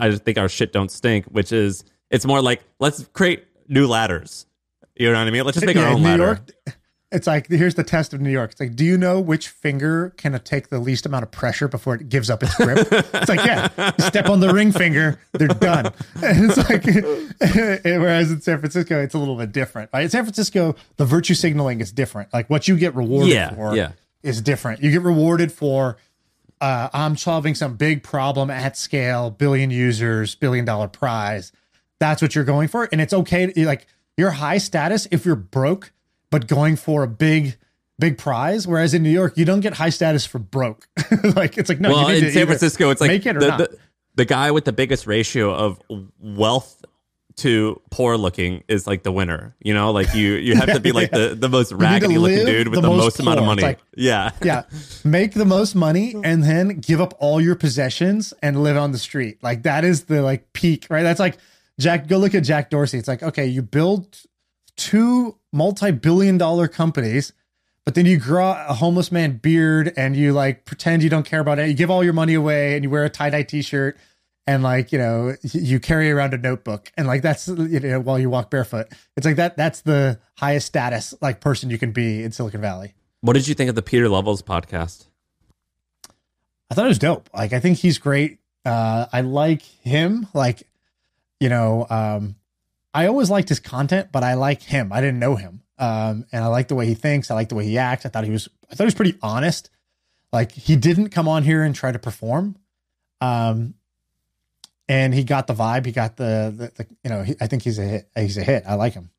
I 0.01 0.11
just 0.11 0.25
think 0.25 0.39
our 0.39 0.49
shit 0.49 0.73
don't 0.73 0.91
stink, 0.91 1.27
which 1.27 1.53
is 1.53 1.85
it's 2.11 2.25
more 2.25 2.41
like 2.41 2.63
let's 2.79 3.05
create 3.13 3.45
new 3.69 3.87
ladders. 3.87 4.47
You 4.95 5.11
know 5.11 5.19
what 5.19 5.27
I 5.27 5.31
mean? 5.31 5.45
Let's 5.45 5.57
just 5.57 5.67
make 5.67 5.77
our 5.77 5.89
own 5.89 6.03
New 6.03 6.09
ladder. 6.09 6.23
York, 6.23 6.77
it's 7.15 7.27
like 7.27 7.47
here's 7.49 7.75
the 7.77 7.85
test 7.85 8.13
of 8.13 8.21
New 8.21 8.31
York. 8.31 8.53
It's 8.53 8.61
like, 8.61 8.75
do 8.77 8.85
you 8.85 8.99
know 8.99 9.21
which 9.21 9.49
finger 9.49 10.13
can 10.17 10.39
take 10.41 10.69
the 10.69 10.79
least 10.79 11.07
amount 11.07 11.23
of 11.23 11.31
pressure 11.31 11.69
before 11.69 11.95
it 11.95 12.09
gives 12.09 12.29
up 12.29 12.43
its 12.43 12.55
grip? 12.57 12.87
it's 12.91 13.29
like, 13.29 13.45
yeah, 13.47 13.69
step 13.99 14.29
on 14.29 14.41
the 14.41 14.53
ring 14.53 14.73
finger, 14.73 15.19
they're 15.33 15.49
done. 15.49 15.93
And 16.23 16.51
it's 16.51 16.57
like, 16.69 16.85
whereas 17.85 18.31
in 18.31 18.41
San 18.41 18.59
Francisco, 18.59 19.01
it's 19.01 19.15
a 19.15 19.19
little 19.19 19.37
bit 19.37 19.53
different. 19.53 19.91
Right? 19.93 20.05
In 20.05 20.11
San 20.11 20.25
Francisco, 20.25 20.75
the 20.97 21.05
virtue 21.05 21.35
signaling 21.35 21.81
is 21.81 21.93
different. 21.93 22.33
Like 22.33 22.51
what 22.51 22.69
you 22.69 22.77
get 22.77 22.95
rewarded 22.95 23.33
Yeah, 23.33 23.55
for 23.55 23.77
yeah. 23.77 23.93
is 24.23 24.41
different. 24.43 24.83
You 24.83 24.91
get 24.91 25.03
rewarded 25.03 25.53
for 25.53 25.97
uh, 26.61 26.89
I'm 26.93 27.17
solving 27.17 27.55
some 27.55 27.77
big 27.77 28.03
problem 28.03 28.51
at 28.51 28.77
scale, 28.77 29.31
billion 29.31 29.71
users, 29.71 30.35
billion 30.35 30.65
dollar 30.65 30.89
prize. 30.89 31.53
That's 31.99 32.23
what 32.23 32.35
you're 32.35 32.45
going 32.45 32.69
for, 32.69 32.89
and 32.91 33.01
it's 33.01 33.13
okay. 33.13 33.47
To, 33.53 33.67
like 33.67 33.87
you're 34.17 34.31
high 34.31 34.59
status 34.59 35.07
if 35.11 35.27
you're 35.27 35.37
broke, 35.37 35.93
but 36.35 36.49
going 36.49 36.75
for 36.75 37.05
a 37.05 37.07
big, 37.07 37.57
big 37.97 38.19
prize. 38.19 38.67
Whereas 38.67 38.93
in 38.93 39.05
New 39.05 39.11
York, 39.11 39.37
you 39.37 39.45
don't 39.45 39.61
get 39.61 39.75
high 39.75 39.91
status 39.91 40.27
for 40.27 40.41
broke. 40.41 40.89
like 41.37 41.57
it's 41.57 41.69
like 41.69 41.79
no. 41.79 41.91
well, 41.91 42.09
in 42.09 42.29
San 42.33 42.47
Francisco, 42.47 42.91
it's 42.91 43.01
like 43.01 43.07
make 43.09 43.25
it 43.25 43.37
or 43.37 43.41
the, 43.41 43.47
not. 43.47 43.59
the 43.59 43.79
the 44.17 44.25
guy 44.25 44.51
with 44.51 44.65
the 44.65 44.73
biggest 44.73 45.07
ratio 45.07 45.55
of 45.55 45.81
wealth 46.19 46.85
to 47.37 47.81
poor 47.93 48.17
looking 48.17 48.65
is 48.67 48.85
like 48.89 49.05
the 49.05 49.13
winner. 49.13 49.55
You 49.61 49.75
know, 49.75 49.93
like 49.93 50.13
you 50.13 50.33
you 50.33 50.57
have 50.57 50.73
to 50.73 50.81
be 50.81 50.91
like 51.01 51.13
the 51.13 51.37
the 51.39 51.49
most 51.49 51.71
raggedy 51.71 52.19
looking 52.19 52.47
dude 52.47 52.67
with 52.67 52.83
the 52.83 52.89
most 52.89 52.99
most 52.99 53.21
amount 53.21 53.39
of 53.39 53.47
money. 53.47 53.63
Like- 53.63 53.79
yeah, 53.97 54.33
yeah, 54.43 54.65
make 55.05 55.35
the 55.35 55.45
most 55.45 55.77
money 55.77 56.17
and 56.25 56.43
then 56.43 56.81
give 56.81 57.01
up 57.01 57.15
all 57.21 57.41
your 57.41 57.55
possessions 57.55 58.35
and 58.43 58.61
live 58.61 58.77
on 58.77 58.91
the 58.91 58.99
street. 58.99 59.41
Like 59.41 59.63
that 59.63 59.85
is 59.85 60.07
the 60.07 60.21
like 60.21 60.53
peak, 60.53 60.89
right? 60.91 61.05
That's 61.05 61.21
like 61.21 61.39
Jack. 61.79 62.09
Go 62.09 62.19
look 62.19 62.35
at 62.35 62.43
Jack 62.43 62.71
Dorsey. 62.71 62.99
It's 62.99 63.07
like 63.07 63.23
okay, 63.23 63.47
you 63.47 63.63
build 63.63 64.19
two 64.77 65.37
multi-billion 65.53 66.39
dollar 66.39 66.69
companies, 66.69 67.33
but 67.85 67.95
then 67.95 68.07
you 68.07 68.19
grow 68.19 68.51
a 68.51 68.75
homeless 68.75 69.13
man 69.13 69.37
beard 69.37 69.93
and 69.97 70.17
you 70.17 70.33
like 70.33 70.65
pretend 70.65 71.03
you 71.03 71.11
don't 71.11 71.27
care 71.27 71.41
about 71.41 71.59
it. 71.59 71.69
You 71.69 71.75
give 71.75 71.91
all 71.91 72.03
your 72.03 72.13
money 72.13 72.35
away 72.35 72.75
and 72.75 72.83
you 72.83 72.91
wear 72.91 73.05
a 73.05 73.11
tie 73.11 73.31
dye 73.31 73.43
t-shirt 73.43 73.97
and 74.47 74.63
like 74.63 74.93
you 74.93 74.99
know 74.99 75.35
you 75.43 75.81
carry 75.81 76.11
around 76.11 76.35
a 76.35 76.39
notebook 76.39 76.93
and 76.97 77.07
like 77.07 77.23
that's 77.23 77.49
you 77.49 77.81
know 77.81 78.01
while 78.01 78.19
you 78.19 78.29
walk 78.31 78.51
barefoot. 78.51 78.89
It's 79.17 79.27
like 79.27 79.37
that. 79.37 79.57
That's 79.57 79.83
the 79.83 80.19
highest 80.37 80.67
status 80.67 81.15
like 81.21 81.41
person 81.41 81.71
you 81.71 81.79
can 81.79 81.93
be 81.93 82.23
in 82.23 82.33
Silicon 82.33 82.61
Valley. 82.61 82.95
What 83.21 83.35
did 83.35 83.49
you 83.49 83.55
think 83.55 83.69
of 83.71 83.75
the 83.75 83.83
Pieter 83.83 84.09
Levels 84.09 84.43
podcast? 84.43 85.07
I 86.71 86.75
thought 86.75 86.87
it 86.87 86.89
was 86.89 86.99
dope. 86.99 87.31
Like 87.35 87.53
I 87.53 87.61
think 87.61 87.79
he's 87.79 87.99
great. 87.99 88.39
Uh 88.65 89.07
I 89.13 89.21
like 89.23 89.63
him. 89.63 90.27
Like, 90.35 90.67
you 91.41 91.49
know, 91.49 91.87
um 91.91 92.37
I 92.95 93.07
always 93.09 93.29
liked 93.29 93.49
his 93.49 93.61
content, 93.61 94.11
but 94.13 94.23
I 94.23 94.35
like 94.35 94.63
him. 94.63 94.93
I 94.93 95.01
didn't 95.01 95.19
know 95.19 95.37
him. 95.37 95.63
Um 95.79 96.25
and 96.33 96.45
I 96.45 96.47
like 96.47 96.69
the 96.69 96.77
way 96.77 96.87
he 96.87 96.95
thinks. 96.95 97.31
I 97.31 97.35
like 97.35 97.49
the 97.49 97.57
way 97.57 97.65
he 97.65 97.77
acts. 97.77 98.07
I 98.07 98.09
thought 98.09 98.25
he 98.25 98.31
was 98.31 98.49
I 98.71 98.75
thought 98.75 98.85
he 98.85 98.87
was 98.87 98.95
pretty 98.95 99.19
honest. 99.23 99.71
Like 100.33 100.53
he 100.53 100.77
didn't 100.77 101.11
come 101.11 101.29
on 101.29 101.43
here 101.43 101.63
and 101.63 101.75
try 101.75 101.91
to 101.93 101.99
perform. 101.99 102.57
Um 103.21 103.75
and 104.89 105.13
he 105.15 105.25
got 105.25 105.47
the 105.47 105.55
vibe. 105.55 105.87
He 105.87 105.93
got 105.93 106.17
the, 106.17 106.53
the, 106.55 106.83
the 106.83 106.87
you 107.03 107.11
know, 107.11 107.23
he, 107.23 107.35
I 107.41 107.47
think 107.47 107.63
he's 107.63 107.79
a 107.79 107.85
hit. 107.85 108.09
He's 108.15 108.37
a 108.37 108.43
hit. 108.45 108.65
I 108.67 108.75
like 108.75 108.93
him. 108.93 109.11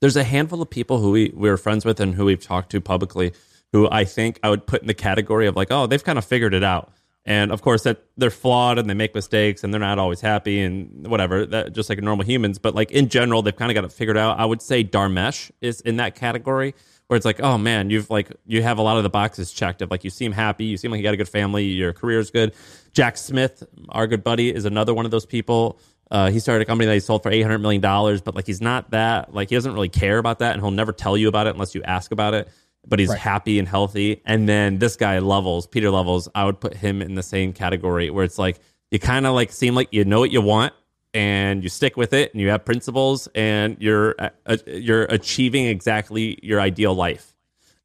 There's 0.00 0.16
a 0.16 0.24
handful 0.24 0.62
of 0.62 0.70
people 0.70 0.98
who 0.98 1.10
we 1.10 1.32
we're 1.34 1.56
friends 1.56 1.84
with 1.84 2.00
and 2.00 2.14
who 2.14 2.24
we've 2.24 2.42
talked 2.42 2.70
to 2.70 2.80
publicly 2.80 3.32
who 3.72 3.88
I 3.90 4.04
think 4.04 4.40
I 4.42 4.50
would 4.50 4.66
put 4.66 4.80
in 4.82 4.88
the 4.88 4.94
category 4.94 5.46
of 5.46 5.56
like, 5.56 5.68
oh, 5.70 5.86
they've 5.86 6.02
kind 6.02 6.18
of 6.18 6.24
figured 6.24 6.54
it 6.54 6.64
out. 6.64 6.92
And 7.26 7.52
of 7.52 7.62
course 7.62 7.82
that 7.82 8.02
they're 8.16 8.30
flawed 8.30 8.78
and 8.78 8.88
they 8.88 8.94
make 8.94 9.14
mistakes 9.14 9.62
and 9.62 9.72
they're 9.72 9.80
not 9.80 9.98
always 9.98 10.20
happy 10.20 10.60
and 10.62 11.06
whatever, 11.06 11.44
that 11.46 11.72
just 11.74 11.88
like 11.88 12.00
normal 12.00 12.24
humans. 12.24 12.58
But 12.58 12.74
like 12.74 12.90
in 12.90 13.08
general, 13.08 13.42
they've 13.42 13.54
kind 13.54 13.70
of 13.70 13.74
got 13.74 13.84
it 13.84 13.92
figured 13.92 14.16
out. 14.16 14.38
I 14.38 14.44
would 14.44 14.62
say 14.62 14.82
Dharmesh 14.82 15.50
is 15.60 15.80
in 15.82 15.96
that 15.96 16.14
category 16.14 16.74
where 17.08 17.16
it's 17.16 17.26
like, 17.26 17.40
oh 17.40 17.58
man, 17.58 17.90
you've 17.90 18.08
like 18.08 18.30
you 18.46 18.62
have 18.62 18.78
a 18.78 18.82
lot 18.82 18.96
of 18.96 19.02
the 19.02 19.10
boxes 19.10 19.52
checked 19.52 19.82
of 19.82 19.90
like 19.90 20.04
you 20.04 20.10
seem 20.10 20.32
happy, 20.32 20.64
you 20.64 20.76
seem 20.76 20.92
like 20.92 20.98
you 20.98 21.02
got 21.02 21.12
a 21.12 21.16
good 21.16 21.28
family, 21.28 21.64
your 21.64 21.92
career 21.92 22.20
is 22.20 22.30
good. 22.30 22.54
Jack 22.92 23.16
Smith, 23.16 23.64
our 23.88 24.06
good 24.06 24.24
buddy, 24.24 24.54
is 24.54 24.64
another 24.64 24.94
one 24.94 25.04
of 25.04 25.10
those 25.10 25.26
people. 25.26 25.78
Uh, 26.10 26.30
he 26.30 26.40
started 26.40 26.62
a 26.62 26.64
company 26.64 26.86
that 26.86 26.94
he 26.94 27.00
sold 27.00 27.22
for 27.22 27.30
eight 27.30 27.42
hundred 27.42 27.58
million 27.58 27.82
dollars, 27.82 28.20
but 28.20 28.34
like 28.34 28.46
he's 28.46 28.60
not 28.60 28.90
that 28.90 29.34
like 29.34 29.48
he 29.48 29.56
doesn't 29.56 29.74
really 29.74 29.88
care 29.88 30.18
about 30.18 30.38
that, 30.38 30.52
and 30.52 30.62
he'll 30.62 30.70
never 30.70 30.92
tell 30.92 31.16
you 31.16 31.28
about 31.28 31.46
it 31.46 31.50
unless 31.50 31.74
you 31.74 31.82
ask 31.82 32.12
about 32.12 32.32
it. 32.32 32.48
But 32.86 32.98
he's 32.98 33.10
Right. 33.10 33.18
happy 33.18 33.58
and 33.58 33.68
healthy. 33.68 34.22
And 34.24 34.48
then 34.48 34.78
this 34.78 34.96
guy 34.96 35.18
Levels, 35.18 35.66
Pieter 35.66 35.90
Levels, 35.90 36.28
I 36.34 36.44
would 36.44 36.60
put 36.60 36.74
him 36.74 37.02
in 37.02 37.14
the 37.14 37.22
same 37.22 37.52
category 37.52 38.08
where 38.10 38.24
it's 38.24 38.38
like 38.38 38.58
you 38.90 38.98
kind 38.98 39.26
of 39.26 39.34
like 39.34 39.52
seem 39.52 39.74
like 39.74 39.88
you 39.92 40.04
know 40.04 40.18
what 40.20 40.30
you 40.30 40.40
want 40.40 40.72
and 41.12 41.62
you 41.62 41.68
stick 41.68 41.96
with 41.96 42.12
it, 42.12 42.32
and 42.32 42.40
you 42.40 42.48
have 42.50 42.64
principles, 42.64 43.28
and 43.34 43.76
you're 43.80 44.14
uh, 44.18 44.30
uh, 44.46 44.56
you're 44.66 45.02
achieving 45.04 45.66
exactly 45.66 46.38
your 46.42 46.60
ideal 46.60 46.94
life. 46.94 47.34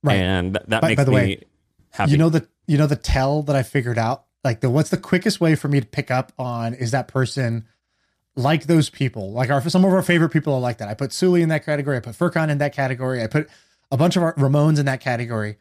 Right. 0.03 0.15
And 0.15 0.53
that, 0.53 0.69
that 0.69 0.81
By- 0.81 0.87
makes 0.89 0.99
by 0.99 1.03
the 1.03 1.11
me 1.11 1.15
way, 1.17 1.41
happy. 1.89 2.11
You 2.11 2.17
know 2.17 2.29
the 2.29 2.47
you 2.67 2.77
know 2.77 2.87
the 2.87 2.95
tell 2.95 3.41
that 3.43 3.55
I 3.55 3.63
figured 3.63 3.97
out. 3.97 4.25
Like 4.43 4.61
the 4.61 4.69
what's 4.69 4.91
the 4.91 4.97
quickest 4.97 5.41
way 5.41 5.55
for 5.55 5.67
me 5.67 5.79
to 5.79 5.85
pick 5.87 6.11
up 6.11 6.31
on 6.37 6.73
is 6.75 6.91
that 6.91 7.07
person 7.07 7.65
like 8.35 8.65
those 8.65 8.89
people. 8.89 9.31
Like 9.31 9.49
our 9.49 9.67
some 9.69 9.83
of 9.83 9.91
our 9.91 10.03
favorite 10.03 10.29
people 10.29 10.53
are 10.53 10.59
like 10.59 10.77
that. 10.77 10.87
I 10.87 10.93
put 10.93 11.11
Sully 11.11 11.41
in 11.41 11.49
that 11.49 11.65
category. 11.65 11.97
I 11.97 12.01
put 12.01 12.15
Furkan 12.15 12.49
in 12.49 12.59
that 12.59 12.73
category. 12.73 13.23
I 13.23 13.27
put 13.27 13.49
a 13.95 13.97
bunch 13.97 14.17
of 14.17 14.23
our 14.23 14.33
Ramones 14.33 14.77
in 14.77 14.85
that 14.87 14.99
category. 14.99 15.57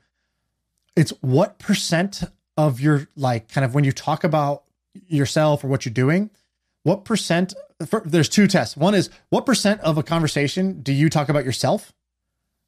It's 0.97 1.13
what 1.21 1.61
percent 1.61 2.25
of 2.57 2.81
your 2.81 3.09
like 3.15 3.49
kind 3.49 3.65
of 3.65 3.75
when 3.75 3.85
you 3.85 3.93
talk 3.93 4.25
about 4.25 4.65
yourself 5.07 5.63
or 5.63 5.69
what 5.69 5.87
you're 5.87 5.95
doing, 5.95 6.31
what 6.83 7.05
percent 7.05 7.55
for, 7.87 8.03
there's 8.05 8.29
two 8.29 8.49
tests. 8.49 8.77
One 8.77 8.93
is 8.93 9.09
what 9.29 9.47
percent 9.47 9.81
of 9.83 9.99
a 9.99 10.03
conversation 10.03 10.83
do 10.83 10.93
you 10.93 11.09
talk 11.09 11.29
about 11.29 11.45
yourself 11.45 11.93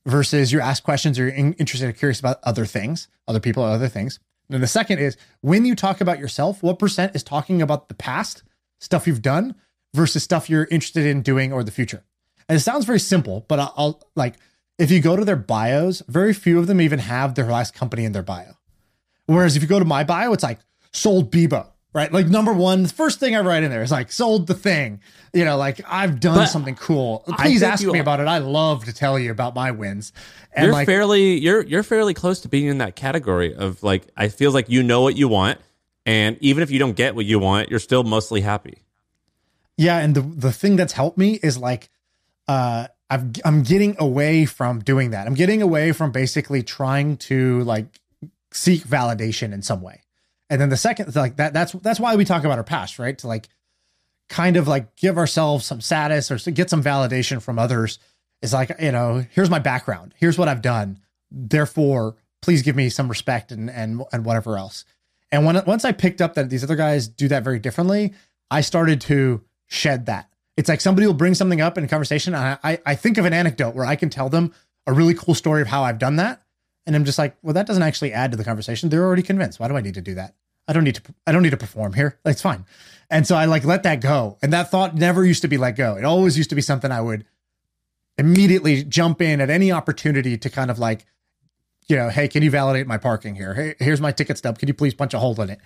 versus 0.06 0.52
you 0.52 0.60
ask 0.60 0.84
questions 0.84 1.18
or 1.18 1.24
you're 1.24 1.34
in, 1.34 1.54
interested 1.54 1.88
or 1.88 1.92
curious 1.92 2.20
about 2.20 2.38
other 2.44 2.64
things, 2.64 3.08
other 3.26 3.40
people, 3.40 3.64
or 3.64 3.70
other 3.70 3.88
things. 3.88 4.20
And 4.48 4.54
then 4.54 4.60
the 4.60 4.68
second 4.68 5.00
is 5.00 5.16
when 5.40 5.64
you 5.64 5.74
talk 5.74 6.00
about 6.00 6.20
yourself, 6.20 6.62
what 6.62 6.78
percent 6.78 7.16
is 7.16 7.24
talking 7.24 7.60
about 7.60 7.88
the 7.88 7.94
past, 7.94 8.44
stuff 8.78 9.08
you've 9.08 9.22
done, 9.22 9.56
versus 9.94 10.22
stuff 10.22 10.48
you're 10.48 10.68
interested 10.70 11.06
in 11.06 11.22
doing 11.22 11.52
or 11.52 11.64
the 11.64 11.72
future? 11.72 12.04
And 12.48 12.56
it 12.56 12.60
sounds 12.60 12.84
very 12.84 13.00
simple, 13.00 13.44
but 13.48 13.58
I'll, 13.58 13.74
I'll 13.76 14.02
like 14.14 14.36
if 14.78 14.90
you 14.90 15.00
go 15.00 15.16
to 15.16 15.24
their 15.24 15.36
bios, 15.36 16.02
very 16.08 16.34
few 16.34 16.58
of 16.58 16.66
them 16.66 16.80
even 16.80 16.98
have 16.98 17.34
their 17.34 17.46
last 17.46 17.74
company 17.74 18.04
in 18.04 18.12
their 18.12 18.22
bio. 18.22 18.52
Whereas 19.26 19.56
if 19.56 19.62
you 19.62 19.68
go 19.68 19.78
to 19.78 19.84
my 19.84 20.04
bio, 20.04 20.32
it's 20.32 20.42
like 20.42 20.60
sold 20.92 21.32
Bebo, 21.32 21.66
right? 21.92 22.12
Like 22.12 22.26
number 22.26 22.52
one, 22.52 22.84
the 22.84 22.88
first 22.88 23.18
thing 23.18 23.34
I 23.34 23.40
write 23.40 23.62
in 23.62 23.70
there 23.70 23.82
is 23.82 23.90
like 23.90 24.12
sold 24.12 24.46
the 24.46 24.54
thing. 24.54 25.00
You 25.32 25.44
know, 25.44 25.56
like 25.56 25.80
I've 25.86 26.20
done 26.20 26.36
But 26.36 26.46
something 26.46 26.76
cool. 26.76 27.24
Please 27.38 27.62
ask 27.62 27.84
me 27.84 27.98
about 27.98 28.20
it. 28.20 28.28
I 28.28 28.38
love 28.38 28.84
to 28.84 28.92
tell 28.92 29.18
you 29.18 29.30
about 29.30 29.54
my 29.54 29.72
wins. 29.72 30.12
And 30.52 30.66
you're 30.66 30.72
like, 30.72 30.86
fairly 30.86 31.38
you're 31.38 31.62
you're 31.62 31.82
fairly 31.82 32.14
close 32.14 32.40
to 32.40 32.48
being 32.48 32.66
in 32.66 32.78
that 32.78 32.96
category 32.96 33.54
of 33.54 33.82
like 33.82 34.06
I 34.16 34.28
feel 34.28 34.52
like 34.52 34.68
you 34.68 34.82
know 34.82 35.02
what 35.02 35.16
you 35.16 35.28
want, 35.28 35.58
and 36.04 36.38
even 36.40 36.62
if 36.62 36.70
you 36.70 36.78
don't 36.78 36.96
get 36.96 37.14
what 37.14 37.26
you 37.26 37.38
want, 37.38 37.70
you're 37.70 37.80
still 37.80 38.04
mostly 38.04 38.42
happy. 38.42 38.78
Yeah, 39.76 39.98
and 39.98 40.14
the 40.14 40.20
the 40.22 40.52
thing 40.52 40.76
that's 40.76 40.92
helped 40.92 41.18
me 41.18 41.38
is 41.42 41.58
like 41.58 41.90
uh 42.48 42.86
I've 43.08 43.24
I'm 43.44 43.62
getting 43.62 43.96
away 43.98 44.46
from 44.46 44.80
doing 44.80 45.10
that. 45.10 45.26
I'm 45.26 45.34
getting 45.34 45.62
away 45.62 45.92
from 45.92 46.12
basically 46.12 46.62
trying 46.62 47.16
to 47.18 47.62
like 47.62 47.86
seek 48.52 48.82
validation 48.82 49.52
in 49.52 49.62
some 49.62 49.80
way. 49.80 50.02
And 50.50 50.60
then 50.60 50.68
the 50.68 50.76
second 50.76 51.14
like 51.14 51.36
that 51.36 51.52
that's 51.52 51.72
that's 51.72 52.00
why 52.00 52.16
we 52.16 52.24
talk 52.24 52.44
about 52.44 52.58
our 52.58 52.64
past, 52.64 52.98
right? 52.98 53.16
To 53.18 53.28
like 53.28 53.48
kind 54.28 54.56
of 54.56 54.66
like 54.66 54.96
give 54.96 55.18
ourselves 55.18 55.64
some 55.64 55.80
status 55.80 56.30
or 56.30 56.50
get 56.50 56.70
some 56.70 56.82
validation 56.82 57.40
from 57.40 57.58
others 57.58 57.98
is 58.42 58.52
like, 58.52 58.72
you 58.80 58.92
know, 58.92 59.24
here's 59.30 59.50
my 59.50 59.58
background. 59.58 60.14
Here's 60.16 60.36
what 60.38 60.48
I've 60.48 60.62
done. 60.62 61.00
Therefore, 61.30 62.16
please 62.42 62.62
give 62.62 62.76
me 62.76 62.88
some 62.88 63.08
respect 63.08 63.52
and 63.52 63.70
and 63.70 64.02
and 64.12 64.24
whatever 64.24 64.56
else. 64.58 64.84
And 65.30 65.44
when 65.44 65.62
once 65.66 65.84
I 65.84 65.92
picked 65.92 66.20
up 66.20 66.34
that 66.34 66.50
these 66.50 66.64
other 66.64 66.76
guys 66.76 67.08
do 67.08 67.28
that 67.28 67.44
very 67.44 67.58
differently, 67.58 68.14
I 68.50 68.60
started 68.60 69.00
to 69.02 69.42
shed 69.66 70.06
that. 70.06 70.28
It's 70.56 70.68
like 70.68 70.80
somebody 70.80 71.06
will 71.06 71.14
bring 71.14 71.34
something 71.34 71.60
up 71.60 71.76
in 71.76 71.84
a 71.84 71.88
conversation, 71.88 72.34
and 72.34 72.58
I 72.62 72.78
I 72.86 72.94
think 72.94 73.18
of 73.18 73.24
an 73.24 73.32
anecdote 73.32 73.74
where 73.74 73.86
I 73.86 73.96
can 73.96 74.08
tell 74.08 74.28
them 74.28 74.54
a 74.86 74.92
really 74.92 75.14
cool 75.14 75.34
story 75.34 75.62
of 75.62 75.68
how 75.68 75.82
I've 75.82 75.98
done 75.98 76.16
that, 76.16 76.42
and 76.86 76.96
I'm 76.96 77.04
just 77.04 77.18
like, 77.18 77.36
well, 77.42 77.54
that 77.54 77.66
doesn't 77.66 77.82
actually 77.82 78.12
add 78.12 78.30
to 78.30 78.36
the 78.36 78.44
conversation. 78.44 78.88
They're 78.88 79.04
already 79.04 79.22
convinced. 79.22 79.60
Why 79.60 79.68
do 79.68 79.76
I 79.76 79.80
need 79.80 79.94
to 79.94 80.00
do 80.00 80.14
that? 80.14 80.34
I 80.68 80.72
don't 80.72 80.84
need 80.84 80.96
to. 80.96 81.02
I 81.26 81.32
don't 81.32 81.42
need 81.42 81.50
to 81.50 81.56
perform 81.56 81.92
here. 81.92 82.18
It's 82.24 82.42
fine. 82.42 82.64
And 83.10 83.26
so 83.26 83.36
I 83.36 83.44
like 83.44 83.64
let 83.64 83.84
that 83.84 84.00
go. 84.00 84.38
And 84.42 84.52
that 84.52 84.70
thought 84.70 84.94
never 84.94 85.24
used 85.24 85.42
to 85.42 85.48
be 85.48 85.58
let 85.58 85.76
go. 85.76 85.96
It 85.96 86.04
always 86.04 86.36
used 86.36 86.50
to 86.50 86.56
be 86.56 86.62
something 86.62 86.90
I 86.90 87.00
would 87.00 87.24
immediately 88.18 88.82
jump 88.82 89.20
in 89.20 89.40
at 89.40 89.50
any 89.50 89.70
opportunity 89.70 90.36
to 90.38 90.50
kind 90.50 90.70
of 90.70 90.78
like, 90.78 91.06
you 91.86 91.96
know, 91.96 92.08
hey, 92.08 92.26
can 92.26 92.42
you 92.42 92.50
validate 92.50 92.86
my 92.86 92.98
parking 92.98 93.36
here? 93.36 93.54
Hey, 93.54 93.74
here's 93.78 94.00
my 94.00 94.10
ticket 94.10 94.38
stub. 94.38 94.58
Can 94.58 94.66
you 94.68 94.74
please 94.74 94.94
punch 94.94 95.14
a 95.14 95.18
hole 95.18 95.40
in 95.40 95.50
it? 95.50 95.60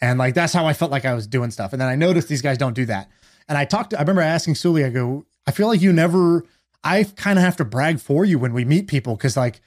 And 0.00 0.18
like 0.18 0.34
that's 0.34 0.52
how 0.52 0.66
I 0.66 0.72
felt 0.72 0.90
like 0.90 1.04
I 1.04 1.14
was 1.14 1.26
doing 1.26 1.50
stuff. 1.50 1.72
And 1.72 1.80
then 1.80 1.88
I 1.88 1.96
noticed 1.96 2.28
these 2.28 2.42
guys 2.42 2.56
don't 2.56 2.74
do 2.74 2.86
that. 2.86 3.10
And 3.48 3.56
I 3.56 3.64
talked 3.64 3.90
to, 3.90 3.98
I 3.98 4.00
remember 4.00 4.22
asking 4.22 4.56
Sully, 4.56 4.84
I 4.84 4.90
go, 4.90 5.26
I 5.46 5.52
feel 5.52 5.68
like 5.68 5.80
you 5.80 5.92
never, 5.92 6.44
I 6.82 7.04
kind 7.04 7.38
of 7.38 7.44
have 7.44 7.56
to 7.56 7.64
brag 7.64 8.00
for 8.00 8.24
you 8.24 8.38
when 8.38 8.52
we 8.52 8.64
meet 8.64 8.88
people 8.88 9.16
because 9.16 9.36
like, 9.36 9.60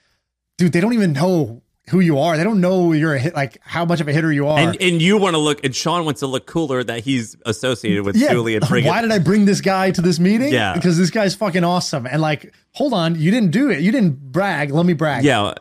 dude, 0.57 0.73
they 0.73 0.81
don't 0.81 0.93
even 0.93 1.13
know 1.13 1.61
who 1.89 1.99
you 2.01 2.19
are. 2.19 2.37
They 2.37 2.43
don't 2.43 2.61
know 2.61 2.91
you're 2.91 3.15
a 3.15 3.19
hit, 3.19 3.33
like 3.33 3.57
how 3.61 3.83
much 3.83 3.99
of 3.99 4.07
a 4.07 4.13
hitter 4.13 4.31
you 4.31 4.47
are. 4.47 4.59
And 4.59 4.79
and 4.79 5.01
you 5.01 5.17
want 5.17 5.33
to 5.33 5.39
look, 5.39 5.63
and 5.63 5.73
Shaan 5.73 6.05
wants 6.05 6.19
to 6.19 6.27
look 6.27 6.45
cooler 6.45 6.83
that 6.83 7.03
he's 7.03 7.35
associated 7.45 8.05
with 8.05 8.15
Sully 8.19 8.55
and 8.55 8.67
bring 8.69 8.85
Why 8.85 8.99
it. 8.99 9.01
did 9.03 9.11
I 9.11 9.17
bring 9.19 9.45
this 9.45 9.59
guy 9.61 9.89
to 9.91 10.01
this 10.01 10.19
meeting? 10.19 10.53
Yeah. 10.53 10.73
Because 10.75 10.97
this 10.99 11.09
guy's 11.09 11.33
fucking 11.33 11.63
awesome. 11.63 12.05
And 12.05 12.21
like, 12.21 12.53
hold 12.73 12.93
on, 12.93 13.15
you 13.19 13.31
didn't 13.31 13.51
do 13.51 13.71
it. 13.71 13.79
You 13.79 13.91
didn't 13.91 14.31
brag. 14.31 14.69
Let 14.71 14.85
me 14.85 14.93
brag. 14.93 15.23
Yeah, 15.23 15.53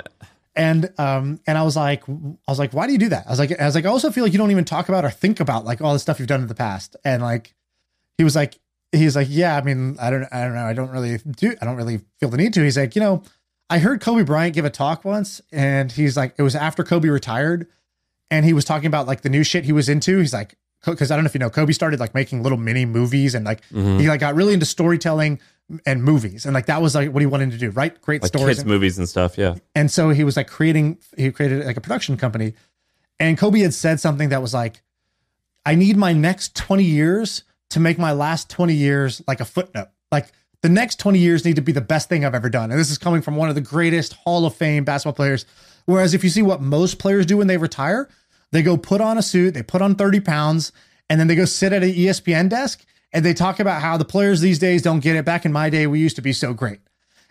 And 0.54 0.92
um, 0.98 1.40
and 1.46 1.56
I 1.56 1.62
was 1.62 1.76
like, 1.76 2.06
I 2.08 2.12
was 2.50 2.58
like, 2.58 2.74
why 2.74 2.86
do 2.86 2.92
you 2.92 2.98
do 2.98 3.08
that? 3.08 3.26
I 3.26 3.30
was 3.30 3.38
like, 3.38 3.58
I 3.58 3.64
was 3.64 3.74
like, 3.74 3.86
I 3.86 3.88
also 3.88 4.10
feel 4.10 4.22
like 4.24 4.32
you 4.34 4.38
don't 4.38 4.50
even 4.50 4.66
talk 4.66 4.90
about 4.90 5.04
or 5.06 5.10
think 5.10 5.40
about 5.40 5.64
like 5.64 5.80
all 5.80 5.94
the 5.94 5.98
stuff 5.98 6.18
you've 6.18 6.28
done 6.28 6.42
in 6.42 6.48
the 6.48 6.54
past. 6.54 6.94
And 7.06 7.22
like, 7.22 7.54
he 8.18 8.24
was 8.24 8.36
like, 8.36 8.58
he's 8.92 9.16
like, 9.16 9.28
yeah, 9.30 9.56
I 9.56 9.62
mean, 9.62 9.96
I 9.98 10.10
don't, 10.10 10.26
I 10.30 10.44
don't 10.44 10.54
know, 10.54 10.64
I 10.64 10.72
don't 10.74 10.90
really 10.90 11.18
do, 11.18 11.54
I 11.62 11.64
don't 11.64 11.76
really 11.76 12.00
feel 12.20 12.28
the 12.28 12.36
need 12.36 12.52
to. 12.54 12.62
He's 12.62 12.76
like, 12.76 12.94
you 12.94 13.00
know, 13.00 13.22
I 13.70 13.78
heard 13.78 14.00
Kobe 14.00 14.24
Bryant 14.24 14.54
give 14.54 14.64
a 14.64 14.70
talk 14.70 15.04
once, 15.04 15.40
and 15.52 15.92
he's 15.92 16.16
like, 16.16 16.34
it 16.36 16.42
was 16.42 16.56
after 16.56 16.82
Kobe 16.82 17.08
retired, 17.08 17.66
and 18.30 18.44
he 18.44 18.52
was 18.52 18.64
talking 18.64 18.86
about 18.86 19.06
like 19.06 19.22
the 19.22 19.28
new 19.28 19.44
shit 19.44 19.64
he 19.64 19.72
was 19.72 19.88
into. 19.88 20.18
He's 20.18 20.32
like, 20.32 20.56
because 20.84 21.10
I 21.10 21.16
don't 21.16 21.24
know 21.24 21.28
if 21.28 21.34
you 21.34 21.40
know, 21.40 21.50
Kobe 21.50 21.72
started 21.72 22.00
like 22.00 22.14
making 22.14 22.42
little 22.42 22.58
mini 22.58 22.86
movies, 22.86 23.34
and 23.34 23.44
like 23.44 23.62
mm-hmm. 23.68 23.98
he 23.98 24.08
like 24.08 24.20
got 24.20 24.34
really 24.34 24.54
into 24.54 24.66
storytelling 24.66 25.38
and 25.84 26.02
movies, 26.02 26.46
and 26.46 26.54
like 26.54 26.66
that 26.66 26.80
was 26.80 26.94
like 26.94 27.12
what 27.12 27.20
he 27.20 27.26
wanted 27.26 27.50
to 27.50 27.58
do, 27.58 27.70
right? 27.70 28.00
Great 28.00 28.22
like 28.22 28.28
stories, 28.28 28.56
kids 28.56 28.66
movies 28.66 28.98
and 28.98 29.08
stuff. 29.08 29.36
Yeah, 29.36 29.56
and 29.74 29.90
so 29.90 30.10
he 30.10 30.24
was 30.24 30.36
like 30.36 30.48
creating, 30.48 30.98
he 31.16 31.30
created 31.30 31.66
like 31.66 31.76
a 31.76 31.80
production 31.80 32.16
company. 32.16 32.54
And 33.20 33.36
Kobe 33.36 33.60
had 33.60 33.74
said 33.74 34.00
something 34.00 34.30
that 34.30 34.40
was 34.40 34.54
like, 34.54 34.80
I 35.66 35.74
need 35.74 35.96
my 35.96 36.12
next 36.12 36.54
20 36.56 36.84
years 36.84 37.42
to 37.70 37.80
make 37.80 37.98
my 37.98 38.12
last 38.12 38.50
20 38.50 38.74
years 38.74 39.22
like 39.26 39.40
a 39.40 39.44
footnote. 39.44 39.88
Like 40.10 40.32
the 40.62 40.68
next 40.68 40.98
20 40.98 41.18
years 41.18 41.44
need 41.44 41.56
to 41.56 41.62
be 41.62 41.72
the 41.72 41.80
best 41.80 42.08
thing 42.08 42.24
I've 42.24 42.34
ever 42.34 42.48
done. 42.48 42.70
And 42.70 42.78
this 42.78 42.90
is 42.90 42.98
coming 42.98 43.22
from 43.22 43.36
one 43.36 43.48
of 43.48 43.54
the 43.54 43.60
greatest 43.60 44.14
Hall 44.14 44.46
of 44.46 44.54
Fame 44.54 44.84
basketball 44.84 45.12
players. 45.12 45.44
Whereas 45.86 46.14
if 46.14 46.24
you 46.24 46.30
see 46.30 46.42
what 46.42 46.60
most 46.60 46.98
players 46.98 47.26
do 47.26 47.36
when 47.36 47.46
they 47.46 47.56
retire, 47.56 48.08
they 48.52 48.62
go 48.62 48.76
put 48.76 49.00
on 49.00 49.18
a 49.18 49.22
suit, 49.22 49.54
they 49.54 49.62
put 49.62 49.82
on 49.82 49.94
30 49.94 50.20
pounds, 50.20 50.72
and 51.08 51.20
then 51.20 51.26
they 51.26 51.34
go 51.34 51.44
sit 51.44 51.72
at 51.72 51.82
an 51.82 51.92
ESPN 51.92 52.48
desk 52.48 52.84
and 53.12 53.24
they 53.24 53.34
talk 53.34 53.60
about 53.60 53.82
how 53.82 53.96
the 53.96 54.04
players 54.04 54.40
these 54.40 54.58
days 54.58 54.82
don't 54.82 55.00
get 55.00 55.16
it. 55.16 55.24
Back 55.24 55.44
in 55.44 55.52
my 55.52 55.70
day, 55.70 55.86
we 55.86 56.00
used 56.00 56.16
to 56.16 56.22
be 56.22 56.32
so 56.32 56.52
great 56.52 56.80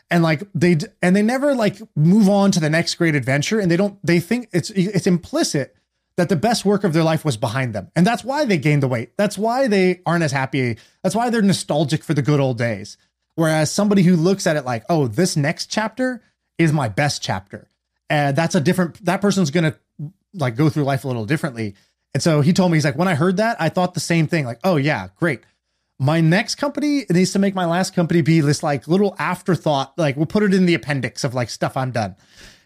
and 0.09 0.23
like 0.23 0.43
they 0.53 0.77
and 1.01 1.15
they 1.15 1.21
never 1.21 1.53
like 1.53 1.77
move 1.95 2.29
on 2.29 2.51
to 2.51 2.59
the 2.59 2.69
next 2.69 2.95
great 2.95 3.15
adventure 3.15 3.59
and 3.59 3.69
they 3.69 3.77
don't 3.77 3.99
they 4.05 4.19
think 4.19 4.49
it's 4.51 4.69
it's 4.71 5.07
implicit 5.07 5.75
that 6.17 6.29
the 6.29 6.35
best 6.35 6.65
work 6.65 6.83
of 6.83 6.93
their 6.93 7.03
life 7.03 7.23
was 7.23 7.37
behind 7.37 7.73
them. 7.73 7.91
And 7.95 8.05
that's 8.05 8.23
why 8.23 8.43
they 8.43 8.57
gained 8.57 8.83
the 8.83 8.87
weight. 8.87 9.15
That's 9.17 9.37
why 9.37 9.67
they 9.67 10.01
aren't 10.05 10.23
as 10.23 10.31
happy. 10.31 10.77
That's 11.03 11.15
why 11.15 11.29
they're 11.29 11.43
nostalgic 11.43 12.03
for 12.03 12.15
the 12.15 12.23
good 12.23 12.39
old 12.39 12.57
days. 12.57 12.97
Whereas 13.35 13.71
somebody 13.71 14.01
who 14.01 14.15
looks 14.15 14.47
at 14.47 14.55
it 14.55 14.65
like 14.65 14.83
oh 14.89 15.07
this 15.07 15.37
next 15.37 15.67
chapter 15.67 16.23
is 16.57 16.73
my 16.73 16.89
best 16.89 17.21
chapter. 17.21 17.69
And 18.09 18.35
that's 18.35 18.55
a 18.55 18.59
different 18.59 19.05
that 19.05 19.21
person's 19.21 19.51
gonna 19.51 19.75
like 20.33 20.55
go 20.55 20.69
through 20.69 20.83
life 20.83 21.03
a 21.03 21.07
little 21.07 21.25
differently. 21.25 21.75
And 22.15 22.23
so 22.23 22.41
he 22.41 22.51
told 22.51 22.71
me 22.71 22.77
he's 22.77 22.85
like 22.85 22.97
when 22.97 23.07
i 23.07 23.13
heard 23.13 23.37
that 23.37 23.61
i 23.61 23.69
thought 23.69 23.93
the 23.93 23.99
same 23.99 24.27
thing 24.27 24.45
like 24.45 24.59
oh 24.63 24.75
yeah 24.75 25.09
great. 25.17 25.41
My 25.99 26.21
next 26.21 26.55
company 26.55 27.05
needs 27.09 27.31
to 27.33 27.39
make 27.39 27.55
my 27.55 27.65
last 27.65 27.95
company 27.95 28.21
be 28.21 28.39
this 28.39 28.61
like 28.63 28.87
little 28.87 29.15
afterthought 29.19 29.93
like 29.97 30.15
we'll 30.15 30.25
put 30.25 30.41
it 30.41 30.53
in 30.53 30.65
the 30.65 30.73
appendix 30.73 31.23
of 31.23 31.35
like 31.35 31.51
stuff 31.51 31.77
i'm 31.77 31.91
done. 31.91 32.15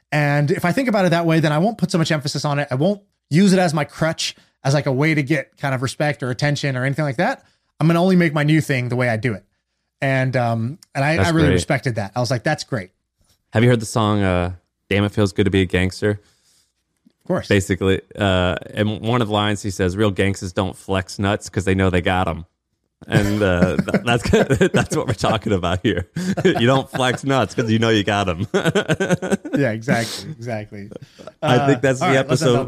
And 0.10 0.52
if 0.52 0.64
i 0.64 0.72
think 0.72 0.88
about 0.88 1.04
it 1.04 1.10
that 1.10 1.26
way 1.26 1.42
then 1.42 1.52
i 1.52 1.58
won't 1.58 1.78
put 1.78 1.92
so 1.92 1.98
much 1.98 2.14
emphasis 2.14 2.46
on 2.46 2.60
it. 2.60 2.70
I 2.72 2.76
won't 2.76 3.02
use 3.32 3.54
it 3.54 3.58
as 3.60 3.74
my 3.74 3.84
crutch 3.84 4.36
as 4.64 4.76
like 4.76 4.86
a 4.86 4.92
way 4.92 5.16
to 5.16 5.24
get 5.24 5.58
kind 5.58 5.74
of 5.74 5.82
respect 5.82 6.22
or 6.22 6.30
attention 6.30 6.78
or 6.78 6.86
anything 6.86 7.06
like 7.06 7.18
that 7.18 7.44
i'm 7.80 7.88
going 7.88 7.96
to 7.96 8.00
only 8.02 8.16
make 8.16 8.34
my 8.34 8.44
new 8.44 8.62
thing 8.62 8.90
the 8.90 8.96
way 8.96 9.10
i 9.10 9.18
do 9.18 9.34
it 9.34 9.44
and 10.02 10.38
um 10.38 10.78
and 10.94 11.04
i, 11.04 11.16
I 11.16 11.30
really 11.30 11.48
great. 11.48 11.54
respected 11.54 11.96
that 11.96 12.12
i 12.16 12.20
was 12.20 12.30
like 12.30 12.44
that's 12.44 12.64
great 12.64 12.92
have 13.54 13.64
you 13.64 13.70
heard 13.70 13.82
the 13.82 13.86
song 13.86 14.22
uh, 14.22 14.54
"Damn 14.90 15.04
It 15.04 15.12
Feels 15.12 15.34
Good 15.34 15.44
to 15.44 15.50
Be 15.52 15.62
a 15.62 15.66
Gangster"? 15.66 16.12
of 16.12 17.28
course 17.28 17.48
Basically, 17.50 18.02
uh, 18.18 18.56
and 18.74 19.02
one 19.02 19.22
of 19.22 19.28
the 19.28 19.34
lines 19.34 19.62
he 19.62 19.72
says, 19.72 19.98
"Real 19.98 20.12
gangsters 20.12 20.54
don't 20.54 20.76
flex 20.76 21.20
nuts 21.20 21.50
because 21.50 21.66
they 21.66 21.76
know 21.76 21.90
they 21.90 22.02
got 22.02 22.26
them." 22.26 22.46
And 23.08 23.42
uh, 23.42 23.78
th- 23.78 24.04
that's 24.04 24.30
that's 24.74 24.96
what 24.96 25.08
we're 25.08 25.14
talking 25.14 25.54
about 25.54 25.80
here. 25.82 26.10
you 26.46 26.68
don't 26.68 26.90
flex 26.90 27.24
nuts 27.24 27.56
because 27.56 27.72
you 27.72 27.80
know 27.80 27.90
you 27.90 28.04
got 28.04 28.26
them. 28.26 28.48
yeah 29.60 29.72
exactly 29.72 30.32
exactly 30.32 30.90
I 31.42 31.66
think 31.66 31.82
that's 31.82 32.00
the 32.00 32.06
right, 32.06 32.18
episode. 32.18 32.68